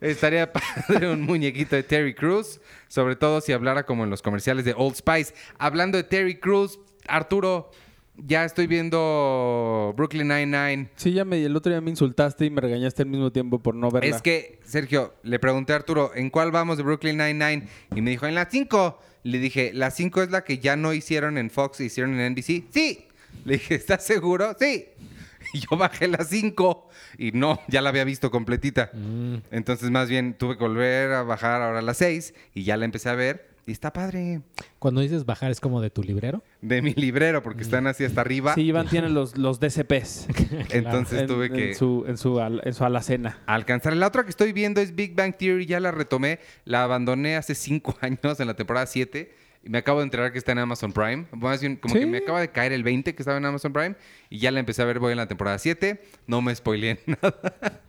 Estaría 0.00 0.52
padre 0.52 1.10
un 1.10 1.22
muñequito 1.22 1.74
de 1.74 1.82
Terry 1.82 2.14
Crews, 2.14 2.60
sobre 2.86 3.16
todo 3.16 3.40
si 3.40 3.52
hablara 3.52 3.86
como 3.86 4.04
en 4.04 4.10
los 4.10 4.22
comerciales 4.22 4.64
de 4.64 4.74
Old 4.76 4.96
Spice. 4.96 5.34
Hablando 5.58 5.96
de 5.96 6.04
Terry 6.04 6.38
Crews, 6.38 6.78
Arturo, 7.08 7.70
ya 8.16 8.44
estoy 8.44 8.66
viendo 8.66 9.92
Brooklyn 9.96 10.28
Nine-Nine. 10.28 10.90
Sí, 10.96 11.12
ya 11.12 11.24
me, 11.24 11.42
el 11.44 11.56
otro 11.56 11.70
día 11.70 11.80
me 11.80 11.90
insultaste 11.90 12.46
y 12.46 12.50
me 12.50 12.60
regañaste 12.60 13.02
al 13.02 13.08
mismo 13.08 13.30
tiempo 13.30 13.58
por 13.58 13.74
no 13.74 13.90
verla. 13.90 14.16
Es 14.16 14.22
que, 14.22 14.58
Sergio, 14.64 15.14
le 15.22 15.38
pregunté 15.38 15.72
a 15.72 15.76
Arturo, 15.76 16.12
¿en 16.14 16.30
cuál 16.30 16.50
vamos 16.50 16.76
de 16.76 16.82
Brooklyn 16.82 17.18
Nine-Nine? 17.18 17.68
Y 17.94 18.00
me 18.00 18.10
dijo, 18.10 18.26
en 18.26 18.34
la 18.34 18.48
5. 18.50 19.00
Le 19.24 19.38
dije, 19.40 19.72
¿la 19.74 19.90
5 19.90 20.22
es 20.22 20.30
la 20.30 20.44
que 20.44 20.58
ya 20.58 20.76
no 20.76 20.92
hicieron 20.92 21.36
en 21.36 21.50
Fox, 21.50 21.80
hicieron 21.80 22.18
en 22.18 22.32
NBC? 22.32 22.64
Sí. 22.70 23.08
Le 23.44 23.54
dije, 23.54 23.74
¿estás 23.74 24.04
seguro? 24.04 24.54
Sí. 24.58 24.86
Y 25.52 25.60
yo 25.60 25.76
bajé 25.76 26.08
la 26.08 26.24
5 26.24 26.88
y 27.18 27.30
no, 27.30 27.60
ya 27.68 27.80
la 27.80 27.90
había 27.90 28.02
visto 28.02 28.32
completita. 28.32 28.90
Mm. 28.92 29.36
Entonces, 29.52 29.90
más 29.90 30.08
bien, 30.08 30.34
tuve 30.34 30.56
que 30.56 30.64
volver 30.64 31.12
a 31.12 31.22
bajar 31.22 31.62
ahora 31.62 31.82
la 31.82 31.94
6 31.94 32.34
y 32.52 32.64
ya 32.64 32.76
la 32.76 32.84
empecé 32.84 33.08
a 33.08 33.14
ver. 33.14 33.55
Y 33.68 33.72
está 33.72 33.92
padre. 33.92 34.42
Cuando 34.78 35.00
dices 35.00 35.26
bajar 35.26 35.50
es 35.50 35.58
como 35.58 35.80
de 35.80 35.90
tu 35.90 36.00
librero. 36.04 36.44
De 36.62 36.82
mi 36.82 36.94
librero, 36.94 37.42
porque 37.42 37.62
están 37.62 37.88
así 37.88 38.04
hasta 38.04 38.20
arriba. 38.20 38.54
Sí, 38.54 38.60
Iván 38.62 38.86
tiene 38.88 39.08
los, 39.08 39.36
los 39.36 39.58
DCPs. 39.58 40.28
Entonces 40.70 41.22
en, 41.22 41.26
tuve 41.26 41.46
en 41.46 41.52
que 41.52 41.74
su, 41.74 42.04
en, 42.06 42.16
su, 42.16 42.38
al- 42.40 42.62
en 42.64 42.72
su 42.74 42.84
alacena. 42.84 43.40
alcanzar. 43.46 43.96
La 43.96 44.06
otra 44.06 44.22
que 44.22 44.30
estoy 44.30 44.52
viendo 44.52 44.80
es 44.80 44.94
Big 44.94 45.16
Bang 45.16 45.34
Theory. 45.36 45.66
Ya 45.66 45.80
la 45.80 45.90
retomé. 45.90 46.38
La 46.64 46.84
abandoné 46.84 47.34
hace 47.34 47.56
cinco 47.56 47.96
años 48.00 48.38
en 48.38 48.46
la 48.46 48.54
temporada 48.54 48.86
7. 48.86 49.34
Y 49.64 49.68
me 49.68 49.78
acabo 49.78 49.98
de 49.98 50.04
enterar 50.04 50.30
que 50.30 50.38
está 50.38 50.52
en 50.52 50.58
Amazon 50.58 50.92
Prime. 50.92 51.26
Más 51.32 51.60
bien, 51.60 51.74
como 51.74 51.92
Sí. 51.94 51.98
que 52.00 52.06
me 52.06 52.18
acaba 52.18 52.40
de 52.40 52.50
caer 52.52 52.70
el 52.72 52.84
20 52.84 53.16
que 53.16 53.20
estaba 53.22 53.36
en 53.36 53.46
Amazon 53.46 53.72
Prime. 53.72 53.96
Y 54.30 54.38
ya 54.38 54.52
la 54.52 54.60
empecé 54.60 54.82
a 54.82 54.84
ver. 54.84 55.00
Voy 55.00 55.10
en 55.10 55.16
la 55.18 55.26
temporada 55.26 55.58
7. 55.58 56.00
No 56.28 56.40
me 56.40 56.54
spoileé 56.54 57.00
nada. 57.06 57.80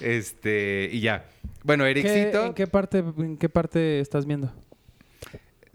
este, 0.00 0.88
y 0.92 1.00
ya. 1.00 1.26
Bueno, 1.62 1.84
¿Qué- 1.84 1.90
Ericito 1.92 2.46
¿En 2.46 2.54
qué 2.54 2.66
parte, 2.66 2.98
en 2.98 3.36
qué 3.36 3.48
parte 3.48 4.00
estás 4.00 4.26
viendo? 4.26 4.52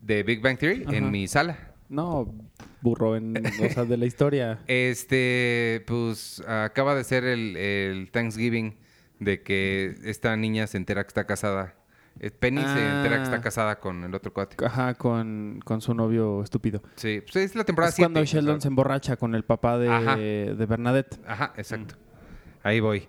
De 0.07 0.23
Big 0.23 0.41
Bang 0.41 0.57
Theory 0.57 0.83
Ajá. 0.87 0.95
en 0.95 1.11
mi 1.11 1.27
sala. 1.27 1.57
No, 1.89 2.33
burro, 2.81 3.15
en, 3.15 3.33
sea, 3.73 3.85
de 3.85 3.97
la 3.97 4.05
historia. 4.05 4.59
Este, 4.67 5.83
pues 5.87 6.41
acaba 6.47 6.95
de 6.95 7.03
ser 7.03 7.23
el, 7.23 7.55
el 7.57 8.09
Thanksgiving 8.11 8.75
de 9.19 9.41
que 9.41 9.95
esta 10.03 10.35
niña 10.35 10.67
se 10.67 10.77
entera 10.77 11.03
que 11.03 11.07
está 11.09 11.25
casada. 11.25 11.75
Eh, 12.19 12.31
Penny 12.31 12.61
se 12.61 12.67
entera 12.87 13.17
que 13.17 13.23
está 13.23 13.35
Ah. 13.37 13.41
casada 13.41 13.79
con 13.79 14.03
el 14.03 14.13
otro 14.15 14.33
cuate. 14.33 14.63
Ajá, 14.65 14.95
con, 14.95 15.59
con 15.63 15.81
su 15.81 15.93
novio 15.93 16.41
estúpido. 16.43 16.81
Sí, 16.95 17.21
pues 17.21 17.35
es 17.37 17.55
la 17.55 17.63
temporada 17.63 17.89
Es 17.89 17.95
7. 17.95 18.05
cuando 18.11 18.25
Sheldon 18.25 18.59
se 18.61 18.67
emborracha 18.69 19.17
con 19.17 19.35
el 19.35 19.43
papá 19.43 19.77
de, 19.77 19.89
Ajá. 19.89 20.15
de 20.17 20.65
Bernadette. 20.67 21.19
Ajá, 21.27 21.53
exacto. 21.57 21.95
Ahí 22.63 22.79
voy. 22.79 23.07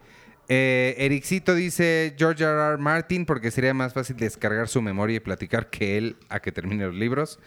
Eh, 0.51 0.95
Ericito 0.99 1.55
dice 1.55 2.15
George 2.17 2.43
R. 2.43 2.53
R. 2.53 2.79
Martin 2.79 3.27
porque 3.27 3.51
sería 3.51 3.75
más 3.75 3.93
fácil 3.93 4.17
descargar 4.17 4.67
su 4.69 4.81
memoria 4.81 5.17
y 5.17 5.21
platicar 5.21 5.69
que 5.69 5.99
él 5.99 6.17
a 6.31 6.41
que 6.41 6.53
termine 6.53 6.87
los 6.87 6.95
libros. 6.95 7.39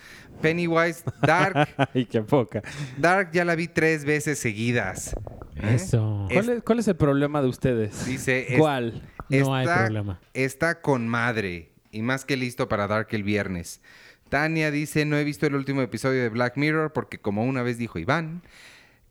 Pennywise, 0.41 1.03
Dark. 1.21 1.67
Ay, 1.95 2.05
qué 2.05 2.21
poca. 2.21 2.61
Dark 2.97 3.31
ya 3.33 3.43
la 3.43 3.55
vi 3.55 3.67
tres 3.67 4.05
veces 4.05 4.37
seguidas. 4.37 5.15
¿Eh? 5.55 5.73
Eso. 5.75 6.27
Es- 6.29 6.35
¿Cuál 6.45 6.57
es, 6.57 6.63
cuál 6.63 6.79
es 6.79 6.87
el 6.87 6.95
problema 6.95 7.41
de 7.41 7.47
ustedes? 7.47 8.05
Dice, 8.05 8.53
es- 8.53 8.59
¿Cuál? 8.59 9.01
No 9.29 9.55
hay 9.55 9.65
problema. 9.65 10.19
Está 10.33 10.81
con 10.81 11.07
madre 11.07 11.71
y 11.91 12.01
más 12.03 12.23
que 12.25 12.37
listo 12.37 12.67
para 12.69 12.85
Dark 12.87 13.07
el 13.11 13.23
viernes. 13.23 13.81
Tania 14.29 14.69
dice, 14.71 15.05
no 15.05 15.17
he 15.17 15.23
visto 15.23 15.45
el 15.47 15.55
último 15.55 15.81
episodio 15.81 16.21
de 16.21 16.29
Black 16.29 16.55
Mirror 16.55 16.93
porque 16.93 17.17
como 17.17 17.43
una 17.45 17.63
vez 17.63 17.77
dijo 17.77 17.97
Iván, 17.99 18.43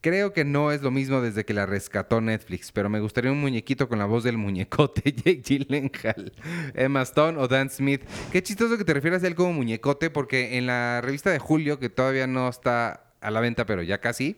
creo 0.01 0.33
que 0.33 0.45
no 0.45 0.73
es 0.73 0.83
lo 0.83 0.91
mismo 0.91 1.21
desde 1.21 1.45
que 1.45 1.55
la 1.55 1.67
rescató 1.67 2.21
Netflix, 2.21 2.73
pero 2.73 2.89
me 2.89 3.01
gustaría 3.01 3.31
un 3.31 3.41
muñequito 3.41 3.89
con 3.89 3.99
la 3.99 4.07
voz 4.07 4.25
del 4.25 4.39
muñecote 4.39 5.13
Jake 5.13 5.43
Gyllenhaal, 5.43 6.33
Emma 6.75 7.03
Stone 7.03 7.39
o 7.39 7.49
Dan 7.49 7.71
Smith. 7.71 8.03
Qué 8.33 8.43
chistoso 8.43 8.79
que 8.79 8.85
te 8.85 8.95
refieras 8.95 9.23
a 9.23 9.27
él 9.27 9.35
como 9.35 9.53
muñecote 9.53 10.11
porque 10.11 10.57
en 10.57 10.67
la 10.67 11.01
revista 11.03 11.31
de 11.31 11.39
Julio, 11.39 11.79
que 11.79 11.89
todavía 11.89 12.27
no 12.27 12.49
está 12.49 13.13
a 13.21 13.31
la 13.31 13.41
venta, 13.41 13.67
pero 13.67 13.83
ya 13.83 14.01
casi, 14.01 14.37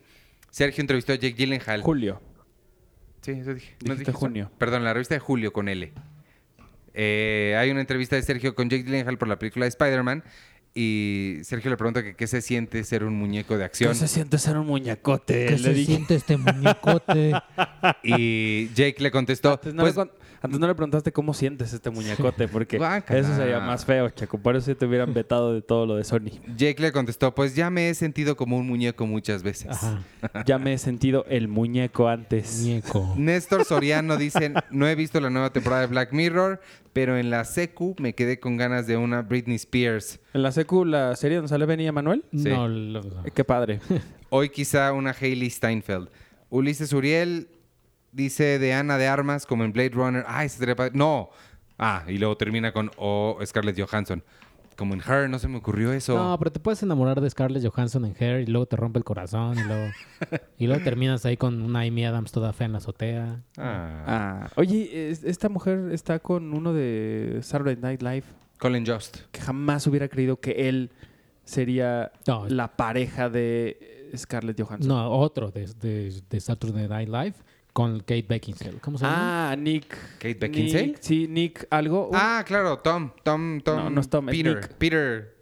Sergio 0.50 0.82
entrevistó 0.82 1.12
a 1.12 1.16
Jake 1.16 1.34
Gyllenhaal. 1.34 1.82
Julio. 1.82 2.20
Sí, 3.22 3.32
eso 3.32 3.54
dije. 3.54 3.76
Dijiste 3.78 3.98
dije 4.00 4.10
eso? 4.10 4.18
junio. 4.18 4.50
Perdón, 4.58 4.84
la 4.84 4.92
revista 4.92 5.14
de 5.14 5.20
Julio 5.20 5.52
con 5.52 5.68
L. 5.68 5.92
Eh, 6.94 7.56
hay 7.58 7.70
una 7.70 7.80
entrevista 7.80 8.16
de 8.16 8.22
Sergio 8.22 8.54
con 8.54 8.68
Jake 8.68 8.82
Gyllenhaal 8.82 9.16
por 9.16 9.28
la 9.28 9.38
película 9.38 9.64
de 9.64 9.68
Spider-Man 9.68 10.24
y 10.74 11.38
Sergio 11.42 11.70
le 11.70 11.76
pregunta 11.76 12.02
que 12.02 12.14
qué 12.14 12.26
se 12.26 12.40
siente 12.40 12.82
ser 12.84 13.04
un 13.04 13.14
muñeco 13.14 13.58
de 13.58 13.64
acción 13.64 13.92
¿Qué 13.92 13.98
se 13.98 14.08
siente 14.08 14.38
ser 14.38 14.56
un 14.56 14.66
muñecote? 14.66 15.46
¿Qué 15.46 15.52
Le 15.52 15.58
se 15.58 15.74
dije. 15.74 15.92
siente 15.92 16.14
este 16.14 16.36
muñecote? 16.38 17.32
y 18.02 18.68
Jake 18.74 18.96
le 19.00 19.10
contestó, 19.10 19.52
Antes 19.52 19.74
no, 19.74 19.82
pues, 19.82 19.94
le, 19.94 19.96
con- 20.06 20.10
antes 20.43 20.59
no 20.59 20.66
le 20.66 20.74
preguntaste 20.74 21.12
cómo 21.12 21.32
sientes 21.34 21.72
este 21.72 21.90
muñecote, 21.90 22.49
porque 22.49 22.76
Guácala. 22.78 23.20
eso 23.20 23.34
sería 23.36 23.61
más 23.61 23.84
feo, 23.84 24.11
Chaco. 24.11 24.38
Por 24.38 24.57
eso 24.57 24.74
te 24.76 24.84
hubieran 24.86 25.14
vetado 25.14 25.55
de 25.55 25.62
todo 25.62 25.86
lo 25.86 25.97
de 25.97 26.05
Sony. 26.05 26.30
Jake 26.57 26.82
le 26.82 26.93
contestó, 26.93 27.34
pues 27.34 27.55
ya 27.55 27.70
me 27.70 27.88
he 27.88 27.95
sentido 27.95 28.36
como 28.36 28.57
un 28.59 28.66
muñeco 28.66 29.07
muchas 29.07 29.43
veces. 29.43 29.70
Ajá. 29.70 30.03
Ya 30.45 30.59
me 30.59 30.72
he 30.74 30.78
sentido 30.78 31.24
el 31.28 31.49
muñeco 31.49 32.09
antes. 32.09 32.61
Muñeco. 32.61 33.14
Néstor 33.16 33.64
Soriano 33.64 34.16
dice, 34.16 34.53
no 34.70 34.86
he 34.88 34.95
visto 34.95 35.20
la 35.20 35.30
nueva 35.30 35.51
temporada 35.53 35.82
de 35.82 35.86
Black 35.88 36.12
Mirror, 36.12 36.61
pero 36.93 37.16
en 37.16 37.30
la 37.30 37.45
secu 37.45 37.95
me 37.99 38.14
quedé 38.14 38.38
con 38.40 38.57
ganas 38.57 38.86
de 38.86 38.97
una 38.97 39.22
Britney 39.22 39.57
Spears. 39.57 40.20
En 40.34 40.43
la 40.43 40.53
secu, 40.53 40.84
la 40.84 41.14
serie 41.16 41.36
donde 41.36 41.49
sale 41.49 41.64
Benny 41.66 41.90
Manuel. 41.93 42.24
Sí. 42.32 42.49
No, 42.49 42.68
lo- 42.68 43.03
Qué 43.34 43.45
padre. 43.45 43.80
Hoy 44.30 44.49
quizá 44.49 44.93
una 44.93 45.14
Hailey 45.18 45.49
Steinfeld. 45.51 46.09
Ulises 46.51 46.93
Uriel 46.93 47.49
dice 48.12 48.58
de 48.58 48.72
Ana 48.74 48.98
de 48.98 49.08
Armas 49.08 49.46
como 49.46 49.64
en 49.64 49.72
Blade 49.72 49.90
Runner. 49.90 50.24
Ay, 50.28 50.48
se 50.48 50.74
padre. 50.76 50.92
No. 50.94 51.30
Ah, 51.78 52.04
y 52.06 52.18
luego 52.18 52.36
termina 52.36 52.72
con 52.72 52.90
o 52.96 53.38
Scarlett 53.44 53.80
Johansson. 53.80 54.22
Como 54.76 54.94
en 54.94 55.00
Her, 55.00 55.28
no 55.28 55.38
se 55.38 55.48
me 55.48 55.58
ocurrió 55.58 55.92
eso. 55.92 56.16
No, 56.16 56.38
pero 56.38 56.50
te 56.50 56.58
puedes 56.58 56.82
enamorar 56.82 57.20
de 57.20 57.28
Scarlett 57.28 57.62
Johansson 57.66 58.04
en 58.06 58.16
Hair 58.18 58.40
y 58.40 58.46
luego 58.46 58.64
te 58.66 58.76
rompe 58.76 58.98
el 58.98 59.04
corazón 59.04 59.58
y 59.58 59.62
luego, 59.64 59.90
y 60.58 60.66
luego 60.66 60.82
terminas 60.82 61.26
ahí 61.26 61.36
con 61.36 61.60
una 61.62 61.80
Amy 61.80 62.04
Adams 62.06 62.32
toda 62.32 62.52
fea 62.54 62.66
en 62.66 62.72
la 62.72 62.78
azotea. 62.78 63.42
Ah, 63.58 64.04
Ah, 64.06 64.50
oye, 64.56 65.10
es- 65.10 65.24
esta 65.24 65.48
mujer 65.50 65.90
está 65.92 66.20
con 66.20 66.54
uno 66.54 66.72
de 66.72 67.40
Saturday 67.42 67.76
Night 67.76 68.00
Live 68.02 68.24
Colin 68.58 68.86
Jost. 68.86 69.18
que 69.30 69.40
jamás 69.42 69.86
hubiera 69.86 70.08
creído 70.08 70.40
que 70.40 70.68
él 70.68 70.90
sería 71.44 72.12
No, 72.26 72.48
la 72.48 72.74
pareja 72.76 73.28
de 73.28 74.10
Scarlett 74.16 74.60
Johansson. 74.60 74.88
no 74.88 75.10
otro 75.10 75.50
de, 75.50 75.66
de, 75.80 76.22
de 76.30 76.40
Saturday 76.40 76.88
Night 76.88 77.08
Live 77.08 77.34
con 77.72 78.00
Kate 78.00 78.26
Beckinsale. 78.28 78.78
¿Cómo 78.80 78.98
se 78.98 79.04
llama? 79.04 79.50
Ah, 79.52 79.56
Nick. 79.56 79.96
Kate 80.18 80.34
Beckinsale. 80.34 80.86
Nick- 80.88 80.98
sí, 81.00 81.26
Nick 81.28 81.66
algo. 81.70 82.08
Un- 82.08 82.16
Ah, 82.16 82.44
claro, 82.46 82.78
Tom. 82.78 83.10
Tom, 83.22 83.60
Tom. 83.60 83.76
No, 83.76 83.90
no 83.90 84.00
es 84.00 84.08
Tom, 84.08 84.28
es 84.28 84.36
Peter. 84.36 84.56
Nick. 84.56 84.68
Peter. 84.74 85.36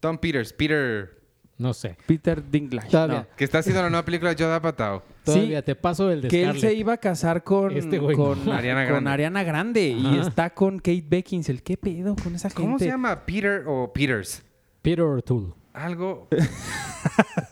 Tom 0.00 0.18
Peters. 0.18 0.52
Peter. 0.52 1.16
No 1.56 1.74
sé. 1.74 1.96
Peter 2.06 2.40
Dinklage. 2.50 2.88
No. 3.08 3.26
Que 3.36 3.42
está 3.44 3.58
haciendo 3.58 3.82
la 3.82 3.90
nueva 3.90 4.04
película 4.04 4.32
de 4.34 4.42
Joe 4.44 4.54
Apatow. 4.54 5.02
Todavía 5.24 5.60
te 5.62 5.74
paso 5.74 6.08
el 6.10 6.22
de 6.22 6.28
Que 6.28 6.42
él 6.42 6.48
Scarlett. 6.50 6.62
se 6.70 6.74
iba 6.74 6.92
a 6.92 6.96
casar 6.98 7.42
con, 7.42 7.76
Este 7.76 7.98
güey 7.98 8.14
con, 8.16 8.44
no. 8.44 8.52
Ariana 8.52 8.82
con 8.84 8.90
Grande. 8.92 9.10
Ariana 9.10 9.42
Grande 9.42 9.88
y 9.88 10.18
está 10.18 10.50
con 10.50 10.78
Kate 10.78 11.04
Beckinsale. 11.08 11.60
¿Qué 11.60 11.76
pedo 11.76 12.14
con 12.14 12.34
esa 12.36 12.48
gente? 12.48 12.62
¿Cómo 12.62 12.78
se 12.78 12.86
llama? 12.86 13.26
Peter 13.26 13.64
o 13.66 13.92
Peters. 13.92 14.42
Peter 14.82 15.02
O'Toole. 15.04 15.52
Algo. 15.74 16.28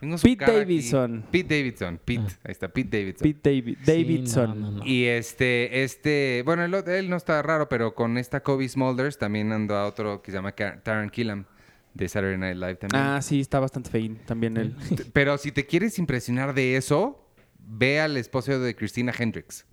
Tengo 0.00 0.16
su 0.16 0.22
Pete 0.22 0.36
cara 0.36 0.52
aquí. 0.52 0.60
Davidson. 0.60 1.24
Pete 1.30 1.56
Davidson. 1.56 2.00
Pete. 2.04 2.22
Ah. 2.24 2.38
Ahí 2.44 2.52
está, 2.52 2.68
Pete 2.68 2.98
Davidson. 2.98 3.22
Pete 3.32 3.50
Davi- 3.50 3.76
Sí, 3.76 3.84
Davidson. 3.84 4.60
no, 4.60 4.70
no, 4.70 4.78
no. 4.78 4.86
Y 4.86 5.04
este, 5.06 5.82
este, 5.82 6.42
bueno, 6.44 6.64
él, 6.64 6.74
él 6.88 7.10
no 7.10 7.16
está 7.16 7.42
raro, 7.42 7.68
pero 7.68 7.94
con 7.94 8.16
esta 8.16 8.40
Kobe 8.42 8.68
Smulders 8.68 9.18
también 9.18 9.50
ando 9.52 9.74
a 9.76 9.86
otro 9.86 10.22
que 10.22 10.30
se 10.30 10.36
llama 10.36 10.52
Taron 10.52 11.10
Killam 11.10 11.46
de 11.94 12.08
Saturday 12.08 12.38
Night 12.38 12.56
Live 12.56 12.76
también. 12.76 13.02
Ah, 13.02 13.20
sí, 13.20 13.40
está 13.40 13.58
bastante 13.58 13.90
feín 13.90 14.18
también 14.24 14.56
él. 14.56 14.76
Pero 15.12 15.36
si 15.36 15.50
te 15.50 15.66
quieres 15.66 15.98
impresionar 15.98 16.54
de 16.54 16.76
eso, 16.76 17.28
ve 17.58 17.98
al 18.00 18.16
esposo 18.16 18.60
de 18.60 18.76
Christina 18.76 19.12
Hendricks. 19.18 19.66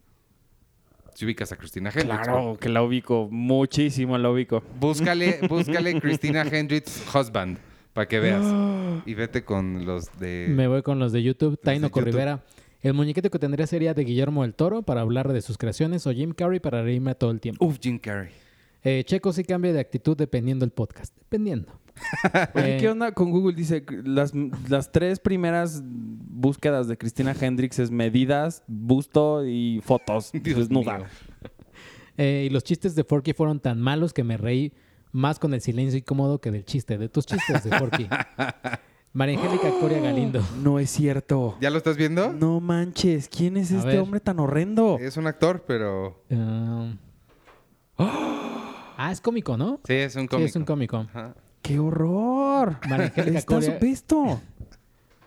Si 1.13 1.23
ubicas 1.23 1.51
a 1.51 1.55
Christina 1.55 1.91
Hendricks. 1.93 2.23
Claro, 2.23 2.57
que 2.59 2.67
la 2.69 2.81
ubico. 2.81 3.29
Muchísimo 3.31 4.17
la 4.17 4.29
ubico. 4.31 4.63
Búscale, 4.79 5.39
búscale 5.49 6.01
Christina 6.01 6.41
Hendricks 6.41 7.03
Husband 7.13 7.57
para 7.95 8.07
que 8.07 8.19
veas. 8.19 8.45
Y 9.07 9.13
vete 9.13 9.43
con 9.43 9.85
los 9.85 10.05
de... 10.19 10.47
Me 10.49 10.67
voy 10.67 10.81
con 10.83 10.99
los 10.99 11.11
de 11.11 11.21
YouTube. 11.21 11.59
Taino 11.61 11.87
YouTube. 11.87 12.03
Rivera. 12.05 12.43
El 12.81 12.93
muñequito 12.93 13.29
que 13.29 13.39
tendría 13.39 13.67
sería 13.67 13.93
de 13.93 14.03
Guillermo 14.03 14.43
del 14.43 14.53
Toro 14.55 14.83
para 14.83 15.01
hablar 15.01 15.31
de 15.33 15.41
sus 15.41 15.57
creaciones 15.57 16.05
o 16.07 16.13
Jim 16.13 16.31
Carrey 16.31 16.59
para 16.59 16.81
reírme 16.83 17.13
todo 17.15 17.31
el 17.31 17.39
tiempo. 17.41 17.65
Uf, 17.65 17.77
Jim 17.81 17.97
Carrey. 17.99 18.29
Eh, 18.83 19.03
Checo 19.05 19.33
sí 19.33 19.43
cambia 19.43 19.73
de 19.73 19.79
actitud 19.79 20.15
dependiendo 20.15 20.63
del 20.65 20.71
podcast. 20.71 21.13
Dependiendo. 21.17 21.73
Oye, 22.55 22.75
Eh, 22.75 22.77
¿qué 22.79 22.89
onda 22.89 23.11
con 23.11 23.31
Google? 23.31 23.55
Dice, 23.55 23.83
las, 24.05 24.33
las 24.69 24.91
tres 24.91 25.19
primeras 25.19 25.81
búsquedas 25.83 26.87
de 26.87 26.97
Cristina 26.97 27.35
Hendricks 27.39 27.79
es 27.79 27.91
medidas, 27.91 28.63
busto 28.67 29.45
y 29.45 29.81
fotos 29.83 30.31
Dios 30.33 30.57
desnuda. 30.59 30.97
mío. 30.99 31.07
eh, 32.17 32.45
y 32.47 32.53
los 32.53 32.63
chistes 32.63 32.95
de 32.95 33.03
Forky 33.03 33.33
fueron 33.33 33.59
tan 33.59 33.81
malos 33.81 34.13
que 34.13 34.23
me 34.23 34.37
reí 34.37 34.73
más 35.15 35.39
con 35.39 35.53
el 35.53 35.61
silencio 35.61 35.97
incómodo 35.97 36.39
que 36.39 36.51
del 36.51 36.65
chiste, 36.65 36.97
de 36.97 37.07
tus 37.09 37.25
chistes 37.25 37.63
de 37.63 37.77
Forky. 37.77 38.07
María 39.13 39.39
Angélica 39.39 39.69
Coria 39.79 39.99
Galindo. 40.01 40.41
No 40.61 40.77
es 40.77 40.89
cierto. 40.89 41.57
¿Ya 41.61 41.69
lo 41.69 41.77
estás 41.77 41.95
viendo? 41.95 42.33
No 42.33 42.59
manches, 42.59 43.29
¿quién 43.29 43.55
es 43.55 43.71
A 43.71 43.77
este 43.77 43.87
ver. 43.91 43.99
hombre 43.99 44.19
tan 44.19 44.39
horrendo? 44.39 44.97
Es 44.99 45.15
un 45.15 45.25
actor, 45.27 45.63
pero... 45.65 46.21
Ah, 46.31 46.93
Ah, 48.97 49.11
es 49.11 49.19
cómico, 49.21 49.55
¿no? 49.57 49.79
Sí, 49.85 49.93
es 49.93 50.15
un 50.15 50.23
Sí, 50.23 50.27
cómic. 50.27 50.47
es 50.47 50.55
un 50.55 50.65
cómico. 50.65 50.97
Ajá. 50.97 51.35
¡Qué 51.61 51.79
horror! 51.79 52.77
María 52.89 53.05
Angélica 53.07 53.39
Está 53.39 53.55
Coria- 53.55 53.73
supuesto. 53.73 54.41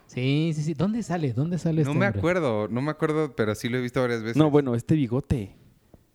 Sí, 0.07 0.51
sí, 0.55 0.63
sí. 0.63 0.73
¿Dónde 0.73 1.03
sale? 1.03 1.33
¿Dónde 1.33 1.57
sale 1.59 1.83
No 1.83 1.89
este 1.91 1.99
me 1.99 2.05
hombre? 2.07 2.19
acuerdo, 2.19 2.67
no 2.67 2.81
me 2.81 2.89
acuerdo, 2.91 3.35
pero 3.35 3.53
sí 3.55 3.69
lo 3.69 3.77
he 3.77 3.81
visto 3.81 4.01
varias 4.01 4.21
veces. 4.23 4.37
No, 4.37 4.49
bueno, 4.51 4.73
este 4.75 4.95
bigote. 4.95 5.55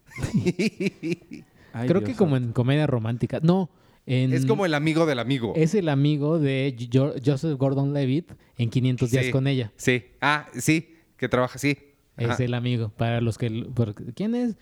Ay, 1.74 1.88
Creo 1.88 2.00
Dios 2.00 2.10
que 2.12 2.16
como 2.16 2.36
en 2.36 2.52
comedia 2.52 2.86
romántica. 2.86 3.40
No, 3.42 3.68
en... 4.06 4.32
es 4.32 4.46
como 4.46 4.64
el 4.64 4.74
amigo 4.74 5.04
del 5.06 5.18
amigo. 5.18 5.52
Es 5.56 5.74
el 5.74 5.88
amigo 5.88 6.38
de 6.38 6.74
Jo- 6.92 7.14
Joseph 7.24 7.58
Gordon-Levitt 7.58 8.30
en 8.56 8.70
500 8.70 9.10
días 9.10 9.24
Sí. 9.26 9.30
con 9.30 9.46
ella. 9.46 9.72
Sí. 9.76 10.04
Ah, 10.20 10.48
sí, 10.54 10.94
que 11.16 11.28
trabaja, 11.28 11.58
sí. 11.58 11.76
Es 12.16 12.30
Ajá. 12.30 12.44
el 12.44 12.54
amigo. 12.54 12.90
Para 12.96 13.20
los 13.20 13.36
que... 13.38 13.66
¿Quién 14.14 14.34
es? 14.36 14.56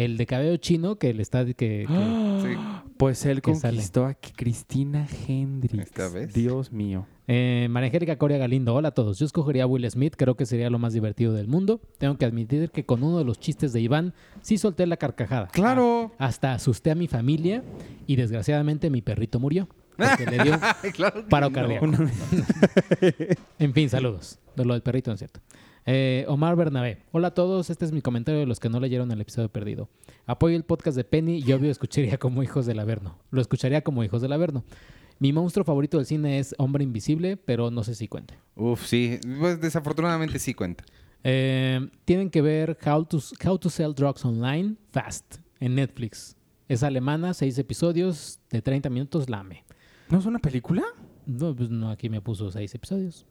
El 0.00 0.16
de 0.16 0.26
cabello 0.26 0.56
chino 0.58 0.96
que 0.96 1.12
le 1.12 1.22
está... 1.22 1.44
Que, 1.44 1.54
que- 1.54 1.86
Sí. 1.88 2.56
Pues 2.96 3.24
él 3.26 3.42
que 3.42 3.54
sale. 3.54 3.74
conquistó 3.76 4.06
a 4.06 4.14
Cristina 4.14 5.06
Hendricks. 5.26 5.86
¿Esta 5.86 6.08
vez? 6.08 6.32
Dios 6.32 6.72
mío. 6.72 7.06
Eh, 7.26 7.66
María 7.70 7.88
Angélica 7.88 8.16
Coria 8.16 8.38
Galindo, 8.38 8.74
hola 8.74 8.88
a 8.88 8.90
todos. 8.92 9.18
Yo 9.18 9.26
escogería 9.26 9.64
a 9.64 9.66
Will 9.66 9.88
Smith, 9.90 10.14
creo 10.16 10.36
que 10.36 10.46
sería 10.46 10.70
lo 10.70 10.78
más 10.78 10.92
divertido 10.92 11.32
del 11.32 11.46
mundo. 11.48 11.80
Tengo 11.98 12.16
que 12.16 12.24
admitir 12.24 12.70
que 12.70 12.84
con 12.84 13.02
uno 13.02 13.18
de 13.18 13.24
los 13.24 13.38
chistes 13.40 13.72
de 13.72 13.80
Iván 13.80 14.14
sí 14.40 14.56
solté 14.58 14.86
la 14.86 14.96
carcajada. 14.96 15.48
Claro. 15.48 16.12
Ah, 16.18 16.26
hasta 16.26 16.52
asusté 16.54 16.90
a 16.92 16.94
mi 16.94 17.06
familia 17.08 17.62
y 18.06 18.16
desgraciadamente 18.16 18.90
mi 18.90 19.02
perrito 19.02 19.38
murió. 19.40 19.68
Porque 19.96 20.26
le 20.26 20.42
dio 20.44 20.58
claro 20.94 21.24
paro 21.28 21.50
no. 21.50 21.54
cardíaco. 21.54 21.86
en 23.58 23.72
fin, 23.74 23.88
saludos. 23.90 24.38
De 24.56 24.64
lo 24.64 24.74
del 24.74 24.82
perrito, 24.82 25.10
no 25.10 25.14
es 25.14 25.18
cierto. 25.20 25.40
Eh, 25.90 26.26
Omar 26.28 26.54
Bernabé. 26.54 26.98
Hola 27.12 27.28
a 27.28 27.30
todos. 27.34 27.70
Este 27.70 27.86
es 27.86 27.92
mi 27.92 28.02
comentario 28.02 28.40
de 28.40 28.46
los 28.46 28.60
que 28.60 28.68
no 28.68 28.78
leyeron 28.78 29.10
el 29.10 29.22
episodio 29.22 29.48
perdido. 29.48 29.88
Apoyo 30.26 30.54
el 30.54 30.62
podcast 30.62 30.98
de 30.98 31.04
Penny 31.04 31.38
y 31.38 31.50
obvio 31.54 31.70
escucharía 31.70 32.18
como 32.18 32.42
hijos 32.42 32.66
del 32.66 32.78
Averno. 32.78 33.16
Lo 33.30 33.40
escucharía 33.40 33.80
como 33.80 34.04
hijos 34.04 34.20
del 34.20 34.34
Averno. 34.34 34.66
Mi 35.18 35.32
monstruo 35.32 35.64
favorito 35.64 35.96
del 35.96 36.04
cine 36.04 36.40
es 36.40 36.54
Hombre 36.58 36.84
Invisible, 36.84 37.38
pero 37.38 37.70
no 37.70 37.84
sé 37.84 37.94
si 37.94 38.06
cuente. 38.06 38.34
Uf, 38.54 38.84
sí. 38.84 39.18
Pues 39.40 39.62
desafortunadamente 39.62 40.38
sí 40.38 40.52
cuenta. 40.52 40.84
Eh, 41.24 41.88
tienen 42.04 42.28
que 42.28 42.42
ver 42.42 42.76
How 42.84 43.06
to, 43.06 43.18
How 43.46 43.58
to 43.58 43.70
Sell 43.70 43.94
Drugs 43.94 44.26
Online 44.26 44.76
Fast 44.90 45.36
en 45.58 45.74
Netflix. 45.74 46.36
Es 46.68 46.82
alemana, 46.82 47.32
seis 47.32 47.56
episodios 47.56 48.40
de 48.50 48.60
30 48.60 48.90
minutos, 48.90 49.30
lame. 49.30 49.64
¿No 50.10 50.18
es 50.18 50.26
una 50.26 50.38
película? 50.38 50.82
No, 51.24 51.56
pues 51.56 51.70
no, 51.70 51.90
aquí 51.90 52.10
me 52.10 52.20
puso 52.20 52.50
seis 52.50 52.74
episodios. 52.74 53.24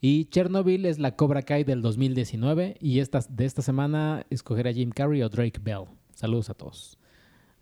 Y 0.00 0.26
Chernobyl 0.26 0.86
es 0.86 0.98
la 0.98 1.16
Cobra 1.16 1.42
Kai 1.42 1.64
del 1.64 1.82
2019 1.82 2.76
y 2.80 3.00
esta, 3.00 3.20
de 3.28 3.44
esta 3.44 3.62
semana 3.62 4.24
escogeré 4.30 4.70
a 4.70 4.72
Jim 4.72 4.90
Carrey 4.90 5.22
o 5.22 5.28
Drake 5.28 5.60
Bell. 5.60 5.86
Saludos 6.14 6.50
a 6.50 6.54
todos. 6.54 6.98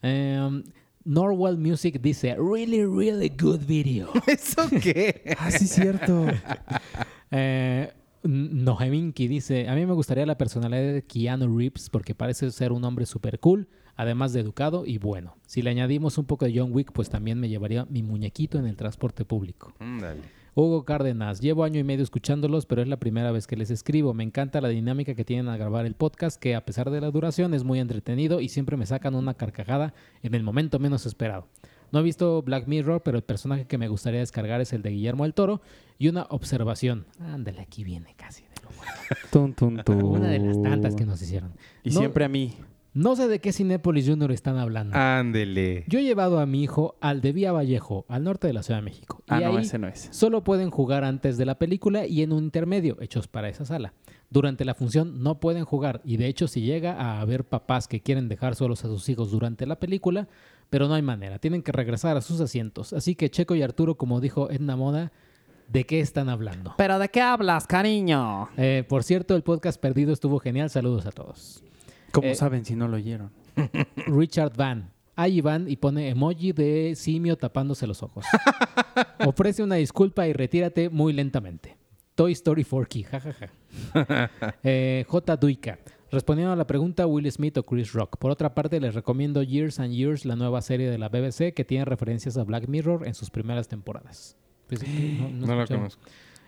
Em, 0.03 0.62
Norwell 1.05 1.57
Music 1.57 2.01
dice, 2.01 2.37
really, 2.37 2.84
really 2.84 3.30
good 3.30 3.61
video. 3.66 4.11
¿Eso 4.26 4.68
qué? 4.82 5.34
Ah, 5.39 5.51
sí, 5.51 5.66
cierto. 5.66 6.26
Eh, 7.32 7.93
Noheminki 8.22 9.26
dice, 9.26 9.68
a 9.68 9.74
mí 9.74 9.84
me 9.84 9.95
gustaría 9.95 10.24
la 10.26 10.39
personalidad 10.39 10.93
de 10.93 11.03
Keanu 11.03 11.59
Reeves 11.59 11.91
porque 11.91 12.14
parece 12.14 12.53
ser 12.53 12.70
un 12.70 12.84
hombre 12.84 13.05
súper 13.05 13.41
cool, 13.41 13.68
además 13.97 14.32
de 14.32 14.41
educado 14.41 14.87
y 14.87 14.99
bueno. 14.99 15.37
Si 15.45 15.61
le 15.61 15.70
añadimos 15.70 16.18
un 16.18 16.24
poco 16.24 16.45
de 16.45 16.57
John 16.57 16.70
Wick, 16.72 16.93
pues 16.93 17.11
también 17.11 17.41
me 17.41 17.49
llevaría 17.49 17.84
mi 17.87 18.05
muñequito 18.05 18.61
en 18.61 18.66
el 18.66 18.76
transporte 18.76 19.24
público. 19.24 19.74
Ándale. 19.80 20.20
Hugo 20.59 20.86
Cárdenas, 20.86 21.40
llevo 21.42 21.64
año 21.64 21.78
y 21.78 21.84
medio 21.84 22.02
escuchándolos, 22.02 22.64
pero 22.64 22.80
es 22.80 22.88
la 22.88 22.96
primera 22.96 23.30
vez 23.30 23.46
que 23.46 23.57
les 23.57 23.70
escribo. 23.70 24.14
Me 24.14 24.24
encanta 24.24 24.62
la 24.62 24.68
dinámica 24.70 25.14
que 25.14 25.22
tienen 25.22 25.48
al 25.48 25.59
grabar 25.59 25.84
el 25.84 25.94
podcast, 25.94 26.40
que 26.40 26.54
a 26.54 26.64
pesar 26.64 26.88
de 26.90 26.98
la 27.02 27.11
duración 27.11 27.52
es 27.52 27.62
muy 27.62 27.78
entretenido 27.78 28.40
y 28.40 28.48
siempre 28.48 28.78
me 28.78 28.86
sacan 28.86 29.14
una 29.14 29.34
carcajada 29.34 29.92
en 30.22 30.34
el 30.34 30.42
momento 30.42 30.78
menos 30.78 31.04
esperado. 31.04 31.46
No 31.92 32.00
he 32.00 32.02
visto 32.02 32.40
Black 32.40 32.68
Mirror, 32.68 33.02
pero 33.02 33.18
el 33.18 33.22
personaje 33.22 33.66
que 33.66 33.76
me 33.76 33.88
gustaría 33.88 34.20
descargar 34.20 34.62
es 34.62 34.72
el 34.72 34.80
de 34.80 34.90
Guillermo 34.90 35.24
del 35.24 35.34
Toro. 35.34 35.61
Y 35.98 36.09
una 36.09 36.22
observación. 36.30 37.04
Ándale, 37.20 37.61
aquí 37.61 37.84
viene 37.84 38.14
casi 38.16 38.42
de 38.42 38.48
lo 38.62 38.70
bueno. 38.78 38.92
Una 40.16 40.28
de 40.30 40.38
las 40.38 40.62
tantas 40.62 40.94
que 40.94 41.04
nos 41.04 41.20
hicieron. 41.20 41.52
Y 41.84 41.90
No- 41.90 42.00
siempre 42.00 42.24
a 42.24 42.28
mí. 42.30 42.54
No 42.97 43.14
sé 43.14 43.28
de 43.28 43.40
qué 43.40 43.53
Cinépolis 43.53 44.09
Junior 44.09 44.32
están 44.32 44.57
hablando. 44.57 44.97
Ándele. 44.97 45.84
Yo 45.86 45.99
he 45.99 46.03
llevado 46.03 46.40
a 46.40 46.47
mi 46.47 46.62
hijo 46.62 46.97
al 47.03 47.20
de 47.20 47.32
Vía 47.32 47.53
Vallejo, 47.53 48.07
al 48.09 48.24
norte 48.24 48.47
de 48.47 48.55
la 48.55 48.62
Ciudad 48.62 48.78
de 48.78 48.86
México. 48.86 49.22
Ah, 49.28 49.38
y 49.38 49.44
no, 49.44 49.51
ahí 49.51 49.64
ese 49.64 49.78
no 49.78 49.86
es. 49.86 50.09
Solo 50.12 50.42
pueden 50.42 50.70
jugar 50.70 51.05
antes 51.05 51.36
de 51.36 51.44
la 51.44 51.59
película 51.59 52.07
y 52.07 52.22
en 52.22 52.32
un 52.32 52.44
intermedio, 52.44 52.97
hechos 53.03 53.28
para 53.28 53.51
esa 53.51 53.66
sala. 53.66 53.92
Durante 54.30 54.64
la 54.64 54.74
función 54.74 55.22
no 55.22 55.40
pueden 55.40 55.66
jugar 55.66 56.01
y 56.07 56.16
de 56.16 56.26
hecho 56.26 56.49
si 56.49 56.62
llega 56.62 56.94
a 56.94 57.20
haber 57.20 57.44
papás 57.44 57.86
que 57.86 58.01
quieren 58.01 58.30
dejar 58.30 58.55
solos 58.55 58.82
a 58.86 58.88
sus 58.88 59.07
hijos 59.11 59.30
durante 59.30 59.66
la 59.66 59.78
película, 59.78 60.26
pero 60.70 60.88
no 60.88 60.94
hay 60.94 61.03
manera, 61.03 61.38
tienen 61.38 61.62
que 61.62 61.72
regresar 61.72 62.16
a 62.16 62.22
sus 62.22 62.40
asientos. 62.40 62.94
Así 62.94 63.14
que 63.14 63.28
Checo 63.28 63.55
y 63.55 63.61
Arturo, 63.61 63.97
como 63.97 64.22
dijo 64.22 64.51
Edna 64.51 64.74
Moda, 64.74 65.12
¿de 65.68 65.84
qué 65.84 66.01
están 66.01 66.30
hablando? 66.30 66.72
¿Pero 66.78 66.99
de 66.99 67.11
qué 67.11 67.20
hablas, 67.20 67.66
cariño? 67.66 68.49
Eh, 68.57 68.84
por 68.88 69.05
cierto, 69.05 69.36
el 69.36 69.42
podcast 69.42 69.78
perdido 69.78 70.14
estuvo 70.14 70.38
genial, 70.38 70.70
saludos 70.70 71.05
a 71.05 71.11
todos. 71.11 71.62
¿Cómo 72.16 72.28
Eh, 72.28 72.34
saben 72.34 72.64
si 72.64 72.74
no 72.74 72.88
lo 72.88 72.96
oyeron? 72.96 73.30
Richard 74.06 74.56
Van. 74.56 74.90
Ahí 75.14 75.40
Van 75.40 75.68
y 75.70 75.76
pone 75.76 76.08
emoji 76.08 76.52
de 76.52 76.94
simio 76.96 77.36
tapándose 77.36 77.86
los 77.86 78.02
ojos. 78.02 78.24
Ofrece 79.26 79.62
una 79.62 79.76
disculpa 79.76 80.26
y 80.26 80.32
retírate 80.32 80.90
muy 80.90 81.12
lentamente. 81.12 81.76
Toy 82.14 82.32
Story 82.32 82.64
4Key, 82.64 83.04
jajaja. 83.04 83.50
Eh, 84.62 85.04
J. 85.06 85.36
Duica. 85.36 85.78
Respondiendo 86.10 86.52
a 86.52 86.56
la 86.56 86.66
pregunta, 86.66 87.06
Will 87.06 87.30
Smith 87.30 87.58
o 87.58 87.62
Chris 87.64 87.92
Rock. 87.92 88.16
Por 88.18 88.30
otra 88.30 88.54
parte, 88.54 88.80
les 88.80 88.94
recomiendo 88.94 89.42
Years 89.42 89.80
and 89.80 89.92
Years, 89.92 90.24
la 90.24 90.36
nueva 90.36 90.62
serie 90.62 90.88
de 90.90 90.98
la 90.98 91.08
BBC 91.08 91.52
que 91.52 91.64
tiene 91.64 91.84
referencias 91.84 92.36
a 92.38 92.44
Black 92.44 92.68
Mirror 92.68 93.06
en 93.06 93.14
sus 93.14 93.28
primeras 93.30 93.68
temporadas. 93.68 94.36
Pues, 94.68 94.82
no, 94.82 95.28
no 95.30 95.44
escucharon. 95.62 95.66
conozco. 95.66 96.02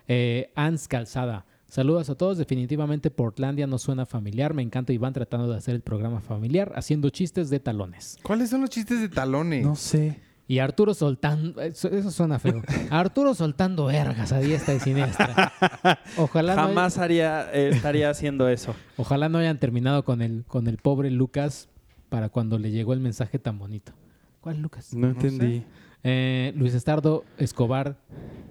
Eh, 0.06 0.50
Ans 0.54 0.88
Calzada. 0.88 1.44
Saludos 1.68 2.08
a 2.08 2.14
todos. 2.14 2.38
Definitivamente 2.38 3.10
Portlandia 3.10 3.66
no 3.66 3.78
suena 3.78 4.06
familiar. 4.06 4.54
Me 4.54 4.62
encanta 4.62 4.92
Iván 4.92 5.12
tratando 5.12 5.48
de 5.50 5.56
hacer 5.58 5.74
el 5.74 5.82
programa 5.82 6.20
familiar, 6.20 6.72
haciendo 6.76 7.10
chistes 7.10 7.50
de 7.50 7.60
talones. 7.60 8.18
¿Cuáles 8.22 8.50
son 8.50 8.62
los 8.62 8.70
chistes 8.70 9.00
de 9.00 9.08
talones? 9.08 9.64
No 9.64 9.76
sé. 9.76 10.20
Y 10.46 10.60
Arturo 10.60 10.94
soltando... 10.94 11.60
Eso, 11.60 11.88
eso 11.90 12.10
suena 12.10 12.38
feo. 12.38 12.62
Arturo 12.90 13.34
soltando 13.34 13.84
vergas 13.84 14.32
a 14.32 14.38
diestra 14.40 14.74
y 14.74 14.80
siniestra. 14.80 15.52
Ojalá 16.16 16.56
no, 16.56 16.62
Jamás 16.62 16.96
haría, 16.96 17.52
eh, 17.52 17.68
estaría 17.68 18.08
haciendo 18.08 18.48
eso. 18.48 18.74
ojalá 18.96 19.28
no 19.28 19.36
hayan 19.36 19.58
terminado 19.58 20.04
con 20.06 20.22
el, 20.22 20.44
con 20.46 20.66
el 20.66 20.78
pobre 20.78 21.10
Lucas 21.10 21.68
para 22.08 22.30
cuando 22.30 22.58
le 22.58 22.70
llegó 22.70 22.94
el 22.94 23.00
mensaje 23.00 23.38
tan 23.38 23.58
bonito. 23.58 23.92
¿Cuál 24.40 24.62
Lucas? 24.62 24.94
No 24.94 25.08
entendí. 25.08 25.64
Eh, 26.04 26.52
Luis 26.56 26.74
Estardo 26.74 27.24
Escobar. 27.38 27.96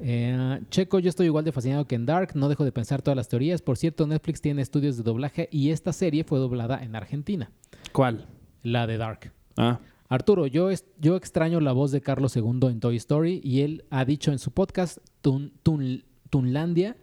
Eh, 0.01 0.59
Checo, 0.69 0.99
yo 0.99 1.09
estoy 1.09 1.27
igual 1.27 1.45
de 1.45 1.51
fascinado 1.51 1.85
que 1.87 1.95
en 1.95 2.05
Dark. 2.05 2.31
No 2.35 2.49
dejo 2.49 2.63
de 2.65 2.71
pensar 2.71 3.01
todas 3.01 3.15
las 3.15 3.27
teorías. 3.29 3.61
Por 3.61 3.77
cierto, 3.77 4.05
Netflix 4.05 4.41
tiene 4.41 4.61
estudios 4.61 4.97
de 4.97 5.03
doblaje 5.03 5.47
y 5.51 5.71
esta 5.71 5.93
serie 5.93 6.23
fue 6.23 6.39
doblada 6.39 6.83
en 6.83 6.95
Argentina. 6.95 7.51
¿Cuál? 7.93 8.27
La 8.63 8.85
de 8.87 8.97
Dark. 8.97 9.31
Ah. 9.55 9.79
Arturo, 10.09 10.47
yo, 10.47 10.69
es- 10.69 10.85
yo 10.99 11.15
extraño 11.15 11.59
la 11.59 11.71
voz 11.73 11.91
de 11.91 12.01
Carlos 12.01 12.35
II 12.35 12.59
en 12.69 12.79
Toy 12.79 12.95
Story 12.97 13.41
y 13.43 13.61
él 13.61 13.85
ha 13.89 14.05
dicho 14.05 14.31
en 14.31 14.39
su 14.39 14.51
podcast 14.51 14.99
Tun- 15.21 15.51
Tun- 15.63 16.03
Tunlandia, 16.29 16.95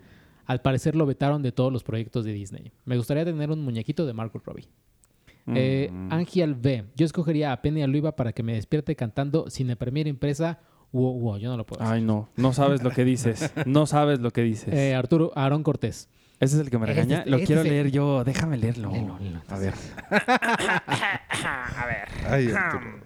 al 0.46 0.60
parecer 0.62 0.94
lo 0.94 1.04
vetaron 1.06 1.42
de 1.42 1.52
todos 1.52 1.72
los 1.72 1.82
proyectos 1.82 2.24
de 2.24 2.32
Disney. 2.32 2.72
Me 2.84 2.96
gustaría 2.96 3.24
tener 3.24 3.50
un 3.50 3.62
muñequito 3.62 4.06
de 4.06 4.12
Margot 4.12 4.42
Robbie. 4.44 4.68
Eh, 5.54 5.90
Mm. 5.92 6.12
Angial 6.12 6.54
B, 6.54 6.84
yo 6.96 7.04
escogería 7.04 7.52
a 7.52 7.60
Penny 7.60 7.82
Aluiva 7.82 8.16
para 8.16 8.32
que 8.32 8.42
me 8.42 8.54
despierte 8.54 8.96
cantando 8.96 9.50
Cine 9.50 9.76
Premier 9.76 10.06
Impresa. 10.06 10.58
Wow, 10.92 11.18
wow, 11.20 11.36
yo 11.38 11.50
no 11.50 11.56
lo 11.56 11.66
puedo 11.66 11.82
hacer. 11.82 11.94
Ay, 11.96 12.02
no. 12.02 12.28
No 12.36 12.52
sabes 12.52 12.82
lo 12.82 12.90
que 12.90 13.04
dices. 13.04 13.52
No 13.66 13.86
sabes 13.86 14.20
lo 14.20 14.30
que 14.32 14.42
dices. 14.42 14.72
Eh, 14.72 14.94
Arturo, 14.94 15.32
Aarón 15.34 15.62
Cortés. 15.62 16.08
¿Ese 16.40 16.56
es 16.56 16.60
el 16.62 16.70
que 16.70 16.78
me 16.78 16.86
regaña? 16.86 17.24
lo 17.26 17.36
este 17.36 17.46
quiero 17.46 17.62
leer 17.62 17.90
yo. 17.90 18.22
Déjame 18.24 18.56
leerlo. 18.56 18.90
Léelo, 18.90 19.18
léelo. 19.18 19.40
A 19.50 19.58
ver. 19.58 19.74
Ay, 22.28 22.50
Arturo. 22.50 23.00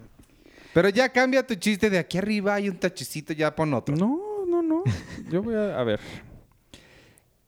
Pero 0.73 0.89
ya 0.89 1.09
cambia 1.09 1.45
tu 1.45 1.55
chiste 1.55 1.89
de 1.89 1.97
aquí 1.97 2.17
arriba 2.17 2.53
hay 2.55 2.69
un 2.69 2.77
tachecito, 2.77 3.33
ya 3.33 3.55
pon 3.55 3.73
otro. 3.73 3.95
No, 3.95 4.19
no, 4.47 4.61
no. 4.61 4.83
Yo 5.31 5.41
voy 5.41 5.55
a... 5.55 5.79
A 5.79 5.83
ver. 5.83 5.99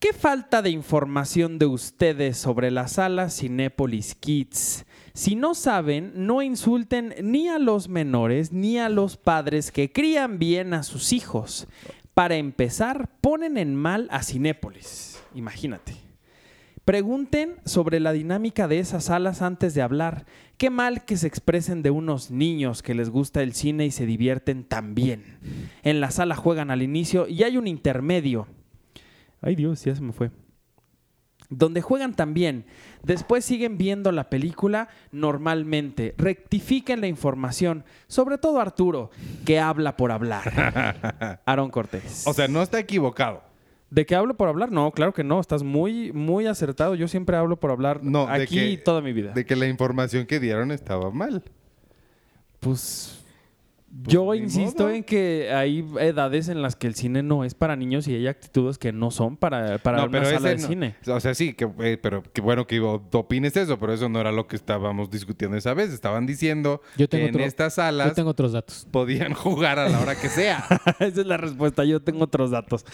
¿Qué 0.02 0.14
falta 0.14 0.64
de 0.64 0.72
información 0.72 1.60
de 1.60 1.68
ustedes 1.68 2.36
sobre 2.36 2.72
la 2.72 2.88
sala 2.88 3.30
Cinépolis 3.30 4.16
Kids? 4.16 4.84
Si 5.14 5.36
no 5.36 5.54
saben, 5.54 6.12
no 6.16 6.42
insulten 6.42 7.14
ni 7.22 7.50
a 7.50 7.60
los 7.60 7.88
menores 7.88 8.52
ni 8.52 8.80
a 8.80 8.90
los 8.90 9.16
padres 9.18 9.72
que 9.72 9.92
crían 9.92 10.40
bien 10.40 10.74
a 10.74 10.82
sus 10.82 11.14
hijos. 11.14 11.68
Para 12.16 12.38
empezar, 12.38 13.12
ponen 13.22 13.60
en 13.60 13.76
mal 13.76 14.08
a 14.10 14.24
Cinépolis. 14.24 15.22
Imagínate. 15.36 15.94
Pregunten 16.84 17.58
sobre 17.66 18.00
la 18.00 18.12
dinámica 18.12 18.68
de 18.68 18.80
esas 18.80 19.04
salas 19.04 19.44
antes 19.44 19.76
de 19.76 19.84
hablar. 19.84 20.26
Qué 20.58 20.72
mal 20.72 21.06
que 21.06 21.16
se 21.16 21.28
expresen 21.28 21.84
de 21.84 21.92
unos 21.92 22.32
niños 22.32 22.82
que 22.82 22.96
les 22.96 23.12
gusta 23.12 23.44
el 23.44 23.54
cine 23.54 23.86
y 23.86 23.92
se 23.92 24.08
divierten 24.08 24.64
tan 24.64 24.96
bien. 24.96 25.38
En 25.84 26.02
la 26.02 26.10
sala 26.10 26.36
juegan 26.36 26.72
al 26.72 26.82
inicio 26.82 27.28
y 27.28 27.44
hay 27.44 27.58
un 27.58 27.68
intermedio. 27.68 28.48
Ay 29.42 29.56
Dios, 29.56 29.84
ya 29.84 29.96
se 29.96 30.02
me 30.02 30.12
fue. 30.14 30.32
donde 31.50 31.82
juegan 31.82 32.14
también. 32.16 32.66
Después 33.04 33.44
siguen 33.44 33.78
viendo 33.78 34.12
la 34.12 34.30
película 34.30 34.88
normalmente. 35.12 36.14
Rectifiquen 36.18 37.02
la 37.02 37.08
información, 37.08 37.84
sobre 38.08 38.38
todo 38.38 38.62
Arturo, 38.62 39.10
que 39.46 39.60
habla 39.60 39.98
por 39.98 40.12
hablar. 40.12 41.42
Aaron 41.46 41.70
Cortés. 41.72 42.24
O 42.28 42.34
sea, 42.34 42.48
no 42.48 42.62
está 42.62 42.80
equivocado. 42.80 43.44
¿De 43.90 44.06
qué 44.06 44.16
hablo 44.16 44.38
por 44.38 44.48
hablar? 44.48 44.72
No, 44.72 44.92
claro 44.92 45.14
que 45.14 45.26
no. 45.26 45.42
Estás 45.42 45.64
muy, 45.64 46.14
muy 46.14 46.46
acertado. 46.48 46.96
Yo 46.96 47.10
siempre 47.10 47.36
hablo 47.36 47.60
por 47.60 47.72
hablar 47.72 48.02
No, 48.02 48.28
de 48.28 48.44
aquí 48.44 48.56
que- 48.78 48.78
toda 48.78 49.02
mi 49.02 49.12
vida. 49.12 49.34
De 49.34 49.46
que 49.46 49.58
la 49.58 49.68
información 49.68 50.26
que 50.26 50.40
dieron 50.40 50.72
estaba 50.72 51.12
mal. 51.12 51.44
Pues 52.62 53.21
yo 54.08 54.32
ni 54.34 54.40
insisto 54.40 54.84
modo. 54.84 54.94
en 54.96 55.04
que 55.04 55.52
hay 55.54 55.86
edades 56.00 56.48
en 56.50 56.62
las 56.62 56.76
que 56.76 56.88
el 56.88 56.96
cine 56.96 57.24
no 57.24 57.44
es 57.44 57.54
para 57.54 57.76
niños 57.76 58.08
y 58.08 58.16
hay 58.16 58.28
actitudes 58.28 58.78
que 58.78 58.92
no 58.94 59.12
son 59.12 59.36
para, 59.38 59.78
para 59.80 59.98
no, 60.00 60.04
una 60.06 60.20
pero 60.22 60.32
sala 60.32 60.50
de 60.50 60.58
no. 60.58 60.68
cine. 60.68 60.96
O 61.08 61.20
sea, 61.20 61.34
sí, 61.34 61.54
que, 61.54 61.70
eh, 61.80 61.98
pero 62.02 62.24
qué 62.34 62.42
bueno 62.42 62.66
que 62.68 62.80
opines 62.80 63.56
eso, 63.58 63.78
pero 63.78 63.94
eso 63.94 64.08
no 64.10 64.20
era 64.20 64.32
lo 64.32 64.48
que 64.48 64.56
estábamos 64.56 65.10
discutiendo 65.12 65.58
esa 65.58 65.74
vez. 65.74 65.92
Estaban 65.92 66.26
diciendo 66.26 66.82
Yo 66.98 67.08
tengo 67.10 67.26
que 67.32 67.38
en 67.38 67.42
estas 67.42 67.76
Yo 67.76 67.82
salas 67.84 68.14
tengo 68.14 68.30
otros 68.30 68.54
datos. 68.54 68.88
podían 68.92 69.34
jugar 69.34 69.78
a 69.80 69.90
la 69.90 70.00
hora 70.00 70.16
que 70.20 70.30
sea. 70.30 70.64
Esa 71.00 71.22
es 71.22 71.28
la 71.28 71.38
respuesta. 71.38 71.84
Yo 71.84 72.02
tengo 72.02 72.24
otros 72.24 72.52
datos. 72.52 72.86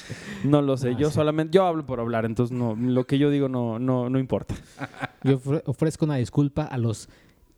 No 0.44 0.62
lo 0.62 0.78
sé. 0.78 0.90
Ah, 0.90 0.98
yo 0.98 1.10
sí. 1.10 1.16
solamente, 1.16 1.56
yo 1.56 1.66
hablo 1.66 1.86
por 1.86 2.00
hablar, 2.00 2.26
entonces 2.26 2.56
no, 2.58 2.76
lo 2.76 3.06
que 3.06 3.18
yo 3.20 3.30
digo 3.30 3.50
no, 3.50 3.78
no, 3.80 4.10
no 4.10 4.20
importa. 4.20 4.56
Yo 5.24 5.40
ofre- 5.40 5.64
ofrezco 5.66 6.06
una 6.06 6.16
disculpa 6.16 6.64
a 6.64 6.78
los 6.78 7.10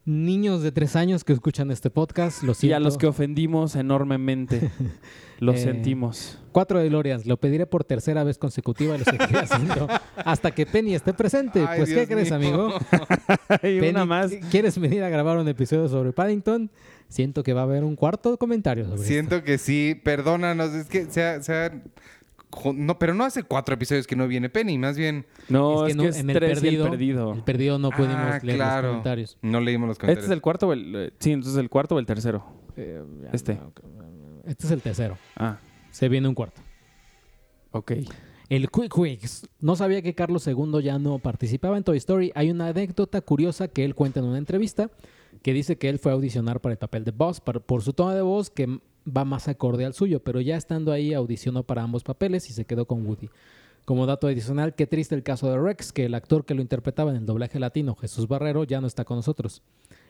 niños 0.10 0.64
de 0.64 0.72
tres 0.72 0.95
años 0.95 1.23
que 1.23 1.34
escuchan 1.34 1.69
este 1.72 1.90
podcast. 1.90 2.41
Lo 2.44 2.53
Y 2.53 2.56
siento. 2.56 2.77
a 2.77 2.80
los 2.80 2.98
que 2.98 3.06
ofendimos 3.07 3.76
enormemente, 3.76 4.72
lo 5.40 5.53
Eh, 5.53 5.57
sentimos. 5.57 6.40
Cuatro 6.52 6.80
de 6.80 6.90
Lorians. 6.90 7.26
Lo 7.27 7.38
pediré 7.38 7.65
por 7.68 7.84
tercera 7.84 8.23
vez 8.23 8.38
consecutiva 8.40 8.95
y 8.95 8.99
lo 8.99 9.06
seguiré 9.06 9.38
haciendo 9.40 9.88
hasta 10.18 10.52
que 10.52 10.65
Penny 10.65 10.95
esté 10.95 11.14
presente. 11.14 11.64
Ay, 11.68 11.77
pues, 11.80 11.90
¿qué 11.94 12.07
crees, 12.07 12.31
amigo? 12.31 12.73
y 13.64 13.80
Penny, 13.80 13.90
una 13.90 14.06
más. 14.06 14.31
¿Quieres 14.49 14.80
venir 14.80 15.03
a 15.03 15.10
grabar 15.10 15.38
un 15.38 15.48
episodio 15.48 15.88
sobre 15.88 16.11
Paddington? 16.11 16.72
Siento 17.07 17.41
que 17.44 17.53
va 17.53 17.61
a 17.61 17.64
haber 17.65 17.84
un 17.84 17.95
cuarto 17.95 18.38
comentario 18.38 18.84
sobre 18.86 18.95
esto. 18.98 19.07
Siento 19.07 19.44
que 19.44 19.57
sí, 19.57 19.99
perdónanos, 20.03 20.73
es 20.73 20.88
que 20.88 21.06
sea, 21.06 21.41
sea 21.41 21.72
jo- 21.72 21.80
no, 22.76 22.98
pero 23.00 23.14
no 23.14 23.24
hace 23.26 23.44
cuatro 23.44 23.76
episodios 23.76 24.08
que 24.08 24.16
no 24.16 24.28
viene 24.28 24.50
Penny, 24.50 24.78
más 24.78 24.98
bien. 24.98 25.26
No, 25.50 25.86
es 25.86 25.94
que, 25.94 25.98
no- 25.98 26.04
es 26.10 26.18
en 26.20 26.30
el 26.30 26.36
tres 26.36 26.58
y 26.58 26.62
perdido, 26.62 26.86
el 26.86 26.92
perdido. 26.92 27.34
el 27.34 27.44
perdido 27.44 27.80
no 27.80 27.90
pudimos 27.92 28.16
Ah, 28.18 28.40
leer 28.44 28.58
claro. 28.58 28.82
los 28.88 28.92
comentarios. 28.92 29.38
No 29.42 29.60
leímos 29.62 29.88
los 29.88 29.96
¿Este 29.96 30.02
comentarios. 30.02 30.26
es 30.26 30.32
el 30.36 30.42
cuarto 30.42 30.68
o 30.68 30.74
el...? 30.74 30.96
eh, 30.96 31.12
Sí, 31.20 31.32
entonces 31.32 31.60
el 31.60 31.70
cuarto 31.70 31.96
o 31.96 32.00
el 32.00 32.06
tercero. 32.06 32.44
Eh, 32.76 33.04
Este. 33.34 33.56
no, 33.56 33.72
Este 34.46 34.66
es 34.66 34.72
el 34.72 34.82
tercero. 34.82 35.18
Ah, 35.36 35.60
Se 35.92 36.10
viene 36.10 36.28
un 36.28 36.36
cuarto. 36.36 36.62
ok. 37.72 37.92
El 38.50 38.70
Quick 38.72 38.98
Wicks. 38.98 39.48
No 39.60 39.76
sabía 39.76 40.02
que 40.02 40.16
Carlos 40.16 40.48
II 40.48 40.82
ya 40.82 40.98
no 40.98 41.20
participaba 41.20 41.78
en 41.78 41.84
Toy 41.84 41.98
Story. 41.98 42.32
Hay 42.34 42.50
una 42.50 42.68
anécdota 42.70 43.22
curiosa 43.22 43.68
que 43.68 43.86
él 43.86 43.94
cuenta 43.94 44.22
en 44.22 44.26
una 44.26 44.40
entrevista 44.40 44.90
que 45.44 45.54
dice 45.54 45.78
que 45.78 45.88
él 45.88 46.00
fue 46.00 46.12
a 46.12 46.16
audicionar 46.16 46.60
para 46.60 46.74
el 46.74 46.80
papel 46.80 47.04
de 47.06 47.12
Buzz 47.12 47.40
por 47.42 47.84
su 47.84 47.94
tono 47.94 48.16
de 48.16 48.24
voz 48.24 48.50
que 48.50 48.80
va 49.08 49.26
más 49.26 49.48
acorde 49.48 49.86
al 49.86 49.94
suyo, 49.94 50.22
pero 50.24 50.42
ya 50.42 50.56
estando 50.58 50.92
ahí 50.92 51.14
audicionó 51.14 51.64
para 51.64 51.84
ambos 51.84 52.04
papeles 52.04 52.50
y 52.50 52.54
se 52.54 52.66
quedó 52.66 52.86
con 52.86 53.06
Woody. 53.06 53.30
Como 53.86 54.06
dato 54.06 54.28
adicional, 54.28 54.76
qué 54.76 54.86
triste 54.86 55.16
el 55.16 55.24
caso 55.24 55.50
de 55.50 55.58
Rex, 55.58 55.92
que 55.92 56.06
el 56.06 56.14
actor 56.14 56.46
que 56.46 56.54
lo 56.54 56.62
interpretaba 56.62 57.10
en 57.10 57.18
el 57.18 57.26
doblaje 57.26 57.60
latino, 57.60 57.96
Jesús 57.96 58.28
Barrero, 58.28 58.64
ya 58.64 58.82
no 58.82 58.88
está 58.88 59.04
con 59.04 59.18
nosotros. 59.18 59.64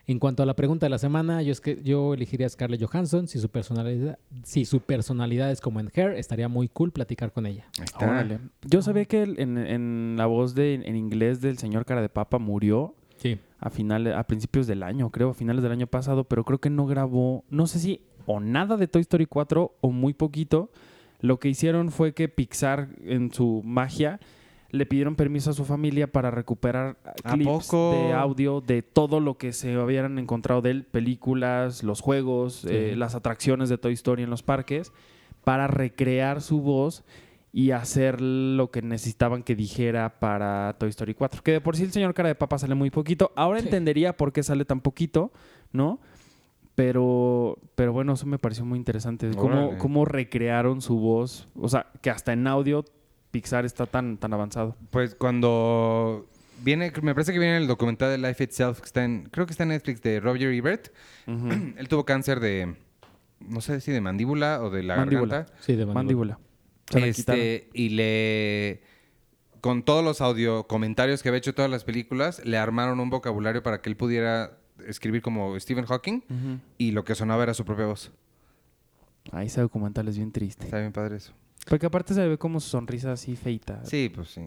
En 0.05 0.19
cuanto 0.19 0.41
a 0.43 0.45
la 0.45 0.55
pregunta 0.55 0.85
de 0.85 0.89
la 0.89 0.97
semana, 0.97 1.41
yo, 1.43 1.51
es 1.51 1.61
que, 1.61 1.81
yo 1.83 2.13
elegiría 2.15 2.47
a 2.47 2.49
Scarlett 2.49 2.83
Johansson. 2.83 3.27
Si 3.27 3.39
su, 3.39 3.47
personalidad, 3.47 4.17
si 4.43 4.65
su 4.65 4.81
personalidad 4.81 5.51
es 5.51 5.61
como 5.61 5.79
en 5.79 5.89
Hair, 5.93 6.13
estaría 6.13 6.49
muy 6.49 6.67
cool 6.67 6.91
platicar 6.91 7.31
con 7.31 7.45
ella. 7.45 7.67
Ahí 7.77 7.85
está. 7.85 8.05
Órale. 8.09 8.39
Yo 8.65 8.81
sabía 8.81 9.05
que 9.05 9.21
en, 9.21 9.57
en 9.57 10.15
la 10.17 10.25
voz 10.25 10.55
de, 10.55 10.73
en 10.73 10.95
inglés 10.95 11.39
del 11.41 11.57
señor 11.59 11.85
Cara 11.85 12.01
de 12.01 12.09
Papa 12.09 12.39
murió 12.39 12.95
Sí. 13.17 13.37
a 13.59 13.69
finales, 13.69 14.15
a 14.15 14.23
principios 14.23 14.65
del 14.65 14.81
año, 14.81 15.09
creo, 15.11 15.29
a 15.29 15.33
finales 15.33 15.61
del 15.61 15.73
año 15.73 15.87
pasado, 15.87 16.23
pero 16.23 16.43
creo 16.43 16.59
que 16.59 16.69
no 16.69 16.85
grabó, 16.87 17.43
no 17.49 17.67
sé 17.67 17.79
si 17.79 18.01
o 18.31 18.39
nada 18.39 18.77
de 18.77 18.87
Toy 18.87 19.01
Story 19.01 19.25
4 19.25 19.75
o 19.81 19.91
muy 19.91 20.13
poquito. 20.13 20.69
Lo 21.19 21.39
que 21.39 21.49
hicieron 21.49 21.89
fue 21.91 22.13
que 22.13 22.29
Pixar, 22.29 22.89
en 23.03 23.33
su 23.33 23.61
magia, 23.65 24.19
le 24.69 24.85
pidieron 24.85 25.15
permiso 25.15 25.49
a 25.49 25.53
su 25.53 25.65
familia 25.65 26.11
para 26.11 26.29
recuperar 26.29 26.97
¿A 27.23 27.33
clips 27.33 27.65
poco? 27.67 27.91
de 27.91 28.13
audio 28.13 28.61
de 28.61 28.83
todo 28.83 29.19
lo 29.19 29.35
que 29.39 29.51
se 29.51 29.73
habían 29.73 30.19
encontrado 30.19 30.61
de 30.61 30.69
él, 30.69 30.83
películas, 30.83 31.83
los 31.83 32.01
juegos, 32.01 32.65
eh, 32.69 32.93
las 32.95 33.15
atracciones 33.15 33.67
de 33.69 33.79
Toy 33.79 33.93
Story 33.93 34.21
en 34.21 34.29
los 34.29 34.43
parques, 34.43 34.91
para 35.43 35.65
recrear 35.65 36.41
su 36.41 36.61
voz 36.61 37.03
y 37.51 37.71
hacer 37.71 38.21
lo 38.21 38.69
que 38.69 38.83
necesitaban 38.83 39.41
que 39.41 39.55
dijera 39.55 40.19
para 40.19 40.75
Toy 40.77 40.89
Story 40.89 41.15
4. 41.15 41.41
Que 41.41 41.53
de 41.53 41.61
por 41.61 41.75
sí 41.75 41.81
el 41.83 41.91
señor 41.91 42.13
cara 42.13 42.29
de 42.29 42.35
papa 42.35 42.59
sale 42.59 42.75
muy 42.75 42.91
poquito. 42.91 43.31
Ahora 43.35 43.59
Sí. 43.59 43.65
entendería 43.65 44.15
por 44.15 44.31
qué 44.31 44.43
sale 44.43 44.65
tan 44.65 44.81
poquito, 44.81 45.31
¿no? 45.73 45.99
Pero, 46.79 47.59
pero 47.75 47.91
bueno, 47.91 48.13
eso 48.13 48.25
me 48.25 48.39
pareció 48.39 48.63
muy 48.63 48.77
interesante. 48.77 49.29
Cómo, 49.35 49.77
cómo 49.77 50.05
recrearon 50.05 50.81
su 50.81 50.97
voz. 50.97 51.49
O 51.55 51.67
sea, 51.67 51.87
que 52.01 52.09
hasta 52.09 52.31
en 52.31 52.47
audio 52.47 52.85
Pixar 53.31 53.65
está 53.65 53.85
tan, 53.85 54.17
tan 54.17 54.31
avanzado. 54.31 54.77
Pues 54.89 55.13
cuando 55.13 56.25
viene, 56.63 56.93
me 57.01 57.13
parece 57.13 57.33
que 57.33 57.39
viene 57.39 57.57
el 57.57 57.67
documental 57.67 58.11
de 58.11 58.17
Life 58.25 58.45
Itself, 58.45 58.79
que 58.79 58.85
está 58.85 59.03
en, 59.03 59.27
creo 59.29 59.45
que 59.45 59.51
está 59.51 59.63
en 59.63 59.69
Netflix, 59.69 60.01
de 60.01 60.21
Roger 60.21 60.53
Ebert. 60.53 60.87
Él 61.27 61.89
tuvo 61.89 62.05
cáncer 62.05 62.39
de, 62.39 62.77
no 63.41 63.59
sé 63.59 63.81
si 63.81 63.91
de 63.91 63.99
mandíbula 63.99 64.63
o 64.63 64.69
de 64.69 64.83
la 64.83 64.95
Mandíbula. 64.95 65.35
garganta. 65.39 65.59
Sí, 65.59 65.75
de 65.75 65.85
mandíbula. 65.85 66.39
Mandíbula. 66.93 67.07
Este, 67.09 67.67
y 67.73 67.89
le, 67.89 68.83
con 69.59 69.83
todos 69.83 70.01
los 70.01 70.21
audio 70.21 70.65
comentarios 70.67 71.23
que 71.23 71.27
había 71.27 71.39
hecho 71.39 71.53
todas 71.53 71.69
las 71.69 71.83
películas, 71.83 72.41
le 72.45 72.57
armaron 72.57 73.01
un 73.01 73.09
vocabulario 73.09 73.63
para 73.63 73.81
que 73.81 73.89
él 73.89 73.97
pudiera 73.97 74.58
escribir 74.87 75.21
como 75.21 75.59
Stephen 75.59 75.85
Hawking 75.85 76.21
y 76.77 76.91
lo 76.91 77.03
que 77.03 77.15
sonaba 77.15 77.43
era 77.43 77.53
su 77.53 77.65
propia 77.65 77.85
voz. 77.85 78.11
Ahí 79.31 79.47
ese 79.47 79.61
documental 79.61 80.07
es 80.07 80.17
bien 80.17 80.31
triste. 80.31 80.65
Está 80.65 80.79
bien 80.79 80.91
padre 80.91 81.17
eso. 81.17 81.33
Porque 81.67 81.85
aparte 81.85 82.13
se 82.13 82.27
ve 82.27 82.37
como 82.37 82.59
su 82.59 82.69
sonrisa 82.69 83.11
así 83.11 83.35
feita. 83.35 83.83
Sí, 83.85 84.11
pues 84.13 84.29
sí. 84.29 84.41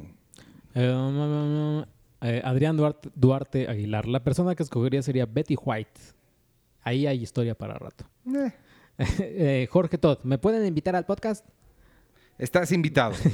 Eh, 0.74 0.90
um, 0.90 1.16
um, 1.16 1.78
um, 1.78 1.84
eh, 2.22 2.40
Adrián 2.44 2.76
Duarte, 2.76 3.10
Duarte 3.14 3.68
Aguilar. 3.68 4.08
La 4.08 4.24
persona 4.24 4.54
que 4.54 4.62
escogería 4.62 5.02
sería 5.02 5.26
Betty 5.26 5.56
White. 5.62 6.00
Ahí 6.82 7.06
hay 7.06 7.22
historia 7.22 7.54
para 7.54 7.74
rato. 7.74 8.04
Eh, 8.26 8.52
Eh, 9.18 9.68
Jorge 9.70 9.98
Todd, 9.98 10.18
¿me 10.24 10.38
pueden 10.38 10.66
invitar 10.66 10.96
al 10.96 11.06
podcast? 11.06 11.46
estás 12.38 12.72
invitado. 12.72 13.14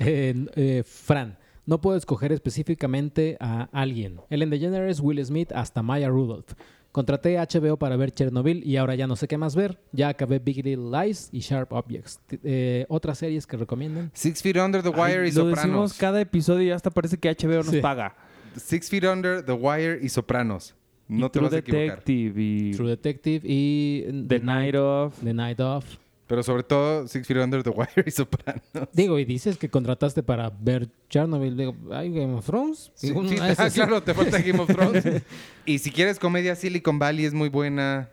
Eh, 0.00 0.32
eh, 0.54 0.84
Fran, 0.86 1.36
no 1.68 1.80
puedo 1.80 1.96
escoger 1.98 2.32
específicamente 2.32 3.36
a 3.40 3.68
alguien. 3.72 4.20
Ellen 4.30 4.50
DeGeneres, 4.50 5.00
Will 5.00 5.22
Smith, 5.24 5.52
hasta 5.54 5.82
Maya 5.82 6.08
Rudolph. 6.08 6.52
Contraté 6.92 7.36
HBO 7.38 7.76
para 7.76 7.96
ver 7.96 8.10
Chernobyl 8.12 8.64
y 8.66 8.76
ahora 8.78 8.94
ya 8.94 9.06
no 9.06 9.14
sé 9.14 9.28
qué 9.28 9.36
más 9.36 9.54
ver. 9.54 9.78
Ya 9.92 10.08
acabé 10.08 10.38
Big 10.38 10.64
Little 10.64 10.90
Lies 10.90 11.28
y 11.30 11.40
Sharp 11.40 11.72
Objects. 11.72 12.18
Eh, 12.42 12.86
¿Otras 12.88 13.18
series 13.18 13.46
que 13.46 13.58
recomiendan? 13.58 14.10
Six 14.14 14.40
Feet 14.42 14.56
Under 14.56 14.82
the 14.82 14.88
Wire 14.88 15.24
Ay, 15.24 15.28
y 15.28 15.32
lo 15.32 15.46
decimos 15.48 15.56
Sopranos. 15.92 15.94
cada 15.98 16.20
episodio 16.22 16.62
y 16.62 16.70
hasta 16.70 16.90
parece 16.90 17.18
que 17.18 17.28
HBO 17.28 17.56
nos 17.58 17.66
Sí. 17.66 17.80
paga. 17.80 18.16
Six 18.56 18.88
Feet 18.88 19.04
Under 19.04 19.44
the 19.44 19.52
Wire 19.52 20.00
y 20.02 20.08
Sopranos. 20.08 20.74
No 21.06 21.26
Y 21.26 21.28
te 21.28 21.38
True 21.38 21.44
vas 21.44 21.52
a 21.52 21.58
equivocar. 21.58 21.86
Detective 21.98 22.42
y 22.42 22.70
True 22.72 22.88
Detective 22.88 23.40
y 23.44 24.24
The 24.26 24.40
Night 24.40 24.74
of. 24.74 25.14
The 25.22 25.34
Night 25.34 25.60
Of. 25.60 25.84
Pero 26.28 26.42
sobre 26.42 26.62
todo 26.62 27.08
Six 27.08 27.26
Feet 27.26 27.42
Under 27.42 27.62
the 27.62 27.70
Wire 27.70 28.04
y 28.06 28.10
Sopranos. 28.10 28.62
Digo, 28.92 29.18
y 29.18 29.24
dices 29.24 29.56
que 29.56 29.70
contrataste 29.70 30.22
para 30.22 30.50
ver 30.50 30.88
Chernobyl. 31.08 31.56
Digo, 31.56 31.74
¿hay 31.90 32.12
Game 32.12 32.34
of 32.34 32.44
Thrones? 32.44 32.92
Sí, 32.94 33.12
ah, 33.40 33.70
sí. 33.70 33.74
claro, 33.74 34.02
te 34.02 34.12
falta 34.12 34.38
Game 34.40 34.60
of 34.60 34.68
Thrones. 34.68 35.04
y 35.64 35.78
si 35.78 35.90
quieres 35.90 36.18
comedia, 36.18 36.54
Silicon 36.54 36.98
Valley 36.98 37.24
es 37.24 37.32
muy 37.32 37.48
buena. 37.48 38.10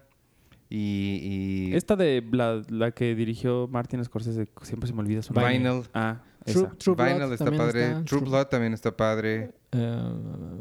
Y, 0.70 1.20
y 1.72 1.76
Esta 1.76 1.96
de 1.96 2.24
la, 2.32 2.62
la 2.70 2.92
que 2.92 3.14
dirigió 3.16 3.68
Martin 3.68 4.04
Scorsese, 4.04 4.48
siempre 4.64 4.88
se 4.88 4.94
me 4.94 5.02
olvida 5.02 5.22
su 5.22 5.34
nombre. 5.34 5.52
Vinyl. 5.58 5.84
Ah, 5.94 6.24
True, 6.46 6.66
esa. 6.66 6.76
True 6.78 6.96
Blood 6.96 7.08
Vinyl 7.08 7.32
está 7.34 7.46
también 7.46 7.66
padre. 7.66 7.84
está. 7.88 8.04
True 8.06 8.22
Blood 8.22 8.46
también 8.48 8.74
está 8.74 8.96
padre. 8.96 9.52
Eh, 9.74 10.04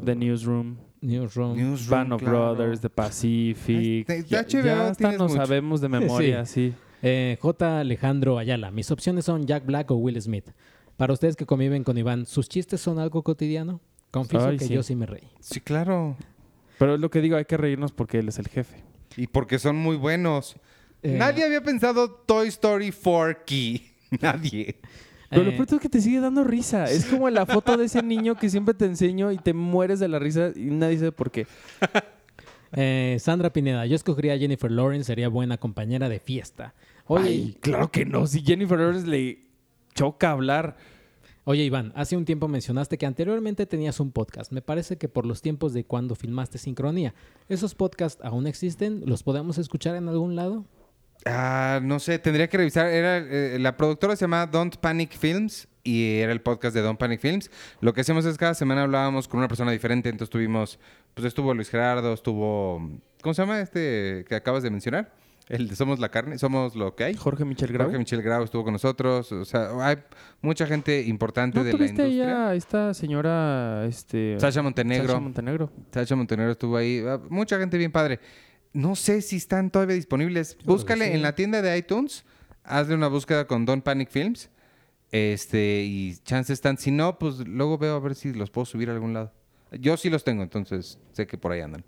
The 0.03 0.15
Newsroom, 0.15 0.77
Newsroom. 1.01 1.55
Newsroom, 1.57 1.89
Band 1.89 2.13
of 2.13 2.21
claro. 2.21 2.55
Brothers, 2.55 2.81
The 2.81 2.89
Pacific. 2.89 4.09
Ay, 4.09 4.21
de- 4.21 4.25
ya 4.25 4.41
HBO 4.43 4.65
ya 4.65 4.87
hasta 4.89 5.11
nos 5.13 5.31
mucho. 5.31 5.45
sabemos 5.45 5.81
de 5.81 5.89
memoria, 5.89 6.45
sí. 6.47 6.73
Eh, 7.01 7.37
J. 7.41 7.79
Alejandro 7.79 8.37
Ayala. 8.37 8.71
Mis 8.71 8.89
opciones 8.91 9.25
son 9.25 9.45
Jack 9.45 9.65
Black 9.65 9.91
o 9.91 9.95
Will 9.95 10.21
Smith. 10.21 10.45
Para 10.97 11.13
ustedes 11.13 11.35
que 11.35 11.45
conviven 11.45 11.83
con 11.83 11.97
Iván, 11.97 12.25
¿sus 12.25 12.47
chistes 12.49 12.79
son 12.81 12.99
algo 12.99 13.21
cotidiano? 13.23 13.81
Confieso 14.11 14.47
Ay, 14.47 14.57
que 14.57 14.65
sí. 14.65 14.73
yo 14.73 14.81
sí 14.83 14.95
me 14.95 15.05
reí. 15.05 15.27
Sí, 15.39 15.59
claro. 15.59 16.15
Pero 16.79 16.95
es 16.95 16.99
lo 17.01 17.09
que 17.09 17.21
digo, 17.21 17.35
hay 17.37 17.45
que 17.45 17.57
reírnos 17.57 17.91
porque 17.91 18.19
él 18.19 18.29
es 18.29 18.39
el 18.39 18.47
jefe. 18.47 18.83
Y 19.17 19.27
porque 19.27 19.59
son 19.59 19.75
muy 19.75 19.97
buenos. 19.97 20.55
Eh, 21.03 21.17
Nadie 21.17 21.43
había 21.45 21.61
pensado 21.61 22.09
Toy 22.09 22.47
Story 22.47 22.91
4Key. 22.91 23.81
Nadie. 24.21 24.77
Pero 25.29 25.43
lo 25.43 25.51
Eh, 25.51 25.53
peor 25.57 25.67
es 25.73 25.79
que 25.79 25.89
te 25.89 26.01
sigue 26.01 26.19
dando 26.21 26.43
risa. 26.43 26.85
Es 26.85 27.05
como 27.05 27.29
la 27.29 27.45
foto 27.45 27.75
de 27.77 27.85
ese 27.85 28.01
niño 28.01 28.35
que 28.35 28.49
siempre 28.49 28.73
te 28.73 28.85
enseño 28.85 29.31
y 29.31 29.37
te 29.37 29.53
mueres 29.53 29.99
de 29.99 30.07
la 30.07 30.19
risa 30.19 30.51
y 30.55 30.65
nadie 30.65 30.97
sabe 30.97 31.11
por 31.11 31.31
qué. 31.31 31.45
eh, 32.75 33.17
Sandra 33.19 33.51
Pineda. 33.51 33.85
Yo 33.85 33.95
escogería 33.95 34.33
a 34.33 34.37
Jennifer 34.37 34.71
Lawrence. 34.71 35.05
Sería 35.05 35.29
buena 35.29 35.57
compañera 35.57 36.09
de 36.09 36.19
fiesta. 36.19 36.73
Oye, 37.07 37.29
Ay, 37.29 37.57
claro 37.61 37.91
que 37.91 38.05
no. 38.05 38.27
Si 38.27 38.41
Jennifer 38.41 38.77
Lawrence 38.77 39.07
le 39.07 39.39
choca 39.93 40.31
hablar. 40.31 40.77
Oye, 41.45 41.63
Iván, 41.63 41.93
hace 41.95 42.17
un 42.17 42.25
tiempo 42.25 42.47
mencionaste 42.47 42.97
que 42.97 43.05
anteriormente 43.05 43.65
tenías 43.65 43.99
un 43.99 44.11
podcast. 44.11 44.51
Me 44.51 44.61
parece 44.61 44.97
que 44.97 45.07
por 45.07 45.25
los 45.25 45.41
tiempos 45.41 45.73
de 45.73 45.85
cuando 45.85 46.15
filmaste 46.15 46.57
Sincronía. 46.57 47.13
¿Esos 47.49 47.75
podcasts 47.75 48.23
aún 48.23 48.47
existen? 48.47 49.03
¿Los 49.05 49.21
podemos 49.23 49.57
escuchar 49.59 49.95
en 49.95 50.07
algún 50.07 50.35
lado? 50.35 50.65
Ah, 51.25 51.79
no 51.83 51.99
sé, 51.99 52.19
tendría 52.19 52.49
que 52.49 52.57
revisar. 52.57 52.87
Era, 52.87 53.17
eh, 53.17 53.57
la 53.59 53.77
productora 53.77 54.15
se 54.15 54.21
llama 54.21 54.47
Don't 54.47 54.77
Panic 54.77 55.15
Films 55.17 55.67
y 55.85 56.17
era 56.17 56.33
el 56.33 56.41
podcast 56.41 56.75
de 56.75 56.81
Don't 56.81 56.99
Panic 56.99 57.21
Films. 57.21 57.49
Lo 57.79 57.93
que 57.93 58.01
hacemos 58.01 58.25
es 58.25 58.37
cada 58.37 58.55
semana 58.55 58.81
hablábamos 58.83 59.29
con 59.29 59.37
una 59.37 59.47
persona 59.47 59.71
diferente. 59.71 60.09
Entonces 60.09 60.31
tuvimos, 60.31 60.79
pues 61.13 61.25
estuvo 61.25 61.53
Luis 61.53 61.69
Gerardo, 61.69 62.11
estuvo, 62.11 62.81
¿cómo 63.21 63.33
se 63.33 63.41
llama 63.43 63.61
este 63.61 64.25
que 64.27 64.35
acabas 64.35 64.63
de 64.63 64.71
mencionar? 64.71 65.13
El 65.47 65.67
de 65.67 65.75
Somos 65.75 65.99
la 65.99 66.09
Carne, 66.09 66.39
Somos 66.39 66.75
lo 66.75 66.95
que 66.95 67.03
hay. 67.03 67.13
Jorge 67.13 67.45
Michel 67.45 67.71
Grau. 67.71 67.85
Jorge 67.85 67.99
Michel 67.99 68.23
Grau 68.23 68.43
estuvo 68.43 68.63
con 68.63 68.73
nosotros. 68.73 69.31
O 69.31 69.45
sea, 69.45 69.69
hay 69.87 69.97
mucha 70.41 70.65
gente 70.65 71.03
importante 71.03 71.59
¿No 71.59 71.63
de 71.63 71.73
la 71.73 71.85
industria. 71.85 72.49
a 72.49 72.55
esta 72.55 72.93
señora, 72.95 73.85
este... 73.85 74.39
Sasha 74.39 74.63
Montenegro. 74.63 75.07
Sasha 75.07 75.19
Montenegro. 75.19 75.71
Sacha 75.91 76.15
Montenegro 76.15 76.51
estuvo 76.51 76.77
ahí. 76.77 77.03
Ah, 77.07 77.21
Mucha 77.29 77.59
gente 77.59 77.77
bien 77.77 77.91
padre. 77.91 78.19
No 78.73 78.95
sé 78.95 79.21
si 79.21 79.35
están 79.35 79.69
todavía 79.69 79.95
disponibles. 79.95 80.57
Búscale 80.65 81.05
sí. 81.05 81.11
en 81.11 81.21
la 81.21 81.35
tienda 81.35 81.61
de 81.61 81.77
iTunes. 81.77 82.25
Hazle 82.63 82.95
una 82.95 83.07
búsqueda 83.07 83.45
con 83.45 83.65
Don't 83.65 83.83
Panic 83.83 84.09
Films. 84.09 84.49
Este, 85.15 85.85
y 85.85 86.17
chances 86.25 86.55
están. 86.55 86.77
Si 86.77 86.91
no, 86.91 87.17
pues 87.17 87.39
luego 87.47 87.77
veo 87.77 87.95
a 87.95 87.99
ver 87.99 88.15
si 88.15 88.33
los 88.33 88.49
puedo 88.49 88.65
subir 88.65 88.89
a 88.89 88.93
algún 88.93 89.13
lado. 89.13 89.31
Yo 89.71 89.95
sí 89.95 90.09
los 90.09 90.25
tengo, 90.25 90.43
entonces 90.43 90.99
sé 91.13 91.25
que 91.25 91.37
por 91.37 91.53
ahí 91.53 91.61
andan. 91.61 91.85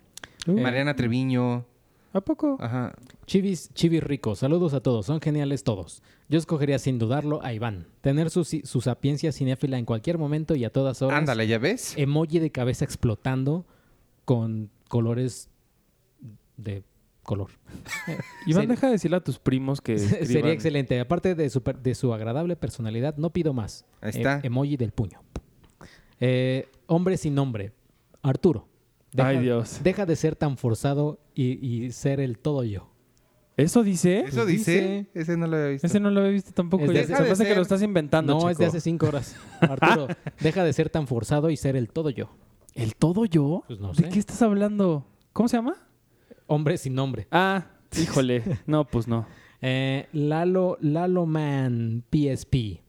Uh, 0.48 0.58
Mariana 0.58 0.96
Treviño. 0.96 1.66
¿A 2.14 2.22
poco? 2.22 2.56
Ajá. 2.58 2.94
Chivis, 3.26 3.70
Chivis 3.74 4.02
Rico, 4.02 4.34
saludos 4.36 4.74
a 4.74 4.80
todos, 4.80 5.06
son 5.06 5.20
geniales 5.20 5.66
todos. 5.66 6.02
Yo 6.30 6.40
escogería 6.40 6.80
sin 6.80 7.00
dudarlo 7.00 7.44
a 7.44 7.54
Iván. 7.54 7.88
Tener 8.00 8.30
su, 8.30 8.46
su 8.46 8.80
sapiencia 8.80 9.34
cinéfila 9.34 9.78
en 9.78 9.84
cualquier 9.84 10.18
momento 10.18 10.56
y 10.56 10.64
a 10.64 10.70
todas 10.70 11.02
horas. 11.02 11.18
Ándale, 11.18 11.48
¿ya 11.48 11.58
ves? 11.58 11.96
Emoji 11.98 12.40
de 12.40 12.52
cabeza 12.52 12.86
explotando 12.86 13.66
con 14.24 14.70
colores 14.88 15.50
de 16.56 16.84
color. 17.28 17.52
Iván, 18.48 18.68
deja 18.68 18.88
de 18.88 18.94
decirle 18.94 19.18
a 19.18 19.24
tus 19.24 19.38
primos 19.38 19.82
que 19.82 20.00
Sería 20.00 20.20
escriban- 20.22 20.50
excelente. 20.52 21.00
Aparte 21.00 21.36
de 21.36 21.50
su, 21.52 21.62
per- 21.62 21.78
de 21.80 21.94
su 21.94 22.14
agradable 22.14 22.56
personalidad, 22.56 23.16
no 23.18 23.30
pido 23.32 23.54
más. 23.54 23.86
Ahí 24.02 24.12
está. 24.16 24.38
Eh, 24.38 24.48
emoji 24.48 24.78
del 24.78 24.92
puño. 24.94 25.22
Eh, 26.20 26.68
hombre 26.88 27.18
sin 27.18 27.36
nombre. 27.36 27.74
Arturo. 28.24 28.68
Deja, 29.12 29.30
Ay, 29.30 29.40
Dios. 29.40 29.80
Deja 29.84 30.06
de 30.06 30.16
ser 30.16 30.36
tan 30.36 30.58
forzado 30.58 31.20
y, 31.36 31.66
y 31.66 31.92
ser 31.92 32.20
el 32.20 32.40
todo 32.40 32.64
yo. 32.64 32.90
¿Eso 33.56 33.82
dice? 33.84 34.20
¿Eso 34.20 34.36
Pues 34.44 34.48
dice? 34.48 34.82
dice- 34.82 35.08
Ese 35.14 35.38
no 35.38 35.48
lo 35.48 35.58
había 35.58 35.70
visto. 35.70 35.88
Ese 35.88 36.00
no 36.00 36.12
lo 36.12 36.20
había 36.20 36.32
visto 36.32 36.52
tampoco. 36.54 36.84
Es 36.86 36.90
de 36.90 36.96
Ya- 36.96 37.02
hace- 37.02 37.08
Se 37.08 37.14
me 37.14 37.24
Deja 37.24 37.34
hace 37.34 37.46
que 37.48 37.56
lo 37.56 37.62
estás 37.62 37.82
inventando, 37.82 38.34
No, 38.40 38.50
es 38.50 38.58
de 38.58 38.66
chico. 38.66 38.70
hace 38.78 38.82
cinco 38.82 39.08
horas. 39.08 39.36
Arturo, 39.62 40.08
deja 40.42 40.64
de 40.64 40.74
ser 40.74 40.90
tan 40.90 41.08
forzado 41.08 41.50
y 41.50 41.58
ser 41.58 41.76
el 41.76 41.90
todo 41.90 42.10
yo. 42.10 42.30
¿El 42.76 42.96
todo 42.96 43.26
yo? 43.26 43.64
Pues 43.68 43.80
no 43.80 43.90
¿De 43.94 44.04
sé. 44.04 44.10
qué 44.10 44.20
estás 44.20 44.42
hablando? 44.44 45.08
¿Cómo 45.34 45.48
se 45.50 45.58
llama? 45.58 45.76
Hombre 46.48 46.78
sin 46.78 46.96
nombre. 46.96 47.28
Ah, 47.32 47.66
híjole. 47.98 48.44
No, 48.66 48.86
pues 48.86 49.08
no. 49.08 49.26
Eh, 49.60 50.08
Lalo, 50.14 50.78
Lalo 50.82 51.26
Man 51.26 52.04
PSP. 52.12 52.80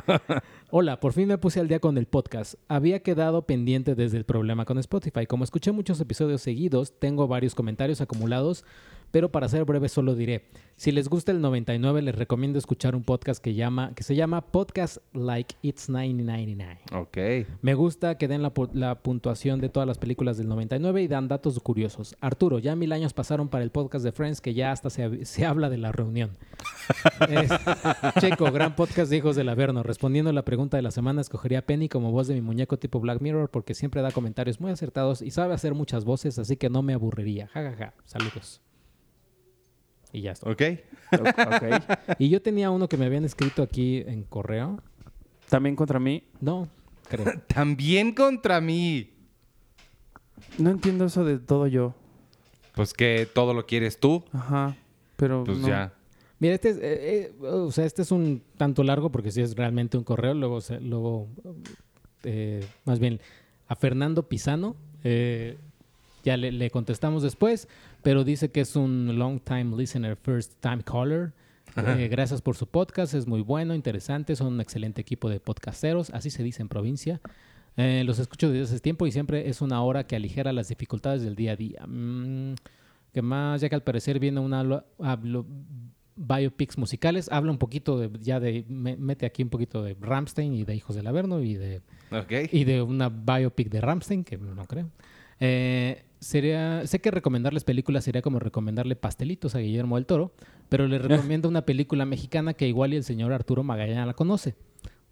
Hola, 0.70 0.98
por 0.98 1.12
fin 1.12 1.28
me 1.28 1.38
puse 1.38 1.60
al 1.60 1.68
día 1.68 1.78
con 1.78 1.96
el 1.96 2.06
podcast. 2.06 2.54
Había 2.68 3.00
quedado 3.00 3.42
pendiente 3.46 3.94
desde 3.94 4.16
el 4.18 4.24
problema 4.24 4.64
con 4.64 4.78
Spotify. 4.78 5.24
Como 5.26 5.44
escuché 5.44 5.70
muchos 5.70 6.00
episodios 6.00 6.42
seguidos, 6.42 6.98
tengo 6.98 7.28
varios 7.28 7.54
comentarios 7.54 8.00
acumulados, 8.00 8.64
pero 9.12 9.30
para 9.30 9.48
ser 9.48 9.64
breve 9.64 9.88
solo 9.88 10.16
diré, 10.16 10.44
si 10.74 10.90
les 10.90 11.08
gusta 11.08 11.30
el 11.30 11.40
99 11.40 12.02
les 12.02 12.14
recomiendo 12.16 12.58
escuchar 12.58 12.96
un 12.96 13.04
podcast 13.04 13.40
que, 13.42 13.54
llama, 13.54 13.92
que 13.94 14.02
se 14.02 14.16
llama 14.16 14.40
Podcast 14.40 14.96
Like 15.14 15.54
It's 15.62 15.88
1999. 15.88 16.80
Ok. 16.92 17.46
Me 17.62 17.74
gusta 17.74 18.18
que 18.18 18.26
den 18.26 18.42
la, 18.42 18.52
pu- 18.52 18.68
la 18.74 18.96
puntuación 19.02 19.60
de 19.60 19.68
todas 19.68 19.86
las 19.86 19.98
películas 19.98 20.36
del 20.36 20.48
99 20.48 21.00
y 21.00 21.06
dan 21.08 21.28
datos 21.28 21.60
curiosos. 21.60 22.16
Arturo, 22.20 22.58
ya 22.58 22.74
mil 22.74 22.90
años 22.92 23.12
pasaron 23.14 23.48
para 23.48 23.62
el 23.62 23.70
podcast 23.70 24.04
de 24.04 24.10
Friends 24.10 24.40
que 24.40 24.52
ya 24.52 24.72
hasta 24.72 24.90
se, 24.90 25.24
se 25.24 25.46
habla 25.46 25.70
de 25.70 25.78
la 25.78 25.92
reunión. 25.92 26.30
Es- 27.30 27.50
Checo, 28.20 28.50
gran 28.50 28.74
podcast 28.74 29.10
de 29.10 29.16
Hijos 29.18 29.36
del 29.36 29.48
Averno. 29.48 29.82
Respondiendo 29.84 30.30
a 30.30 30.34
la 30.34 30.42
pregunta 30.44 30.55
de 30.56 30.82
la 30.82 30.90
semana, 30.90 31.20
escogería 31.20 31.60
a 31.60 31.62
Penny 31.62 31.88
como 31.88 32.10
voz 32.12 32.26
de 32.28 32.34
mi 32.34 32.40
muñeco 32.40 32.78
tipo 32.78 32.98
Black 33.00 33.20
Mirror 33.20 33.50
porque 33.50 33.74
siempre 33.74 34.02
da 34.02 34.10
comentarios 34.10 34.60
muy 34.60 34.70
acertados 34.70 35.22
y 35.22 35.30
sabe 35.30 35.54
hacer 35.54 35.74
muchas 35.74 36.04
voces, 36.04 36.38
así 36.38 36.56
que 36.56 36.70
no 36.70 36.82
me 36.82 36.94
aburriría. 36.94 37.48
Ja, 37.48 37.62
ja, 37.62 37.76
ja. 37.76 37.94
Saludos. 38.04 38.60
Y 40.12 40.22
ya 40.22 40.32
está. 40.32 40.50
Ok. 40.50 40.62
Ok. 41.12 42.16
Y 42.18 42.28
yo 42.30 42.40
tenía 42.40 42.70
uno 42.70 42.88
que 42.88 42.96
me 42.96 43.04
habían 43.06 43.24
escrito 43.24 43.62
aquí 43.62 43.98
en 44.06 44.22
correo. 44.24 44.80
También 45.48 45.76
contra 45.76 45.98
mí. 46.00 46.24
No, 46.40 46.68
creo. 47.08 47.26
También 47.46 48.12
contra 48.14 48.60
mí. 48.60 49.12
No 50.58 50.70
entiendo 50.70 51.04
eso 51.06 51.24
de 51.24 51.38
todo 51.38 51.66
yo. 51.66 51.94
Pues 52.74 52.92
que 52.94 53.28
todo 53.32 53.54
lo 53.54 53.66
quieres 53.66 53.98
tú. 54.00 54.24
Ajá. 54.32 54.76
Pero 55.16 55.44
Pues 55.44 55.58
no. 55.58 55.68
ya. 55.68 55.92
Mira, 56.38 56.54
este 56.54 56.70
es, 56.70 56.76
eh, 56.76 56.82
eh, 56.82 57.46
o 57.46 57.70
sea, 57.72 57.84
este 57.86 58.02
es 58.02 58.10
un 58.10 58.42
tanto 58.56 58.82
largo 58.82 59.10
porque 59.10 59.30
sí 59.30 59.40
es 59.40 59.54
realmente 59.56 59.96
un 59.96 60.04
correo. 60.04 60.34
Luego, 60.34 60.58
luego 60.80 61.28
eh, 62.24 62.64
más 62.84 62.98
bien, 62.98 63.20
a 63.68 63.76
Fernando 63.76 64.28
Pisano, 64.28 64.76
ya 66.24 66.36
le, 66.36 66.50
le 66.52 66.70
contestamos 66.70 67.22
después, 67.22 67.68
pero 68.02 68.24
dice 68.24 68.50
que 68.50 68.60
es 68.60 68.76
un 68.76 69.18
long 69.18 69.40
time 69.40 69.76
listener, 69.76 70.16
first 70.16 70.54
time 70.60 70.82
caller. 70.84 71.32
Gracias 72.08 72.40
por 72.42 72.56
su 72.56 72.66
podcast, 72.66 73.14
es 73.14 73.26
muy 73.26 73.42
bueno, 73.42 73.74
interesante, 73.74 74.34
son 74.34 74.48
un 74.54 74.60
excelente 74.60 75.00
equipo 75.02 75.28
de 75.28 75.40
podcasteros, 75.40 76.10
así 76.10 76.30
se 76.30 76.42
dice 76.42 76.62
en 76.62 76.68
provincia. 76.68 77.20
Los 77.76 78.18
escucho 78.18 78.50
desde 78.50 78.64
hace 78.74 78.80
tiempo 78.80 79.06
y 79.06 79.12
siempre 79.12 79.48
es 79.48 79.60
una 79.60 79.82
hora 79.82 80.06
que 80.06 80.16
aligera 80.16 80.52
las 80.52 80.68
dificultades 80.68 81.22
del 81.22 81.36
día 81.36 81.52
a 81.52 81.56
día. 81.56 81.86
Mm, 81.86 82.54
que 83.12 83.22
más, 83.22 83.60
ya 83.60 83.68
que 83.68 83.74
al 83.74 83.82
parecer 83.82 84.18
viene 84.18 84.40
una 84.40 84.60
hablo- 84.98 85.46
biopics 86.16 86.78
musicales, 86.78 87.28
habla 87.30 87.50
un 87.52 87.58
poquito 87.58 87.98
de, 87.98 88.10
ya 88.20 88.40
de, 88.40 88.64
me- 88.68 88.96
mete 88.96 89.26
aquí 89.26 89.42
un 89.42 89.50
poquito 89.50 89.82
de 89.82 89.94
Ramstein 90.00 90.54
y 90.54 90.64
de 90.64 90.74
Hijos 90.74 90.96
del 90.96 91.06
Averno 91.06 91.40
y 91.42 91.54
de, 91.54 91.82
y 92.52 92.64
de 92.64 92.82
una 92.82 93.08
biopic 93.10 93.68
de 93.70 93.80
Ramstein, 93.80 94.24
que 94.24 94.38
no 94.38 94.64
creo. 94.64 94.88
Eh, 95.40 96.02
sería, 96.18 96.86
sé 96.86 97.00
que 97.00 97.10
recomendarles 97.10 97.64
películas 97.64 98.04
sería 98.04 98.22
como 98.22 98.38
recomendarle 98.38 98.96
pastelitos 98.96 99.54
a 99.54 99.58
Guillermo 99.58 99.96
del 99.96 100.06
Toro, 100.06 100.32
pero 100.68 100.86
les 100.88 101.02
recomiendo 101.02 101.48
una 101.48 101.62
película 101.66 102.06
mexicana 102.06 102.54
que 102.54 102.66
igual 102.66 102.94
y 102.94 102.96
el 102.96 103.04
señor 103.04 103.32
Arturo 103.32 103.62
Magallanes 103.62 104.06
la 104.06 104.14
conoce, 104.14 104.54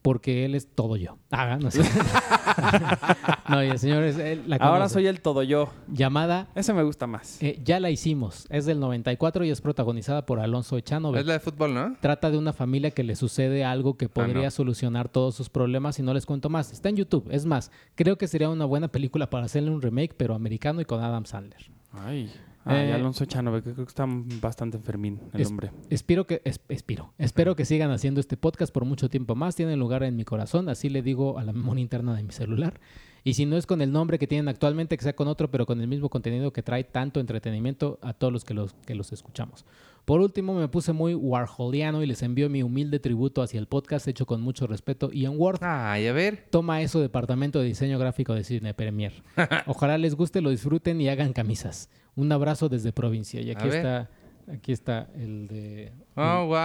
porque 0.05 0.45
él 0.45 0.55
es 0.55 0.69
todo 0.69 0.97
yo. 0.97 1.17
Ah, 1.31 1.57
no 1.59 1.71
sé. 1.71 1.81
no, 3.49 3.65
y 3.65 3.69
el 3.69 3.79
señor 3.79 4.03
es, 4.03 4.19
él 4.19 4.43
la 4.47 4.57
Ahora 4.57 4.91
soy 4.91 5.07
el 5.07 5.23
todo 5.23 5.43
yo. 5.43 5.73
Llamada 5.89 6.49
Ese 6.55 6.75
me 6.75 6.83
gusta 6.83 7.07
más. 7.07 7.43
eh, 7.43 7.59
Ya 7.65 7.81
la 7.81 7.91
hicimos. 7.91 8.47
Es 8.51 8.67
del 8.67 8.81
94 8.81 9.47
y 9.47 9.51
es 9.51 9.63
protagonizada 9.63 10.27
por 10.27 10.41
Alonso 10.41 10.77
Echano. 10.77 11.17
Es 11.17 11.25
la 11.25 11.33
de 11.33 11.41
fútbol, 11.41 11.73
¿no? 11.73 11.97
Trata 12.03 12.31
de 12.31 12.37
una 12.37 12.53
familia 12.53 12.91
que 12.91 13.03
le 13.03 13.17
sucede 13.17 13.65
algo 13.65 13.97
que 13.97 14.11
podría 14.11 14.45
no. 14.45 14.51
solucionar 14.51 15.09
todos 15.09 15.35
sus 15.37 15.49
problemas 15.49 15.99
y 15.99 16.03
no 16.03 16.13
les 16.13 16.27
cuento 16.27 16.51
más. 16.51 16.71
Está 16.71 16.91
en 16.91 16.97
YouTube. 16.97 17.27
Es 17.31 17.47
más, 17.47 17.71
creo 17.95 18.19
que 18.19 18.29
sería 18.29 18.51
una 18.51 18.67
buena 18.67 18.89
película 18.89 19.31
para 19.31 19.47
hacerle 19.47 19.71
un 19.71 19.81
remake, 19.81 20.15
pero 20.19 20.35
americano 20.35 20.83
y 20.83 20.85
con 20.85 21.03
Adam 21.03 21.25
Sandler. 21.25 21.71
Ay. 21.93 22.31
Ay, 22.65 22.89
Eh, 22.89 22.93
Alonso 22.93 23.25
Chanove, 23.25 23.63
que 23.63 23.73
creo 23.73 23.85
que 23.85 23.91
está 23.91 24.07
bastante 24.41 24.77
enfermín 24.77 25.21
el 25.33 25.41
Es- 25.43 25.49
hombre. 25.49 25.71
Espero 25.91 26.27
que, 26.27 26.41
es- 26.45 26.61
espero, 26.69 27.13
espero 27.19 27.55
que 27.57 27.65
sigan 27.65 27.91
haciendo 27.91 28.21
este 28.21 28.37
podcast 28.37 28.73
por 28.73 28.85
mucho 28.85 29.09
tiempo 29.09 29.35
más. 29.35 29.55
Tienen 29.57 29.79
lugar 29.79 30.03
en 30.03 30.17
mi 30.17 30.25
corazón, 30.25 30.69
así 30.69 30.89
le 30.89 31.03
digo 31.03 31.39
a 31.39 31.45
la 31.45 31.53
memoria 31.53 31.83
interna 31.83 32.15
de 32.17 32.23
mi 32.23 32.33
celular. 32.33 32.81
Y 33.27 33.35
si 33.35 33.47
no 33.47 33.57
es 33.57 33.65
con 33.67 33.81
el 33.81 33.91
nombre 33.91 34.19
que 34.19 34.27
tienen 34.27 34.49
actualmente, 34.49 34.97
que 34.99 35.03
sea 35.05 35.17
con 35.17 35.29
otro, 35.29 35.51
pero 35.51 35.65
con 35.65 35.81
el 35.81 35.89
mismo 35.89 36.11
contenido 36.11 36.53
que 36.53 36.63
trae 36.63 36.85
tanto 36.85 37.21
entretenimiento 37.21 37.99
a 38.03 38.13
todos 38.13 38.31
los 38.33 38.45
que 38.45 38.53
los, 38.53 38.75
que 38.87 38.95
los 38.95 39.13
escuchamos. 39.13 39.65
Por 40.05 40.21
último, 40.21 40.53
me 40.53 40.69
puse 40.69 40.93
muy 40.93 41.15
warholiano 41.15 42.03
y 42.03 42.07
les 42.07 42.23
envío 42.23 42.51
mi 42.51 42.63
humilde 42.63 42.99
tributo 42.99 43.41
hacia 43.41 43.59
el 43.59 43.67
podcast 43.67 44.07
hecho 44.09 44.27
con 44.27 44.43
mucho 44.43 44.67
respeto 44.67 45.09
y 45.11 45.25
en 45.25 45.41
Word. 45.41 45.61
Ay, 45.63 46.07
a 46.07 46.13
ver. 46.13 46.47
Toma 46.51 46.83
eso, 46.83 47.01
departamento 47.01 47.59
de 47.61 47.65
diseño 47.67 47.99
gráfico 47.99 48.35
de 48.35 48.45
Cine 48.45 48.75
Premier. 48.75 49.15
Ojalá 49.67 49.97
les 49.97 50.15
guste, 50.15 50.43
lo 50.43 50.51
disfruten 50.51 51.01
y 51.01 51.09
hagan 51.09 51.33
camisas. 51.33 51.89
Un 52.17 52.31
abrazo 52.33 52.69
desde 52.69 52.93
provincia. 52.93 53.41
Y 53.41 53.51
aquí 53.51 53.69
está, 53.69 54.09
aquí 54.53 54.73
está 54.73 55.09
el 55.17 55.49
de, 55.49 55.93
Oh, 56.15 56.23
el 56.23 56.41
de 56.41 56.47
wow. 56.47 56.57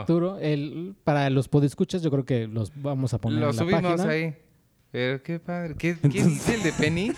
Arturo. 0.00 0.38
El, 0.38 0.94
para 1.04 1.28
los 1.30 1.48
podescuchas, 1.48 2.02
yo 2.02 2.10
creo 2.10 2.24
que 2.24 2.46
los 2.46 2.72
vamos 2.80 3.12
a 3.14 3.18
poner 3.20 3.40
Lo 3.40 3.50
en 3.50 3.56
la 3.56 3.62
subimos 3.62 3.82
página. 3.96 4.08
ahí. 4.10 4.34
Pero 4.92 5.22
qué 5.22 5.38
padre. 5.40 5.74
¿Qué, 5.76 5.96
qué 6.00 6.08
dice 6.24 6.54
el 6.54 6.62
de 6.62 6.72
Penny? 6.72 7.12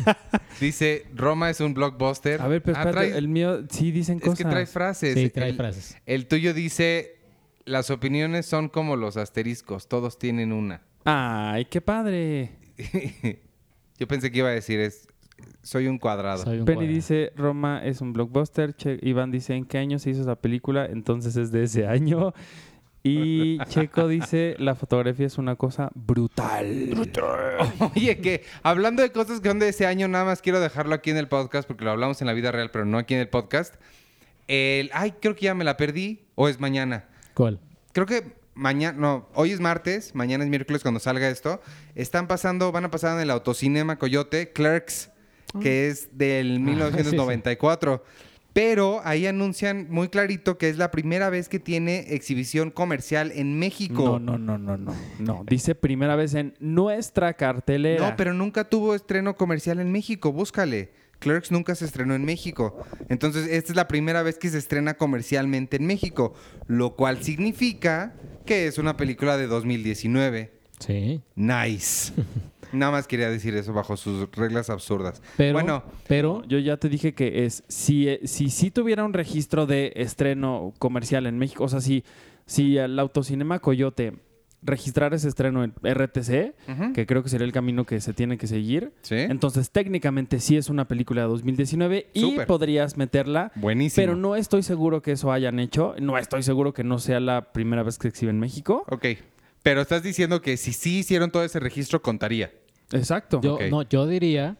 dice, 0.60 1.06
Roma 1.14 1.50
es 1.50 1.60
un 1.60 1.74
blockbuster. 1.74 2.40
A 2.40 2.48
ver, 2.48 2.62
pero 2.62 2.78
Ah, 2.78 3.04
el 3.04 3.28
mío 3.28 3.64
sí 3.70 3.92
dicen 3.92 4.16
es 4.16 4.22
cosas. 4.22 4.38
que 4.38 4.44
trae 4.44 4.66
frases. 4.66 5.14
Sí, 5.14 5.30
trae 5.30 5.50
el, 5.50 5.56
frases. 5.56 5.96
el 6.06 6.26
tuyo 6.26 6.54
dice, 6.54 7.18
las 7.66 7.90
opiniones 7.90 8.46
son 8.46 8.68
como 8.68 8.96
los 8.96 9.16
asteriscos, 9.16 9.86
todos 9.88 10.18
tienen 10.18 10.52
una. 10.52 10.82
Ay, 11.04 11.66
qué 11.66 11.80
padre. 11.80 12.52
Yo 13.98 14.08
pensé 14.08 14.30
que 14.32 14.38
iba 14.38 14.48
a 14.48 14.52
decir, 14.52 14.80
es, 14.80 15.06
soy 15.62 15.86
un 15.86 15.98
cuadrado. 15.98 16.42
Soy 16.44 16.58
un 16.60 16.64
Penny 16.64 16.76
cuadrado. 16.76 16.94
dice, 16.94 17.32
Roma 17.36 17.80
es 17.84 18.00
un 18.00 18.12
blockbuster. 18.12 18.74
Che- 18.74 18.98
Iván 19.02 19.30
dice, 19.30 19.54
¿en 19.54 19.64
qué 19.64 19.78
año 19.78 19.98
se 19.98 20.10
hizo 20.10 20.22
esa 20.22 20.36
película? 20.36 20.86
Entonces 20.86 21.36
es 21.36 21.52
de 21.52 21.64
ese 21.64 21.86
año. 21.86 22.32
Y 23.02 23.58
Checo 23.68 24.08
dice, 24.08 24.56
la 24.58 24.74
fotografía 24.74 25.26
es 25.26 25.38
una 25.38 25.56
cosa 25.56 25.90
brutal. 25.94 26.92
Oye, 27.96 28.18
que 28.18 28.44
hablando 28.62 29.02
de 29.02 29.10
cosas 29.10 29.40
que 29.40 29.48
son 29.48 29.58
de 29.58 29.68
ese 29.70 29.86
año, 29.86 30.06
nada 30.08 30.24
más 30.24 30.42
quiero 30.42 30.60
dejarlo 30.60 30.94
aquí 30.94 31.10
en 31.10 31.16
el 31.16 31.28
podcast 31.28 31.66
porque 31.66 31.84
lo 31.84 31.90
hablamos 31.92 32.20
en 32.20 32.26
la 32.26 32.32
vida 32.34 32.52
real, 32.52 32.70
pero 32.70 32.84
no 32.84 32.98
aquí 32.98 33.14
en 33.14 33.20
el 33.20 33.28
podcast. 33.28 33.74
El, 34.48 34.90
ay, 34.92 35.14
creo 35.20 35.34
que 35.34 35.46
ya 35.46 35.54
me 35.54 35.64
la 35.64 35.76
perdí. 35.76 36.26
O 36.34 36.48
es 36.48 36.58
mañana. 36.60 37.04
¿Cuál? 37.34 37.60
Creo 37.92 38.06
que 38.06 38.34
mañana, 38.54 38.98
no, 38.98 39.28
hoy 39.34 39.52
es 39.52 39.60
martes, 39.60 40.14
mañana 40.14 40.44
es 40.44 40.50
miércoles 40.50 40.82
cuando 40.82 41.00
salga 41.00 41.28
esto. 41.28 41.60
Están 41.94 42.26
pasando, 42.26 42.72
van 42.72 42.84
a 42.84 42.90
pasar 42.90 43.14
en 43.16 43.22
el 43.22 43.30
Autocinema 43.30 43.96
Coyote, 43.96 44.52
Clerks, 44.52 45.09
que 45.60 45.88
es 45.88 46.16
del 46.16 46.56
Ah, 46.56 46.60
1994. 46.60 48.04
Pero 48.52 49.00
ahí 49.04 49.26
anuncian 49.26 49.86
muy 49.90 50.08
clarito 50.08 50.58
que 50.58 50.68
es 50.68 50.76
la 50.76 50.90
primera 50.90 51.30
vez 51.30 51.48
que 51.48 51.60
tiene 51.60 52.14
exhibición 52.14 52.70
comercial 52.72 53.30
en 53.34 53.58
México. 53.60 54.18
No, 54.18 54.36
no, 54.36 54.38
no, 54.38 54.58
no, 54.58 54.76
no. 54.76 54.94
No, 55.20 55.44
dice 55.46 55.76
primera 55.76 56.16
vez 56.16 56.34
en 56.34 56.54
nuestra 56.58 57.34
cartelera. 57.34 58.10
No, 58.10 58.16
pero 58.16 58.34
nunca 58.34 58.64
tuvo 58.64 58.96
estreno 58.96 59.36
comercial 59.36 59.78
en 59.78 59.92
México. 59.92 60.32
Búscale. 60.32 60.90
Clerks 61.20 61.52
nunca 61.52 61.74
se 61.74 61.84
estrenó 61.84 62.14
en 62.14 62.24
México. 62.24 62.76
Entonces, 63.08 63.46
esta 63.46 63.72
es 63.72 63.76
la 63.76 63.86
primera 63.86 64.22
vez 64.22 64.38
que 64.38 64.48
se 64.48 64.58
estrena 64.58 64.94
comercialmente 64.94 65.76
en 65.76 65.86
México, 65.86 66.34
lo 66.66 66.96
cual 66.96 67.22
significa 67.22 68.14
que 68.46 68.66
es 68.66 68.78
una 68.78 68.96
película 68.96 69.36
de 69.36 69.46
2019. 69.46 70.50
Sí. 70.80 71.20
Nice. 71.36 72.12
Nada 72.72 72.92
más 72.92 73.06
quería 73.06 73.30
decir 73.30 73.54
eso 73.54 73.72
bajo 73.72 73.96
sus 73.96 74.30
reglas 74.32 74.70
absurdas. 74.70 75.22
Pero, 75.36 75.52
bueno, 75.54 75.82
pero 76.08 76.42
Yo 76.46 76.58
ya 76.58 76.76
te 76.76 76.88
dije 76.88 77.14
que 77.14 77.44
es, 77.44 77.64
si, 77.68 78.08
eh, 78.08 78.20
si, 78.24 78.50
si 78.50 78.70
tuviera 78.70 79.04
un 79.04 79.12
registro 79.12 79.66
de 79.66 79.92
estreno 79.96 80.72
comercial 80.78 81.26
en 81.26 81.38
México, 81.38 81.64
o 81.64 81.68
sea, 81.68 81.80
si, 81.80 82.04
si 82.46 82.76
el 82.78 82.98
Autocinema 82.98 83.58
Coyote 83.58 84.14
registrara 84.62 85.16
ese 85.16 85.28
estreno 85.28 85.64
en 85.64 85.72
RTC, 85.82 86.92
que 86.94 87.06
creo 87.06 87.22
que 87.22 87.28
sería 87.30 87.46
el 87.46 87.52
camino 87.52 87.84
que 87.86 88.00
se 88.00 88.12
tiene 88.12 88.36
que 88.36 88.46
seguir, 88.46 88.92
¿sí? 89.00 89.14
entonces 89.16 89.70
técnicamente 89.70 90.38
sí 90.38 90.56
es 90.56 90.68
una 90.68 90.86
película 90.86 91.22
de 91.22 91.28
2019 91.28 92.10
y 92.12 92.20
Súper. 92.20 92.46
podrías 92.46 92.98
meterla, 92.98 93.52
Buenísimo. 93.54 94.02
pero 94.02 94.16
no 94.16 94.36
estoy 94.36 94.62
seguro 94.62 95.00
que 95.00 95.12
eso 95.12 95.32
hayan 95.32 95.60
hecho, 95.60 95.94
no 95.98 96.18
estoy 96.18 96.42
seguro 96.42 96.74
que 96.74 96.84
no 96.84 96.98
sea 96.98 97.20
la 97.20 97.52
primera 97.52 97.82
vez 97.82 97.96
que 97.96 98.02
se 98.02 98.08
exhibe 98.08 98.30
en 98.32 98.38
México. 98.38 98.84
Ok. 98.90 99.06
Pero 99.62 99.82
estás 99.82 100.02
diciendo 100.02 100.40
que 100.40 100.56
si 100.56 100.72
sí 100.72 100.98
hicieron 100.98 101.30
todo 101.30 101.44
ese 101.44 101.60
registro, 101.60 102.00
contaría. 102.00 102.50
Exacto. 102.92 103.40
yo, 103.42 103.58
no, 103.70 103.82
yo 103.82 104.06
diría, 104.06 104.56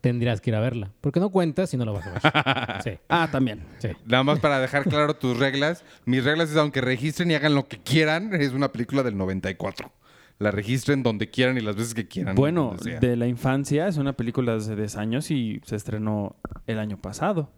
tendrías 0.00 0.40
que 0.40 0.50
ir 0.50 0.56
a 0.56 0.60
verla. 0.60 0.90
Porque 1.00 1.20
no 1.20 1.30
cuentas 1.30 1.70
si 1.70 1.76
no 1.76 1.84
la 1.84 1.92
vas 1.92 2.06
a 2.06 2.10
ver. 2.12 2.82
Sí, 2.82 2.98
Ah, 3.08 3.28
también. 3.30 3.64
sí. 3.78 3.88
Nada 4.06 4.24
más 4.24 4.40
para 4.40 4.58
dejar 4.60 4.84
claro 4.84 5.14
tus 5.14 5.38
reglas. 5.38 5.84
Mis 6.04 6.24
reglas 6.24 6.50
es 6.50 6.56
aunque 6.56 6.80
registren 6.80 7.30
y 7.30 7.34
hagan 7.34 7.54
lo 7.54 7.68
que 7.68 7.78
quieran, 7.78 8.34
es 8.34 8.52
una 8.52 8.72
película 8.72 9.02
del 9.02 9.16
94. 9.16 9.92
La 10.38 10.50
registren 10.50 11.04
donde 11.04 11.30
quieran 11.30 11.56
y 11.56 11.60
las 11.60 11.76
veces 11.76 11.94
que 11.94 12.08
quieran. 12.08 12.34
Bueno, 12.34 12.74
de 12.82 13.16
la 13.16 13.28
infancia 13.28 13.86
es 13.86 13.96
una 13.96 14.14
película 14.14 14.52
de 14.52 14.58
hace 14.58 14.74
10 14.74 14.96
años 14.96 15.30
y 15.30 15.60
se 15.64 15.76
estrenó 15.76 16.34
el 16.66 16.80
año 16.80 16.96
pasado. 16.96 17.50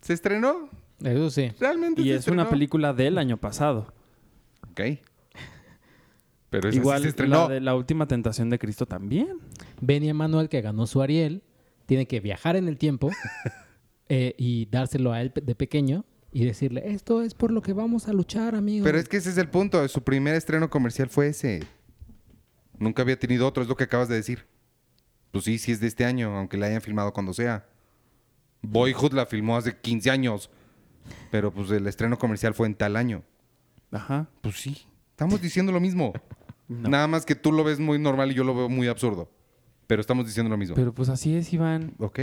¿Se 0.00 0.12
estrenó? 0.12 0.68
Eso 1.02 1.30
sí. 1.30 1.50
Realmente 1.58 2.02
Y 2.02 2.04
se 2.10 2.14
es 2.16 2.28
una 2.28 2.48
película 2.48 2.92
del 2.92 3.18
año 3.18 3.36
pasado. 3.38 3.92
Ok. 4.70 4.80
Pero 6.54 6.68
esa 6.68 6.78
Igual 6.78 6.98
sí 6.98 7.02
se 7.02 7.08
estrenó. 7.08 7.48
la 7.48 7.54
de 7.54 7.60
la 7.60 7.74
última 7.74 8.06
tentación 8.06 8.48
de 8.48 8.60
Cristo 8.60 8.86
también. 8.86 9.38
Benny 9.80 10.08
Emanuel, 10.08 10.48
que 10.48 10.60
ganó 10.60 10.86
su 10.86 11.02
Ariel, 11.02 11.42
tiene 11.86 12.06
que 12.06 12.20
viajar 12.20 12.54
en 12.54 12.68
el 12.68 12.78
tiempo 12.78 13.10
eh, 14.08 14.36
y 14.38 14.66
dárselo 14.66 15.12
a 15.12 15.20
él 15.20 15.32
de 15.34 15.54
pequeño 15.56 16.04
y 16.30 16.44
decirle, 16.44 16.84
esto 16.86 17.22
es 17.22 17.34
por 17.34 17.50
lo 17.50 17.60
que 17.60 17.72
vamos 17.72 18.06
a 18.06 18.12
luchar, 18.12 18.54
amigo. 18.54 18.84
Pero 18.84 18.98
es 18.98 19.08
que 19.08 19.16
ese 19.16 19.30
es 19.30 19.38
el 19.38 19.48
punto. 19.48 19.88
Su 19.88 20.04
primer 20.04 20.36
estreno 20.36 20.70
comercial 20.70 21.08
fue 21.08 21.26
ese. 21.26 21.64
Nunca 22.78 23.02
había 23.02 23.18
tenido 23.18 23.48
otro, 23.48 23.64
es 23.64 23.68
lo 23.68 23.74
que 23.74 23.82
acabas 23.82 24.08
de 24.08 24.14
decir. 24.14 24.46
Pues 25.32 25.46
sí, 25.46 25.58
sí 25.58 25.72
es 25.72 25.80
de 25.80 25.88
este 25.88 26.04
año, 26.04 26.38
aunque 26.38 26.56
la 26.56 26.66
hayan 26.66 26.82
filmado 26.82 27.12
cuando 27.12 27.32
sea. 27.32 27.66
Boyhood 28.62 29.12
la 29.12 29.26
filmó 29.26 29.56
hace 29.56 29.76
15 29.76 30.08
años. 30.08 30.50
Pero 31.32 31.52
pues 31.52 31.68
el 31.72 31.84
estreno 31.88 32.16
comercial 32.16 32.54
fue 32.54 32.68
en 32.68 32.76
tal 32.76 32.94
año. 32.94 33.24
Ajá. 33.90 34.28
Pues 34.40 34.60
sí, 34.60 34.86
estamos 35.10 35.42
diciendo 35.42 35.72
lo 35.72 35.80
mismo. 35.80 36.12
No. 36.68 36.88
Nada 36.88 37.06
más 37.06 37.26
que 37.26 37.34
tú 37.34 37.52
lo 37.52 37.62
ves 37.64 37.78
muy 37.80 37.98
normal 37.98 38.30
y 38.30 38.34
yo 38.34 38.44
lo 38.44 38.54
veo 38.54 38.68
muy 38.68 38.88
absurdo. 38.88 39.30
Pero 39.86 40.00
estamos 40.00 40.26
diciendo 40.26 40.48
lo 40.50 40.56
mismo. 40.56 40.74
Pero 40.74 40.94
pues 40.94 41.08
así 41.08 41.34
es, 41.36 41.52
Iván. 41.52 41.92
Ok. 41.98 42.20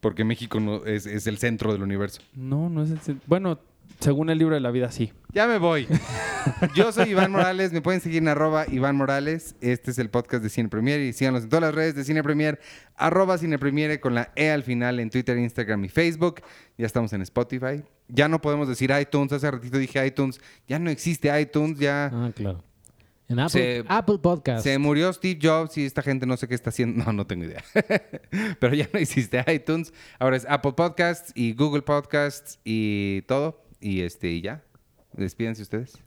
Porque 0.00 0.24
México 0.24 0.60
no, 0.60 0.84
es, 0.86 1.06
es 1.06 1.26
el 1.26 1.38
centro 1.38 1.72
del 1.72 1.82
universo. 1.82 2.22
No, 2.34 2.70
no 2.70 2.82
es 2.84 2.90
el... 2.90 3.00
cen- 3.00 3.20
Bueno, 3.26 3.58
según 3.98 4.30
el 4.30 4.38
libro 4.38 4.54
de 4.54 4.60
la 4.60 4.70
vida, 4.70 4.90
sí. 4.92 5.12
Ya 5.32 5.46
me 5.48 5.58
voy. 5.58 5.86
Yo 6.74 6.90
soy 6.92 7.10
Iván 7.10 7.32
Morales. 7.32 7.72
Me 7.72 7.82
pueden 7.82 8.00
seguir 8.00 8.18
en 8.18 8.28
arroba 8.28 8.64
Iván 8.70 8.96
Morales. 8.96 9.56
Este 9.60 9.90
es 9.90 9.98
el 9.98 10.08
podcast 10.08 10.42
de 10.42 10.48
Cine 10.48 10.68
Premier. 10.68 11.00
Y 11.00 11.12
síganos 11.12 11.42
en 11.42 11.48
todas 11.48 11.62
las 11.62 11.74
redes 11.74 11.94
de 11.96 12.04
Cine 12.04 12.22
Premier. 12.22 12.60
Arroba 12.96 13.36
Cine 13.38 13.58
Premier 13.58 13.98
con 14.00 14.14
la 14.14 14.32
E 14.36 14.50
al 14.50 14.62
final 14.62 15.00
en 15.00 15.10
Twitter, 15.10 15.36
Instagram 15.36 15.84
y 15.84 15.88
Facebook. 15.88 16.42
Ya 16.78 16.86
estamos 16.86 17.12
en 17.12 17.22
Spotify. 17.22 17.82
Ya 18.08 18.28
no 18.28 18.40
podemos 18.40 18.68
decir 18.68 18.90
iTunes. 18.98 19.32
Hace 19.32 19.50
ratito 19.50 19.76
dije 19.78 20.06
iTunes. 20.06 20.40
Ya 20.68 20.78
no 20.78 20.88
existe 20.90 21.38
iTunes. 21.40 21.78
Ya 21.78 22.06
Ah, 22.06 22.30
claro. 22.34 22.64
En 23.30 23.38
Apple, 23.38 23.50
Se- 23.82 23.84
Apple 23.88 24.18
Podcast. 24.18 24.64
se 24.64 24.76
murió 24.78 25.12
Steve 25.12 25.38
Jobs 25.40 25.78
y 25.78 25.84
esta 25.84 26.02
gente 26.02 26.26
no 26.26 26.36
sé 26.36 26.48
qué 26.48 26.54
está 26.54 26.70
haciendo. 26.70 27.02
No, 27.06 27.12
no 27.12 27.26
tengo 27.26 27.44
idea. 27.44 27.62
Pero 28.60 28.74
ya 28.74 28.88
no 28.92 28.98
existe 28.98 29.42
iTunes. 29.54 29.94
Ahora 30.18 30.36
es 30.36 30.44
Apple 30.48 30.72
Podcasts 30.72 31.32
y 31.34 31.54
Google 31.54 31.82
Podcasts 31.82 32.58
y 32.64 33.22
todo. 33.22 33.62
Y 33.80 34.00
este, 34.02 34.30
y 34.32 34.40
ya. 34.42 34.62
Despídense 35.12 35.62
ustedes. 35.62 35.98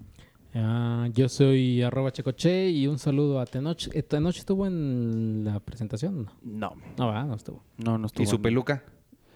Ah, 0.53 1.07
yo 1.13 1.29
soy 1.29 1.81
arroba 1.81 2.11
checoche 2.11 2.69
y 2.69 2.85
un 2.87 2.99
saludo 2.99 3.39
a 3.39 3.45
Tenoch. 3.45 3.87
Eh, 3.93 4.03
¿Tenoch 4.03 4.37
estuvo 4.37 4.67
en 4.67 5.43
la 5.45 5.59
presentación? 5.59 6.29
No, 6.43 6.75
No. 6.75 6.75
no, 6.97 7.07
¿verdad? 7.07 7.25
no 7.25 7.35
estuvo. 7.35 7.63
No, 7.77 7.97
no 7.97 8.05
estuvo. 8.07 8.23
¿Y 8.23 8.27
su 8.27 8.39
peluca? 8.41 8.83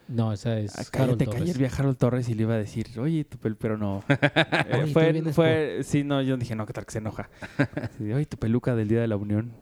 No, 0.08 0.32
esa 0.32 0.58
es 0.60 0.74
Ah, 0.78 0.84
Harold 0.94 1.18
cállate, 1.18 1.26
Torres. 1.26 1.42
ayer 1.42 1.58
vi 1.58 1.66
a 1.66 1.70
Harold 1.70 1.98
Torres 1.98 2.30
y 2.30 2.34
le 2.34 2.44
iba 2.44 2.54
a 2.54 2.58
decir, 2.58 2.88
oye, 3.00 3.26
tu 3.26 3.38
pel 3.38 3.56
pero 3.58 3.78
no. 3.78 4.04
Eh, 4.10 4.82
Oye, 4.84 4.94
fue, 4.94 5.34
fue, 5.34 5.80
sí, 5.84 6.04
no, 6.04 6.22
yo 6.22 6.38
dije, 6.38 6.56
no, 6.56 6.66
qué 6.66 6.74
tal 6.74 6.86
que 6.86 6.92
se 6.92 6.98
enoja. 7.00 7.30
Sí, 7.98 8.12
oye, 8.14 8.26
tu 8.26 8.38
peluca 8.38 8.76
del 8.76 8.88
Día 8.88 9.02
de 9.02 9.08
la 9.08 9.18
Unión. 9.18 9.54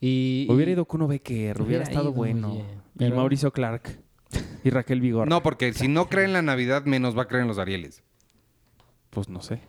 Y, 0.00 0.46
Hubiera 0.48 0.70
y- 0.70 0.74
ido 0.74 0.84
Kuno 0.84 1.08
Becker, 1.08 1.56
hubiera, 1.56 1.64
Hubiera 1.64 1.82
estado 1.84 2.04
ido, 2.10 2.12
bueno. 2.12 2.52
oye, 2.52 3.06
Y 3.06 3.10
Mauricio 3.10 3.52
Clark. 3.52 4.00
Y 4.62 4.70
Raquel 4.70 5.00
Vigor. 5.00 5.28
No, 5.28 5.42
porque 5.42 5.72
si 5.72 5.88
no 5.88 6.08
cree 6.08 6.24
en 6.26 6.32
la 6.32 6.42
Navidad, 6.42 6.84
menos 6.84 7.16
va 7.16 7.22
a 7.22 7.28
creer 7.28 7.42
en 7.42 7.48
los 7.48 7.58
Arieles. 7.58 8.02
Pues 9.10 9.28
no 9.28 9.40
sé. 9.40 9.60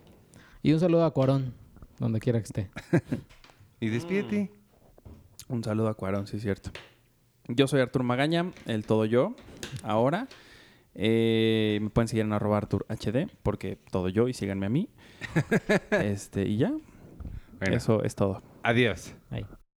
y 0.61 0.73
un 0.73 0.79
saludo 0.79 1.05
a 1.05 1.13
Cuarón, 1.13 1.53
donde 1.97 2.19
quiera 2.19 2.39
que 2.39 2.45
esté. 2.45 2.69
Y 3.81 3.87
despídete. 3.87 4.51
Un 5.47 5.63
saludo 5.63 5.87
a 5.87 5.93
Cuarón, 5.93 6.27
sí 6.27 6.35
es 6.37 6.43
cierto. 6.43 6.69
Yo 7.49 7.67
soy 7.67 7.81
Artur 7.81 8.03
Magaña, 8.03 8.51
el 8.67 8.85
todo 8.85 9.05
yo, 9.05 9.35
ahora. 9.83 10.27
Eh, 10.95 11.79
me 11.81 11.89
pueden 11.89 12.07
seguir 12.07 12.25
en 12.25 12.33
arroba 12.33 12.57
Artur 12.57 12.85
HD, 12.89 13.27
porque 13.43 13.77
todo 13.91 14.07
yo 14.09 14.27
y 14.27 14.33
síganme 14.33 14.67
a 14.67 14.69
mí. 14.69 14.89
este, 15.91 16.43
y 16.47 16.57
ya, 16.57 16.71
Bueno, 17.59 17.75
eso 17.75 18.03
es 18.03 18.15
todo. 18.15 18.41
adiós. 18.63 19.13